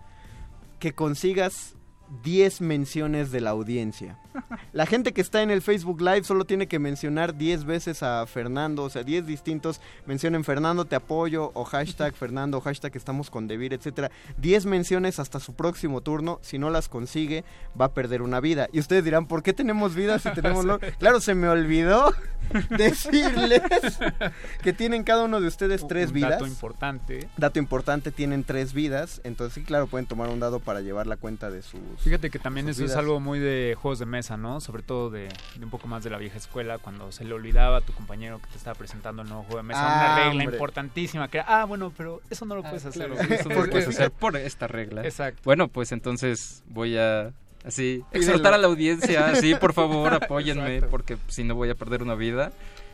que 0.79 0.93
consigas 0.93 1.74
10 2.23 2.61
menciones 2.61 3.31
de 3.31 3.41
la 3.41 3.51
audiencia. 3.51 4.17
La 4.73 4.85
gente 4.85 5.13
que 5.13 5.21
está 5.21 5.41
en 5.41 5.51
el 5.51 5.61
Facebook 5.61 6.01
Live 6.01 6.23
solo 6.23 6.45
tiene 6.45 6.67
que 6.67 6.79
mencionar 6.79 7.35
10 7.35 7.65
veces 7.65 8.03
a 8.03 8.25
Fernando, 8.27 8.83
o 8.83 8.89
sea, 8.89 9.03
10 9.03 9.25
distintos. 9.25 9.81
Mencionen 10.05 10.43
Fernando, 10.43 10.85
te 10.85 10.95
apoyo, 10.95 11.51
o 11.53 11.63
hashtag 11.63 12.13
Fernando, 12.15 12.57
o 12.57 12.61
hashtag 12.61 12.95
estamos 12.95 13.29
con 13.29 13.47
Debir, 13.47 13.73
etcétera. 13.73 14.11
10 14.37 14.65
menciones 14.65 15.19
hasta 15.19 15.39
su 15.39 15.53
próximo 15.53 16.01
turno. 16.01 16.39
Si 16.41 16.57
no 16.57 16.69
las 16.69 16.89
consigue, 16.89 17.43
va 17.79 17.85
a 17.85 17.93
perder 17.93 18.21
una 18.21 18.39
vida. 18.39 18.67
Y 18.71 18.79
ustedes 18.79 19.03
dirán, 19.03 19.27
¿por 19.27 19.43
qué 19.43 19.53
tenemos 19.53 19.95
vidas 19.95 20.23
si 20.23 20.29
tenemos 20.33 20.65
lo-?" 20.65 20.79
Claro, 20.99 21.21
se 21.21 21.35
me 21.35 21.47
olvidó 21.47 22.13
decirles 22.69 23.61
que 24.61 24.73
tienen 24.73 25.03
cada 25.03 25.23
uno 25.23 25.41
de 25.41 25.47
ustedes 25.47 25.87
tres 25.87 26.11
vidas. 26.11 26.31
dato 26.31 26.47
importante. 26.47 27.29
Dato 27.37 27.59
importante, 27.59 28.11
tienen 28.11 28.43
tres 28.43 28.73
vidas. 28.73 29.21
Entonces, 29.23 29.55
sí, 29.55 29.63
claro, 29.63 29.87
pueden 29.87 30.05
tomar 30.05 30.29
un 30.29 30.39
dado 30.39 30.59
para 30.59 30.81
llevar 30.81 31.07
la 31.07 31.17
cuenta 31.17 31.49
de 31.49 31.61
sus. 31.95 32.03
Fíjate 32.03 32.29
que 32.29 32.39
también 32.39 32.67
eso 32.69 32.83
es 32.85 32.95
algo 32.95 33.19
muy 33.19 33.39
de 33.39 33.75
juegos 33.81 33.99
de 33.99 34.05
mesa, 34.05 34.37
¿no? 34.37 34.61
Sobre 34.61 34.83
todo 34.83 35.09
de, 35.09 35.29
de 35.57 35.63
un 35.65 35.69
poco 35.71 35.87
más 35.87 36.03
de 36.03 36.09
la 36.09 36.17
vieja 36.17 36.37
escuela, 36.37 36.77
cuando 36.77 37.11
se 37.11 37.25
le 37.25 37.33
olvidaba 37.33 37.77
a 37.77 37.81
tu 37.81 37.93
compañero 37.93 38.39
que 38.39 38.47
te 38.47 38.57
estaba 38.57 38.75
presentando 38.75 39.21
el 39.21 39.27
nuevo 39.29 39.43
juego 39.43 39.57
de 39.57 39.63
mesa. 39.63 39.81
Ah, 39.83 39.95
una 40.05 40.15
regla 40.15 40.43
hombre. 40.43 40.55
importantísima 40.55 41.27
que 41.29 41.37
era, 41.39 41.61
ah, 41.61 41.65
bueno, 41.65 41.91
pero 41.95 42.21
eso 42.29 42.45
no 42.45 42.55
lo 42.55 42.61
puedes 42.63 42.85
hacer. 42.85 43.07
Claro, 43.09 43.21
eso 43.33 43.49
no 43.49 43.63
lo 43.65 43.69
puedes 43.71 43.87
hacer 43.87 44.11
por 44.11 44.35
esta 44.37 44.67
regla. 44.67 45.03
Exacto. 45.03 45.41
Bueno, 45.45 45.67
pues 45.67 45.91
entonces 45.91 46.63
voy 46.69 46.97
a 46.97 47.31
así 47.65 48.03
exhortar 48.11 48.53
a 48.53 48.57
la 48.57 48.67
audiencia, 48.67 49.35
sí, 49.35 49.55
por 49.55 49.73
favor, 49.73 50.13
apóyenme, 50.23 50.75
Exacto. 50.75 50.91
porque 50.91 51.17
si 51.27 51.43
no 51.43 51.55
voy 51.55 51.69
a 51.69 51.75
perder 51.75 52.03
una 52.03 52.15
vida. 52.15 52.51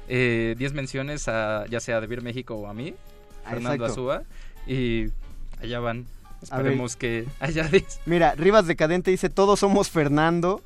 Eh, 0.08 0.56
10 0.58 0.74
menciones 0.74 1.28
a 1.28 1.66
ya 1.70 1.80
sea 1.80 1.98
a 1.98 2.02
Debir 2.02 2.22
México 2.22 2.56
o 2.56 2.68
a 2.68 2.74
mí, 2.74 2.94
Ah, 3.46 3.52
Fernando 3.52 3.86
exacto. 3.86 4.12
Azúa, 4.12 4.24
y 4.68 5.08
allá 5.62 5.80
van. 5.80 6.06
Esperemos 6.42 6.96
que 6.96 7.26
haya 7.40 7.64
10. 7.68 8.02
Mira, 8.06 8.34
Rivas 8.36 8.66
Decadente 8.68 9.12
dice, 9.12 9.30
todos 9.30 9.60
somos 9.60 9.90
Fernando. 9.90 10.62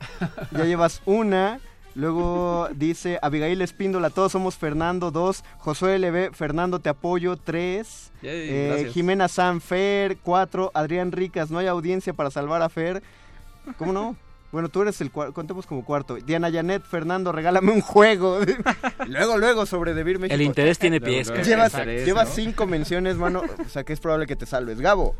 ya 0.52 0.64
llevas 0.66 1.02
una. 1.06 1.60
Luego 1.96 2.68
dice 2.76 3.20
Abigail 3.22 3.62
Espíndola, 3.62 4.10
todos 4.10 4.32
somos 4.32 4.56
Fernando. 4.58 5.12
Dos. 5.12 5.44
Josué 5.60 5.98
LB, 5.98 6.34
Fernando, 6.34 6.80
te 6.80 6.90
apoyo. 6.90 7.38
Tres. 7.38 8.12
Yay, 8.22 8.32
Eh, 8.50 8.68
gracias. 8.70 8.94
Jimena 8.94 9.28
San, 9.30 9.62
Fer. 9.62 10.18
Cuatro. 10.18 10.72
Adrián 10.74 11.12
Ricas, 11.14 11.52
no 11.52 11.58
hay 11.60 11.68
audiencia 11.68 12.14
para 12.14 12.32
salvar 12.32 12.62
a 12.62 12.70
Fer. 12.70 13.02
¿Cómo 13.78 13.94
no? 13.94 14.16
Bueno, 14.52 14.70
tú 14.70 14.82
eres 14.84 15.02
el 15.02 15.12
cuarto, 15.12 15.34
contemos 15.34 15.66
como 15.66 15.84
cuarto. 15.84 16.16
Diana 16.16 16.50
Janet, 16.50 16.84
Fernando, 16.84 17.32
regálame 17.34 17.72
un 17.74 17.82
juego. 17.82 18.40
Luego, 19.08 19.38
luego, 19.38 19.66
sobre 19.66 19.94
Debir 19.94 20.18
México. 20.18 20.34
El 20.36 20.42
interés 20.44 20.80
tiene 20.80 21.02
pies. 21.02 21.30
Llevas, 21.46 21.74
llevas 21.86 22.30
¿no? 22.30 22.36
cinco 22.36 22.66
menciones, 22.66 23.18
mano. 23.18 23.42
O 23.66 23.70
sea 23.70 23.84
que 23.84 23.92
es 23.92 24.00
probable 24.00 24.28
que 24.28 24.36
te 24.38 24.46
salves. 24.46 24.80
Gabo, 24.80 25.14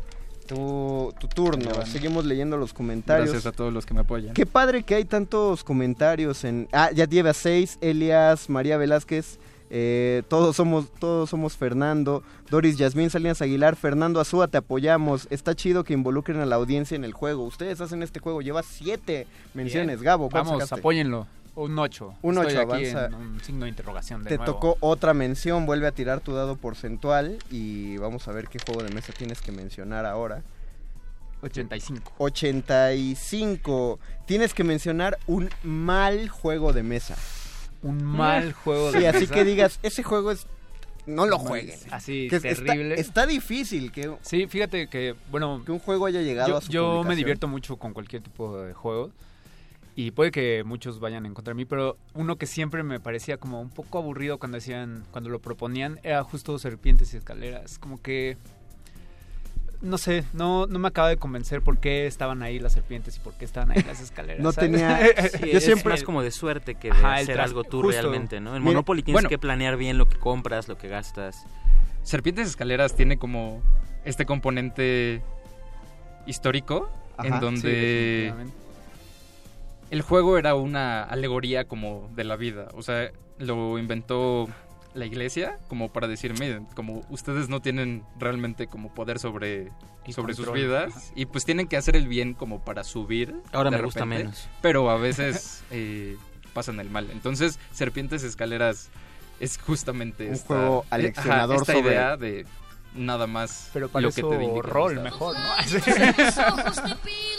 tu, 0.46 1.12
tu 1.18 1.28
turno. 1.28 1.70
Seguimos 1.86 2.24
leyendo 2.24 2.56
los 2.56 2.72
comentarios. 2.72 3.30
Gracias 3.30 3.52
a 3.52 3.56
todos 3.56 3.72
los 3.72 3.84
que 3.84 3.94
me 3.94 4.00
apoyan. 4.00 4.34
Qué 4.34 4.46
padre 4.46 4.82
que 4.82 4.94
hay 4.94 5.04
tantos 5.04 5.64
comentarios 5.64 6.44
en... 6.44 6.68
Ah, 6.72 6.90
ya 6.94 7.06
lleva 7.06 7.32
seis. 7.32 7.78
Elias, 7.80 8.48
María 8.48 8.76
Velázquez. 8.76 9.38
Eh, 9.68 10.22
todos 10.28 10.54
somos 10.54 10.92
todos 11.00 11.28
somos 11.28 11.56
Fernando, 11.56 12.22
Doris 12.50 12.76
Yasmín 12.78 13.10
Salinas 13.10 13.42
Aguilar, 13.42 13.74
Fernando 13.74 14.20
Azúa, 14.20 14.46
te 14.46 14.58
apoyamos. 14.58 15.26
Está 15.30 15.54
chido 15.54 15.82
que 15.82 15.92
involucren 15.92 16.38
a 16.38 16.46
la 16.46 16.56
audiencia 16.56 16.94
en 16.94 17.04
el 17.04 17.12
juego. 17.12 17.42
Ustedes 17.44 17.80
hacen 17.80 18.02
este 18.02 18.20
juego, 18.20 18.42
lleva 18.42 18.62
siete 18.62 19.26
menciones. 19.54 20.02
Gabo, 20.02 20.30
¿cuál 20.30 20.44
Vamos, 20.44 20.72
apóyenlo. 20.72 21.26
Un 21.56 21.78
8. 21.78 22.14
Un 22.22 22.36
Estoy 22.38 22.56
8 22.56 22.60
aquí 22.60 22.86
avanza. 22.90 23.06
en 23.06 23.14
un 23.14 23.40
signo 23.42 23.64
de 23.64 23.70
interrogación 23.70 24.22
de 24.22 24.28
Te 24.30 24.36
nuevo. 24.36 24.52
tocó 24.52 24.76
otra 24.80 25.14
mención, 25.14 25.66
vuelve 25.66 25.86
a 25.86 25.92
tirar 25.92 26.20
tu 26.20 26.32
dado 26.34 26.56
porcentual 26.56 27.38
y 27.50 27.96
vamos 27.96 28.28
a 28.28 28.32
ver 28.32 28.46
qué 28.48 28.58
juego 28.64 28.82
de 28.82 28.90
mesa 28.94 29.12
tienes 29.16 29.40
que 29.40 29.52
mencionar 29.52 30.06
ahora. 30.06 30.42
85. 31.42 32.12
85. 32.18 33.98
Tienes 34.26 34.54
que 34.54 34.64
mencionar 34.64 35.18
un 35.26 35.48
mal 35.62 36.28
juego 36.28 36.72
de 36.72 36.82
mesa. 36.82 37.16
Un 37.82 38.02
mal 38.04 38.52
juego 38.52 38.92
de 38.92 39.00
Sí, 39.00 39.06
así 39.06 39.20
mesa. 39.20 39.34
que 39.34 39.44
digas, 39.44 39.78
ese 39.82 40.02
juego 40.02 40.30
es... 40.32 40.46
No 41.06 41.24
lo 41.26 41.38
jueguen. 41.38 41.78
Así, 41.92 42.26
Que 42.28 42.40
terrible. 42.40 42.98
Está, 43.00 43.26
difícil 43.26 43.92
que, 43.92 44.12
Sí, 44.22 44.46
fíjate 44.48 44.88
que, 44.88 45.14
bueno... 45.30 45.62
que 45.64 45.70
un 45.72 45.78
juego 45.78 46.06
haya 46.06 46.20
llegado 46.20 46.48
yo, 46.48 46.56
a 46.56 46.60
su 46.60 46.72
yo 46.72 47.04
me 47.04 47.14
divierto 47.14 47.46
mucho 47.46 47.76
con 47.76 47.92
cualquier 47.92 48.22
tipo 48.22 48.60
de 48.60 48.72
juego. 48.74 49.10
Y 49.98 50.10
puede 50.10 50.30
que 50.30 50.62
muchos 50.62 51.00
vayan 51.00 51.24
en 51.24 51.32
contra 51.32 51.52
de 51.52 51.56
mí, 51.56 51.64
pero 51.64 51.96
uno 52.12 52.36
que 52.36 52.44
siempre 52.46 52.82
me 52.82 53.00
parecía 53.00 53.38
como 53.38 53.60
un 53.62 53.70
poco 53.70 53.96
aburrido 53.98 54.38
cuando 54.38 54.56
decían, 54.56 55.04
cuando 55.10 55.30
lo 55.30 55.40
proponían, 55.40 55.98
era 56.02 56.22
justo 56.22 56.58
Serpientes 56.58 57.14
y 57.14 57.16
Escaleras. 57.16 57.78
Como 57.78 58.00
que 58.02 58.36
no 59.80 59.96
sé, 59.98 60.24
no, 60.34 60.66
no 60.66 60.78
me 60.78 60.88
acaba 60.88 61.08
de 61.08 61.16
convencer 61.16 61.62
por 61.62 61.78
qué 61.78 62.06
estaban 62.06 62.42
ahí 62.42 62.58
las 62.58 62.72
serpientes 62.72 63.16
y 63.16 63.20
por 63.20 63.34
qué 63.34 63.44
estaban 63.46 63.70
ahí 63.70 63.82
las 63.86 64.00
escaleras. 64.02 64.42
No 64.42 64.52
¿sabes? 64.52 64.70
tenía- 64.72 64.98
Sí, 65.30 65.50
Yo 65.50 65.58
es 65.58 65.64
siempre- 65.64 65.90
más 65.92 66.02
como 66.02 66.22
de 66.22 66.30
suerte 66.30 66.74
que 66.74 66.88
de 66.90 66.96
Ajá, 66.96 67.14
hacer 67.16 67.36
tras- 67.36 67.48
algo 67.48 67.64
tú 67.64 67.80
justo. 67.82 67.90
realmente, 68.02 68.38
¿no? 68.40 68.52
Mira, 68.52 68.64
Monopoly 68.64 69.02
tienes 69.02 69.16
bueno. 69.16 69.28
que 69.30 69.38
planear 69.38 69.76
bien 69.78 69.96
lo 69.96 70.08
que 70.08 70.18
compras, 70.18 70.68
lo 70.68 70.76
que 70.76 70.88
gastas. 70.88 71.44
Serpientes 72.02 72.48
Escaleras 72.48 72.94
tiene 72.94 73.16
como 73.18 73.62
este 74.04 74.26
componente 74.26 75.22
histórico 76.26 76.90
Ajá, 77.16 77.28
en 77.28 77.40
donde. 77.40 78.34
El 79.90 80.02
juego 80.02 80.38
era 80.38 80.54
una 80.54 81.02
alegoría 81.04 81.64
como 81.66 82.10
de 82.14 82.24
la 82.24 82.36
vida. 82.36 82.68
O 82.74 82.82
sea, 82.82 83.10
lo 83.38 83.78
inventó 83.78 84.48
la 84.94 85.04
iglesia 85.04 85.58
como 85.68 85.92
para 85.92 86.08
decir, 86.08 86.32
miren, 86.38 86.64
como 86.74 87.02
ustedes 87.10 87.48
no 87.48 87.60
tienen 87.60 88.02
realmente 88.18 88.66
como 88.66 88.94
poder 88.94 89.18
sobre, 89.18 89.70
Y 90.06 90.12
sobre 90.14 90.32
sus 90.34 90.50
vidas 90.52 91.12
y 91.14 91.26
pues 91.26 91.44
tienen 91.44 91.68
que 91.68 91.76
hacer 91.76 91.96
el 91.96 92.08
bien 92.08 92.32
como 92.34 92.64
para 92.64 92.82
subir. 92.84 93.34
Ahora 93.52 93.70
de 93.70 93.76
me 93.76 93.82
gusta 93.82 94.06
menos. 94.06 94.48
Pero 94.62 94.88
a 94.90 94.96
veces 94.96 95.62
eh, 95.70 96.16
pasan 96.54 96.80
el 96.80 96.88
mal. 96.90 97.10
Entonces, 97.10 97.58
Serpientes 97.72 98.22
Escaleras 98.22 98.88
es 99.38 99.58
justamente 99.58 100.28
Un 100.28 100.32
esta, 100.32 100.46
juego 100.46 100.84
aleccionador 100.88 101.56
esta 101.56 101.74
sobre- 101.74 101.88
idea 101.90 102.16
de 102.16 102.46
nada 102.96 103.26
más 103.26 103.70
Pero 103.72 103.88
para 103.88 104.02
lo 104.02 104.08
eso 104.08 104.28
que 104.30 104.36
te 104.36 104.62
rol 104.62 105.00
mejor, 105.00 105.34
¿no? 105.34 105.40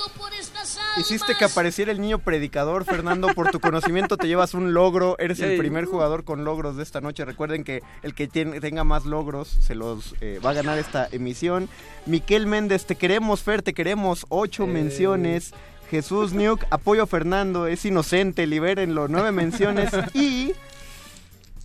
Hiciste 0.99 1.35
que 1.35 1.45
apareciera 1.45 1.91
el 1.91 2.01
niño 2.01 2.19
predicador, 2.19 2.85
Fernando. 2.85 3.27
Por 3.35 3.51
tu 3.51 3.59
conocimiento 3.59 4.17
te 4.17 4.27
llevas 4.27 4.53
un 4.53 4.73
logro. 4.73 5.15
Eres 5.19 5.39
el 5.39 5.57
primer 5.57 5.85
jugador 5.85 6.23
con 6.23 6.43
logros 6.43 6.75
de 6.75 6.83
esta 6.83 7.01
noche. 7.01 7.23
Recuerden 7.25 7.63
que 7.63 7.81
el 8.01 8.13
que 8.15 8.27
tiene- 8.27 8.59
tenga 8.59 8.83
más 8.83 9.05
logros 9.05 9.47
se 9.47 9.75
los 9.75 10.15
eh, 10.21 10.39
va 10.43 10.51
a 10.51 10.53
ganar 10.53 10.77
esta 10.79 11.07
emisión. 11.11 11.69
Miquel 12.05 12.47
Méndez, 12.47 12.85
te 12.85 12.95
queremos, 12.95 13.43
Fer, 13.43 13.61
te 13.61 13.73
queremos. 13.73 14.25
Ocho 14.29 14.63
Eh. 14.63 14.67
menciones. 14.67 15.53
Jesús 15.91 16.33
Nuke, 16.33 16.65
apoyo 16.69 17.03
a 17.03 17.07
Fernando, 17.07 17.67
es 17.67 17.85
inocente, 17.85 18.45
libérenlo. 18.45 19.07
Nueve 19.07 19.31
menciones 19.31 19.89
y... 20.13 20.53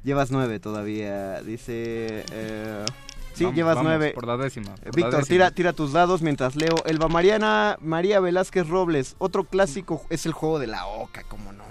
Llevas 0.05 0.31
nueve 0.31 0.61
todavía, 0.61 1.43
dice... 1.43 2.25
eh, 2.33 2.85
Sí, 3.35 3.45
Vamos, 3.45 3.57
llevas 3.57 3.75
vamos, 3.77 3.91
nueve. 3.91 4.13
Por 4.15 4.27
la 4.27 4.37
décima. 4.37 4.75
por 4.75 4.85
la 4.87 4.91
Víctor, 4.93 5.21
décima. 5.21 5.27
tira, 5.29 5.51
tira 5.51 5.73
tus 5.73 5.93
dados 5.93 6.23
mientras 6.23 6.57
leo. 6.57 6.75
Elba 6.87 7.09
Mariana, 7.09 7.77
María 7.81 8.21
Velázquez 8.21 8.69
Robles. 8.69 9.17
Otro 9.19 9.45
clásico 9.45 10.03
es 10.11 10.27
el 10.27 10.33
juego 10.33 10.59
de 10.59 10.67
la 10.67 10.87
oca, 10.87 11.23
cómo 11.29 11.53
no. 11.53 11.63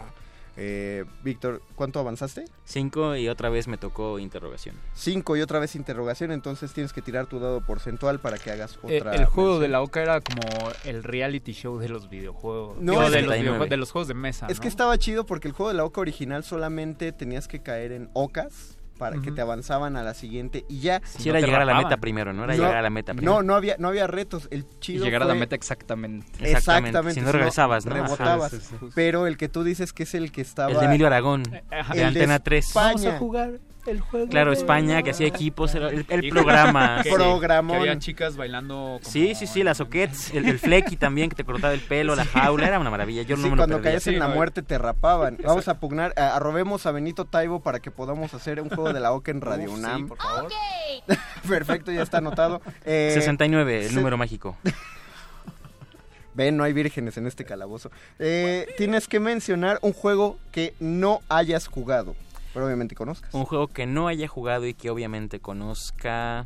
Eh, 0.58 1.06
Víctor, 1.24 1.62
¿cuánto 1.76 2.00
avanzaste? 2.00 2.44
Cinco 2.66 3.16
y 3.16 3.30
otra 3.30 3.50
vez 3.50 3.68
me 3.70 3.78
tocó 3.78 4.20
interrogación. 4.20 4.76
Cinco 4.94 5.38
y 5.38 5.42
otra 5.42 5.60
vez 5.60 5.76
interrogación, 5.76 6.32
entonces 6.32 6.74
tienes 6.74 6.92
que 6.92 7.02
tirar 7.02 7.26
tu 7.26 7.40
dado 7.40 7.62
porcentual 7.62 8.20
para 8.20 8.38
que 8.38 8.52
hagas 8.52 8.78
Eh, 8.88 8.98
otra. 8.98 9.16
el 9.16 9.26
juego 9.26 9.60
de 9.60 9.70
la 9.70 9.82
Oca 9.82 10.02
era 10.02 10.20
como 10.20 10.42
el 10.84 11.04
reality 11.04 11.54
show 11.54 11.80
de 11.80 11.88
los 11.90 12.10
videojuegos. 12.10 12.78
No, 12.80 12.92
de, 12.94 12.98
que- 12.98 13.02
los 13.02 13.12
39. 13.12 13.40
videojuegos 13.42 13.70
de 13.70 13.78
los 13.78 13.92
juegos 13.92 14.08
de 14.10 14.14
mesa. 14.14 14.48
Es 14.50 14.58
¿no? 14.58 14.62
que 14.64 14.68
estaba 14.68 14.98
chido 14.98 15.26
porque 15.26 15.48
el 15.48 15.54
juego 15.54 15.70
de 15.72 15.78
la 15.78 15.86
oca 15.86 16.02
original 16.02 16.44
solamente 16.44 17.12
tenías 17.14 17.48
que 17.48 17.62
caer 17.62 17.94
en 17.94 18.10
ocas 18.14 18.78
para 19.02 19.14
que 19.20 19.30
Ujú. 19.30 19.34
te 19.36 19.42
avanzaban 19.42 19.96
a 19.98 20.04
la 20.04 20.14
siguiente 20.14 20.64
y 20.70 20.80
ya. 20.82 21.02
Si 21.04 21.28
no 21.28 21.36
era 21.36 21.44
llegar 21.48 21.64
a 21.64 21.66
la 21.66 21.72
rapaban. 21.74 21.90
meta 21.90 22.00
primero, 22.00 22.34
¿no? 22.34 22.44
Era 22.44 22.54
No, 22.54 22.60
llegar 22.62 22.78
a 22.78 22.82
la 22.84 22.90
meta 22.92 23.14
primero. 23.16 23.34
No, 23.34 23.42
no 23.42 23.56
había, 23.56 23.76
no 23.80 23.88
había 23.88 24.06
retos. 24.06 24.48
El 24.52 24.60
Y 24.60 24.80
chido 24.80 25.04
llegar 25.06 25.24
a 25.24 25.26
la 25.26 25.32
fue- 25.34 25.40
meta 25.40 25.56
exactamente. 25.56 26.28
Exactamente. 26.52 27.16
Si 27.16 27.22
no 27.22 27.32
regresabas, 27.32 27.88
¿no? 27.88 27.96
Ajá. 27.96 28.04
Rebotabas. 28.04 28.52
Sí, 28.52 28.60
sí, 28.60 28.76
sí. 28.80 28.86
Pero 28.94 29.26
el 29.26 29.38
que 29.38 29.50
tú 29.50 29.64
dices 29.64 29.92
que 29.92 30.04
es 30.04 30.14
el 30.14 30.32
que 30.32 30.42
estaba. 30.42 30.72
El 30.72 30.80
de 30.80 30.86
Emilio 30.86 31.08
Aragón, 31.08 31.42
Ajá. 31.72 31.94
de 31.96 32.02
El 32.02 32.08
Antena 32.10 32.34
de 32.34 32.40
3. 32.42 32.68
España. 32.68 32.86
Vamos 32.94 33.06
a 33.08 33.18
jugar 33.18 33.52
el 33.88 34.00
juego. 34.02 34.28
Claro, 34.30 34.52
España, 34.52 35.02
que 35.04 35.12
hacía 35.12 35.28
equipos, 35.28 35.74
era 35.76 35.90
el, 35.90 36.06
el 36.08 36.30
programa. 36.30 36.98
que- 37.04 37.10
sí. 37.10 37.16
Programón. 37.16 37.78
Que 37.78 37.90
había 37.90 38.00
chicas 38.00 38.36
bailando. 38.38 38.76
como 38.76 39.00
Sí, 39.04 39.34
sí, 39.36 39.48
sí, 39.48 39.64
las 39.64 39.78
soquets, 39.78 40.34
el, 40.34 40.48
el 40.48 40.60
flequi 40.60 40.96
también, 40.98 41.30
que 41.30 41.36
te 41.36 41.44
cortaba 41.44 41.74
el 41.74 41.80
pelo, 41.82 42.16
la 42.16 42.26
jaula, 42.26 42.68
era 42.68 42.80
una 42.80 42.90
maravilla. 42.90 43.24
Yo 43.24 43.36
Sí, 43.38 43.42
no 43.44 43.50
me 43.50 43.56
lo 43.56 43.58
cuando 43.62 43.82
caías 43.82 44.06
en 44.08 44.14
Sí, 44.14 44.20
la 44.20 44.28
no, 44.28 44.36
muerte 44.36 44.62
te 44.62 44.78
rapaban. 44.78 45.38
Vamos 45.44 45.68
a 45.68 45.80
pugnar, 45.80 46.14
a- 46.18 46.36
arrobemos 46.36 46.86
a 46.86 46.92
Benito 46.92 47.26
Taibo 47.26 47.60
para 47.62 47.80
que 47.80 47.92
podamos 47.92 48.34
hacer 48.34 48.62
un 48.62 48.70
juego 48.70 48.94
de 48.94 49.00
la 49.00 49.12
OCA 49.14 49.32
en 49.32 49.42
Radio 49.42 49.70
Uf, 49.70 49.76
sí, 49.78 49.80
UNAM. 49.80 50.08
por 50.08 50.18
favor. 50.18 50.52
Perfecto, 51.48 51.92
ya 51.92 52.02
está 52.04 52.18
anotado. 52.20 52.62
Eh, 52.86 53.12
69, 53.14 53.84
el 53.86 53.90
se- 53.90 53.96
número 53.96 54.18
mágico. 54.18 54.58
Ven, 56.34 56.56
no 56.56 56.64
hay 56.64 56.72
vírgenes 56.72 57.18
en 57.18 57.28
este 57.28 57.44
calabozo. 57.44 57.92
Eh, 58.18 58.66
tienes 58.78 59.08
que 59.10 59.20
mencionar 59.20 59.80
un 59.82 59.92
juego 59.92 60.40
que 60.54 60.74
no 60.80 61.20
hayas 61.28 61.68
jugado, 61.68 62.16
pero 62.54 62.66
obviamente 62.66 62.96
conozcas. 62.96 63.34
Un 63.34 63.46
juego 63.46 63.68
que 63.68 63.86
no 63.86 64.08
haya 64.08 64.28
jugado 64.28 64.66
y 64.68 64.74
que 64.74 64.90
obviamente 64.90 65.40
conozca. 65.40 66.46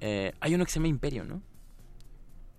Eh, 0.00 0.32
hay 0.40 0.54
uno 0.54 0.64
que 0.64 0.70
se 0.70 0.78
llama 0.78 0.88
Imperio, 0.88 1.24
¿no? 1.24 1.42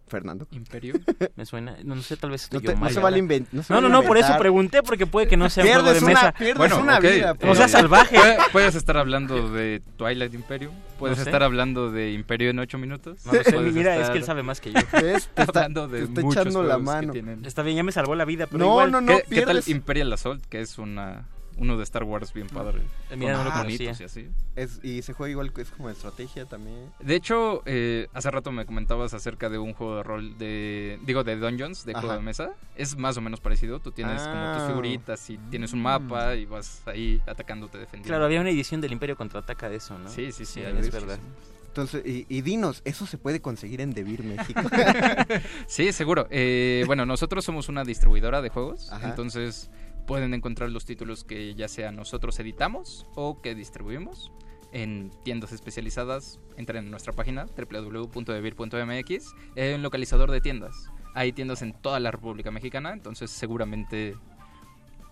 Fernando. 0.07 0.45
Imperio. 0.51 0.95
Me 1.37 1.45
suena. 1.45 1.77
No, 1.85 1.95
no 1.95 2.01
sé, 2.01 2.17
tal 2.17 2.31
vez 2.31 2.49
No, 2.51 2.57
estoy 2.57 2.59
te- 2.59 2.67
yo 2.67 2.73
no 2.73 2.79
mal. 2.81 2.93
se 2.93 2.99
vale 2.99 3.17
invent- 3.23 3.47
no 3.53 3.63
se 3.63 3.71
No, 3.71 3.77
vale 3.77 3.89
no, 3.89 4.01
no, 4.01 4.05
por 4.05 4.17
eso 4.17 4.37
pregunté, 4.37 4.83
porque 4.83 5.07
puede 5.07 5.25
que 5.27 5.37
no 5.37 5.49
sea 5.49 5.63
un 5.63 5.69
juego 5.71 5.83
de 5.83 5.91
Pierdes 5.99 6.03
una, 6.03 6.13
mesa. 6.21 6.31
pierdes 6.33 6.57
Bueno, 6.57 6.79
una 6.81 6.99
vida. 6.99 7.33
No 7.41 7.55
seas 7.55 7.71
pero- 7.71 7.81
salvaje. 7.81 8.15
Puede- 8.17 8.37
Puedes 8.51 8.75
estar 8.75 8.97
hablando 8.97 9.49
de 9.49 9.81
Twilight 9.95 10.33
Imperium. 10.33 10.73
Puedes 10.99 11.17
No 11.17 11.23
sé. 11.23 11.29
estar 11.29 11.41
hablando 11.43 11.91
de 11.91 12.11
Imperio 12.11 12.49
en 12.49 12.59
8 12.59 12.77
minutos. 12.77 13.25
No 13.25 13.31
lo 13.33 13.41
sé, 13.43 13.57
mira, 13.57 13.95
es 14.01 14.09
que 14.09 14.17
él 14.17 14.25
sabe 14.25 14.43
más 14.43 14.59
que 14.59 14.73
yo. 14.73 14.79
¿Ves? 15.01 15.29
Te 15.33 15.43
está, 15.43 15.59
hablando 15.61 15.87
de 15.87 15.99
te 16.07 16.19
está 16.21 16.21
echando 16.41 16.61
la 16.63 16.77
mano. 16.77 17.13
Está 17.45 17.63
bien, 17.63 17.77
ya 17.77 17.83
me 17.83 17.93
salvó 17.93 18.13
la 18.13 18.25
vida, 18.25 18.47
pero 18.47 18.57
No, 18.59 18.65
igual. 18.71 18.91
no, 18.91 18.99
no, 18.99 19.07
¿Qué, 19.15 19.23
qué 19.29 19.35
tal 19.41 19.45
pierdes. 19.45 19.67
Imperial 19.69 20.11
Assault? 20.11 20.45
Que 20.47 20.59
es 20.59 20.77
una 20.77 21.25
uno 21.61 21.77
de 21.77 21.83
Star 21.83 22.03
Wars 22.03 22.33
bien 22.33 22.47
padre. 22.47 22.81
Mira, 23.15 23.33
no 23.37 23.43
lo 23.63 23.69
y 23.69 23.87
así. 23.87 24.29
Es- 24.55 24.79
y 24.83 25.03
se 25.03 25.13
juega 25.13 25.29
igual 25.31 25.53
que 25.53 25.61
es 25.61 25.69
como 25.69 25.89
estrategia 25.91 26.45
también. 26.45 26.91
De 26.99 27.15
hecho, 27.15 27.61
eh, 27.65 28.07
hace 28.13 28.31
rato 28.31 28.51
me 28.51 28.65
comentabas 28.65 29.13
acerca 29.13 29.47
de 29.47 29.59
un 29.59 29.73
juego 29.73 29.97
de 29.97 30.03
rol 30.03 30.37
de. 30.39 30.99
Digo, 31.05 31.23
de 31.23 31.35
Dungeons, 31.37 31.85
de 31.85 31.93
juego 31.93 32.07
Ajá. 32.09 32.17
de 32.17 32.23
mesa. 32.23 32.49
Es 32.75 32.97
más 32.97 33.15
o 33.17 33.21
menos 33.21 33.39
parecido. 33.39 33.79
Tú 33.79 33.91
tienes 33.91 34.21
como 34.23 34.33
Ah. 34.35 34.55
tus 34.57 34.67
figuritas 34.67 35.29
y 35.29 35.37
tienes 35.51 35.71
un 35.73 35.83
mapa 35.83 36.35
y 36.35 36.45
vas 36.45 36.81
ahí 36.87 37.21
atacándote, 37.27 37.77
defendiendo. 37.77 38.07
Claro, 38.07 38.25
había 38.25 38.41
una 38.41 38.49
edición 38.49 38.81
del 38.81 38.91
Imperio 38.91 39.15
contraataca 39.15 39.69
de 39.69 39.75
eso, 39.75 39.97
¿no? 39.99 40.09
Sí, 40.09 40.31
sí, 40.31 40.45
sí. 40.45 40.61
Es 40.61 40.91
verdad. 40.91 41.19
Entonces, 41.67 42.05
y, 42.05 42.25
y 42.27 42.41
dinos, 42.41 42.81
¿eso 42.83 43.05
se 43.05 43.17
puede 43.17 43.39
conseguir 43.39 43.79
en 43.79 43.91
Devir 43.93 44.23
México? 44.23 44.59
Sí, 45.67 45.93
seguro. 45.93 46.27
Eh, 46.29 46.83
bueno, 46.85 47.05
nosotros 47.05 47.45
somos 47.45 47.69
una 47.69 47.83
distribuidora 47.85 48.41
de 48.41 48.49
juegos, 48.49 48.91
Ajá. 48.91 49.07
entonces 49.09 49.69
pueden 50.05 50.33
encontrar 50.33 50.69
los 50.69 50.85
títulos 50.85 51.23
que 51.23 51.55
ya 51.55 51.67
sea 51.67 51.91
nosotros 51.91 52.39
editamos 52.39 53.05
o 53.15 53.41
que 53.41 53.55
distribuimos 53.55 54.31
en 54.71 55.11
tiendas 55.23 55.51
especializadas. 55.51 56.39
Entren 56.57 56.85
en 56.85 56.91
nuestra 56.91 57.13
página 57.13 57.45
www.devir.mx, 57.45 59.35
un 59.75 59.81
localizador 59.81 60.31
de 60.31 60.41
tiendas. 60.41 60.89
Hay 61.13 61.33
tiendas 61.33 61.61
en 61.61 61.73
toda 61.73 61.99
la 61.99 62.11
República 62.11 62.51
Mexicana, 62.51 62.93
entonces 62.93 63.31
seguramente 63.31 64.15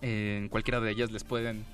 eh, 0.00 0.38
en 0.40 0.48
cualquiera 0.48 0.80
de 0.80 0.90
ellas 0.90 1.10
les 1.10 1.24
pueden 1.24 1.64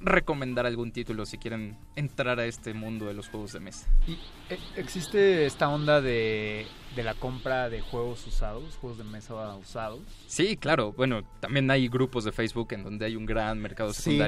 recomendar 0.00 0.66
algún 0.66 0.92
título 0.92 1.26
si 1.26 1.38
quieren 1.38 1.76
entrar 1.96 2.38
a 2.38 2.46
este 2.46 2.74
mundo 2.74 3.06
de 3.06 3.14
los 3.14 3.28
juegos 3.28 3.52
de 3.52 3.60
mesa. 3.60 3.88
Y, 4.06 4.12
eh, 4.52 4.58
¿Existe 4.76 5.46
esta 5.46 5.68
onda 5.68 6.00
de, 6.00 6.66
de 6.94 7.02
la 7.02 7.14
compra 7.14 7.68
de 7.68 7.80
juegos 7.80 8.26
usados, 8.26 8.76
juegos 8.76 8.98
de 8.98 9.04
mesa 9.04 9.34
usados? 9.56 10.00
Sí, 10.26 10.56
claro. 10.56 10.92
Bueno, 10.92 11.22
también 11.40 11.70
hay 11.70 11.88
grupos 11.88 12.24
de 12.24 12.32
Facebook 12.32 12.68
en 12.72 12.84
donde 12.84 13.06
hay 13.06 13.16
un 13.16 13.26
gran 13.26 13.58
mercado 13.58 13.92
Sí. 13.92 14.18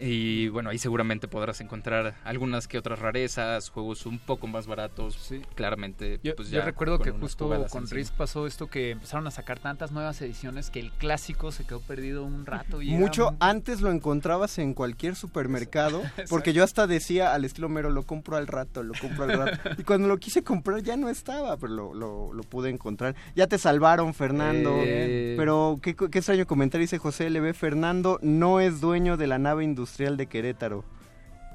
Y 0.00 0.48
bueno, 0.48 0.70
ahí 0.70 0.78
seguramente 0.78 1.28
podrás 1.28 1.60
encontrar 1.60 2.14
algunas 2.24 2.66
que 2.66 2.78
otras 2.78 3.00
rarezas, 3.00 3.68
juegos 3.68 4.06
un 4.06 4.18
poco 4.18 4.46
más 4.46 4.66
baratos. 4.66 5.14
Sí. 5.14 5.42
Claramente, 5.54 6.20
yo, 6.22 6.34
pues 6.34 6.50
ya 6.50 6.64
recuerdo 6.64 6.98
que 6.98 7.10
justo 7.10 7.66
con 7.70 7.88
Risk 7.88 8.14
pasó 8.14 8.46
esto 8.46 8.68
que 8.68 8.92
empezaron 8.92 9.26
a 9.26 9.30
sacar 9.30 9.58
tantas 9.58 9.92
nuevas 9.92 10.20
ediciones 10.22 10.70
que 10.70 10.80
el 10.80 10.90
clásico 10.92 11.52
se 11.52 11.64
quedó 11.64 11.80
perdido 11.80 12.24
un 12.24 12.46
rato. 12.46 12.80
Y 12.80 12.92
Mucho 12.92 13.36
antes 13.40 13.82
lo 13.82 13.90
encontrabas 13.90 14.58
en 14.58 14.72
cualquier 14.72 15.16
supermercado, 15.16 16.02
porque 16.30 16.52
yo 16.54 16.64
hasta 16.64 16.86
decía 16.86 17.34
al 17.34 17.44
estilo 17.44 17.68
mero, 17.68 17.90
lo 17.90 18.04
compro 18.04 18.36
al 18.36 18.46
rato, 18.46 18.82
lo 18.82 18.94
compro 18.98 19.24
al 19.24 19.32
rato. 19.32 19.70
y 19.78 19.84
cuando 19.84 20.08
lo 20.08 20.16
quise 20.16 20.42
comprar 20.42 20.82
ya 20.82 20.96
no 20.96 21.10
estaba, 21.10 21.58
pero 21.58 21.94
lo, 21.94 22.32
lo, 22.32 22.42
pude 22.44 22.70
encontrar. 22.70 23.14
Ya 23.36 23.46
te 23.46 23.58
salvaron, 23.58 24.14
Fernando. 24.14 24.74
Eh. 24.82 25.34
Pero 25.36 25.78
qué, 25.82 25.94
qué 25.94 26.18
extraño 26.18 26.46
comentario 26.46 26.82
dice 26.82 26.98
José 26.98 27.28
LB. 27.28 27.52
Fernando 27.54 28.18
no 28.22 28.60
es 28.60 28.80
dueño 28.80 29.16
de 29.16 29.26
la 29.26 29.38
nave 29.38 29.62
industrial 29.62 29.89
Industrial 29.90 30.16
de 30.16 30.26
Querétaro. 30.26 30.84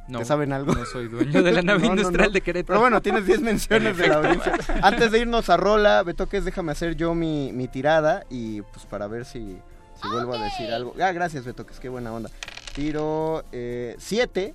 No, 0.10 0.20
¿Te 0.20 0.26
saben 0.26 0.52
algo? 0.52 0.76
No 0.76 0.86
soy 0.86 1.08
dueño 1.08 1.42
de 1.42 1.54
la 1.54 1.62
nave 1.64 1.88
industrial 1.88 2.34
de 2.34 2.42
Querétaro. 2.42 2.68
Pero 2.68 2.80
bueno, 2.82 3.02
tienes 3.02 3.26
10 3.26 3.42
menciones 3.42 3.98
de 3.98 4.08
la 4.10 4.16
audiencia. 4.16 4.54
Antes 4.84 5.12
de 5.12 5.20
irnos 5.20 5.50
a 5.50 5.56
Rola, 5.56 6.04
Betoques, 6.04 6.44
déjame 6.44 6.74
hacer 6.74 6.96
yo 6.96 7.16
mi, 7.16 7.54
mi 7.54 7.70
tirada 7.70 8.26
y 8.30 8.62
pues 8.62 8.86
para 8.86 9.08
ver 9.08 9.24
si, 9.24 9.58
si 10.02 10.08
vuelvo 10.10 10.34
a 10.34 10.44
decir 10.44 10.72
algo. 10.72 10.94
Ah, 11.02 11.14
gracias, 11.14 11.46
Betoques, 11.46 11.80
qué 11.80 11.88
buena 11.88 12.12
onda. 12.12 12.30
Tiro 12.76 13.46
7. 13.52 14.42
Eh, 14.44 14.54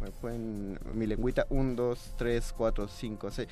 me 0.00 0.10
fue 0.12 0.34
en 0.34 0.78
mi 0.94 1.06
lengüita. 1.06 1.46
1, 1.50 1.74
2, 1.74 2.14
3, 2.16 2.54
4, 2.56 2.88
5, 2.88 3.30
6. 3.30 3.48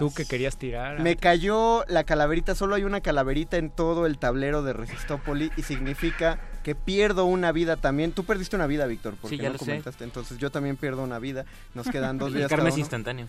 Tú 0.00 0.12
que 0.12 0.26
querías 0.26 0.58
tirar. 0.58 1.00
Me 1.00 1.16
cayó 1.16 1.84
la 1.86 2.04
calaverita. 2.04 2.56
Solo 2.56 2.74
hay 2.74 2.84
una 2.84 3.00
calaverita 3.00 3.56
en 3.56 3.70
todo 3.70 4.04
el 4.04 4.18
tablero 4.18 4.62
de 4.62 4.72
Resistópoli 4.72 5.52
y 5.56 5.62
significa 5.62 6.38
que 6.62 6.74
pierdo 6.74 7.24
una 7.24 7.52
vida 7.52 7.76
también. 7.76 8.12
Tú 8.12 8.24
perdiste 8.24 8.56
una 8.56 8.66
vida, 8.66 8.86
Víctor, 8.86 9.14
porque 9.20 9.36
ya 9.36 9.50
no 9.50 9.58
comentaste. 9.58 10.04
Entonces 10.04 10.38
yo 10.38 10.50
también 10.50 10.76
pierdo 10.76 11.02
una 11.02 11.18
vida. 11.18 11.44
Nos 11.74 11.86
quedan 11.90 12.18
dos 12.18 12.32
días. 12.32 12.50
El 12.50 12.66
es 12.66 12.78
instantáneo. 12.78 13.26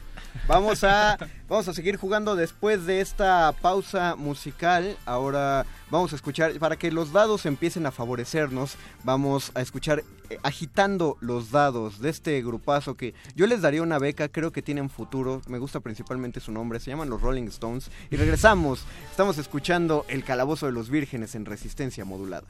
Vamos 0.48 0.84
a, 0.84 1.18
vamos 1.50 1.68
a 1.68 1.74
seguir 1.74 1.98
jugando 1.98 2.36
después 2.36 2.86
de 2.86 3.02
esta 3.02 3.54
pausa 3.62 4.16
musical. 4.16 4.98
Ahora 5.06 5.66
vamos 5.94 6.12
a 6.12 6.16
escuchar, 6.16 6.58
para 6.58 6.76
que 6.76 6.92
los 6.92 7.12
dados 7.12 7.46
empiecen 7.46 7.86
a 7.86 7.92
favorecernos, 7.92 8.78
vamos 9.04 9.52
a 9.54 9.62
escuchar 9.62 10.04
eh, 10.32 10.40
agitando 10.42 11.18
los 11.22 11.52
dados 11.52 12.00
de 12.00 12.10
este 12.10 12.42
grupazo 12.42 12.96
que 12.96 13.14
yo 13.36 13.46
les 13.46 13.62
daría 13.62 13.84
una 13.84 14.00
beca, 14.00 14.28
creo 14.28 14.52
que 14.52 14.64
tienen 14.64 14.90
futuro. 14.90 15.44
Me 15.48 15.60
gusta 15.60 15.82
principalmente 15.82 16.40
su 16.40 16.52
nombre, 16.52 16.80
se 16.80 16.90
llaman 16.90 17.12
los 17.12 17.22
Rolling 17.22 17.48
Stones. 17.48 17.92
Y 18.10 18.16
regresamos, 18.16 18.86
estamos 19.12 19.38
escuchando 19.38 20.04
El 20.08 20.24
Calabozo 20.24 20.66
de 20.66 20.72
los 20.72 20.90
Vírgenes 20.90 21.36
en 21.36 21.46
resistencia 21.46 22.06
modulada. 22.06 22.48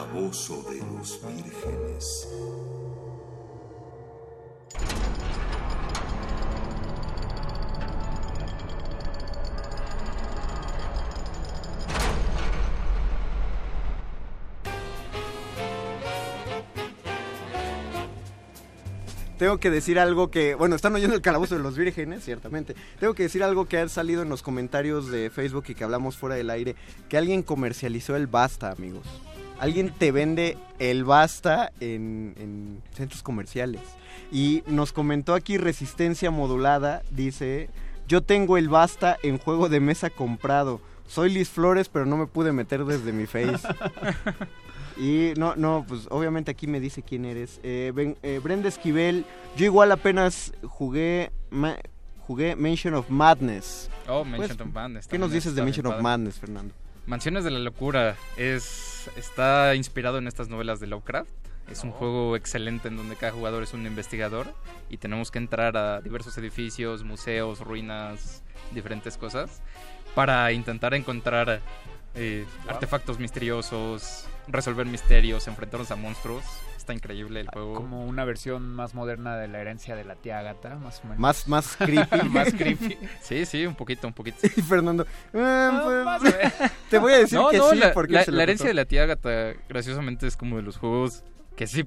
Calabozo 0.00 0.64
de 0.70 0.78
los 0.78 1.20
Vírgenes. 1.22 2.26
tengo 19.36 19.58
que 19.58 19.70
decir 19.70 19.98
algo 19.98 20.30
que, 20.30 20.54
bueno, 20.54 20.76
están 20.76 20.94
oyendo 20.94 21.16
el 21.16 21.22
calabozo 21.22 21.56
de 21.56 21.62
los 21.62 21.76
vírgenes, 21.76 22.22
ciertamente. 22.22 22.74
Tengo 22.98 23.14
que 23.14 23.22
decir 23.22 23.42
algo 23.42 23.64
que 23.64 23.78
ha 23.78 23.88
salido 23.88 24.20
en 24.20 24.28
los 24.28 24.42
comentarios 24.42 25.10
de 25.10 25.30
Facebook 25.30 25.64
y 25.68 25.74
que 25.74 25.82
hablamos 25.82 26.16
fuera 26.16 26.36
del 26.36 26.50
aire, 26.50 26.76
que 27.08 27.16
alguien 27.16 27.42
comercializó 27.42 28.16
el 28.16 28.26
basta, 28.26 28.70
amigos. 28.70 29.06
Alguien 29.60 29.92
te 29.96 30.10
vende 30.10 30.56
el 30.78 31.04
basta 31.04 31.70
en, 31.80 32.34
en 32.38 32.82
centros 32.94 33.22
comerciales. 33.22 33.82
Y 34.32 34.62
nos 34.66 34.92
comentó 34.92 35.34
aquí 35.34 35.58
Resistencia 35.58 36.30
Modulada, 36.30 37.02
dice, 37.10 37.68
yo 38.08 38.22
tengo 38.22 38.56
el 38.56 38.68
basta 38.68 39.16
en 39.22 39.38
juego 39.38 39.68
de 39.68 39.80
mesa 39.80 40.10
comprado. 40.10 40.80
Soy 41.06 41.30
Liz 41.30 41.48
Flores, 41.48 41.88
pero 41.88 42.06
no 42.06 42.16
me 42.16 42.26
pude 42.26 42.52
meter 42.52 42.84
desde 42.84 43.12
mi 43.12 43.26
face. 43.26 43.68
Y 45.00 45.32
no, 45.38 45.56
no, 45.56 45.86
pues 45.88 46.06
obviamente 46.10 46.50
aquí 46.50 46.66
me 46.66 46.78
dice 46.78 47.02
quién 47.02 47.24
eres. 47.24 47.58
Eh, 47.62 48.14
eh, 48.22 48.40
Brenda 48.42 48.68
Esquivel, 48.68 49.24
yo 49.56 49.64
igual 49.64 49.92
apenas 49.92 50.52
jugué 50.62 51.32
jugué 52.26 52.54
Mansion 52.54 52.94
of 52.94 53.08
Madness. 53.08 53.88
Oh, 54.06 54.24
pues, 54.36 54.50
of 54.50 54.66
Madness. 54.66 55.06
¿Qué 55.06 55.18
nos 55.18 55.32
dices 55.32 55.54
de 55.54 55.62
Mansion 55.62 55.86
of 55.86 56.02
Madness, 56.02 56.38
Fernando? 56.38 56.74
Mansiones 57.10 57.42
de 57.42 57.50
la 57.50 57.58
Locura 57.58 58.14
es 58.36 59.10
está 59.16 59.74
inspirado 59.74 60.18
en 60.18 60.28
estas 60.28 60.48
novelas 60.48 60.78
de 60.78 60.86
Lovecraft. 60.86 61.28
Es 61.68 61.82
un 61.82 61.90
oh. 61.90 61.92
juego 61.94 62.36
excelente 62.36 62.86
en 62.86 62.96
donde 62.96 63.16
cada 63.16 63.32
jugador 63.32 63.64
es 63.64 63.74
un 63.74 63.84
investigador 63.84 64.54
y 64.88 64.98
tenemos 64.98 65.32
que 65.32 65.38
entrar 65.38 65.76
a 65.76 66.00
diversos 66.00 66.38
edificios, 66.38 67.02
museos, 67.02 67.58
ruinas, 67.62 68.44
diferentes 68.72 69.16
cosas 69.16 69.60
para 70.14 70.52
intentar 70.52 70.94
encontrar 70.94 71.60
eh, 72.14 72.46
artefactos 72.68 73.18
misteriosos, 73.18 74.26
resolver 74.46 74.86
misterios, 74.86 75.48
enfrentarnos 75.48 75.90
a 75.90 75.96
monstruos. 75.96 76.44
Está 76.90 76.94
increíble 76.94 77.40
el 77.40 77.46
ah, 77.46 77.50
juego. 77.52 77.74
Como 77.74 78.04
una 78.04 78.24
versión 78.24 78.68
más 78.74 78.94
moderna 78.94 79.36
de 79.36 79.46
la 79.46 79.60
herencia 79.60 79.94
de 79.94 80.04
la 80.04 80.16
tía 80.16 80.40
Agatha, 80.40 80.74
más 80.74 80.98
o 81.00 81.04
menos. 81.04 81.18
Más, 81.20 81.46
más 81.46 81.76
creepy. 81.78 82.28
más 82.28 82.52
creepy. 82.52 82.98
Sí, 83.22 83.46
sí, 83.46 83.64
un 83.64 83.76
poquito, 83.76 84.08
un 84.08 84.12
poquito. 84.12 84.38
Y 84.56 84.62
Fernando, 84.62 85.06
ah, 85.32 86.18
pues, 86.20 86.34
te 86.90 86.98
voy 86.98 87.12
a 87.12 87.18
decir 87.18 87.38
que 87.50 87.60
sí, 87.60 87.76
la, 87.76 87.92
porque 87.92 88.24
la, 88.26 88.42
herencia 88.42 88.66
de 88.66 88.74
la 88.74 88.86
tía 88.86 89.04
Agatha, 89.04 89.54
graciosamente, 89.68 90.26
es 90.26 90.36
como 90.36 90.56
de 90.56 90.62
los 90.62 90.78
juegos 90.78 91.22
que 91.56 91.68
sí, 91.68 91.86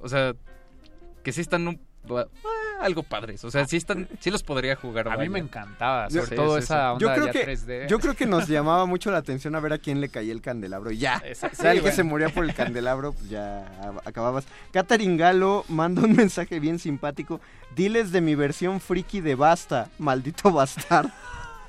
o 0.00 0.08
sea, 0.08 0.34
que 1.22 1.32
sí 1.32 1.42
están 1.42 1.68
un, 1.68 1.80
algo 2.80 3.02
padres. 3.02 3.44
O 3.44 3.50
sea, 3.50 3.66
sí, 3.66 3.76
están, 3.76 4.08
sí 4.20 4.30
los 4.30 4.42
podría 4.42 4.76
jugar. 4.76 5.08
A 5.08 5.16
mí 5.16 5.28
me 5.28 5.38
encantaba, 5.38 6.10
sobre 6.10 6.36
todo 6.36 6.58
esa 6.58 6.92
onda 6.92 7.16
yo 7.16 7.22
creo 7.22 7.32
que, 7.32 7.46
3D. 7.46 7.88
Yo 7.88 7.98
creo 7.98 8.14
que 8.14 8.26
nos 8.26 8.48
llamaba 8.48 8.86
mucho 8.86 9.10
la 9.10 9.18
atención 9.18 9.54
a 9.54 9.60
ver 9.60 9.72
a 9.72 9.78
quién 9.78 10.00
le 10.00 10.08
caía 10.08 10.32
el 10.32 10.40
candelabro. 10.40 10.90
Y 10.90 10.98
ya, 10.98 11.22
si 11.52 11.66
alguien 11.66 11.92
se 11.92 12.02
moría 12.02 12.28
por 12.28 12.44
el 12.44 12.54
candelabro, 12.54 13.12
pues 13.12 13.28
ya 13.28 13.70
acababas. 14.04 14.46
Catherine 14.72 15.16
Galo 15.16 15.64
manda 15.68 16.02
un 16.02 16.14
mensaje 16.14 16.60
bien 16.60 16.78
simpático. 16.78 17.40
Diles 17.74 18.12
de 18.12 18.20
mi 18.20 18.34
versión 18.34 18.80
friki 18.80 19.20
de 19.20 19.34
Basta, 19.34 19.88
maldito 19.98 20.50
bastardo. 20.52 21.10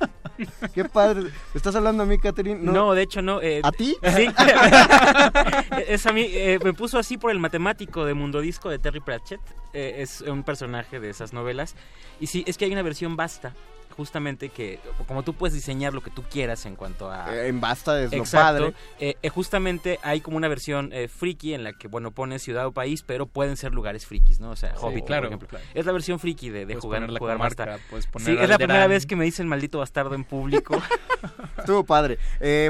Qué 0.73 0.85
padre. 0.85 1.29
¿Estás 1.53 1.75
hablando 1.75 2.03
a 2.03 2.05
mí, 2.05 2.17
Catherine? 2.17 2.59
No, 2.61 2.93
de 2.93 3.03
hecho 3.03 3.21
no. 3.21 3.41
Eh, 3.41 3.61
¿A 3.63 3.71
ti? 3.71 3.95
Sí. 4.15 4.27
es 5.87 6.05
a 6.05 6.13
mí. 6.13 6.25
Eh, 6.29 6.59
me 6.63 6.73
puso 6.73 6.97
así 6.97 7.17
por 7.17 7.31
el 7.31 7.39
matemático 7.39 8.05
de 8.05 8.13
Mundo 8.13 8.41
Disco 8.41 8.69
de 8.69 8.79
Terry 8.79 8.99
Pratchett. 8.99 9.41
Eh, 9.73 9.95
es 9.99 10.21
un 10.21 10.43
personaje 10.43 10.99
de 10.99 11.09
esas 11.09 11.33
novelas. 11.33 11.75
Y 12.19 12.27
sí, 12.27 12.43
es 12.47 12.57
que 12.57 12.65
hay 12.65 12.71
una 12.71 12.81
versión 12.81 13.15
basta 13.15 13.53
justamente 13.99 14.47
que 14.47 14.79
como 15.09 15.23
tú 15.23 15.33
puedes 15.33 15.53
diseñar 15.53 15.93
lo 15.93 16.01
que 16.01 16.09
tú 16.09 16.23
quieras 16.23 16.65
en 16.65 16.77
cuanto 16.77 17.11
a... 17.11 17.35
Eh, 17.35 17.49
en 17.49 17.59
basta 17.59 18.01
es 18.01 18.13
lo 18.13 18.23
padre. 18.23 18.73
Eh, 18.97 19.17
eh, 19.21 19.27
justamente 19.27 19.99
hay 20.03 20.21
como 20.21 20.37
una 20.37 20.47
versión 20.47 20.93
friki 21.09 21.53
en 21.53 21.65
la 21.65 21.73
que, 21.73 21.89
bueno, 21.89 22.11
pones 22.11 22.41
ciudad 22.41 22.65
o 22.65 22.71
país, 22.71 23.03
pero 23.03 23.25
pueden 23.25 23.57
ser 23.57 23.73
lugares 23.73 24.05
frikis, 24.05 24.39
¿no? 24.39 24.51
O 24.51 24.55
sea, 24.55 24.73
Hobbit, 24.79 25.03
claro, 25.03 25.23
por 25.23 25.35
ejemplo. 25.35 25.59
Es 25.73 25.85
la 25.85 25.91
versión 25.91 26.17
friki 26.17 26.49
de, 26.49 26.65
de 26.65 26.75
jugar, 26.75 27.09
jugar 27.09 27.37
basta. 27.39 27.77
Sí, 28.19 28.37
es 28.39 28.47
la 28.47 28.57
primera 28.57 28.87
vez 28.87 29.05
que 29.05 29.17
me 29.17 29.25
dicen 29.25 29.49
maldito 29.49 29.79
bastardo 29.79 30.15
en 30.15 30.23
público. 30.23 30.81
Estuvo 31.57 31.83
padre. 31.83 32.19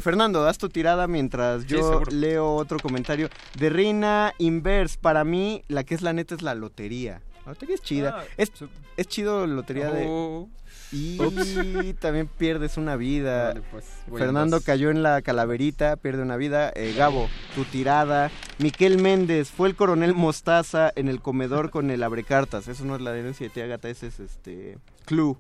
Fernando, 0.01 0.41
das 0.41 0.57
tu 0.57 0.67
tirada 0.67 1.05
mientras 1.05 1.67
yo 1.67 2.01
leo 2.09 2.55
otro 2.55 2.79
comentario. 2.79 3.29
De 3.55 3.69
Reina 3.69 4.33
Inverse, 4.39 4.97
para 4.99 5.23
mí, 5.23 5.63
la 5.67 5.83
que 5.83 5.93
es 5.93 6.01
la 6.01 6.11
neta 6.11 6.33
es 6.33 6.41
la 6.41 6.55
lotería. 6.55 7.21
La 7.45 7.51
lotería 7.51 7.75
es 7.75 7.81
chida. 7.81 8.15
Ah, 8.17 8.23
es, 8.35 8.51
es 8.97 9.07
chido 9.07 9.45
la 9.45 9.53
lotería 9.53 9.91
de... 9.91 10.05
Oh. 10.07 10.49
Y 10.91 11.93
también 11.99 12.27
pierdes 12.27 12.77
una 12.77 12.95
vida. 12.95 13.53
Pues, 13.71 13.85
Fernando 14.15 14.61
cayó 14.61 14.89
en 14.89 15.03
la 15.03 15.21
calaverita, 15.21 15.95
pierde 15.97 16.23
una 16.23 16.37
vida. 16.37 16.71
Eh, 16.75 16.93
Gabo, 16.97 17.29
tu 17.55 17.63
tirada. 17.65 18.31
Miquel 18.57 19.01
Méndez, 19.01 19.49
fue 19.49 19.69
el 19.69 19.75
coronel 19.75 20.15
Mostaza 20.15 20.91
en 20.95 21.07
el 21.07 21.21
comedor 21.21 21.69
con 21.69 21.91
el 21.91 22.01
abrecartas. 22.01 22.67
Eso 22.67 22.85
no 22.85 22.95
es 22.95 23.01
la 23.01 23.11
denuncia 23.11 23.47
de 23.47 23.53
Tía 23.53 23.79
ese 23.83 24.07
es 24.07 24.19
este. 24.19 24.77
Clue. 25.05 25.37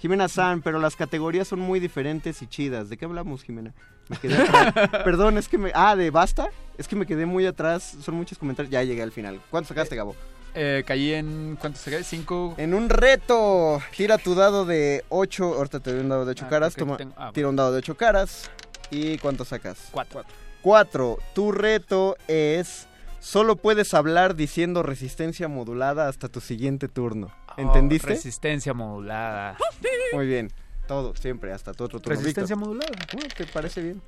Jimena 0.00 0.28
San, 0.28 0.60
pero 0.60 0.78
las 0.78 0.96
categorías 0.96 1.48
son 1.48 1.60
muy 1.60 1.80
diferentes 1.80 2.42
y 2.42 2.46
chidas. 2.46 2.88
¿De 2.88 2.96
qué 2.96 3.06
hablamos, 3.06 3.42
Jimena? 3.42 3.74
Me 4.08 4.18
quedé 4.18 4.36
Perdón, 5.04 5.38
es 5.38 5.48
que 5.48 5.58
me. 5.58 5.72
Ah, 5.74 5.96
de 5.96 6.10
basta. 6.10 6.50
Es 6.76 6.88
que 6.88 6.96
me 6.96 7.06
quedé 7.06 7.26
muy 7.26 7.46
atrás. 7.46 7.96
Son 8.02 8.14
muchos 8.14 8.38
comentarios. 8.38 8.70
Ya 8.70 8.82
llegué 8.82 9.02
al 9.02 9.12
final. 9.12 9.40
¿Cuánto 9.50 9.68
sacaste, 9.68 9.96
Gabo? 9.96 10.14
Eh, 10.54 10.84
caí 10.86 11.12
en. 11.12 11.56
¿Cuánto 11.60 11.78
se 11.78 11.90
cae? 11.90 12.04
¿Cinco? 12.04 12.54
En 12.56 12.74
un 12.74 12.88
reto. 12.88 13.80
Tira 13.96 14.18
tu 14.18 14.34
dado 14.34 14.64
de 14.64 15.04
8. 15.08 15.54
Ahorita 15.54 15.80
te 15.80 15.92
doy 15.92 16.00
un 16.00 16.08
dado 16.08 16.24
de 16.24 16.30
8 16.30 16.44
ah, 16.46 16.48
caras. 16.48 16.74
Toma, 16.74 16.96
ah, 17.16 17.30
tira 17.34 17.48
un 17.48 17.56
dado 17.56 17.72
de 17.72 17.78
8 17.78 17.96
caras. 17.96 18.50
¿Y 18.90 19.18
cuánto 19.18 19.44
sacas? 19.44 19.88
4. 19.90 20.24
4. 20.62 21.18
Tu 21.34 21.52
reto 21.52 22.16
es. 22.28 22.86
Solo 23.18 23.56
puedes 23.56 23.94
hablar 23.94 24.36
diciendo 24.36 24.82
resistencia 24.82 25.48
modulada 25.48 26.08
hasta 26.08 26.28
tu 26.28 26.40
siguiente 26.40 26.88
turno. 26.88 27.32
Oh, 27.48 27.60
¿Entendiste? 27.60 28.08
resistencia 28.08 28.74
modulada. 28.74 29.56
Muy 30.12 30.26
bien. 30.26 30.52
Todo, 30.86 31.16
siempre, 31.16 31.50
hasta 31.52 31.72
tu 31.72 31.84
otro 31.84 32.00
turno. 32.00 32.18
Resistencia 32.18 32.54
modulada. 32.54 32.92
¿Te 33.36 33.46
parece 33.46 33.82
bien? 33.82 34.02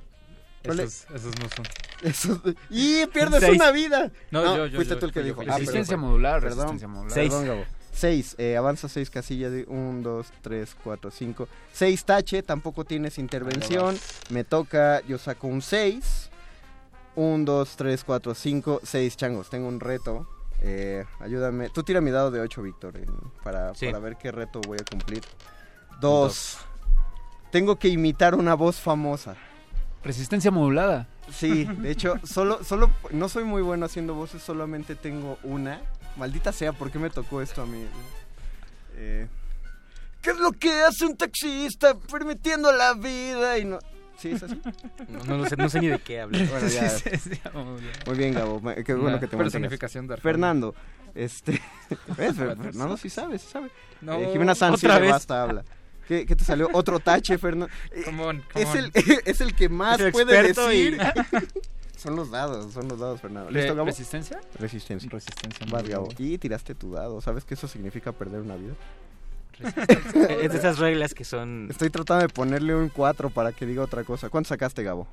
Esos, 0.67 1.05
no 1.39 1.49
son. 1.49 2.53
¡Y 2.69 3.05
pierdes 3.07 3.43
una 3.43 3.71
vida! 3.71 4.11
No, 4.31 4.67
yo, 4.67 4.75
Fuiste 4.75 4.95
tú 4.95 5.07
el 5.07 5.11
que 5.11 5.23
dijo. 5.23 5.41
Ah, 5.41 5.57
resistencia 5.57 5.97
modular, 5.97 6.41
resistencia 6.41 6.87
modular. 6.87 7.13
Seis. 7.13 7.33
Perdón, 7.33 7.65
Seis, 7.97 8.35
eh, 8.37 8.55
avanza 8.55 8.87
seis 8.87 9.09
casillas 9.09 9.51
de 9.51 9.65
1, 9.67 10.03
2, 10.03 10.27
3, 10.43 10.75
4, 10.83 11.09
5. 11.09 11.47
6 11.73 12.05
tache, 12.05 12.43
tampoco 12.43 12.85
tienes 12.85 13.17
intervención. 13.17 13.97
Me 14.29 14.43
toca, 14.43 15.01
yo 15.07 15.17
saco 15.17 15.47
un 15.47 15.63
6. 15.63 16.29
1, 17.15 17.43
2, 17.43 17.75
3, 17.75 18.03
4, 18.03 18.35
5, 18.35 18.81
6 18.83 19.17
changos. 19.17 19.49
Tengo 19.49 19.67
un 19.67 19.79
reto. 19.79 20.29
Eh, 20.61 21.05
ayúdame. 21.19 21.71
Tú 21.71 21.81
tira 21.81 21.99
mi 21.99 22.11
dado 22.11 22.29
de 22.29 22.39
8, 22.39 22.61
Víctor, 22.61 22.93
para, 23.43 23.73
para 23.73 23.97
ver 23.99 24.15
qué 24.17 24.31
reto 24.31 24.61
voy 24.61 24.77
a 24.79 24.85
cumplir. 24.85 25.23
2. 25.99 26.57
Tengo 27.51 27.77
que 27.77 27.87
imitar 27.87 28.35
una 28.35 28.53
voz 28.53 28.79
famosa. 28.79 29.35
Resistencia 30.07 30.51
modulada. 30.51 31.05
Sí, 31.31 31.65
de 31.81 31.91
hecho, 31.91 32.15
solo, 32.23 32.63
solo, 32.63 32.89
no 33.11 33.27
soy 33.27 33.43
muy 33.43 33.61
bueno 33.61 33.85
haciendo 33.85 34.15
voces, 34.15 34.41
solamente 34.41 34.95
tengo 34.95 35.37
una. 35.43 35.81
Maldita 36.15 36.53
sea, 36.53 36.71
¿por 36.71 36.89
qué 36.89 36.97
me 36.97 37.09
tocó 37.09 37.41
esto 37.41 37.61
a 37.61 37.65
mí? 37.65 37.85
Eh, 38.95 39.27
¿Qué 40.21 40.31
es 40.31 40.37
lo 40.37 40.53
que 40.53 40.81
hace 40.81 41.05
un 41.05 41.17
taxista 41.17 41.93
permitiendo 41.99 42.71
la 42.71 42.93
vida 42.93 43.57
y 43.59 43.65
no... 43.65 43.79
¿Sí 44.17 44.31
es 44.31 44.41
así? 44.41 44.59
No, 45.09 45.37
no, 45.37 45.47
sé, 45.47 45.57
no 45.57 45.69
sé 45.69 45.79
ni 45.79 45.87
de 45.87 45.99
qué. 45.99 46.25
Bueno, 46.25 46.67
ya. 46.67 46.91
Muy 48.07 48.17
bien, 48.17 48.33
Gabo. 48.33 48.61
Qué 48.83 48.93
bueno 48.95 49.19
que 49.19 49.27
te 49.27 49.37
personificación 49.37 50.07
de 50.07 50.17
Fernando, 50.17 50.73
este... 51.13 51.61
¿Ves? 52.17 52.35
Fernando 52.35 52.97
sí 52.97 53.09
sabe, 53.09 53.37
sí 53.37 53.47
sabe. 53.51 53.69
No, 54.01 54.13
eh, 54.13 54.29
Jimena 54.31 54.55
Sanz 54.55 54.79
sí 54.79 54.87
basta 54.87 55.43
habla. 55.43 55.63
¿Qué, 56.07 56.25
te 56.25 56.43
salió? 56.43 56.69
Otro 56.73 56.99
tache, 56.99 57.37
Fernando. 57.37 57.67
Eh, 57.91 58.41
es, 58.55 58.75
El, 58.75 58.91
es 59.25 59.41
el 59.41 59.55
que 59.55 59.69
más 59.69 60.01
puede 60.11 60.53
decir. 60.53 60.97
son 61.97 62.15
los 62.15 62.31
dados, 62.31 62.73
son 62.73 62.87
los 62.87 62.99
dados, 62.99 63.21
Fernando. 63.21 63.51
¿Listo, 63.51 63.75
Gabo? 63.75 63.87
¿Resistencia? 63.87 64.39
Resistencia. 64.59 65.09
Resistencia. 65.09 65.65
Vas, 65.69 65.87
Gabo. 65.87 66.09
Y 66.17 66.37
tiraste 66.37 66.75
tu 66.75 66.91
dado. 66.91 67.21
¿Sabes 67.21 67.43
qué 67.43 67.55
eso 67.55 67.67
significa 67.67 68.11
perder 68.11 68.41
una 68.41 68.55
vida? 68.55 68.73
es 69.59 70.51
de 70.51 70.57
esas 70.57 70.77
reglas 70.77 71.15
que 71.15 71.25
son... 71.25 71.67
Estoy 71.71 71.89
tratando 71.89 72.27
de 72.27 72.29
ponerle 72.29 72.75
un 72.75 72.89
4 72.89 73.31
para 73.31 73.51
que 73.51 73.65
diga 73.65 73.81
otra 73.81 74.03
cosa. 74.03 74.29
¿Cuánto 74.29 74.49
sacaste, 74.49 74.83
Gabo? 74.83 75.07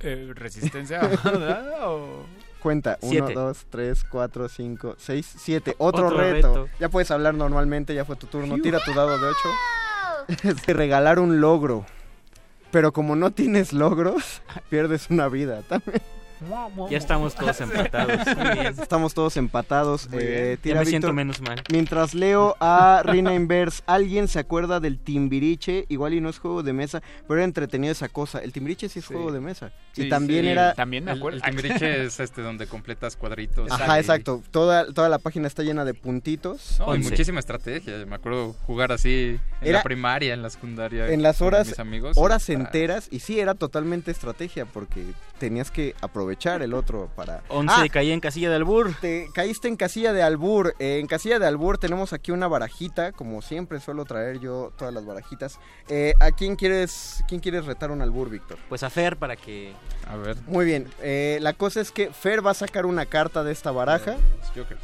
Eh, 0.00 0.32
¿Resistencia? 0.34 1.00
o... 1.82 2.24
Cuenta, 2.62 2.98
1, 3.02 3.30
2, 3.30 3.66
3, 3.70 4.04
4, 4.04 4.48
5, 4.48 4.96
6, 4.98 5.34
7. 5.38 5.74
Otro, 5.78 6.10
reto. 6.10 6.68
Ya 6.80 6.88
puedes 6.88 7.10
hablar 7.10 7.34
normalmente, 7.34 7.94
ya 7.94 8.04
fue 8.04 8.16
tu 8.16 8.26
turno. 8.26 8.56
Tira 8.58 8.80
tu 8.84 8.92
dado 8.92 9.18
de 9.18 9.26
8. 9.26 10.56
de 10.66 10.72
regalar 10.72 11.18
un 11.18 11.40
logro. 11.40 11.86
Pero 12.70 12.92
como 12.92 13.16
no 13.16 13.30
tienes 13.30 13.72
logros, 13.72 14.42
pierdes 14.70 15.08
una 15.10 15.28
vida 15.28 15.62
también. 15.62 16.02
Ya 16.90 16.98
estamos 16.98 17.34
todos 17.34 17.60
empatados. 17.60 18.36
Muy 18.36 18.48
bien. 18.54 18.66
Estamos 18.66 19.14
todos 19.14 19.36
empatados. 19.36 20.08
Muy 20.08 20.18
bien. 20.24 20.32
Eh, 20.34 20.58
Ya 20.64 20.74
me 20.76 20.84
siento 20.86 21.08
Víctor. 21.08 21.14
menos 21.14 21.40
mal. 21.40 21.62
Mientras 21.72 22.14
leo 22.14 22.56
a 22.60 23.02
Reina 23.04 23.34
Inverse, 23.34 23.82
¿alguien 23.86 24.28
se 24.28 24.38
acuerda 24.38 24.80
del 24.80 24.98
Timbiriche? 24.98 25.84
Igual 25.88 26.14
y 26.14 26.20
no 26.20 26.28
es 26.28 26.38
juego 26.38 26.62
de 26.62 26.72
mesa, 26.72 27.02
pero 27.26 27.36
era 27.40 27.44
entretenido 27.44 27.92
esa 27.92 28.08
cosa. 28.08 28.38
El 28.38 28.52
Timbiriche 28.52 28.88
sí 28.88 29.00
es 29.00 29.06
juego 29.06 29.32
de 29.32 29.40
mesa. 29.40 29.72
y 29.96 30.08
también 30.08 30.44
sí. 30.44 30.50
era... 30.50 30.74
También 30.74 31.04
me 31.04 31.12
El, 31.12 31.18
acuerdo. 31.18 31.36
el 31.38 31.42
timbiriche 31.42 32.04
es 32.04 32.20
este 32.20 32.42
donde 32.42 32.66
completas 32.66 33.16
cuadritos. 33.16 33.70
Ajá, 33.70 33.96
Y- 33.96 34.00
exacto. 34.00 34.42
Toda, 34.50 34.86
toda 34.92 35.08
la 35.08 35.18
página 35.18 35.46
está 35.48 35.62
llena 35.62 35.84
de 35.84 35.94
puntitos. 35.94 36.76
No, 36.78 36.94
y 36.94 37.00
muchísima 37.00 37.40
estrategia. 37.40 38.04
Me 38.06 38.14
acuerdo 38.16 38.52
jugar 38.66 38.92
así 38.92 39.38
en 39.60 39.68
Era- 39.68 39.78
la 39.78 39.82
primaria, 39.82 40.34
en 40.34 40.42
la 40.42 40.50
secundaria. 40.50 41.08
en 41.08 41.22
las 41.22 41.38
con 41.38 41.48
horas, 41.48 41.66
mis 41.68 41.78
amigos. 41.78 42.16
horas 42.16 42.48
enteras 42.48 43.08
y 43.10 43.20
sí 43.20 43.40
era 43.40 43.54
totalmente 43.54 44.10
estrategia 44.10 44.66
porque 44.66 45.04
tenías 45.38 45.70
que 45.70 45.94
aprovechar 46.00 46.62
el 46.62 46.74
otro 46.74 47.08
para 47.16 47.42
11 47.48 47.74
Ah, 47.76 47.86
caía 47.90 48.12
en 48.14 48.20
casilla 48.20 48.50
de 48.50 48.56
albur. 48.56 48.92
te 49.00 49.28
caíste 49.32 49.68
en 49.68 49.76
casilla 49.76 50.12
de 50.12 50.22
albur 50.22 50.74
Eh, 50.78 50.98
en 50.98 51.06
casilla 51.06 51.38
de 51.38 51.46
albur 51.46 51.78
tenemos 51.78 52.12
aquí 52.12 52.30
una 52.32 52.48
barajita 52.48 53.12
como 53.12 53.40
siempre 53.42 53.80
suelo 53.80 54.04
traer 54.04 54.40
yo 54.40 54.72
todas 54.76 54.92
las 54.92 55.06
barajitas 55.06 55.58
Eh, 55.88 56.14
a 56.20 56.30
quién 56.32 56.56
quieres 56.56 57.22
quién 57.28 57.40
quieres 57.40 57.64
retar 57.66 57.90
un 57.90 58.02
albur 58.02 58.28
Víctor 58.30 58.58
Pues 58.68 58.82
a 58.82 58.90
Fer 58.90 59.16
para 59.16 59.36
que... 59.36 59.72
A 60.08 60.16
ver. 60.16 60.36
muy 60.46 60.64
bien 60.66 60.88
eh, 61.02 61.38
la 61.40 61.52
cosa 61.52 61.80
es 61.80 61.90
que 61.92 62.10
Fer 62.12 62.44
va 62.46 62.50
a 62.50 62.54
sacar 62.54 62.84
una 62.86 63.06
carta 63.06 63.44
de 63.44 63.52
esta 63.52 63.70
baraja 63.70 64.16
Los 64.40 64.48
Jokers. 64.56 64.80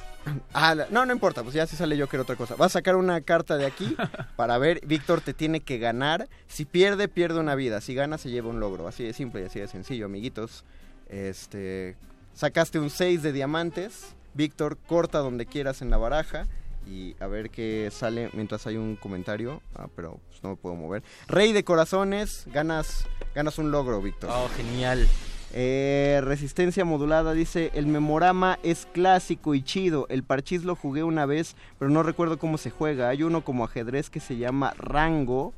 Ah, 0.52 0.74
no, 0.90 1.04
no 1.04 1.12
importa, 1.12 1.42
pues 1.42 1.54
ya 1.54 1.66
si 1.66 1.76
sale 1.76 1.96
yo 1.96 2.08
quiero 2.08 2.22
otra 2.22 2.36
cosa. 2.36 2.54
Va 2.56 2.66
a 2.66 2.70
sacar 2.70 2.96
una 2.96 3.20
carta 3.20 3.56
de 3.56 3.66
aquí 3.66 3.96
para 4.36 4.58
ver, 4.58 4.80
Víctor 4.86 5.20
te 5.20 5.34
tiene 5.34 5.60
que 5.60 5.78
ganar. 5.78 6.28
Si 6.46 6.64
pierde, 6.64 7.08
pierde 7.08 7.40
una 7.40 7.54
vida. 7.54 7.80
Si 7.80 7.94
gana, 7.94 8.18
se 8.18 8.30
lleva 8.30 8.48
un 8.48 8.60
logro. 8.60 8.88
Así 8.88 9.04
de 9.04 9.12
simple 9.12 9.42
y 9.42 9.44
así 9.44 9.60
de 9.60 9.68
sencillo, 9.68 10.06
amiguitos. 10.06 10.64
Este, 11.08 11.96
sacaste 12.34 12.78
un 12.78 12.90
6 12.90 13.22
de 13.22 13.32
diamantes. 13.32 14.14
Víctor, 14.34 14.78
corta 14.78 15.18
donde 15.18 15.46
quieras 15.46 15.82
en 15.82 15.90
la 15.90 15.96
baraja. 15.96 16.46
Y 16.86 17.16
a 17.18 17.26
ver 17.26 17.50
qué 17.50 17.88
sale 17.90 18.30
mientras 18.34 18.66
hay 18.66 18.76
un 18.76 18.96
comentario. 18.96 19.62
Ah, 19.74 19.88
pero 19.94 20.20
pues, 20.28 20.42
no 20.42 20.50
me 20.50 20.56
puedo 20.56 20.74
mover. 20.74 21.02
Rey 21.28 21.52
de 21.52 21.64
corazones, 21.64 22.44
ganas, 22.46 23.06
ganas 23.34 23.58
un 23.58 23.70
logro, 23.70 24.00
Víctor. 24.00 24.30
Oh, 24.32 24.48
genial. 24.56 25.08
Eh, 25.56 26.20
resistencia 26.24 26.84
modulada 26.84 27.32
dice, 27.32 27.70
el 27.74 27.86
memorama 27.86 28.58
es 28.64 28.88
clásico 28.92 29.54
y 29.54 29.62
chido. 29.62 30.06
El 30.08 30.24
parchís 30.24 30.64
lo 30.64 30.74
jugué 30.74 31.04
una 31.04 31.26
vez, 31.26 31.54
pero 31.78 31.92
no 31.92 32.02
recuerdo 32.02 32.38
cómo 32.38 32.58
se 32.58 32.70
juega. 32.70 33.08
Hay 33.08 33.22
uno 33.22 33.44
como 33.44 33.64
ajedrez 33.64 34.10
que 34.10 34.18
se 34.18 34.36
llama 34.36 34.74
Rango. 34.76 35.54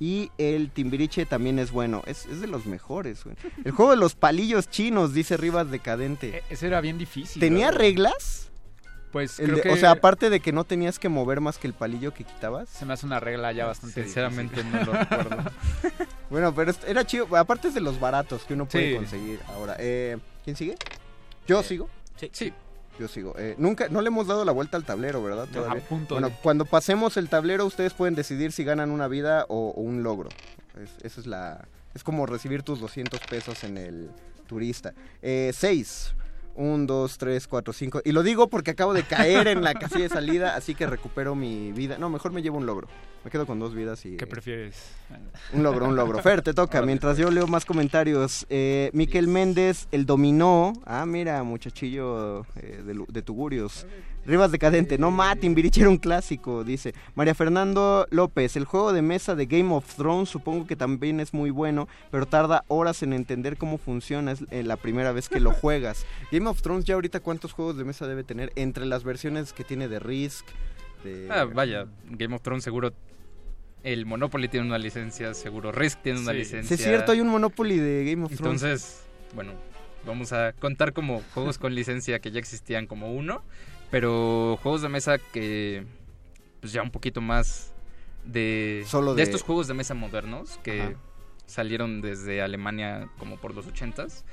Y 0.00 0.30
el 0.36 0.70
Timbiriche 0.70 1.24
también 1.24 1.58
es 1.58 1.72
bueno. 1.72 2.02
Es, 2.06 2.26
es 2.26 2.42
de 2.42 2.46
los 2.46 2.66
mejores. 2.66 3.24
güey. 3.24 3.36
El 3.64 3.72
juego 3.72 3.90
de 3.92 3.96
los 3.96 4.14
palillos 4.14 4.68
chinos, 4.68 5.14
dice 5.14 5.38
Rivas 5.38 5.70
Decadente. 5.70 6.42
Ese 6.50 6.66
era 6.66 6.82
bien 6.82 6.98
difícil. 6.98 7.40
¿Tenía 7.40 7.70
reglas? 7.70 8.47
Pues 9.12 9.36
creo 9.36 9.56
de- 9.56 9.62
que 9.62 9.70
O 9.70 9.76
sea, 9.76 9.92
aparte 9.92 10.28
de 10.30 10.40
que 10.40 10.52
no 10.52 10.64
tenías 10.64 10.98
que 10.98 11.08
mover 11.08 11.40
más 11.40 11.56
que 11.58 11.66
el 11.66 11.72
palillo 11.72 12.12
que 12.12 12.24
quitabas. 12.24 12.68
se 12.68 12.84
me 12.84 12.92
hace 12.92 13.06
una 13.06 13.20
regla 13.20 13.52
ya 13.52 13.64
bastante 13.66 14.04
Sinceramente 14.04 14.62
difícil. 14.62 14.80
no 14.80 14.86
lo 14.86 14.92
recuerdo. 14.92 15.36
Bueno, 16.30 16.54
pero 16.54 16.72
era 16.86 17.06
chido. 17.06 17.26
Aparte 17.36 17.68
es 17.68 17.74
de 17.74 17.80
los 17.80 17.98
baratos 17.98 18.42
que 18.44 18.52
uno 18.52 18.66
puede 18.66 18.90
Sí. 18.90 18.96
conseguir 18.96 19.40
ahora. 19.48 19.76
Eh, 19.78 20.18
¿Quién 20.44 20.56
sigue? 20.56 20.76
¿Yo 21.46 21.62
sigo? 21.62 21.88
Sí. 22.16 22.28
Sí. 22.32 22.52
Yo 22.98 23.08
sigo. 23.08 23.34
Eh, 23.38 23.54
nunca, 23.56 23.88
no 23.88 24.02
le 24.02 24.08
hemos 24.08 24.26
dado 24.26 24.44
la 24.44 24.52
vuelta 24.52 24.76
al 24.76 24.84
tablero, 24.84 25.22
¿verdad? 25.22 25.48
No, 25.54 25.64
a 25.64 25.74
punto 25.76 26.16
bueno, 26.16 26.28
de. 26.28 26.34
cuando 26.42 26.64
pasemos 26.66 27.16
el 27.16 27.28
tablero, 27.30 27.64
ustedes 27.64 27.94
pueden 27.94 28.14
decidir 28.14 28.52
si 28.52 28.62
ganan 28.64 28.90
una 28.90 29.08
vida 29.08 29.46
o, 29.48 29.70
o 29.70 29.80
un 29.80 30.02
logro. 30.02 30.28
Es, 30.82 30.90
esa 31.02 31.20
es 31.22 31.26
la. 31.26 31.66
Es 31.94 32.04
como 32.04 32.26
recibir 32.26 32.62
tus 32.62 32.80
200 32.80 33.20
pesos 33.20 33.64
en 33.64 33.78
el 33.78 34.10
turista. 34.46 34.92
Eh, 35.22 35.52
seis. 35.54 36.12
Un, 36.58 36.88
dos, 36.88 37.18
tres, 37.18 37.46
cuatro, 37.46 37.72
cinco. 37.72 38.00
Y 38.04 38.10
lo 38.10 38.24
digo 38.24 38.48
porque 38.48 38.72
acabo 38.72 38.92
de 38.92 39.04
caer 39.04 39.46
en 39.46 39.62
la 39.62 39.74
casilla 39.74 40.02
de 40.02 40.08
salida, 40.08 40.56
así 40.56 40.74
que 40.74 40.88
recupero 40.88 41.36
mi 41.36 41.70
vida. 41.70 41.98
No, 41.98 42.10
mejor 42.10 42.32
me 42.32 42.42
llevo 42.42 42.58
un 42.58 42.66
logro. 42.66 42.88
Me 43.24 43.30
quedo 43.30 43.46
con 43.46 43.60
dos 43.60 43.76
vidas 43.76 44.04
y. 44.04 44.16
¿Qué 44.16 44.26
prefieres? 44.26 44.74
Un 45.52 45.62
logro, 45.62 45.86
un 45.86 45.94
logro. 45.94 46.20
Fer, 46.20 46.42
te 46.42 46.52
toca. 46.54 46.82
Mientras 46.82 47.16
yo 47.16 47.30
leo 47.30 47.46
más 47.46 47.64
comentarios. 47.64 48.44
Eh, 48.50 48.90
Miquel 48.92 49.28
Méndez, 49.28 49.86
el 49.92 50.04
dominó. 50.04 50.72
Ah, 50.84 51.06
mira, 51.06 51.44
muchachillo 51.44 52.44
eh, 52.56 52.82
de, 52.84 53.04
de 53.06 53.22
Tugurios. 53.22 53.86
Rivas 54.28 54.52
Decadente. 54.52 54.98
No 54.98 55.10
maten, 55.10 55.40
Timbiriche 55.40 55.80
era 55.80 55.88
un 55.90 55.96
clásico, 55.96 56.62
dice. 56.62 56.94
María 57.14 57.34
Fernando 57.34 58.06
López, 58.10 58.56
el 58.56 58.64
juego 58.66 58.92
de 58.92 59.02
mesa 59.02 59.34
de 59.34 59.46
Game 59.46 59.74
of 59.74 59.94
Thrones 59.96 60.28
supongo 60.28 60.66
que 60.66 60.76
también 60.76 61.18
es 61.18 61.32
muy 61.32 61.50
bueno, 61.50 61.88
pero 62.10 62.26
tarda 62.26 62.62
horas 62.68 63.02
en 63.02 63.12
entender 63.14 63.56
cómo 63.56 63.78
funciona. 63.78 64.32
Es 64.32 64.44
eh, 64.50 64.62
la 64.62 64.76
primera 64.76 65.12
vez 65.12 65.28
que 65.28 65.40
lo 65.40 65.50
juegas. 65.52 66.04
Game 66.30 66.46
of 66.48 66.60
Thrones 66.62 66.84
ya 66.84 66.94
ahorita 66.94 67.20
cuántos 67.20 67.52
juegos 67.52 67.76
de 67.78 67.84
mesa 67.84 68.06
debe 68.06 68.22
tener 68.22 68.52
entre 68.54 68.84
las 68.86 69.02
versiones 69.02 69.52
que 69.52 69.64
tiene 69.64 69.88
de 69.88 69.98
Risk. 69.98 70.44
De... 71.04 71.28
Ah, 71.30 71.44
vaya, 71.44 71.86
Game 72.10 72.34
of 72.36 72.42
Thrones 72.42 72.62
seguro. 72.64 72.92
El 73.82 74.04
Monopoly 74.06 74.48
tiene 74.48 74.66
una 74.66 74.76
licencia, 74.78 75.32
seguro 75.34 75.70
Risk 75.72 76.02
tiene 76.02 76.18
una 76.20 76.32
Sí. 76.32 76.38
licencia. 76.38 76.76
Sí, 76.76 76.82
es 76.82 76.86
cierto, 76.88 77.12
hay 77.12 77.20
un 77.20 77.28
Monopoly 77.28 77.78
de 77.78 78.04
Game 78.10 78.24
of 78.26 78.34
Thrones. 78.36 78.62
Entonces, 78.62 79.02
bueno, 79.34 79.52
vamos 80.04 80.32
a 80.32 80.52
contar 80.52 80.92
como 80.92 81.22
juegos 81.32 81.58
con 81.58 81.74
licencia 81.74 82.18
que 82.18 82.30
ya 82.30 82.40
existían 82.40 82.86
como 82.86 83.14
uno, 83.14 83.42
pero 83.90 84.58
juegos 84.62 84.82
de 84.82 84.88
mesa 84.88 85.18
que 85.18 85.84
pues 86.60 86.72
ya 86.72 86.82
un 86.82 86.90
poquito 86.90 87.20
más 87.20 87.72
de 88.24 88.84
Solo 88.86 89.14
de- 89.14 89.22
estos 89.22 89.42
juegos 89.42 89.68
de 89.68 89.74
mesa 89.74 89.94
modernos 89.94 90.58
que 90.62 90.82
Ajá. 90.82 90.92
salieron 91.46 92.00
desde 92.02 92.42
Alemania 92.42 93.08
como 93.18 93.36
por 93.38 93.54
los 93.54 93.66
ochentas 93.66 94.24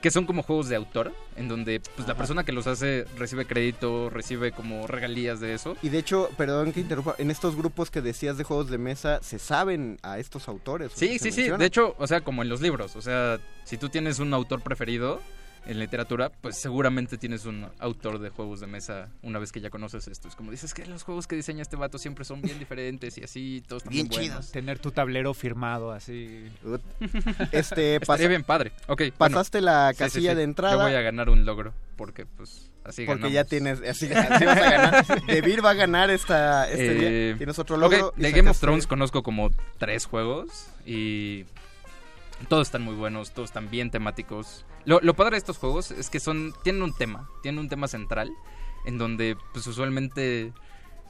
que 0.00 0.10
son 0.10 0.26
como 0.26 0.42
juegos 0.42 0.68
de 0.68 0.76
autor 0.76 1.12
en 1.36 1.48
donde 1.48 1.80
pues 1.96 2.06
la 2.06 2.14
persona 2.16 2.44
que 2.44 2.52
los 2.52 2.66
hace 2.66 3.06
recibe 3.18 3.46
crédito 3.46 4.08
recibe 4.10 4.52
como 4.52 4.86
regalías 4.86 5.40
de 5.40 5.54
eso 5.54 5.76
Y 5.82 5.88
de 5.88 5.98
hecho, 5.98 6.28
perdón 6.36 6.72
que 6.72 6.80
interrumpa, 6.80 7.14
en 7.18 7.30
estos 7.30 7.56
grupos 7.56 7.90
que 7.90 8.02
decías 8.02 8.36
de 8.36 8.44
juegos 8.44 8.68
de 8.70 8.78
mesa, 8.78 9.20
se 9.22 9.38
saben 9.38 9.98
a 10.02 10.18
estos 10.18 10.48
autores. 10.48 10.92
Sí, 10.94 11.18
sí, 11.18 11.30
sí. 11.32 11.38
mencionan. 11.38 11.60
De 11.60 11.66
hecho, 11.66 11.96
o 11.98 12.06
sea, 12.06 12.20
como 12.20 12.42
en 12.42 12.50
los 12.50 12.60
libros. 12.60 12.94
O 12.94 13.00
sea, 13.02 13.38
si 13.64 13.78
tú 13.78 13.88
tienes 13.88 14.18
un 14.18 14.32
autor 14.34 14.60
preferido 14.60 15.20
en 15.66 15.78
literatura, 15.80 16.30
pues 16.30 16.56
seguramente 16.56 17.18
tienes 17.18 17.44
un 17.44 17.66
autor 17.80 18.18
de 18.20 18.30
juegos 18.30 18.60
de 18.60 18.66
mesa 18.68 19.08
una 19.22 19.38
vez 19.38 19.50
que 19.52 19.60
ya 19.60 19.68
conoces 19.70 20.06
esto. 20.08 20.28
Es 20.28 20.36
como 20.36 20.50
dices 20.50 20.72
que 20.74 20.86
los 20.86 21.02
juegos 21.02 21.26
que 21.26 21.34
diseña 21.36 21.62
este 21.62 21.76
vato 21.76 21.98
siempre 21.98 22.24
son 22.24 22.40
bien 22.42 22.58
diferentes 22.58 23.18
y 23.18 23.24
así, 23.24 23.62
todos 23.66 23.82
están 23.82 23.92
Bien 23.92 24.06
muy 24.06 24.16
buenos. 24.16 24.32
chidos. 24.36 24.52
Tener 24.52 24.78
tu 24.78 24.92
tablero 24.92 25.34
firmado 25.34 25.90
así. 25.92 26.46
Este, 27.52 27.96
Estaría 28.00 28.28
bien 28.28 28.44
padre. 28.44 28.72
Ok, 28.86 28.98
bueno. 29.00 29.14
pasaste 29.18 29.60
la 29.60 29.90
Sí, 29.90 29.96
sí, 29.96 29.98
casilla 30.04 30.30
sí. 30.30 30.36
de 30.36 30.42
entrada. 30.44 30.76
Yo 30.76 30.82
voy 30.82 30.94
a 30.94 31.00
ganar 31.00 31.28
un 31.30 31.44
logro 31.44 31.72
porque 31.96 32.26
pues 32.26 32.70
así 32.84 33.04
Porque 33.06 33.22
ganamos. 33.22 33.32
ya 33.34 33.44
tienes, 33.44 33.80
así, 33.80 34.12
así 34.12 34.44
vas 34.44 34.58
a 34.58 34.70
ganar. 34.70 35.06
Debir 35.26 35.64
va 35.64 35.70
a 35.70 35.74
ganar 35.74 36.10
esta, 36.10 36.68
este 36.70 36.96
Eh, 36.96 37.26
día. 37.28 37.36
Tienes 37.38 37.58
otro 37.58 37.76
logro. 37.76 38.12
y 38.16 38.22
de 38.22 38.32
Game 38.32 38.50
of 38.50 38.60
Thrones 38.60 38.86
conozco 38.86 39.22
como 39.22 39.50
tres 39.78 40.06
juegos 40.06 40.68
y 40.84 41.44
todos 42.48 42.68
están 42.68 42.82
muy 42.82 42.94
buenos, 42.94 43.32
todos 43.32 43.48
están 43.50 43.70
bien 43.70 43.90
temáticos. 43.90 44.64
Lo, 44.86 45.00
lo 45.00 45.14
padre 45.14 45.32
de 45.32 45.38
estos 45.38 45.58
juegos 45.58 45.90
es 45.90 46.08
que 46.08 46.20
son 46.20 46.54
tienen 46.62 46.82
un 46.82 46.94
tema, 46.94 47.28
tienen 47.42 47.58
un 47.58 47.68
tema 47.68 47.88
central 47.88 48.32
en 48.86 48.98
donde 48.98 49.36
pues 49.52 49.66
usualmente 49.66 50.52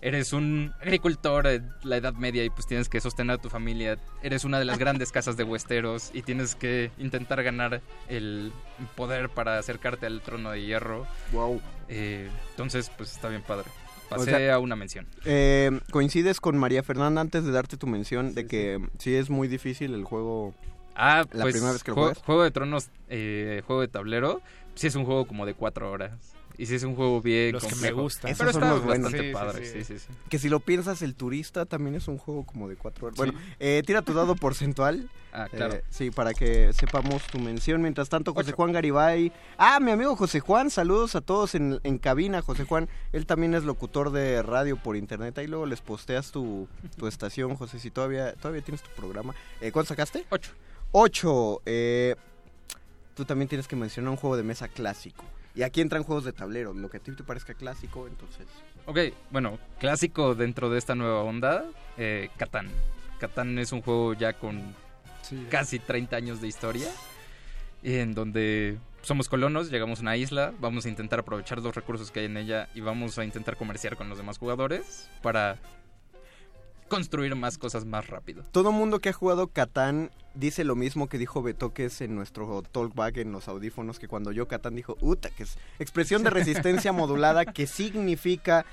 eres 0.00 0.32
un 0.32 0.72
agricultor 0.80 1.46
en 1.46 1.70
la 1.82 1.96
Edad 1.96 2.14
Media 2.14 2.44
y 2.44 2.50
pues 2.50 2.66
tienes 2.66 2.88
que 2.88 3.00
sostener 3.00 3.36
a 3.36 3.38
tu 3.38 3.48
familia. 3.48 3.98
Eres 4.22 4.44
una 4.44 4.58
de 4.58 4.64
las 4.64 4.78
grandes 4.78 5.12
casas 5.12 5.36
de 5.36 5.44
Westeros 5.44 6.10
y 6.12 6.22
tienes 6.22 6.54
que 6.54 6.90
intentar 6.98 7.42
ganar 7.42 7.80
el 8.08 8.52
poder 8.94 9.28
para 9.28 9.58
acercarte 9.58 10.06
al 10.06 10.20
trono 10.20 10.50
de 10.50 10.62
hierro. 10.62 11.06
Wow. 11.32 11.60
Eh, 11.88 12.28
entonces 12.50 12.90
pues 12.96 13.12
está 13.12 13.28
bien 13.28 13.42
padre. 13.42 13.68
O 14.06 14.10
Pasé 14.10 14.30
sea, 14.30 14.54
a 14.54 14.58
una 14.58 14.76
mención. 14.76 15.06
Eh, 15.24 15.80
coincides 15.90 16.40
con 16.40 16.56
María 16.56 16.82
Fernanda 16.82 17.20
antes 17.20 17.44
de 17.44 17.50
darte 17.50 17.76
tu 17.76 17.88
mención 17.88 18.34
de 18.34 18.46
que 18.46 18.80
sí. 18.98 19.14
es 19.14 19.30
muy 19.30 19.48
difícil 19.48 19.94
el 19.94 20.04
juego. 20.04 20.54
Ah, 20.96 21.24
la 21.32 21.42
pues, 21.42 21.54
primera 21.54 21.72
vez 21.72 21.82
que 21.84 21.90
lo 21.90 21.94
juego, 21.94 22.08
juegas. 22.10 22.24
Juego 22.24 22.42
de 22.42 22.50
Tronos, 22.50 22.88
eh, 23.08 23.62
juego 23.66 23.82
de 23.82 23.88
tablero, 23.88 24.40
sí 24.74 24.86
es 24.86 24.94
un 24.94 25.04
juego 25.04 25.26
como 25.26 25.46
de 25.46 25.54
cuatro 25.54 25.90
horas. 25.90 26.12
Y 26.58 26.64
sí 26.64 26.74
es 26.74 26.84
un 26.84 26.96
juego 26.96 27.20
bien 27.20 27.52
Los 27.52 27.64
que 27.66 27.74
me 27.76 27.92
gustan. 27.92 28.30
Esos 28.30 28.38
Pero 28.46 28.52
son 28.58 28.70
los 28.70 28.82
buenos. 28.82 29.12
bastante 29.12 29.18
Sí, 29.18 29.28
sí, 29.28 29.34
padre, 29.34 29.66
sí. 29.66 29.84
sí, 29.84 29.98
sí, 29.98 29.98
sí. 29.98 30.18
Que 30.30 30.38
si 30.38 30.48
lo 30.48 30.58
piensas, 30.60 31.02
el 31.02 31.14
turista 31.14 31.66
también 31.66 31.94
es 31.96 32.08
un 32.08 32.16
juego 32.16 32.46
como 32.46 32.66
de 32.66 32.76
cuatro 32.76 33.08
horas. 33.08 33.18
Sí. 33.18 33.24
Bueno, 33.26 33.38
eh, 33.60 33.82
tira 33.84 34.00
tu 34.00 34.14
dado 34.14 34.34
porcentual. 34.36 35.10
Ah, 35.34 35.48
claro. 35.50 35.74
Eh, 35.74 35.84
sí, 35.90 36.10
para 36.10 36.32
que 36.32 36.72
sepamos 36.72 37.26
tu 37.26 37.38
mención. 37.38 37.82
Mientras 37.82 38.08
tanto, 38.08 38.32
José 38.32 38.52
Juan 38.52 38.72
Garibay. 38.72 39.32
Ah, 39.58 39.80
mi 39.80 39.90
amigo 39.90 40.16
José 40.16 40.40
Juan, 40.40 40.70
saludos 40.70 41.14
a 41.14 41.20
todos 41.20 41.54
en, 41.54 41.78
en 41.82 41.98
cabina. 41.98 42.40
José 42.40 42.64
Juan, 42.64 42.88
él 43.12 43.26
también 43.26 43.52
es 43.54 43.64
locutor 43.64 44.10
de 44.10 44.40
radio 44.42 44.78
por 44.78 44.96
internet. 44.96 45.36
Ahí 45.36 45.48
luego 45.48 45.66
les 45.66 45.82
posteas 45.82 46.32
tu, 46.32 46.68
tu 46.96 47.06
estación, 47.06 47.54
José, 47.56 47.78
si 47.80 47.90
todavía, 47.90 48.32
todavía 48.32 48.62
tienes 48.62 48.80
tu 48.82 48.88
programa. 48.98 49.34
Eh, 49.60 49.72
¿Cuánto 49.72 49.88
sacaste? 49.90 50.24
Ocho. 50.30 50.52
Ocho. 50.98 51.60
Eh, 51.66 52.16
tú 53.14 53.26
también 53.26 53.48
tienes 53.50 53.68
que 53.68 53.76
mencionar 53.76 54.10
un 54.12 54.16
juego 54.16 54.34
de 54.34 54.42
mesa 54.42 54.66
clásico. 54.66 55.26
Y 55.54 55.62
aquí 55.62 55.82
entran 55.82 56.04
juegos 56.04 56.24
de 56.24 56.32
tablero, 56.32 56.72
lo 56.72 56.88
que 56.88 56.96
a 56.96 57.00
ti 57.00 57.12
te 57.12 57.22
parezca 57.22 57.52
clásico, 57.52 58.06
entonces... 58.06 58.46
Ok, 58.86 58.98
bueno, 59.30 59.58
clásico 59.78 60.34
dentro 60.34 60.70
de 60.70 60.78
esta 60.78 60.94
nueva 60.94 61.22
onda, 61.22 61.66
eh, 61.98 62.30
Catán. 62.38 62.70
Catán 63.20 63.58
es 63.58 63.72
un 63.72 63.82
juego 63.82 64.14
ya 64.14 64.32
con 64.32 64.74
Sí. 65.20 65.46
casi 65.50 65.78
30 65.78 66.16
años 66.16 66.40
de 66.40 66.48
historia, 66.48 66.88
en 67.82 68.14
donde 68.14 68.78
somos 69.02 69.28
colonos, 69.28 69.70
llegamos 69.70 69.98
a 69.98 70.02
una 70.02 70.16
isla, 70.16 70.54
vamos 70.60 70.86
a 70.86 70.88
intentar 70.88 71.18
aprovechar 71.18 71.58
los 71.60 71.74
recursos 71.74 72.10
que 72.10 72.20
hay 72.20 72.26
en 72.26 72.38
ella 72.38 72.70
y 72.74 72.80
vamos 72.80 73.18
a 73.18 73.24
intentar 73.24 73.58
comerciar 73.58 73.96
con 73.98 74.08
los 74.08 74.16
demás 74.16 74.38
jugadores 74.38 75.10
para 75.22 75.58
construir 76.88 77.34
más 77.34 77.58
cosas 77.58 77.84
más 77.84 78.06
rápido. 78.06 78.44
Todo 78.52 78.72
mundo 78.72 79.00
que 79.00 79.10
ha 79.10 79.12
jugado 79.12 79.48
Catán 79.48 80.10
dice 80.34 80.64
lo 80.64 80.76
mismo 80.76 81.08
que 81.08 81.18
dijo 81.18 81.42
Betoques 81.42 82.00
en 82.00 82.14
nuestro 82.14 82.62
talkback 82.62 83.18
en 83.18 83.32
los 83.32 83.48
audífonos, 83.48 83.98
que 83.98 84.08
cuando 84.08 84.32
yo 84.32 84.48
Catán 84.48 84.74
dijo, 84.74 84.96
uta, 85.00 85.30
que 85.30 85.44
es 85.44 85.58
expresión 85.78 86.22
de 86.22 86.30
resistencia 86.30 86.92
modulada, 86.92 87.44
que 87.44 87.66
significa... 87.66 88.64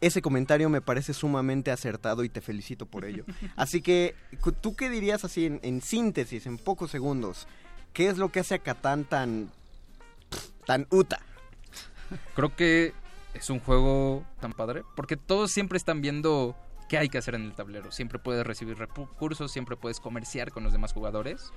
Ese 0.00 0.22
comentario 0.22 0.70
me 0.70 0.80
parece 0.80 1.12
sumamente 1.12 1.72
acertado 1.72 2.22
y 2.22 2.28
te 2.28 2.40
felicito 2.40 2.86
por 2.86 3.04
ello. 3.04 3.24
Así 3.56 3.82
que, 3.82 4.14
¿tú 4.60 4.76
qué 4.76 4.90
dirías 4.90 5.24
así 5.24 5.44
en, 5.44 5.58
en 5.64 5.82
síntesis, 5.82 6.46
en 6.46 6.56
pocos 6.56 6.92
segundos? 6.92 7.48
¿Qué 7.92 8.06
es 8.06 8.16
lo 8.16 8.30
que 8.30 8.38
hace 8.38 8.54
a 8.54 8.58
Catán 8.60 9.04
tan... 9.04 9.50
tan 10.66 10.86
uta? 10.90 11.18
Creo 12.36 12.54
que 12.54 12.94
es 13.34 13.50
un 13.50 13.58
juego 13.58 14.24
tan 14.40 14.52
padre, 14.52 14.84
porque 14.94 15.16
todos 15.16 15.50
siempre 15.50 15.78
están 15.78 16.00
viendo 16.00 16.56
qué 16.88 16.98
hay 16.98 17.08
que 17.08 17.18
hacer 17.18 17.34
en 17.34 17.42
el 17.42 17.52
tablero. 17.52 17.92
Siempre 17.92 18.18
puedes 18.18 18.46
recibir 18.46 18.78
recursos, 18.78 19.52
siempre 19.52 19.76
puedes 19.76 20.00
comerciar 20.00 20.50
con 20.52 20.64
los 20.64 20.72
demás 20.72 20.92
jugadores. 20.92 21.52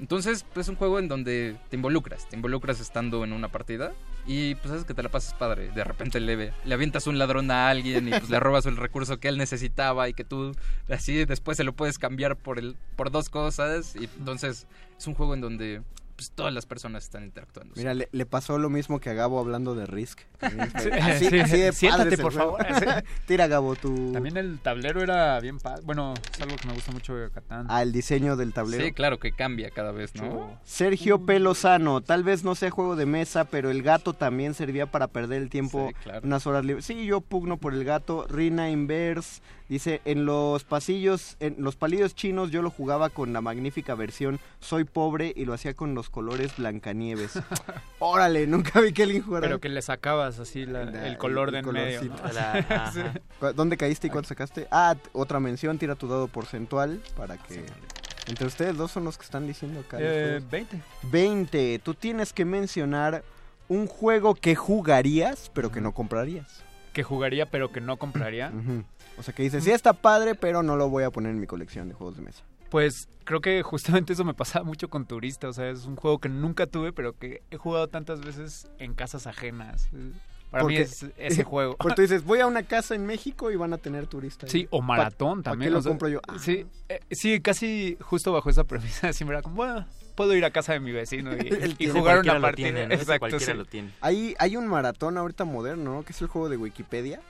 Entonces, 0.00 0.46
pues, 0.54 0.66
es 0.66 0.70
un 0.70 0.76
juego 0.76 0.98
en 0.98 1.08
donde 1.08 1.56
te 1.68 1.76
involucras, 1.76 2.26
te 2.26 2.34
involucras 2.34 2.80
estando 2.80 3.22
en 3.22 3.34
una 3.34 3.48
partida 3.48 3.92
y 4.26 4.54
pues 4.54 4.68
sabes 4.68 4.84
que 4.84 4.94
te 4.94 5.02
la 5.02 5.10
pasas 5.10 5.34
padre. 5.34 5.70
De 5.72 5.84
repente 5.84 6.20
le, 6.20 6.52
le 6.64 6.74
avientas 6.74 7.06
un 7.06 7.18
ladrón 7.18 7.50
a 7.50 7.68
alguien 7.68 8.08
y 8.08 8.10
pues 8.10 8.30
le 8.30 8.40
robas 8.40 8.64
el 8.64 8.78
recurso 8.78 9.20
que 9.20 9.28
él 9.28 9.36
necesitaba 9.36 10.08
y 10.08 10.14
que 10.14 10.24
tú 10.24 10.52
así 10.88 11.26
después 11.26 11.58
se 11.58 11.64
lo 11.64 11.74
puedes 11.74 11.98
cambiar 11.98 12.36
por 12.36 12.58
el 12.58 12.76
por 12.96 13.10
dos 13.10 13.28
cosas 13.28 13.94
y 13.94 14.04
entonces 14.04 14.66
es 14.98 15.06
un 15.06 15.14
juego 15.14 15.34
en 15.34 15.42
donde 15.42 15.82
pues 16.20 16.32
todas 16.32 16.52
las 16.52 16.66
personas 16.66 17.04
están 17.04 17.24
interactuando. 17.24 17.72
Mira, 17.78 17.94
le, 17.94 18.26
pasó 18.26 18.58
lo 18.58 18.68
mismo 18.68 19.00
que 19.00 19.08
a 19.08 19.14
Gabo 19.14 19.38
hablando 19.38 19.74
de 19.74 19.86
Risk. 19.86 20.20
así, 20.40 21.30
de 21.30 21.72
Siéntate, 21.72 22.18
por 22.18 22.34
favor. 22.34 22.62
Tira, 23.26 23.46
Gabo, 23.46 23.74
tú. 23.74 24.12
También 24.12 24.36
el 24.36 24.58
tablero 24.58 25.02
era 25.02 25.40
bien 25.40 25.58
padre. 25.58 25.80
Bueno, 25.82 26.12
es 26.30 26.38
algo 26.42 26.56
que 26.56 26.68
me 26.68 26.74
gusta 26.74 26.92
mucho 26.92 27.14
de 27.14 27.30
Catán. 27.30 27.64
Ah, 27.70 27.80
el 27.80 27.92
diseño 27.92 28.36
del 28.36 28.52
tablero. 28.52 28.84
Sí, 28.84 28.92
claro, 28.92 29.18
que 29.18 29.32
cambia 29.32 29.70
cada 29.70 29.92
vez, 29.92 30.14
¿no? 30.14 30.60
Sergio 30.62 31.24
Pelosano, 31.24 32.02
tal 32.02 32.22
vez 32.22 32.44
no 32.44 32.54
sea 32.54 32.70
juego 32.70 32.96
de 32.96 33.06
mesa, 33.06 33.46
pero 33.46 33.70
el 33.70 33.82
gato 33.82 34.12
también 34.12 34.52
servía 34.52 34.84
para 34.84 35.08
perder 35.08 35.40
el 35.40 35.48
tiempo 35.48 35.90
unas 36.22 36.46
horas 36.46 36.66
libres. 36.66 36.84
Sí, 36.84 37.06
yo 37.06 37.22
pugno 37.22 37.56
por 37.56 37.72
el 37.72 37.84
gato. 37.84 38.26
Rina 38.28 38.68
Inverse 38.68 39.40
Dice, 39.70 40.00
en 40.04 40.24
los 40.24 40.64
pasillos, 40.64 41.36
en 41.38 41.54
los 41.58 41.76
palillos 41.76 42.16
chinos 42.16 42.50
yo 42.50 42.60
lo 42.60 42.72
jugaba 42.72 43.08
con 43.08 43.32
la 43.32 43.40
magnífica 43.40 43.94
versión 43.94 44.40
Soy 44.58 44.82
pobre 44.82 45.32
y 45.36 45.44
lo 45.44 45.54
hacía 45.54 45.74
con 45.74 45.94
los 45.94 46.10
colores 46.10 46.56
Blancanieves. 46.56 47.38
Órale, 48.00 48.48
nunca 48.48 48.80
vi 48.80 48.92
que 48.92 49.04
alguien 49.04 49.22
jugara. 49.22 49.46
Pero 49.46 49.60
que 49.60 49.68
le 49.68 49.80
sacabas 49.80 50.40
así 50.40 50.62
el 50.62 51.16
color 51.18 51.52
de 51.52 51.60
en 51.60 51.70
medio. 51.70 52.00
¿Dónde 53.54 53.76
caíste 53.76 54.08
y 54.08 54.10
cuánto 54.10 54.30
sacaste? 54.30 54.66
Ah, 54.72 54.96
otra 55.12 55.38
mención, 55.38 55.78
tira 55.78 55.94
tu 55.94 56.08
dado 56.08 56.26
porcentual 56.26 57.00
para 57.16 57.36
que... 57.36 57.64
Entre 58.26 58.48
ustedes 58.48 58.76
dos 58.76 58.90
son 58.90 59.04
los 59.04 59.16
que 59.18 59.24
están 59.24 59.46
diciendo 59.46 59.78
acá. 59.78 59.98
Eh, 60.00 60.40
20. 60.50 60.80
20. 61.12 61.78
Tú 61.78 61.94
tienes 61.94 62.32
que 62.32 62.44
mencionar 62.44 63.22
un 63.68 63.86
juego 63.86 64.34
que 64.34 64.56
jugarías, 64.56 65.48
pero 65.54 65.70
que 65.70 65.80
no 65.80 65.92
comprarías. 65.92 66.64
Que 66.92 67.04
jugaría, 67.04 67.46
pero 67.46 67.70
que 67.70 67.80
no 67.80 67.98
compraría. 67.98 68.50
O 69.20 69.22
sea, 69.22 69.34
que 69.34 69.42
dices, 69.42 69.62
sí 69.62 69.70
está 69.70 69.92
padre, 69.92 70.34
pero 70.34 70.62
no 70.62 70.76
lo 70.76 70.88
voy 70.88 71.04
a 71.04 71.10
poner 71.10 71.32
en 71.32 71.40
mi 71.40 71.46
colección 71.46 71.88
de 71.88 71.94
juegos 71.94 72.16
de 72.16 72.22
mesa. 72.22 72.42
Pues 72.70 73.06
creo 73.24 73.42
que 73.42 73.62
justamente 73.62 74.14
eso 74.14 74.24
me 74.24 74.32
pasaba 74.32 74.64
mucho 74.64 74.88
con 74.88 75.04
Turista. 75.04 75.48
O 75.48 75.52
sea, 75.52 75.68
es 75.68 75.84
un 75.84 75.96
juego 75.96 76.18
que 76.18 76.30
nunca 76.30 76.66
tuve, 76.66 76.94
pero 76.94 77.12
que 77.18 77.42
he 77.50 77.58
jugado 77.58 77.88
tantas 77.88 78.22
veces 78.22 78.70
en 78.78 78.94
casas 78.94 79.26
ajenas. 79.26 79.90
Para 80.50 80.64
mí 80.64 80.76
es 80.76 81.04
ese 81.18 81.44
juego. 81.44 81.76
Porque 81.76 81.96
tú 81.96 82.02
dices, 82.02 82.24
voy 82.24 82.40
a 82.40 82.46
una 82.46 82.62
casa 82.62 82.94
en 82.94 83.04
México 83.04 83.50
y 83.50 83.56
van 83.56 83.74
a 83.74 83.78
tener 83.78 84.06
turistas. 84.06 84.50
Sí, 84.50 84.66
o 84.70 84.80
maratón 84.80 85.42
también. 85.42 85.70
¿Para 85.70 85.80
qué 85.80 85.84
lo 85.84 85.90
compro 85.90 86.08
yo? 86.08 86.20
Sí, 86.38 86.64
eh, 86.88 87.00
sí, 87.10 87.40
casi 87.40 87.98
justo 88.00 88.32
bajo 88.32 88.48
esa 88.48 88.64
premisa. 88.64 89.12
Siempre 89.12 89.36
era 89.36 89.42
como, 89.42 89.56
bueno, 89.56 89.86
puedo 90.14 90.34
ir 90.34 90.46
a 90.46 90.50
casa 90.50 90.72
de 90.72 90.80
mi 90.80 90.92
vecino 90.92 91.32
y, 91.36 91.88
jugar 91.92 92.20
una 92.20 92.40
partida. 92.40 92.84
Exacto, 92.84 93.36
lo 93.52 93.66
tiene. 93.66 93.92
Hay, 94.00 94.34
hay 94.38 94.56
un 94.56 94.66
maratón 94.66 95.18
ahorita 95.18 95.44
moderno, 95.44 95.96
¿no? 95.96 96.04
Que 96.04 96.12
es 96.12 96.22
el 96.22 96.28
juego 96.28 96.48
de 96.48 96.56
Wikipedia 96.56 97.20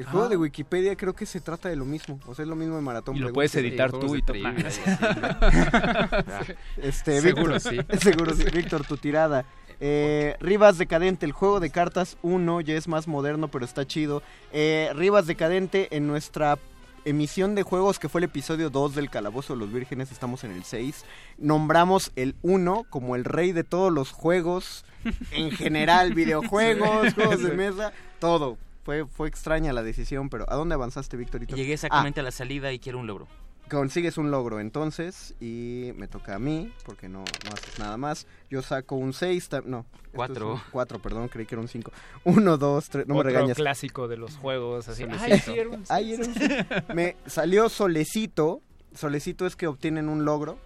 el 0.00 0.06
juego 0.06 0.28
de 0.30 0.38
Wikipedia 0.38 0.96
creo 0.96 1.14
que 1.14 1.26
se 1.26 1.42
trata 1.42 1.68
de 1.68 1.76
lo 1.76 1.84
mismo. 1.84 2.18
O 2.26 2.34
sea, 2.34 2.44
es 2.44 2.48
lo 2.48 2.56
mismo 2.56 2.76
de 2.76 2.80
Maratón. 2.80 3.16
Y 3.16 3.18
lo 3.18 3.34
puedes 3.34 3.54
editar 3.54 3.92
tú 3.92 4.16
y 4.16 4.22
todo. 4.22 4.34
este, 6.78 7.20
seguro 7.20 7.60
sí. 7.60 7.78
Seguro 8.00 8.34
sí. 8.34 8.44
Víctor, 8.50 8.86
tu 8.86 8.96
tirada. 8.96 9.44
Eh, 9.78 10.36
Rivas 10.40 10.78
Decadente, 10.78 11.26
el 11.26 11.32
juego 11.32 11.60
de 11.60 11.68
cartas 11.68 12.16
1 12.22 12.62
ya 12.62 12.76
es 12.76 12.88
más 12.88 13.08
moderno, 13.08 13.48
pero 13.48 13.66
está 13.66 13.86
chido. 13.86 14.22
Eh, 14.52 14.90
Rivas 14.94 15.26
Decadente, 15.26 15.94
en 15.94 16.06
nuestra 16.06 16.58
emisión 17.04 17.54
de 17.54 17.62
juegos 17.62 17.98
que 17.98 18.08
fue 18.08 18.20
el 18.20 18.24
episodio 18.24 18.70
2 18.70 18.94
del 18.94 19.10
Calabozo 19.10 19.52
de 19.52 19.58
los 19.58 19.70
Vírgenes, 19.70 20.12
estamos 20.12 20.44
en 20.44 20.52
el 20.52 20.64
6. 20.64 21.04
Nombramos 21.36 22.10
el 22.16 22.36
1 22.40 22.86
como 22.88 23.16
el 23.16 23.26
rey 23.26 23.52
de 23.52 23.64
todos 23.64 23.92
los 23.92 24.12
juegos, 24.12 24.86
en 25.30 25.50
general, 25.50 26.14
videojuegos, 26.14 27.12
juegos 27.12 27.42
de 27.42 27.52
mesa, 27.52 27.92
todo 28.18 28.56
fue, 28.90 29.06
fue 29.06 29.28
extraña 29.28 29.72
la 29.72 29.84
decisión, 29.84 30.28
pero 30.30 30.50
¿a 30.50 30.56
dónde 30.56 30.74
avanzaste, 30.74 31.16
Victorito? 31.16 31.54
Llegué 31.54 31.74
exactamente 31.74 32.18
ah. 32.18 32.22
a 32.22 32.24
la 32.24 32.32
salida 32.32 32.72
y 32.72 32.80
quiero 32.80 32.98
un 32.98 33.06
logro. 33.06 33.28
Consigues 33.70 34.18
un 34.18 34.32
logro 34.32 34.58
entonces 34.58 35.36
y 35.40 35.92
me 35.94 36.08
toca 36.08 36.34
a 36.34 36.38
mí, 36.40 36.72
porque 36.84 37.08
no, 37.08 37.20
no 37.20 37.52
haces 37.52 37.78
nada 37.78 37.96
más. 37.96 38.26
Yo 38.50 38.62
saco 38.62 38.96
un 38.96 39.12
6, 39.12 39.48
no. 39.66 39.86
4. 40.12 40.60
4, 40.72 40.98
perdón, 40.98 41.28
creí 41.28 41.46
que 41.46 41.54
era 41.54 41.62
un 41.62 41.68
5. 41.68 41.92
1, 42.24 42.58
2, 42.58 42.88
3, 42.88 43.06
no 43.06 43.14
me 43.14 43.22
regañes. 43.22 43.56
clásico 43.56 44.08
de 44.08 44.16
los 44.16 44.36
juegos, 44.38 44.88
así. 44.88 45.04
Ay, 45.20 45.38
sí, 45.38 45.52
era 45.56 45.68
un 45.68 45.84
Ay, 45.88 46.14
era 46.14 46.24
un 46.24 46.96
Me 46.96 47.16
salió 47.26 47.68
Solecito. 47.68 48.60
Solecito 48.92 49.46
es 49.46 49.54
que 49.54 49.68
obtienen 49.68 50.08
un 50.08 50.24
logro 50.24 50.58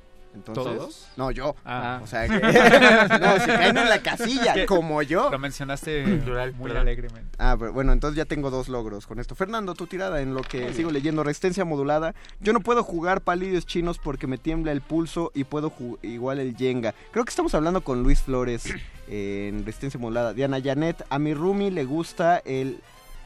¿Todos? 0.42 1.08
No, 1.16 1.30
yo. 1.30 1.54
Ah. 1.64 2.00
O 2.02 2.06
sea, 2.06 2.26
que, 2.26 2.34
no, 3.20 3.38
si 3.40 3.46
caen 3.46 3.76
en 3.76 3.88
la 3.88 4.02
casilla, 4.02 4.66
como 4.66 5.02
yo. 5.02 5.30
Lo 5.30 5.38
mencionaste 5.38 6.04
muy 6.58 6.70
alegremente. 6.72 7.36
Ah, 7.38 7.56
pero 7.58 7.72
bueno, 7.72 7.92
entonces 7.92 8.16
ya 8.16 8.24
tengo 8.24 8.50
dos 8.50 8.68
logros 8.68 9.06
con 9.06 9.20
esto. 9.20 9.34
Fernando, 9.34 9.74
tu 9.74 9.86
tirada 9.86 10.20
en 10.20 10.34
lo 10.34 10.42
que 10.42 10.72
sigo 10.72 10.90
leyendo, 10.90 11.22
resistencia 11.22 11.64
modulada. 11.64 12.14
Yo 12.40 12.52
no 12.52 12.60
puedo 12.60 12.82
jugar 12.82 13.20
palillos 13.20 13.66
chinos 13.66 13.98
porque 13.98 14.26
me 14.26 14.38
tiembla 14.38 14.72
el 14.72 14.80
pulso 14.80 15.30
y 15.34 15.44
puedo 15.44 15.72
igual 16.02 16.38
el 16.38 16.56
Jenga. 16.56 16.94
Creo 17.12 17.24
que 17.24 17.30
estamos 17.30 17.54
hablando 17.54 17.82
con 17.82 18.02
Luis 18.02 18.22
Flores 18.22 18.64
en 19.08 19.64
resistencia 19.64 20.00
modulada. 20.00 20.34
Diana 20.34 20.60
Janet, 20.62 21.04
a 21.08 21.18
mi 21.18 21.34
Rumi 21.34 21.70
le 21.70 21.84
gusta 21.84 22.38
el 22.44 22.80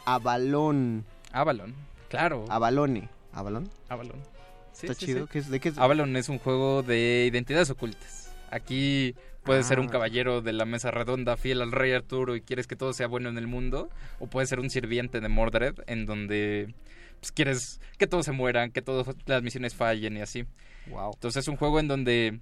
Avalón. 0.04 1.04
Avalón, 1.32 1.74
claro. 2.08 2.44
Avalone. 2.48 3.08
¿Avalón? 3.32 3.68
Avalón. 3.88 4.37
Está 4.82 4.94
chido. 4.94 5.28
es, 5.32 5.50
¿De 5.50 5.60
qué 5.60 5.70
es? 5.70 5.78
Avalon 5.78 6.16
es 6.16 6.28
un 6.28 6.38
juego 6.38 6.82
de 6.82 7.26
identidades 7.28 7.70
ocultas. 7.70 8.32
Aquí 8.50 9.14
puedes 9.42 9.66
ser 9.66 9.80
un 9.80 9.88
ah. 9.88 9.90
caballero 9.90 10.40
de 10.40 10.52
la 10.52 10.64
mesa 10.64 10.90
redonda 10.90 11.36
fiel 11.36 11.62
al 11.62 11.72
rey 11.72 11.92
Arturo 11.92 12.36
y 12.36 12.40
quieres 12.40 12.66
que 12.66 12.76
todo 12.76 12.92
sea 12.92 13.06
bueno 13.06 13.28
en 13.28 13.38
el 13.38 13.46
mundo. 13.46 13.90
O 14.18 14.26
puedes 14.26 14.48
ser 14.48 14.60
un 14.60 14.70
sirviente 14.70 15.20
de 15.20 15.28
Mordred 15.28 15.74
en 15.86 16.06
donde 16.06 16.74
pues, 17.20 17.32
quieres 17.32 17.80
que 17.98 18.06
todos 18.06 18.24
se 18.24 18.32
mueran, 18.32 18.70
que 18.70 18.82
todas 18.82 19.14
las 19.26 19.42
misiones 19.42 19.74
fallen 19.74 20.16
y 20.16 20.20
así. 20.20 20.44
Wow. 20.86 21.12
Entonces 21.14 21.44
es 21.44 21.48
un 21.48 21.56
juego 21.56 21.80
en 21.80 21.88
donde 21.88 22.40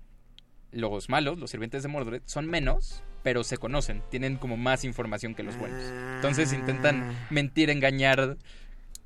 los 0.73 1.09
malos, 1.09 1.39
los 1.39 1.51
sirvientes 1.51 1.83
de 1.83 1.89
Mordred, 1.89 2.23
son 2.27 2.47
menos, 2.47 3.03
pero 3.23 3.45
se 3.45 3.57
conocen, 3.57 4.03
tienen 4.11 4.37
como 4.37 4.57
más 4.57 4.85
información 4.85 5.35
que 5.35 5.43
los 5.43 5.57
buenos. 5.59 5.83
Entonces 6.17 6.53
intentan 6.53 7.03
ah. 7.03 7.27
mentir, 7.31 7.71
engañar, 7.71 8.37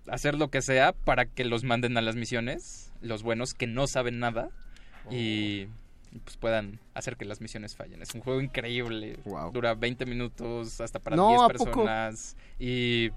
hacer 0.09 0.34
lo 0.34 0.50
que 0.50 0.62
sea 0.62 0.92
para 0.92 1.26
que 1.26 1.44
los 1.44 1.65
manden 1.65 1.97
a 1.97 2.02
las 2.02 2.17
misiones, 2.17 2.89
los 3.00 3.22
buenos 3.22 3.54
que 3.54 3.66
no 3.66 3.86
saben 3.86 4.18
nada 4.18 4.50
y 5.10 5.66
pues 6.24 6.36
puedan 6.36 6.80
hacer 6.94 7.16
que 7.16 7.24
las 7.24 7.40
misiones 7.40 7.76
fallen. 7.76 8.02
Es 8.02 8.14
un 8.14 8.20
juego 8.20 8.40
increíble. 8.40 9.18
Dura 9.52 9.74
20 9.74 10.06
minutos 10.06 10.80
hasta 10.80 10.98
para 10.98 11.16
10 11.16 11.40
personas 11.48 12.36
y 12.58 13.10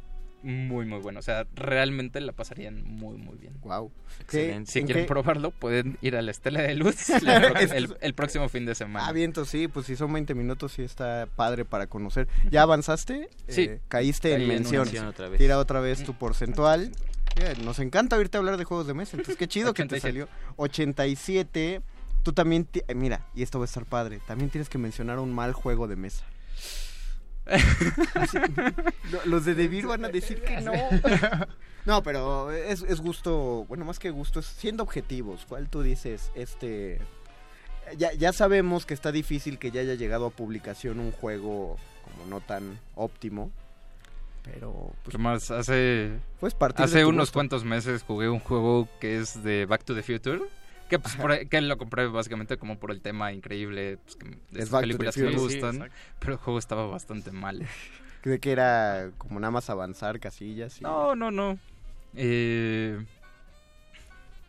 muy 0.43 0.85
muy 0.85 0.99
bueno. 0.99 1.19
O 1.19 1.23
sea, 1.23 1.47
realmente 1.55 2.21
la 2.21 2.33
pasarían 2.33 2.83
muy 2.83 3.17
muy 3.17 3.37
bien. 3.37 3.53
Wow. 3.61 3.91
Excelente. 4.21 4.71
Si 4.71 4.83
quieren 4.83 5.05
probarlo, 5.05 5.51
pueden 5.51 5.97
ir 6.01 6.15
a 6.15 6.21
la 6.21 6.31
Estela 6.31 6.61
de 6.61 6.75
Luz 6.75 7.09
el, 8.01 8.13
próximo 8.13 8.49
fin 8.49 8.65
de 8.65 8.75
semana. 8.75 9.07
Ah, 9.07 9.11
viento, 9.11 9.45
sí, 9.45 9.67
pues 9.67 9.87
si 9.87 9.95
son 9.95 10.13
20 10.13 10.35
minutos 10.35 10.73
sí 10.73 10.83
está 10.83 11.27
padre 11.35 11.65
para 11.65 11.87
conocer. 11.87 12.27
¿Ya 12.51 12.61
avanzaste? 12.61 13.29
Sí. 13.47 13.63
Eh, 13.63 13.79
caíste 13.87 14.33
en 14.33 14.47
mención. 14.47 14.87
Tira 15.37 15.57
otra 15.57 15.79
vez 15.79 16.03
tu 16.03 16.13
porcentual. 16.13 16.91
Nos 17.63 17.79
encanta 17.79 18.15
oírte 18.17 18.37
hablar 18.37 18.57
de 18.57 18.63
juegos 18.63 18.87
de 18.87 18.93
mesa, 18.93 19.17
entonces 19.17 19.37
qué 19.37 19.47
chido 19.47 19.73
que 19.73 19.85
te 19.85 19.99
salió. 19.99 20.27
87. 20.57 21.81
Tú 22.23 22.31
también, 22.31 22.67
eh, 22.73 22.95
mira, 22.95 23.25
y 23.35 23.43
esto 23.43 23.59
va 23.59 23.65
a 23.65 23.67
estar 23.67 23.85
padre, 23.85 24.21
también 24.25 24.49
tienes 24.49 24.69
que 24.69 24.77
mencionar 24.77 25.19
un 25.19 25.33
mal 25.33 25.53
juego 25.53 25.87
de 25.87 25.95
mesa. 25.95 26.25
Los 29.25 29.43
de 29.43 29.53
Devir 29.53 29.85
van 29.85 30.05
a 30.05 30.09
decir 30.09 30.41
que 30.41 30.61
no. 30.61 30.71
No, 31.85 32.01
pero 32.01 32.49
es, 32.49 33.01
gusto, 33.01 33.65
bueno, 33.67 33.83
más 33.83 33.99
que 33.99 34.09
gusto, 34.09 34.39
es 34.39 34.45
siendo 34.45 34.83
objetivos. 34.83 35.45
¿Cuál 35.45 35.67
tú 35.67 35.81
dices? 35.81 36.31
Este. 36.33 37.01
ya, 37.97 38.13
ya 38.13 38.31
sabemos 38.31 38.85
que 38.85 38.93
está 38.93 39.11
difícil 39.11 39.59
que 39.59 39.69
ya 39.69 39.81
haya 39.81 39.95
llegado 39.95 40.27
a 40.27 40.29
publicación 40.29 41.01
un 41.01 41.11
juego 41.11 41.77
como 42.05 42.25
no 42.29 42.39
tan 42.39 42.79
óptimo. 42.95 43.51
Pero 44.43 44.91
pues 45.03 45.17
más 45.17 45.51
hace 45.51 46.11
pues 46.39 46.55
hace 46.75 47.05
unos 47.05 47.31
cuantos 47.31 47.63
meses 47.63 48.03
jugué 48.03 48.30
un 48.30 48.39
juego 48.39 48.89
que 48.99 49.17
es 49.17 49.41
de 49.43 49.65
Back 49.65 49.83
to 49.85 49.95
the 49.95 50.03
Future 50.03 50.41
que, 50.89 50.99
pues, 50.99 51.15
por, 51.15 51.47
que 51.47 51.61
lo 51.61 51.77
compré 51.77 52.07
básicamente 52.07 52.57
como 52.57 52.77
por 52.77 52.91
el 52.91 53.01
tema 53.01 53.31
increíble 53.31 53.99
pues, 54.03 54.17
que, 54.17 54.38
de 54.51 54.63
esas 54.63 54.81
películas 54.81 55.15
que 55.15 55.23
me 55.23 55.38
gustan 55.38 55.89
pero 56.19 56.33
el 56.33 56.39
juego 56.39 56.59
estaba 56.59 56.85
bastante 56.88 57.31
mal 57.31 57.65
¿De 58.23 58.39
que 58.39 58.51
era 58.51 59.11
como 59.17 59.39
nada 59.39 59.51
más 59.51 59.69
avanzar 59.69 60.19
casillas? 60.19 60.80
Y... 60.80 60.83
No, 60.83 61.15
no, 61.15 61.30
no. 61.30 61.59
Eh, 62.15 63.03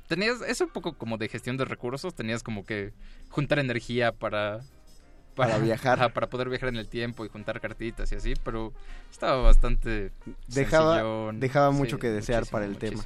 tenías, 0.07 0.43
es 0.43 0.61
un 0.61 0.69
poco 0.69 0.97
como 0.97 1.19
de 1.19 1.29
gestión 1.29 1.57
de 1.57 1.65
recursos, 1.65 2.15
tenías 2.15 2.43
como 2.43 2.65
que 2.65 2.93
juntar 3.31 3.59
energía 3.59 4.13
para... 4.13 4.61
Para, 5.35 5.59
viajar. 5.59 6.13
para 6.13 6.29
poder 6.29 6.49
viajar 6.49 6.69
en 6.69 6.77
el 6.77 6.89
tiempo 6.89 7.25
y 7.25 7.29
juntar 7.29 7.61
cartitas 7.61 8.11
y 8.13 8.17
así, 8.17 8.35
pero 8.43 8.73
estaba 9.11 9.43
bastante... 9.43 10.13
Dejaba, 10.49 11.33
dejaba 11.33 11.71
mucho 11.71 11.99
que 11.99 12.11
desear 12.11 12.47
para 12.47 12.65
el 12.65 12.77
tema. 12.77 13.05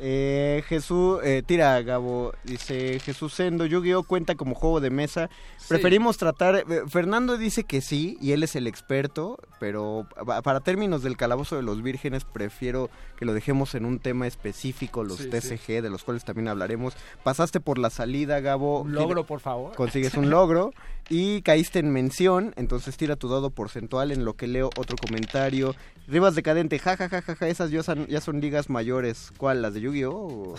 Eh, 0.00 0.64
Jesús, 0.66 1.20
eh, 1.22 1.42
tira 1.46 1.80
Gabo, 1.82 2.34
dice 2.42 2.98
Jesús 2.98 3.32
Sendo, 3.32 3.64
Yu-Gi-Oh 3.64 4.02
cuenta 4.02 4.34
como 4.34 4.54
juego 4.54 4.80
de 4.80 4.90
mesa. 4.90 5.30
Preferimos 5.68 6.18
tratar, 6.18 6.56
eh, 6.56 6.82
Fernando 6.88 7.38
dice 7.38 7.64
que 7.64 7.80
sí, 7.80 8.18
y 8.20 8.32
él 8.32 8.42
es 8.42 8.56
el 8.56 8.66
experto, 8.66 9.38
pero 9.64 10.06
para 10.42 10.60
términos 10.60 11.02
del 11.02 11.16
calabozo 11.16 11.56
de 11.56 11.62
los 11.62 11.82
vírgenes 11.82 12.26
prefiero 12.26 12.90
que 13.16 13.24
lo 13.24 13.32
dejemos 13.32 13.74
en 13.74 13.86
un 13.86 13.98
tema 13.98 14.26
específico, 14.26 15.04
los 15.04 15.30
TCG, 15.30 15.80
de 15.80 15.88
los 15.88 16.04
cuales 16.04 16.22
también 16.22 16.48
hablaremos. 16.48 16.92
Pasaste 17.22 17.60
por 17.60 17.78
la 17.78 17.88
salida, 17.88 18.40
Gabo. 18.40 18.82
Un 18.82 18.92
logro, 18.92 19.24
por 19.24 19.40
favor. 19.40 19.74
Consigues 19.74 20.12
un 20.18 20.28
logro 20.28 20.74
y 21.08 21.40
caíste 21.40 21.78
en 21.78 21.94
mención, 21.94 22.52
entonces 22.56 22.98
tira 22.98 23.16
tu 23.16 23.30
dado 23.30 23.48
porcentual 23.48 24.12
en 24.12 24.26
lo 24.26 24.34
que 24.34 24.48
leo 24.48 24.68
otro 24.76 24.98
comentario. 24.98 25.74
Rivas 26.08 26.34
decadente, 26.34 26.78
jajajaja, 26.78 27.48
esas 27.48 27.70
ya 27.70 27.82
son, 27.82 28.06
ya 28.06 28.20
son 28.20 28.42
ligas 28.42 28.68
mayores. 28.68 29.32
¿Cuál? 29.38 29.62
¿Las 29.62 29.72
de 29.72 29.80
Yu-Gi-Oh? 29.80 30.56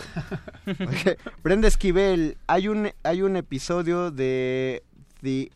Brenda 1.44 1.68
Esquivel, 1.68 2.38
hay 2.48 2.66
un, 2.66 2.90
hay 3.04 3.22
un 3.22 3.36
episodio 3.36 4.10
de 4.10 4.82
The... 5.22 5.52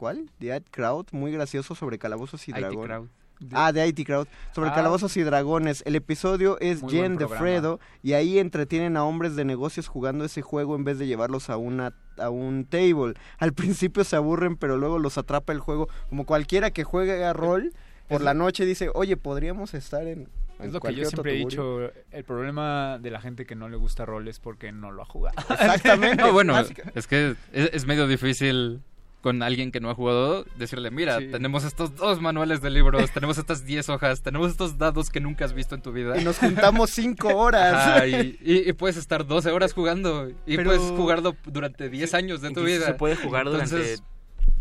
¿Cuál? 0.00 0.30
The 0.38 0.54
Ad 0.54 0.62
Crowd, 0.70 1.08
muy 1.12 1.30
gracioso 1.30 1.74
sobre 1.74 1.98
calabozos 1.98 2.48
y 2.48 2.52
dragones. 2.52 3.10
Ah, 3.52 3.70
de 3.70 3.86
IT 3.86 4.06
Crowd. 4.06 4.28
Sobre 4.54 4.70
ah. 4.70 4.74
calabozos 4.74 5.14
y 5.18 5.22
dragones. 5.22 5.82
El 5.84 5.94
episodio 5.94 6.58
es 6.58 6.80
Jen 6.88 7.18
de 7.18 7.28
Fredo 7.28 7.80
y 8.02 8.14
ahí 8.14 8.38
entretienen 8.38 8.96
a 8.96 9.04
hombres 9.04 9.36
de 9.36 9.44
negocios 9.44 9.88
jugando 9.88 10.24
ese 10.24 10.40
juego 10.40 10.74
en 10.74 10.84
vez 10.84 10.98
de 10.98 11.06
llevarlos 11.06 11.50
a 11.50 11.58
una 11.58 11.92
a 12.16 12.30
un 12.30 12.64
table. 12.64 13.12
Al 13.36 13.52
principio 13.52 14.02
se 14.04 14.16
aburren, 14.16 14.56
pero 14.56 14.78
luego 14.78 14.98
los 14.98 15.18
atrapa 15.18 15.52
el 15.52 15.58
juego. 15.60 15.86
Como 16.08 16.24
cualquiera 16.24 16.70
que 16.70 16.82
juegue 16.82 17.22
a 17.22 17.34
rol, 17.34 17.74
por 18.08 18.22
la 18.22 18.32
noche 18.32 18.64
dice, 18.64 18.88
oye, 18.94 19.18
podríamos 19.18 19.74
estar 19.74 20.06
en... 20.06 20.28
es 20.60 20.72
lo 20.72 20.80
que 20.80 20.94
yo 20.94 21.04
siempre 21.04 21.34
he 21.34 21.36
dicho, 21.44 21.92
el 22.10 22.24
problema 22.24 22.98
de 22.98 23.10
la 23.10 23.20
gente 23.20 23.44
que 23.44 23.54
no 23.54 23.68
le 23.68 23.76
gusta 23.76 24.06
rol 24.06 24.28
es 24.28 24.40
porque 24.40 24.72
no 24.72 24.92
lo 24.92 25.02
ha 25.02 25.04
jugado. 25.04 25.36
Exactamente. 25.50 26.30
bueno, 26.32 26.58
es 26.94 27.06
que 27.06 27.36
es, 27.52 27.86
medio 27.86 28.08
difícil 28.08 28.80
con 29.20 29.42
alguien 29.42 29.70
que 29.70 29.80
no 29.80 29.90
ha 29.90 29.94
jugado, 29.94 30.44
decirle, 30.56 30.90
mira, 30.90 31.18
tenemos 31.18 31.64
estos 31.64 31.94
dos 31.94 32.20
manuales 32.20 32.62
de 32.62 32.70
libros, 32.70 33.10
tenemos 33.14 33.38
estas 33.38 33.64
10 33.64 33.88
hojas, 33.90 34.22
tenemos 34.22 34.50
estos 34.50 34.78
dados 34.78 35.10
que 35.10 35.20
nunca 35.20 35.44
has 35.44 35.52
visto 35.52 35.74
en 35.74 35.82
tu 35.82 35.92
vida. 35.92 36.18
Y 36.18 36.24
nos 36.24 36.38
juntamos 36.38 36.90
5 36.90 37.28
horas. 37.28 38.02
y, 38.06 38.72
puedes 38.72 38.96
estar 38.96 39.26
12 39.26 39.50
horas 39.50 39.72
jugando 39.72 40.30
y 40.46 40.56
puedes 40.58 40.80
jugarlo 40.80 41.36
durante 41.44 41.88
10 41.88 42.14
años 42.14 42.40
de 42.40 42.50
tu 42.52 42.64
vida. 42.64 42.86
Se 42.86 42.94
puede 42.94 43.16
jugar 43.16 43.46
durante 43.46 43.96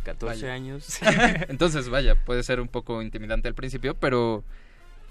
14 0.04 0.50
años. 0.50 1.00
Entonces, 1.48 1.90
vaya, 1.90 2.16
puede 2.26 2.44
ser 2.44 2.60
un 2.60 2.68
poco 2.68 3.02
intimidante 3.02 3.48
al 3.48 3.56
principio, 3.56 3.96
pero 3.96 4.44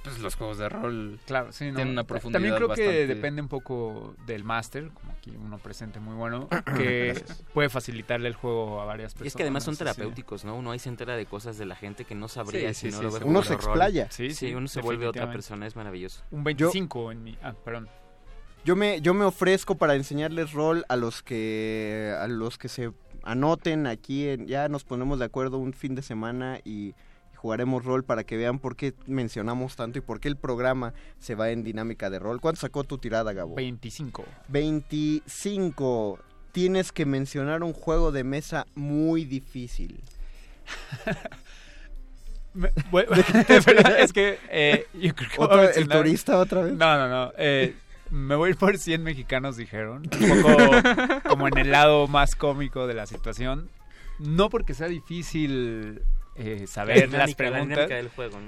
pues 0.03 0.19
los 0.21 0.35
juegos 0.35 0.59
de 0.59 0.69
rol 0.69 1.19
claro, 1.27 1.53
sí, 1.53 1.65
tienen 1.65 1.89
una 1.89 2.05
profundidad 2.05 2.41
También 2.41 2.55
creo 2.55 2.69
que 2.69 3.07
depende 3.07 3.43
un 3.43 3.49
poco 3.49 4.15
del 4.27 4.45
máster, 4.45 4.91
como 4.93 5.13
aquí 5.13 5.33
uno 5.37 5.59
presente 5.59 6.01
muy 6.01 6.15
bueno, 6.15 6.49
que 6.77 7.23
puede 7.55 7.69
facilitarle 7.69 8.29
el 8.29 8.35
juego 8.35 8.81
a 8.81 8.85
varias 8.85 9.13
personas. 9.13 9.27
Y 9.27 9.29
es 9.29 9.37
que 9.37 9.43
además 9.43 9.65
son 9.65 9.77
terapéuticos, 9.77 10.45
¿no? 10.45 10.57
Uno 10.57 10.71
ahí 10.71 10.79
se 10.79 10.89
entera 10.89 11.17
de 11.17 11.27
cosas 11.27 11.59
de 11.59 11.67
la 11.67 11.77
gente 11.77 12.05
que 12.05 12.15
no 12.15 12.29
sabría 12.29 12.73
si 12.75 12.91
no 12.91 13.03
lo 13.03 13.11
ve 13.11 13.21
Uno 13.25 13.43
se 13.43 13.55
explaya. 13.55 14.11
Sí, 14.11 14.31
sí, 14.31 14.55
uno 14.55 14.69
se 14.69 14.81
vuelve 14.81 15.07
otra 15.07 15.31
persona, 15.31 15.67
es 15.67 15.77
maravilloso. 15.77 16.23
Un 16.31 16.45
25 16.45 17.13
en 17.13 17.25
mi... 17.25 17.39
Ah, 17.43 17.55
perdón. 17.65 17.89
Yo 18.65 18.77
me, 18.77 19.01
yo 19.01 19.15
me 19.15 19.25
ofrezco 19.25 19.77
para 19.77 19.95
enseñarles 19.95 20.53
rol 20.53 20.85
a 20.89 20.97
los 20.97 21.23
que 21.23 22.15
a 22.19 22.27
los 22.27 22.59
que 22.59 22.69
se 22.69 22.93
anoten 23.23 23.87
aquí, 23.87 24.29
en, 24.29 24.47
ya 24.47 24.69
nos 24.69 24.85
ponemos 24.85 25.19
de 25.19 25.25
acuerdo 25.25 25.59
un 25.59 25.73
fin 25.73 25.95
de 25.95 26.03
semana 26.03 26.61
y 26.65 26.95
jugaremos 27.39 27.85
rol 27.85 28.05
para 28.05 28.25
que 28.25 28.37
vean 28.37 28.59
por 28.59 28.77
qué 28.77 28.95
mencionamos 29.07 29.77
tanto 29.77 29.99
y 29.99 30.03
por 30.03 30.21
qué 30.21 30.29
el 30.29 30.37
programa 30.37 30.93
se 31.19 31.35
va 31.35 31.51
en 31.51 31.65
dinámica 31.65 32.11
de 32.11 32.19
rol. 32.19 32.41
¿Cuánto 32.41 32.61
sacó 32.61 32.85
tu 32.85 32.99
tirada, 32.99 33.33
Gabo? 33.33 33.55
25. 33.55 34.25
25. 34.49 36.19
Tienes 36.53 36.93
que 36.93 37.07
mencionar 37.07 37.63
un 37.63 37.73
juego 37.73 38.13
de 38.13 38.25
mesa 38.25 38.67
muy 38.75 39.25
difícil. 39.25 40.03
es 43.99 44.13
que 44.13 44.39
eh, 44.51 44.87
yo 44.95 45.15
creo 45.15 45.49
que 45.49 45.81
¿El 45.81 45.89
turista 45.89 46.39
otra 46.39 46.63
vez? 46.63 46.75
No, 46.75 46.97
no, 46.97 47.09
no. 47.09 47.33
Eh, 47.37 47.75
me 48.11 48.35
voy 48.35 48.49
a 48.49 48.51
ir 48.51 48.57
por 48.57 48.77
100 48.77 49.03
mexicanos, 49.03 49.57
dijeron. 49.57 50.09
Un 50.21 50.43
poco 50.43 51.29
como 51.29 51.49
en 51.49 51.59
el 51.59 51.71
lado 51.71 52.09
más 52.09 52.35
cómico 52.35 52.87
de 52.87 52.95
la 52.95 53.07
situación. 53.07 53.69
No 54.19 54.49
porque 54.49 54.75
sea 54.75 54.89
difícil 54.89 56.03
eh, 56.39 56.69
saber 56.69 57.11
las 57.11 57.35
preguntas, 57.35 57.89
del 57.89 58.09
juego, 58.11 58.39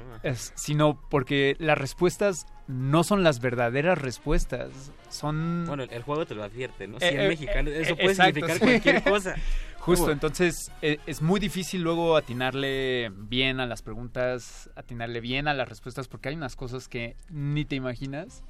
sino 0.54 1.00
porque 1.10 1.56
las 1.58 1.76
respuestas 1.76 2.46
no 2.68 3.02
son 3.02 3.24
las 3.24 3.40
verdaderas 3.40 3.98
respuestas, 3.98 4.92
son... 5.08 5.64
Bueno, 5.66 5.82
el, 5.82 6.02
juego 6.02 6.24
te 6.24 6.36
lo 6.36 6.44
advierte, 6.44 6.86
¿no? 6.86 7.00
Si 7.00 7.06
eh, 7.06 7.26
mexicano, 7.26 7.68
eh, 7.68 7.82
eso 7.82 7.96
puede 7.96 8.14
significar 8.14 8.60
cualquier 8.60 9.02
cosa. 9.04 9.34
Justo, 9.80 10.12
entonces 10.12 10.70
es 10.82 11.20
muy 11.20 11.40
difícil 11.40 11.82
luego 11.82 12.16
atinarle 12.16 13.10
bien 13.12 13.58
a 13.58 13.66
las 13.66 13.82
preguntas, 13.82 14.70
atinarle 14.76 15.20
bien 15.20 15.48
a 15.48 15.54
las 15.54 15.68
respuestas, 15.68 16.06
porque 16.06 16.28
hay 16.28 16.36
unas 16.36 16.54
cosas 16.54 16.86
que 16.86 17.16
ni 17.28 17.64
te 17.64 17.74
imaginas. 17.74 18.44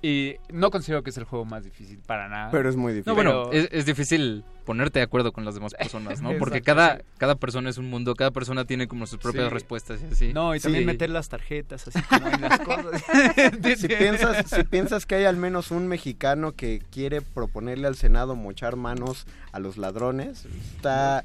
Y 0.00 0.36
no 0.52 0.70
considero 0.70 1.02
que 1.02 1.10
es 1.10 1.16
el 1.16 1.24
juego 1.24 1.44
más 1.44 1.64
difícil 1.64 1.98
para 2.06 2.28
nada. 2.28 2.50
Pero 2.52 2.68
es 2.68 2.76
muy 2.76 2.92
difícil. 2.92 3.10
No, 3.10 3.14
bueno, 3.14 3.50
es, 3.50 3.84
difícil 3.84 4.44
ponerte 4.64 5.00
de 5.00 5.04
acuerdo 5.04 5.32
con 5.32 5.44
las 5.44 5.54
demás 5.54 5.74
personas, 5.78 6.22
¿no? 6.22 6.36
Porque 6.38 6.60
cada, 6.62 7.00
cada 7.16 7.34
persona 7.34 7.68
es 7.70 7.78
un 7.78 7.90
mundo, 7.90 8.14
cada 8.14 8.30
persona 8.30 8.64
tiene 8.64 8.86
como 8.86 9.06
sus 9.06 9.18
propias 9.18 9.52
respuestas 9.52 10.00
y 10.02 10.12
así. 10.12 10.32
No, 10.32 10.54
y 10.54 10.60
también 10.60 10.86
meter 10.86 11.10
las 11.10 11.28
tarjetas, 11.28 11.88
así 11.88 12.00
como 12.02 12.28
en 12.28 12.40
las 12.40 12.60
cosas. 12.60 13.02
si, 13.78 13.88
piensas, 13.88 14.46
si 14.48 14.62
piensas 14.64 15.04
que 15.04 15.16
hay 15.16 15.24
al 15.24 15.36
menos 15.36 15.72
un 15.72 15.88
mexicano 15.88 16.52
que 16.52 16.80
quiere 16.92 17.20
proponerle 17.20 17.88
al 17.88 17.96
Senado 17.96 18.36
mochar 18.36 18.76
manos 18.76 19.26
a 19.50 19.58
los 19.58 19.78
ladrones, 19.78 20.46
está, 20.76 21.24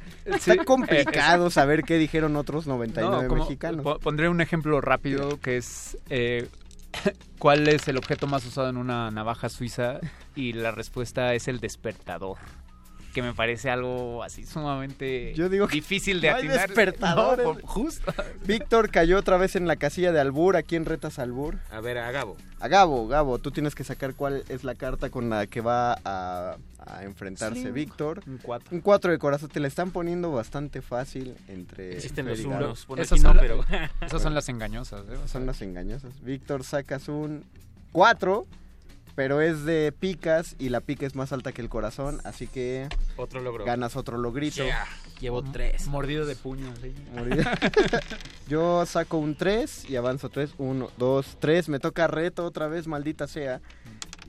complicado 0.66 1.52
saber 1.52 1.84
qué 1.84 2.00
dijeron 2.00 2.36
otros 2.38 2.66
99 2.66 3.30
mexicanos. 3.36 4.00
Pondré 4.00 4.30
un 4.30 4.42
ejemplo 4.42 4.82
rápido 4.82 5.40
que 5.40 5.58
es... 5.58 5.98
Eh, 6.10 6.48
¿Cuál 7.40 7.68
es 7.68 7.88
el 7.88 7.98
objeto 7.98 8.28
más 8.28 8.46
usado 8.46 8.70
en 8.70 8.78
una 8.78 9.12
navaja 9.12 9.50
suiza? 9.50 10.00
Y 10.36 10.54
la 10.54 10.72
respuesta 10.72 11.34
es 11.34 11.48
el 11.48 11.60
despertador. 11.60 12.38
Que 13.14 13.22
me 13.22 13.34
parece 13.34 13.70
algo 13.70 14.24
así 14.24 14.46
sumamente 14.46 15.34
Yo 15.36 15.48
digo 15.50 15.68
difícil 15.68 16.20
de 16.20 16.32
no 16.32 16.38
atinar. 16.38 16.68
despertador. 16.68 17.62
justo. 17.64 18.14
Víctor 18.46 18.90
cayó 18.90 19.20
otra 19.20 19.38
vez 19.38 19.56
en 19.56 19.68
la 19.68 19.76
casilla 19.76 20.12
de 20.12 20.20
Albur. 20.20 20.58
¿A 20.58 20.64
quién 20.64 20.86
retas 20.86 21.20
Albur? 21.20 21.60
A 21.72 21.80
ver, 21.80 21.98
a 22.00 22.12
Gabo. 22.12 22.38
A 22.60 22.68
Gabo, 22.68 23.08
Gabo. 23.08 23.40
Tú 23.40 23.52
tienes 23.52 23.76
que 23.76 23.84
sacar 23.84 24.16
cuál 24.16 24.44
es 24.50 24.64
la 24.64 24.76
carta 24.76 25.10
con 25.10 25.30
la 25.30 25.48
que 25.48 25.62
va 25.62 25.98
a 26.04 26.58
a 26.86 27.04
enfrentarse 27.04 27.72
Víctor. 27.72 28.24
Un 28.28 28.38
4. 28.38 28.76
Un 28.76 28.82
4 28.82 29.12
de 29.12 29.18
corazón. 29.18 29.50
Te 29.50 29.60
la 29.60 29.68
están 29.68 29.92
poniendo 29.92 30.32
bastante 30.32 30.82
fácil 30.82 31.36
entre. 31.48 31.94
Existen 31.94 32.28
los 32.28 32.40
unos. 32.44 32.88
Esas, 32.98 33.22
son, 33.22 33.38
pero... 33.40 33.64
esas 34.02 34.22
son 34.22 34.34
las 34.36 34.50
engañosas. 34.50 35.02
¿eh? 35.10 35.18
Son 35.28 35.46
las 35.46 35.62
engañosas. 35.62 36.22
Víctor, 36.22 36.64
sacas 36.64 37.08
un 37.08 37.44
4. 37.92 38.46
Pero 39.16 39.42
es 39.42 39.64
de 39.64 39.92
picas 39.92 40.56
y 40.58 40.70
la 40.70 40.82
pica 40.82 41.06
es 41.06 41.16
más 41.16 41.32
alta 41.34 41.52
que 41.52 41.62
el 41.62 41.70
corazón, 41.70 42.20
así 42.24 42.48
que 42.48 42.88
otro 43.16 43.42
logro. 43.42 43.64
ganas 43.64 43.96
otro 43.96 44.18
logrito. 44.18 44.64
Llevo 45.20 45.44
3. 45.44 45.88
Mordido 45.88 46.26
de 46.26 46.36
puño. 46.36 46.74
Yo 48.50 48.86
saco 48.86 49.18
un 49.18 49.36
3 49.36 49.90
y 49.90 49.96
avanzo 49.96 50.30
3. 50.30 50.56
1, 50.58 50.90
2, 50.98 51.38
3. 51.40 51.70
Me 51.70 51.80
toca 51.80 52.08
reto 52.08 52.44
otra 52.46 52.68
vez, 52.68 52.88
maldita 52.88 53.28
sea. 53.28 53.62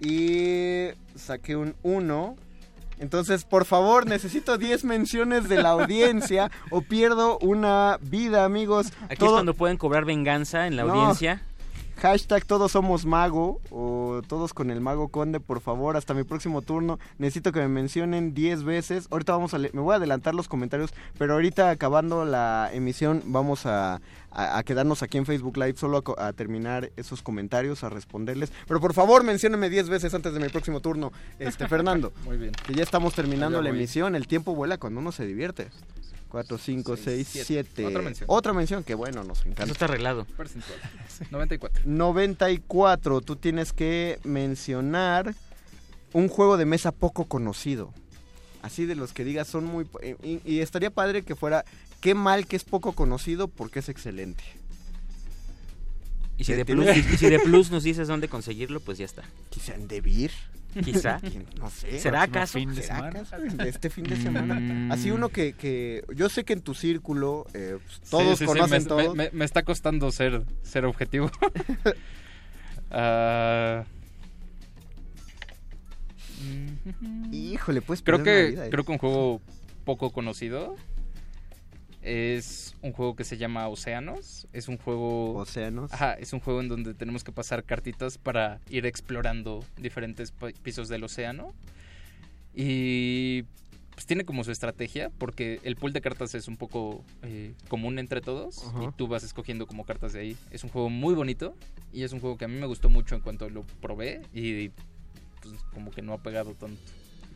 Y 0.00 0.90
saqué 1.16 1.56
un 1.56 1.74
1. 1.82 2.36
Entonces, 3.00 3.44
por 3.44 3.64
favor, 3.64 4.06
necesito 4.06 4.56
10 4.56 4.84
menciones 4.84 5.48
de 5.48 5.60
la 5.60 5.70
audiencia 5.70 6.50
o 6.70 6.82
pierdo 6.82 7.38
una 7.38 7.98
vida, 8.00 8.44
amigos. 8.44 8.92
Aquí 9.08 9.24
es 9.24 9.30
cuando 9.30 9.54
pueden 9.54 9.78
cobrar 9.78 10.04
venganza 10.04 10.66
en 10.66 10.76
la 10.76 10.82
audiencia. 10.82 11.42
Hashtag 11.96 12.44
todos 12.44 12.72
somos 12.72 13.06
mago 13.06 13.60
o 13.70 14.20
todos 14.26 14.52
con 14.52 14.70
el 14.70 14.80
Mago 14.80 15.08
Conde, 15.08 15.40
por 15.40 15.60
favor, 15.60 15.96
hasta 15.96 16.12
mi 16.12 16.24
próximo 16.24 16.60
turno. 16.60 16.98
Necesito 17.18 17.52
que 17.52 17.60
me 17.60 17.68
mencionen 17.68 18.34
10 18.34 18.64
veces. 18.64 19.08
Ahorita 19.10 19.32
vamos 19.32 19.54
a... 19.54 19.58
Me 19.58 19.68
voy 19.70 19.92
a 19.92 19.96
adelantar 19.96 20.34
los 20.34 20.48
comentarios, 20.48 20.92
pero 21.18 21.34
ahorita 21.34 21.70
acabando 21.70 22.24
la 22.24 22.70
emisión 22.72 23.22
vamos 23.26 23.64
a, 23.66 24.00
quedarnos 24.64 25.02
aquí 25.02 25.18
en 25.18 25.26
Facebook 25.26 25.56
Live 25.56 25.76
solo 25.76 26.02
a, 26.18 26.32
terminar 26.32 26.90
esos 26.96 27.22
comentarios, 27.22 27.84
a 27.84 27.88
responderles. 27.88 28.52
Pero 28.66 28.80
por 28.80 28.94
favor, 28.94 29.22
menciónenme 29.24 29.70
10 29.70 29.88
veces 29.88 30.14
antes 30.14 30.32
de 30.34 30.40
mi 30.40 30.48
próximo 30.48 30.80
turno, 30.80 31.12
este 31.38 31.68
Fernando. 31.68 32.12
Muy 32.24 32.36
bien. 32.36 32.52
Que 32.66 32.74
ya 32.74 32.82
estamos 32.82 33.14
terminando 33.14 33.62
la 33.62 33.70
emisión. 33.70 34.14
El 34.14 34.26
tiempo 34.26 34.54
vuela 34.54 34.78
cuando 34.78 35.00
uno 35.00 35.12
se 35.12 35.26
divierte. 35.26 35.68
4, 36.34 36.58
5, 36.58 36.96
6, 36.96 37.28
7. 37.46 37.86
Otra 37.86 38.02
mención. 38.02 38.26
Otra 38.28 38.52
mención, 38.52 38.82
que 38.82 38.96
bueno, 38.96 39.22
nos 39.22 39.40
encanta. 39.42 39.64
Eso 39.64 39.72
está 39.72 39.84
arreglado. 39.84 40.26
94. 41.30 41.82
94. 41.84 43.20
Tú 43.20 43.36
tienes 43.36 43.72
que 43.72 44.18
mencionar 44.24 45.32
un 46.12 46.28
juego 46.28 46.56
de 46.56 46.64
mesa 46.64 46.90
poco 46.90 47.26
conocido. 47.26 47.92
Así 48.62 48.84
de 48.84 48.96
los 48.96 49.12
que 49.12 49.22
digas 49.22 49.46
son 49.46 49.66
muy... 49.66 49.86
Y, 50.24 50.40
y 50.44 50.58
estaría 50.58 50.90
padre 50.90 51.22
que 51.22 51.36
fuera, 51.36 51.64
qué 52.04 52.14
mal 52.14 52.46
que 52.46 52.54
es 52.54 52.64
poco 52.64 52.92
conocido 52.92 53.48
porque 53.48 53.78
es 53.78 53.88
excelente. 53.88 54.44
Y 56.36 56.44
si, 56.44 56.52
de 56.52 56.66
plus, 56.66 56.86
y 56.94 57.16
si 57.16 57.30
de 57.30 57.38
plus 57.44 57.70
nos 57.70 57.82
dices 57.82 58.08
dónde 58.08 58.28
conseguirlo, 58.28 58.80
pues 58.80 58.98
ya 58.98 59.06
está. 59.06 59.22
Quizá 59.48 59.74
en 59.74 59.88
Debir. 59.88 60.30
Quizá. 60.84 61.18
No 61.58 61.70
sé. 61.70 61.98
¿Será 61.98 62.24
acaso? 62.24 62.58
Fin 62.58 62.74
de 62.74 62.82
semana? 62.82 63.22
este 63.64 63.88
fin 63.88 64.04
de 64.04 64.16
semana. 64.16 64.60
Mm. 64.60 64.92
Así 64.92 65.12
uno 65.12 65.30
que, 65.30 65.54
que, 65.54 66.04
yo 66.14 66.28
sé 66.28 66.44
que 66.44 66.52
en 66.52 66.60
tu 66.60 66.74
círculo 66.74 67.46
eh, 67.54 67.78
pues, 67.82 68.00
todos 68.10 68.42
conocen 68.42 68.82
me, 68.82 68.88
todos. 68.88 69.16
Me, 69.32 69.44
está 69.46 69.62
costando 69.62 70.12
ser, 70.12 70.42
ser 70.62 70.84
objetivo. 70.84 71.30
uh... 72.90 73.82
Híjole, 77.32 77.80
pues 77.80 78.02
creo 78.02 78.22
que 78.22 78.48
¿eh? 78.48 78.68
creo 78.70 78.84
que 78.84 78.92
un 78.92 78.98
juego 78.98 79.40
poco 79.86 80.10
conocido 80.10 80.76
es 82.04 82.76
un 82.82 82.92
juego 82.92 83.16
que 83.16 83.24
se 83.24 83.38
llama 83.38 83.66
Océanos. 83.68 84.46
Es 84.52 84.68
un 84.68 84.76
juego. 84.76 85.34
Océanos. 85.36 85.92
Ajá, 85.92 86.12
es 86.14 86.34
un 86.34 86.40
juego 86.40 86.60
en 86.60 86.68
donde 86.68 86.92
tenemos 86.92 87.24
que 87.24 87.32
pasar 87.32 87.64
cartitas 87.64 88.18
para 88.18 88.60
ir 88.68 88.84
explorando 88.84 89.64
diferentes 89.78 90.32
pisos 90.62 90.88
del 90.88 91.02
océano. 91.04 91.54
Y 92.54 93.44
pues 93.94 94.04
tiene 94.06 94.24
como 94.24 94.44
su 94.44 94.50
estrategia, 94.50 95.10
porque 95.16 95.60
el 95.62 95.76
pool 95.76 95.92
de 95.94 96.02
cartas 96.02 96.34
es 96.34 96.46
un 96.46 96.58
poco 96.58 97.02
eh, 97.22 97.54
común 97.68 97.98
entre 97.98 98.20
todos. 98.20 98.62
Y 98.82 98.92
tú 98.96 99.08
vas 99.08 99.24
escogiendo 99.24 99.66
como 99.66 99.86
cartas 99.86 100.12
de 100.12 100.20
ahí. 100.20 100.36
Es 100.50 100.62
un 100.62 100.68
juego 100.68 100.90
muy 100.90 101.14
bonito. 101.14 101.56
Y 101.90 102.02
es 102.02 102.12
un 102.12 102.20
juego 102.20 102.36
que 102.36 102.44
a 102.44 102.48
mí 102.48 102.60
me 102.60 102.66
gustó 102.66 102.90
mucho 102.90 103.14
en 103.14 103.22
cuanto 103.22 103.48
lo 103.48 103.62
probé. 103.80 104.20
Y 104.34 104.68
pues 105.40 105.54
como 105.72 105.90
que 105.90 106.02
no 106.02 106.12
ha 106.12 106.22
pegado 106.22 106.52
tanto. 106.52 106.82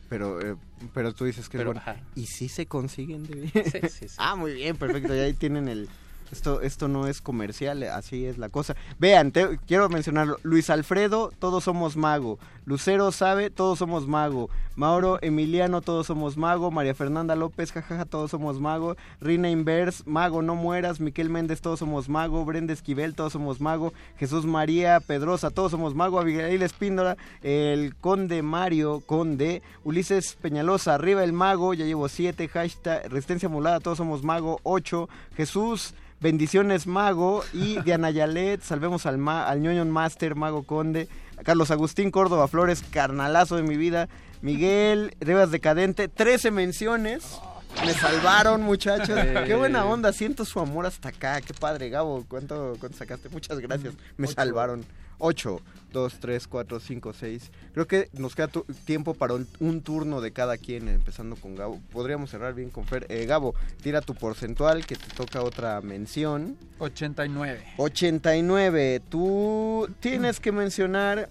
Pero, 0.09 0.41
eh, 0.41 0.55
pero 0.93 1.13
tú 1.13 1.25
dices 1.25 1.47
que 1.49 1.57
pero, 1.57 1.71
es 1.71 1.85
bueno. 1.85 1.99
¿Y 2.15 2.25
si 2.25 2.49
se 2.49 2.65
consiguen 2.65 3.27
de 3.27 3.47
sí, 3.49 3.89
sí, 3.89 4.07
sí. 4.09 4.15
ah, 4.17 4.35
muy 4.35 4.53
bien, 4.53 4.75
perfecto. 4.75 5.15
Y 5.15 5.19
ahí 5.19 5.33
tienen 5.33 5.67
el, 5.67 5.87
esto, 6.31 6.61
esto 6.61 6.87
no 6.87 7.07
es 7.07 7.21
comercial, 7.21 7.83
así 7.83 8.25
es 8.25 8.37
la 8.37 8.49
cosa. 8.49 8.75
Vean, 8.99 9.31
quiero 9.65 9.89
mencionarlo. 9.89 10.37
Luis 10.43 10.69
Alfredo, 10.69 11.31
todos 11.39 11.63
somos 11.63 11.95
mago. 11.97 12.39
Lucero 12.69 13.11
sabe, 13.11 13.49
todos 13.49 13.79
somos 13.79 14.07
mago. 14.07 14.49
Mauro 14.75 15.17
Emiliano, 15.23 15.81
todos 15.81 16.05
somos 16.05 16.37
mago. 16.37 16.69
María 16.69 16.93
Fernanda 16.93 17.35
López, 17.35 17.71
jajaja, 17.71 18.05
todos 18.05 18.29
somos 18.29 18.59
mago. 18.59 18.95
Rina 19.19 19.49
Invers, 19.49 20.05
mago, 20.05 20.43
no 20.43 20.53
mueras. 20.53 20.99
Miquel 20.99 21.31
Méndez, 21.31 21.61
todos 21.61 21.79
somos 21.79 22.09
mago. 22.09 22.45
Brenda 22.45 22.73
Esquivel, 22.73 23.15
todos 23.15 23.33
somos 23.33 23.59
mago. 23.59 23.91
Jesús 24.19 24.45
María 24.45 24.99
Pedrosa, 24.99 25.49
todos 25.49 25.71
somos 25.71 25.95
mago. 25.95 26.19
Abigail 26.19 26.61
Espíndola, 26.61 27.17
el 27.41 27.95
conde 27.95 28.43
Mario, 28.43 29.01
conde. 29.03 29.63
Ulises 29.83 30.37
Peñalosa, 30.39 30.93
arriba 30.93 31.23
el 31.23 31.33
mago, 31.33 31.73
ya 31.73 31.85
llevo 31.85 32.07
siete. 32.07 32.47
Hashtag, 32.47 33.09
resistencia 33.09 33.49
mulada, 33.49 33.79
todos 33.79 33.97
somos 33.97 34.23
mago. 34.23 34.59
Ocho. 34.61 35.09
Jesús. 35.35 35.95
Bendiciones 36.21 36.87
Mago 36.87 37.43
y 37.53 37.81
Diana 37.83 38.11
Yalet, 38.11 38.61
salvemos 38.61 39.05
al, 39.05 39.17
ma 39.17 39.47
al 39.47 39.85
Master, 39.87 40.35
Mago 40.35 40.63
Conde, 40.63 41.07
Carlos 41.43 41.71
Agustín 41.71 42.11
Córdoba 42.11 42.47
Flores, 42.47 42.83
carnalazo 42.91 43.55
de 43.55 43.63
mi 43.63 43.77
vida, 43.77 44.09
Miguel 44.41 45.15
Rivas 45.19 45.51
Decadente, 45.51 46.07
13 46.07 46.51
menciones. 46.51 47.39
Me 47.85 47.93
salvaron, 47.93 48.63
muchachos. 48.63 49.17
Qué 49.45 49.55
buena 49.55 49.85
onda. 49.85 50.11
Siento 50.11 50.43
su 50.43 50.59
amor 50.59 50.85
hasta 50.87 51.09
acá. 51.09 51.39
Qué 51.39 51.53
padre, 51.53 51.89
Gabo. 51.89 52.25
¿Cuánto, 52.27 52.75
cuánto 52.79 52.97
sacaste? 52.97 53.29
Muchas 53.29 53.59
gracias. 53.59 53.93
Me 54.17 54.27
salvaron. 54.27 54.85
8, 55.19 55.61
2, 55.93 56.19
3, 56.19 56.47
4, 56.47 56.79
5, 56.79 57.13
6. 57.13 57.51
Creo 57.73 57.87
que 57.87 58.09
nos 58.13 58.35
queda 58.35 58.49
tiempo 58.85 59.13
para 59.13 59.35
un, 59.59 59.81
turno 59.81 60.21
de 60.21 60.31
cada 60.31 60.57
quien, 60.57 60.87
empezando 60.87 61.35
con 61.35 61.55
Gabo. 61.55 61.79
Podríamos 61.91 62.31
cerrar 62.31 62.53
bien 62.53 62.69
con 62.69 62.85
Fer. 62.85 63.05
Eh, 63.09 63.25
Gabo, 63.25 63.55
tira 63.81 64.01
tu 64.01 64.15
porcentual, 64.15 64.85
que 64.85 64.95
te 64.95 65.07
toca 65.15 65.43
otra 65.43 65.81
mención. 65.81 66.57
89. 66.79 67.73
89. 67.77 69.01
Tú 69.09 69.89
tienes 69.99 70.39
que 70.39 70.51
mencionar 70.51 71.29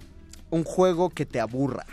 un 0.51 0.65
juego 0.65 1.11
que 1.11 1.27
te 1.27 1.41
aburra. 1.41 1.85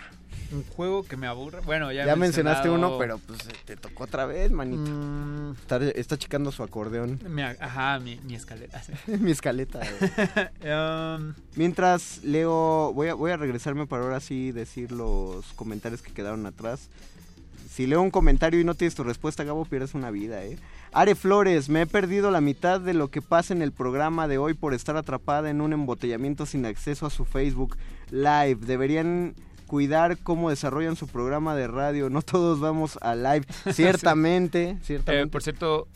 Un 0.51 0.64
juego 0.64 1.03
que 1.03 1.17
me 1.17 1.27
aburra. 1.27 1.61
Bueno, 1.61 1.91
ya, 1.91 2.06
ya 2.06 2.15
mencionaste 2.15 2.69
uno, 2.69 2.98
pero 2.98 3.17
pues 3.19 3.40
te 3.65 3.75
tocó 3.75 4.03
otra 4.03 4.25
vez, 4.25 4.51
manito. 4.51 4.90
Mm. 4.91 5.56
Está, 5.95 6.17
checando 6.17 6.51
su 6.51 6.64
acordeón. 6.64 7.19
ajá, 7.59 7.99
mi, 7.99 8.19
escaleta. 8.33 8.82
mi 9.07 9.32
escaleta. 9.32 9.82
Um, 10.65 11.33
Mientras 11.56 12.24
leo, 12.24 12.91
voy 12.93 13.09
a, 13.09 13.14
voy 13.14 13.32
a 13.32 13.38
regresarme 13.38 13.85
para 13.85 14.03
ahora 14.03 14.19
sí 14.19 14.51
decir 14.51 14.91
los 14.91 15.45
comentarios 15.53 16.01
que 16.01 16.11
quedaron 16.11 16.45
atrás. 16.45 16.90
Si 17.69 17.88
leo 17.88 18.01
un 18.01 18.09
comentario 18.09 18.59
y 18.59 18.64
no 18.64 18.74
tienes 18.74 18.95
tu 18.95 19.03
respuesta, 19.03 19.43
Gabo, 19.43 19.65
pierdes 19.65 19.93
una 19.93 20.09
vida, 20.09 20.43
¿eh? 20.43 20.57
Are 20.93 21.14
Flores, 21.14 21.67
me 21.67 21.82
he 21.82 21.85
perdido 21.85 22.32
la 22.32 22.40
mitad 22.40 22.80
de 22.80 22.93
lo 22.93 23.09
que 23.09 23.22
pasa 23.22 23.53
en 23.53 23.61
el 23.61 23.74
programa 23.74 24.30
de 24.30 24.38
hoy 24.38 24.53
por 24.53 24.74
estar 24.74 24.95
atrapada 24.95 25.49
en 25.49 25.59
un 25.59 25.74
embotellamiento 25.74 26.45
sin 26.45 26.65
acceso 26.65 27.06
a 27.06 27.09
su 27.09 27.25
Facebook 27.25 27.75
Live. 28.11 28.59
Deberían 28.61 29.35
cuidar 29.68 30.18
cómo 30.18 30.50
desarrollan 30.50 30.95
su 30.95 31.08
programa 31.08 31.56
de 31.56 31.68
radio. 31.68 32.10
No 32.10 32.22
todos 32.22 32.60
vamos 32.60 32.98
a 33.02 33.16
live. 33.16 33.45
Ciertamente, 33.72 34.77
ciertamente. 34.82 35.27
Eh, 35.27 35.32
por 35.32 35.44
cierto, 35.44 35.88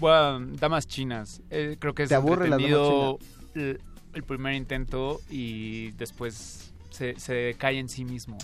Damas 0.00 0.86
Chinas. 0.86 1.42
Eh, 1.50 1.76
creo 1.78 1.94
que 1.94 2.04
es 2.04 2.08
¿Te 2.08 2.14
aburre 2.14 2.46
el, 2.46 3.80
el, 4.14 4.22
primer 4.24 4.54
intento 4.54 5.20
y 5.30 5.90
después 5.92 6.72
se, 6.90 7.18
se 7.18 7.54
cae 7.58 7.78
en 7.78 7.88
sí 7.88 8.04
mismo. 8.04 8.38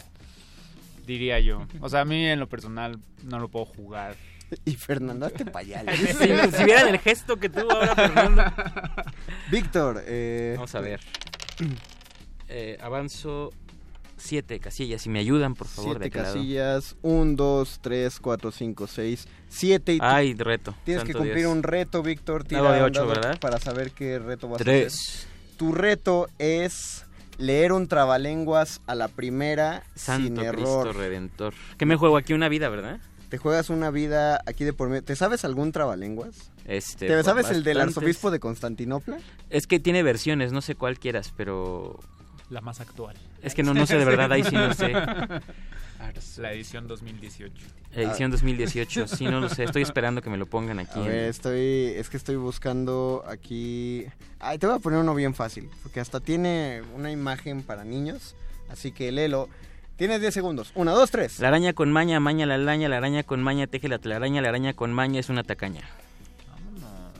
Diría 1.07 1.41
yo. 1.41 1.67
O 1.81 1.89
sea, 1.89 2.01
a 2.01 2.05
mí 2.05 2.25
en 2.27 2.39
lo 2.39 2.49
personal 2.49 2.99
no 3.25 3.39
lo 3.39 3.49
puedo 3.49 3.67
jugar. 3.67 4.17
Y 4.65 4.75
Fernando, 4.75 5.27
hazte 5.27 5.47
payal. 5.47 5.87
si, 5.97 6.65
vieran 6.65 6.89
el 6.89 6.99
gesto 6.99 7.39
que 7.39 7.49
tuvo 7.49 7.73
ahora 7.73 7.95
Fernando. 7.95 8.43
Víctor, 9.51 10.03
eh, 10.07 10.53
vamos 10.57 10.75
a 10.75 10.81
ver. 10.81 11.01
Eh, 12.49 12.77
avanzo 12.83 13.51
siete 14.23 14.61
casillas. 14.61 15.03
Si 15.03 15.09
me 15.11 15.19
ayudan, 15.19 15.55
por 15.55 15.67
favor. 15.67 15.99
Siete 15.99 16.11
casillas. 16.11 16.97
Un, 17.03 17.37
dos, 17.37 17.81
tres, 17.83 18.21
cuatro, 18.21 18.51
cinco, 18.51 18.87
seis, 18.87 19.27
siete. 19.49 19.95
Y 19.95 19.99
Ay, 20.01 20.35
reto. 20.35 20.75
Tienes 20.85 21.05
que 21.05 21.13
cumplir 21.13 21.47
un 21.47 21.63
reto, 21.63 22.03
Víctor. 22.03 22.45
Tira 22.45 22.73
de 22.73 22.83
ocho, 22.83 23.07
¿verdad? 23.07 23.39
Para 23.41 23.59
saber 23.59 23.91
qué 23.91 24.19
reto 24.19 24.49
vas 24.49 24.61
a 24.61 24.63
hacer. 24.63 24.93
Tu 25.57 25.73
reto 25.73 26.29
es 26.39 27.05
leer 27.39 27.73
un 27.73 27.89
trabalenguas 27.89 28.81
a 28.87 28.95
la 28.95 29.09
primera 29.09 29.85
Santo 29.95 30.27
sin 30.27 30.39
error. 30.39 30.55
Cristo 30.55 30.93
Redentor. 30.93 31.55
¿Qué 31.77 31.87
me 31.87 31.97
juego 31.97 32.17
aquí? 32.17 32.33
¿Una 32.33 32.49
vida, 32.49 32.69
verdad? 32.69 33.01
Te 33.29 33.39
juegas 33.39 33.71
una 33.71 33.91
vida 33.91 34.43
aquí 34.47 34.65
de 34.65 34.73
por 34.73 34.89
medio. 34.89 35.05
¿Te 35.05 35.17
sabes 35.17 35.45
algún 35.45 35.73
trabalenguas? 35.73 36.51
Este, 36.67 37.09
¿Te 37.09 37.23
sabes 37.25 37.51
el 37.51 37.65
del 37.65 37.81
arzobispo 37.81 38.31
de 38.31 38.39
Constantinopla? 38.39 39.19
Es 39.51 39.67
que 39.67 39.81
tiene 39.81 40.03
versiones, 40.03 40.53
no 40.53 40.61
sé 40.61 40.75
cuál 40.75 40.99
quieras, 40.99 41.33
pero 41.37 41.99
la 42.53 42.61
más 42.61 42.81
actual. 42.81 43.17
Es 43.43 43.55
que 43.55 43.63
no, 43.63 43.75
no 43.75 43.87
sé 43.87 43.99
de 43.99 44.05
verdad, 44.05 44.31
ahí 44.31 44.45
sí 44.45 44.55
no 44.55 44.73
sé. 44.75 44.93
La 46.39 46.53
edición 46.53 46.89
2018. 46.89 47.55
Edición 47.93 48.31
2018, 48.31 49.07
sí, 49.07 49.25
no 49.25 49.41
lo 49.41 49.49
sé. 49.49 49.65
Estoy 49.65 49.83
esperando 49.83 50.21
que 50.21 50.31
me 50.31 50.37
lo 50.37 50.47
pongan 50.47 50.79
aquí. 50.79 51.01
estoy, 51.01 51.93
es 51.97 52.11
que 52.11 52.17
estoy 52.17 52.37
buscando 52.37 53.25
aquí. 53.29 54.07
Ay, 54.41 54.59
te 54.59 54.67
voy 54.67 54.77
a 54.77 54.79
poner 54.79 54.99
uno 54.99 55.15
bien 55.15 55.35
fácil, 55.35 55.71
porque 55.83 56.01
hasta 56.01 56.21
tiene 56.21 56.83
una 56.95 57.11
imagen 57.11 57.63
para 57.63 57.85
niños. 57.85 58.35
Así 58.69 58.93
que 58.93 59.13
léelo. 59.13 59.49
Tienes 59.97 60.21
10 60.21 60.35
segundos. 60.35 60.73
Una, 60.75 60.93
dos, 60.93 61.11
tres. 61.11 61.39
La 61.39 61.49
araña 61.49 61.75
con 61.75 61.93
maña, 61.93 62.19
maña 62.19 62.47
la 62.47 62.55
araña, 62.55 62.89
la 62.89 62.97
araña 62.97 63.23
con 63.23 63.43
maña 63.43 63.67
teje 63.67 63.89
la 63.89 63.99
telaraña, 63.99 64.41
la 64.41 64.49
araña 64.49 64.73
con 64.73 64.93
maña 64.93 65.21
es 65.21 65.29
una 65.29 65.45
tacaña. 65.45 65.83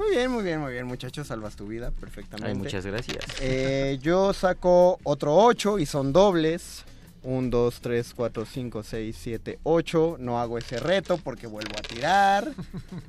Muy 0.03 0.17
bien, 0.17 0.31
muy 0.33 0.43
bien, 0.43 0.61
muy 0.61 0.73
bien, 0.73 0.85
muchachos. 0.85 1.29
Salvas 1.29 1.55
tu 1.55 1.69
vida 1.69 1.93
perfectamente. 1.93 2.51
Ay, 2.51 2.55
muchas 2.57 2.85
gracias. 2.85 3.25
Eh, 3.41 3.99
yo 4.03 4.33
saco 4.33 4.99
otro 5.05 5.37
8 5.37 5.79
y 5.79 5.87
son 5.87 6.13
dobles. 6.13 6.85
1, 7.23 7.51
2, 7.51 7.81
3, 7.81 8.13
4, 8.17 8.45
5, 8.45 8.83
6, 8.83 9.17
7, 9.17 9.59
8. 9.63 10.17
No 10.19 10.41
hago 10.41 10.59
ese 10.59 10.81
reto 10.81 11.19
porque 11.19 11.47
vuelvo 11.47 11.77
a 11.79 11.83
tirar. 11.83 12.51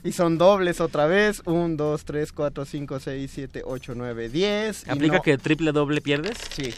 Y 0.03 0.11
son 0.11 0.37
dobles 0.37 0.81
otra 0.81 1.07
vez. 1.07 1.41
1, 1.45 1.77
2, 1.77 2.05
3, 2.05 2.31
4, 2.31 2.65
5, 2.65 2.99
6, 2.99 3.31
7, 3.33 3.61
8, 3.65 3.93
9, 3.95 4.29
10. 4.29 4.89
¿Aplica 4.89 5.19
que 5.21 5.39
triple 5.39 5.71
doble 5.71 5.99
pierdes? 5.99 6.37
Sí. 6.51 6.75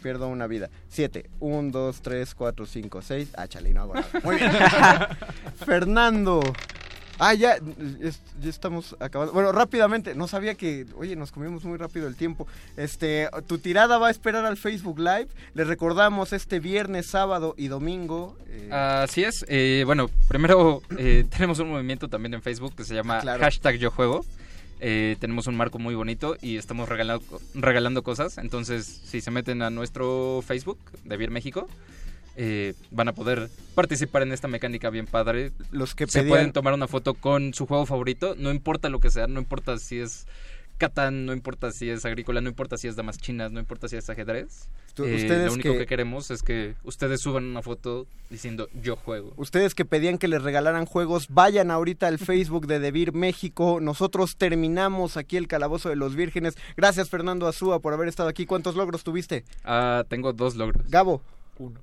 pierdo 0.00 0.28
una 0.28 0.46
vida. 0.46 0.70
Siete. 0.88 1.28
Un, 1.40 1.72
dos, 1.72 2.02
tres, 2.02 2.36
cuatro, 2.36 2.66
cinco, 2.66 3.02
seis. 3.02 3.30
Ah, 3.36 3.48
chale, 3.48 3.72
no 3.72 3.82
hago 3.82 3.94
nada. 3.94 4.08
Muy 4.22 4.36
bien. 4.36 4.52
Fernando. 5.66 6.40
Ah, 7.18 7.34
ya, 7.34 7.56
ya 7.58 8.50
estamos 8.50 8.94
acabando. 9.00 9.32
Bueno, 9.32 9.52
rápidamente, 9.52 10.14
no 10.14 10.28
sabía 10.28 10.54
que, 10.54 10.86
oye, 10.96 11.16
nos 11.16 11.32
comimos 11.32 11.64
muy 11.64 11.78
rápido 11.78 12.06
el 12.08 12.16
tiempo. 12.16 12.46
Este, 12.76 13.28
tu 13.46 13.58
tirada 13.58 13.98
va 13.98 14.08
a 14.08 14.10
esperar 14.10 14.44
al 14.44 14.56
Facebook 14.56 14.98
Live. 14.98 15.28
Les 15.54 15.66
recordamos 15.66 16.32
este 16.32 16.60
viernes, 16.60 17.06
sábado 17.06 17.54
y 17.56 17.68
domingo. 17.68 18.36
Eh, 18.48 18.70
Así 18.70 19.24
es. 19.24 19.44
Eh, 19.48 19.84
bueno, 19.86 20.10
primero 20.28 20.82
eh, 20.98 21.24
tenemos 21.30 21.58
un 21.58 21.70
movimiento 21.70 22.08
también 22.08 22.34
en 22.34 22.42
Facebook 22.42 22.74
que 22.76 22.84
se 22.84 22.94
llama 22.94 23.20
hashtag 23.20 23.76
yo 23.76 23.90
juego. 23.90 24.24
tenemos 24.78 25.46
un 25.46 25.56
marco 25.56 25.78
muy 25.78 25.94
bonito 25.94 26.36
y 26.42 26.56
estamos 26.58 26.88
regalando, 26.88 27.40
regalando 27.54 28.02
cosas. 28.02 28.36
Entonces, 28.36 28.84
si 28.86 29.22
se 29.22 29.30
meten 29.30 29.62
a 29.62 29.70
nuestro 29.70 30.42
Facebook 30.46 30.78
de 31.04 31.16
Vier 31.16 31.30
México, 31.30 31.66
eh, 32.36 32.74
van 32.90 33.08
a 33.08 33.14
poder 33.14 33.48
participar 33.74 34.22
en 34.22 34.32
esta 34.32 34.48
mecánica 34.48 34.90
bien 34.90 35.06
padre. 35.06 35.52
Los 35.70 35.94
que 35.94 36.06
se 36.06 36.22
pueden 36.22 36.52
tomar 36.52 36.74
una 36.74 36.88
foto 36.88 37.14
con 37.14 37.54
su 37.54 37.66
juego 37.66 37.86
favorito, 37.86 38.34
no 38.36 38.50
importa 38.50 38.88
lo 38.88 39.00
que 39.00 39.10
sea, 39.10 39.26
no 39.26 39.40
importa 39.40 39.78
si 39.78 39.98
es 39.98 40.26
Catán, 40.78 41.24
no 41.24 41.32
importa 41.32 41.72
si 41.72 41.88
es 41.88 42.04
agrícola, 42.04 42.42
no 42.42 42.50
importa 42.50 42.76
si 42.76 42.86
es 42.86 42.96
damas 42.96 43.16
chinas, 43.18 43.50
no 43.50 43.60
importa 43.60 43.88
si 43.88 43.96
es 43.96 44.10
ajedrez. 44.10 44.68
Eh, 44.98 45.44
lo 45.46 45.52
único 45.52 45.72
que... 45.72 45.86
queremos 45.86 46.30
es 46.30 46.42
que 46.42 46.74
ustedes 46.84 47.20
suban 47.20 47.44
una 47.44 47.62
foto 47.62 48.06
diciendo 48.30 48.68
yo 48.82 48.96
juego. 48.96 49.32
Ustedes 49.36 49.74
que 49.74 49.84
pedían 49.84 50.18
que 50.18 50.28
les 50.28 50.42
regalaran 50.42 50.86
juegos, 50.86 51.28
vayan 51.28 51.70
ahorita 51.70 52.06
al 52.06 52.18
Facebook 52.18 52.66
de 52.66 52.78
Debir 52.78 53.12
México. 53.12 53.78
Nosotros 53.80 54.36
terminamos 54.36 55.16
aquí 55.16 55.36
el 55.36 55.48
Calabozo 55.48 55.88
de 55.88 55.96
los 55.96 56.14
Vírgenes. 56.14 56.56
Gracias 56.76 57.08
Fernando 57.08 57.46
Azúa 57.46 57.80
por 57.80 57.92
haber 57.92 58.08
estado 58.08 58.28
aquí. 58.28 58.46
¿Cuántos 58.46 58.74
logros 58.74 59.04
tuviste? 59.04 59.44
Ah, 59.64 60.04
tengo 60.08 60.32
dos 60.32 60.56
logros. 60.56 60.88
Gabo. 60.90 61.22
Uno. 61.58 61.80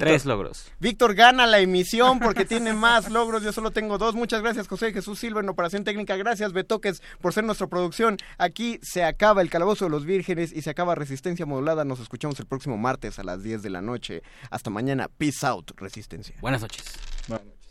Tres 0.00 0.24
logros. 0.24 0.70
Víctor 0.78 1.14
gana 1.14 1.46
la 1.46 1.60
emisión 1.60 2.18
porque 2.18 2.44
tiene 2.44 2.72
más 2.72 3.10
logros. 3.10 3.42
Yo 3.42 3.52
solo 3.52 3.70
tengo 3.70 3.98
dos. 3.98 4.14
Muchas 4.14 4.42
gracias, 4.42 4.68
José 4.68 4.92
Jesús 4.92 5.18
Silva 5.18 5.40
en 5.40 5.48
Operación 5.48 5.84
Técnica. 5.84 6.16
Gracias, 6.16 6.52
Betoques, 6.52 7.02
por 7.20 7.32
ser 7.32 7.44
nuestra 7.44 7.66
producción. 7.66 8.16
Aquí 8.38 8.78
se 8.82 9.04
acaba 9.04 9.42
el 9.42 9.50
Calabozo 9.50 9.84
de 9.86 9.90
los 9.90 10.04
Vírgenes 10.04 10.52
y 10.52 10.62
se 10.62 10.70
acaba 10.70 10.94
Resistencia 10.94 11.46
Modulada. 11.46 11.84
Nos 11.84 12.00
escuchamos 12.00 12.38
el 12.40 12.46
próximo 12.46 12.76
martes 12.76 13.18
a 13.18 13.24
las 13.24 13.42
10 13.42 13.62
de 13.62 13.70
la 13.70 13.82
noche. 13.82 14.22
Hasta 14.50 14.70
mañana. 14.70 15.08
Peace 15.08 15.46
out, 15.46 15.72
Resistencia. 15.76 16.36
Buenas 16.40 16.62
noches. 16.62 16.84
Buenas 17.28 17.46
noches. 17.46 17.62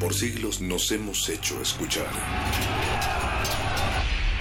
Por 0.00 0.12
siglos 0.12 0.60
nos 0.60 0.90
hemos 0.92 1.28
hecho 1.30 1.60
escuchar. 1.62 2.10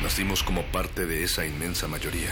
Nacimos 0.02 0.44
como 0.44 0.64
parte 0.64 1.06
de 1.06 1.24
esa 1.24 1.46
inmensa 1.46 1.88
mayoría. 1.88 2.32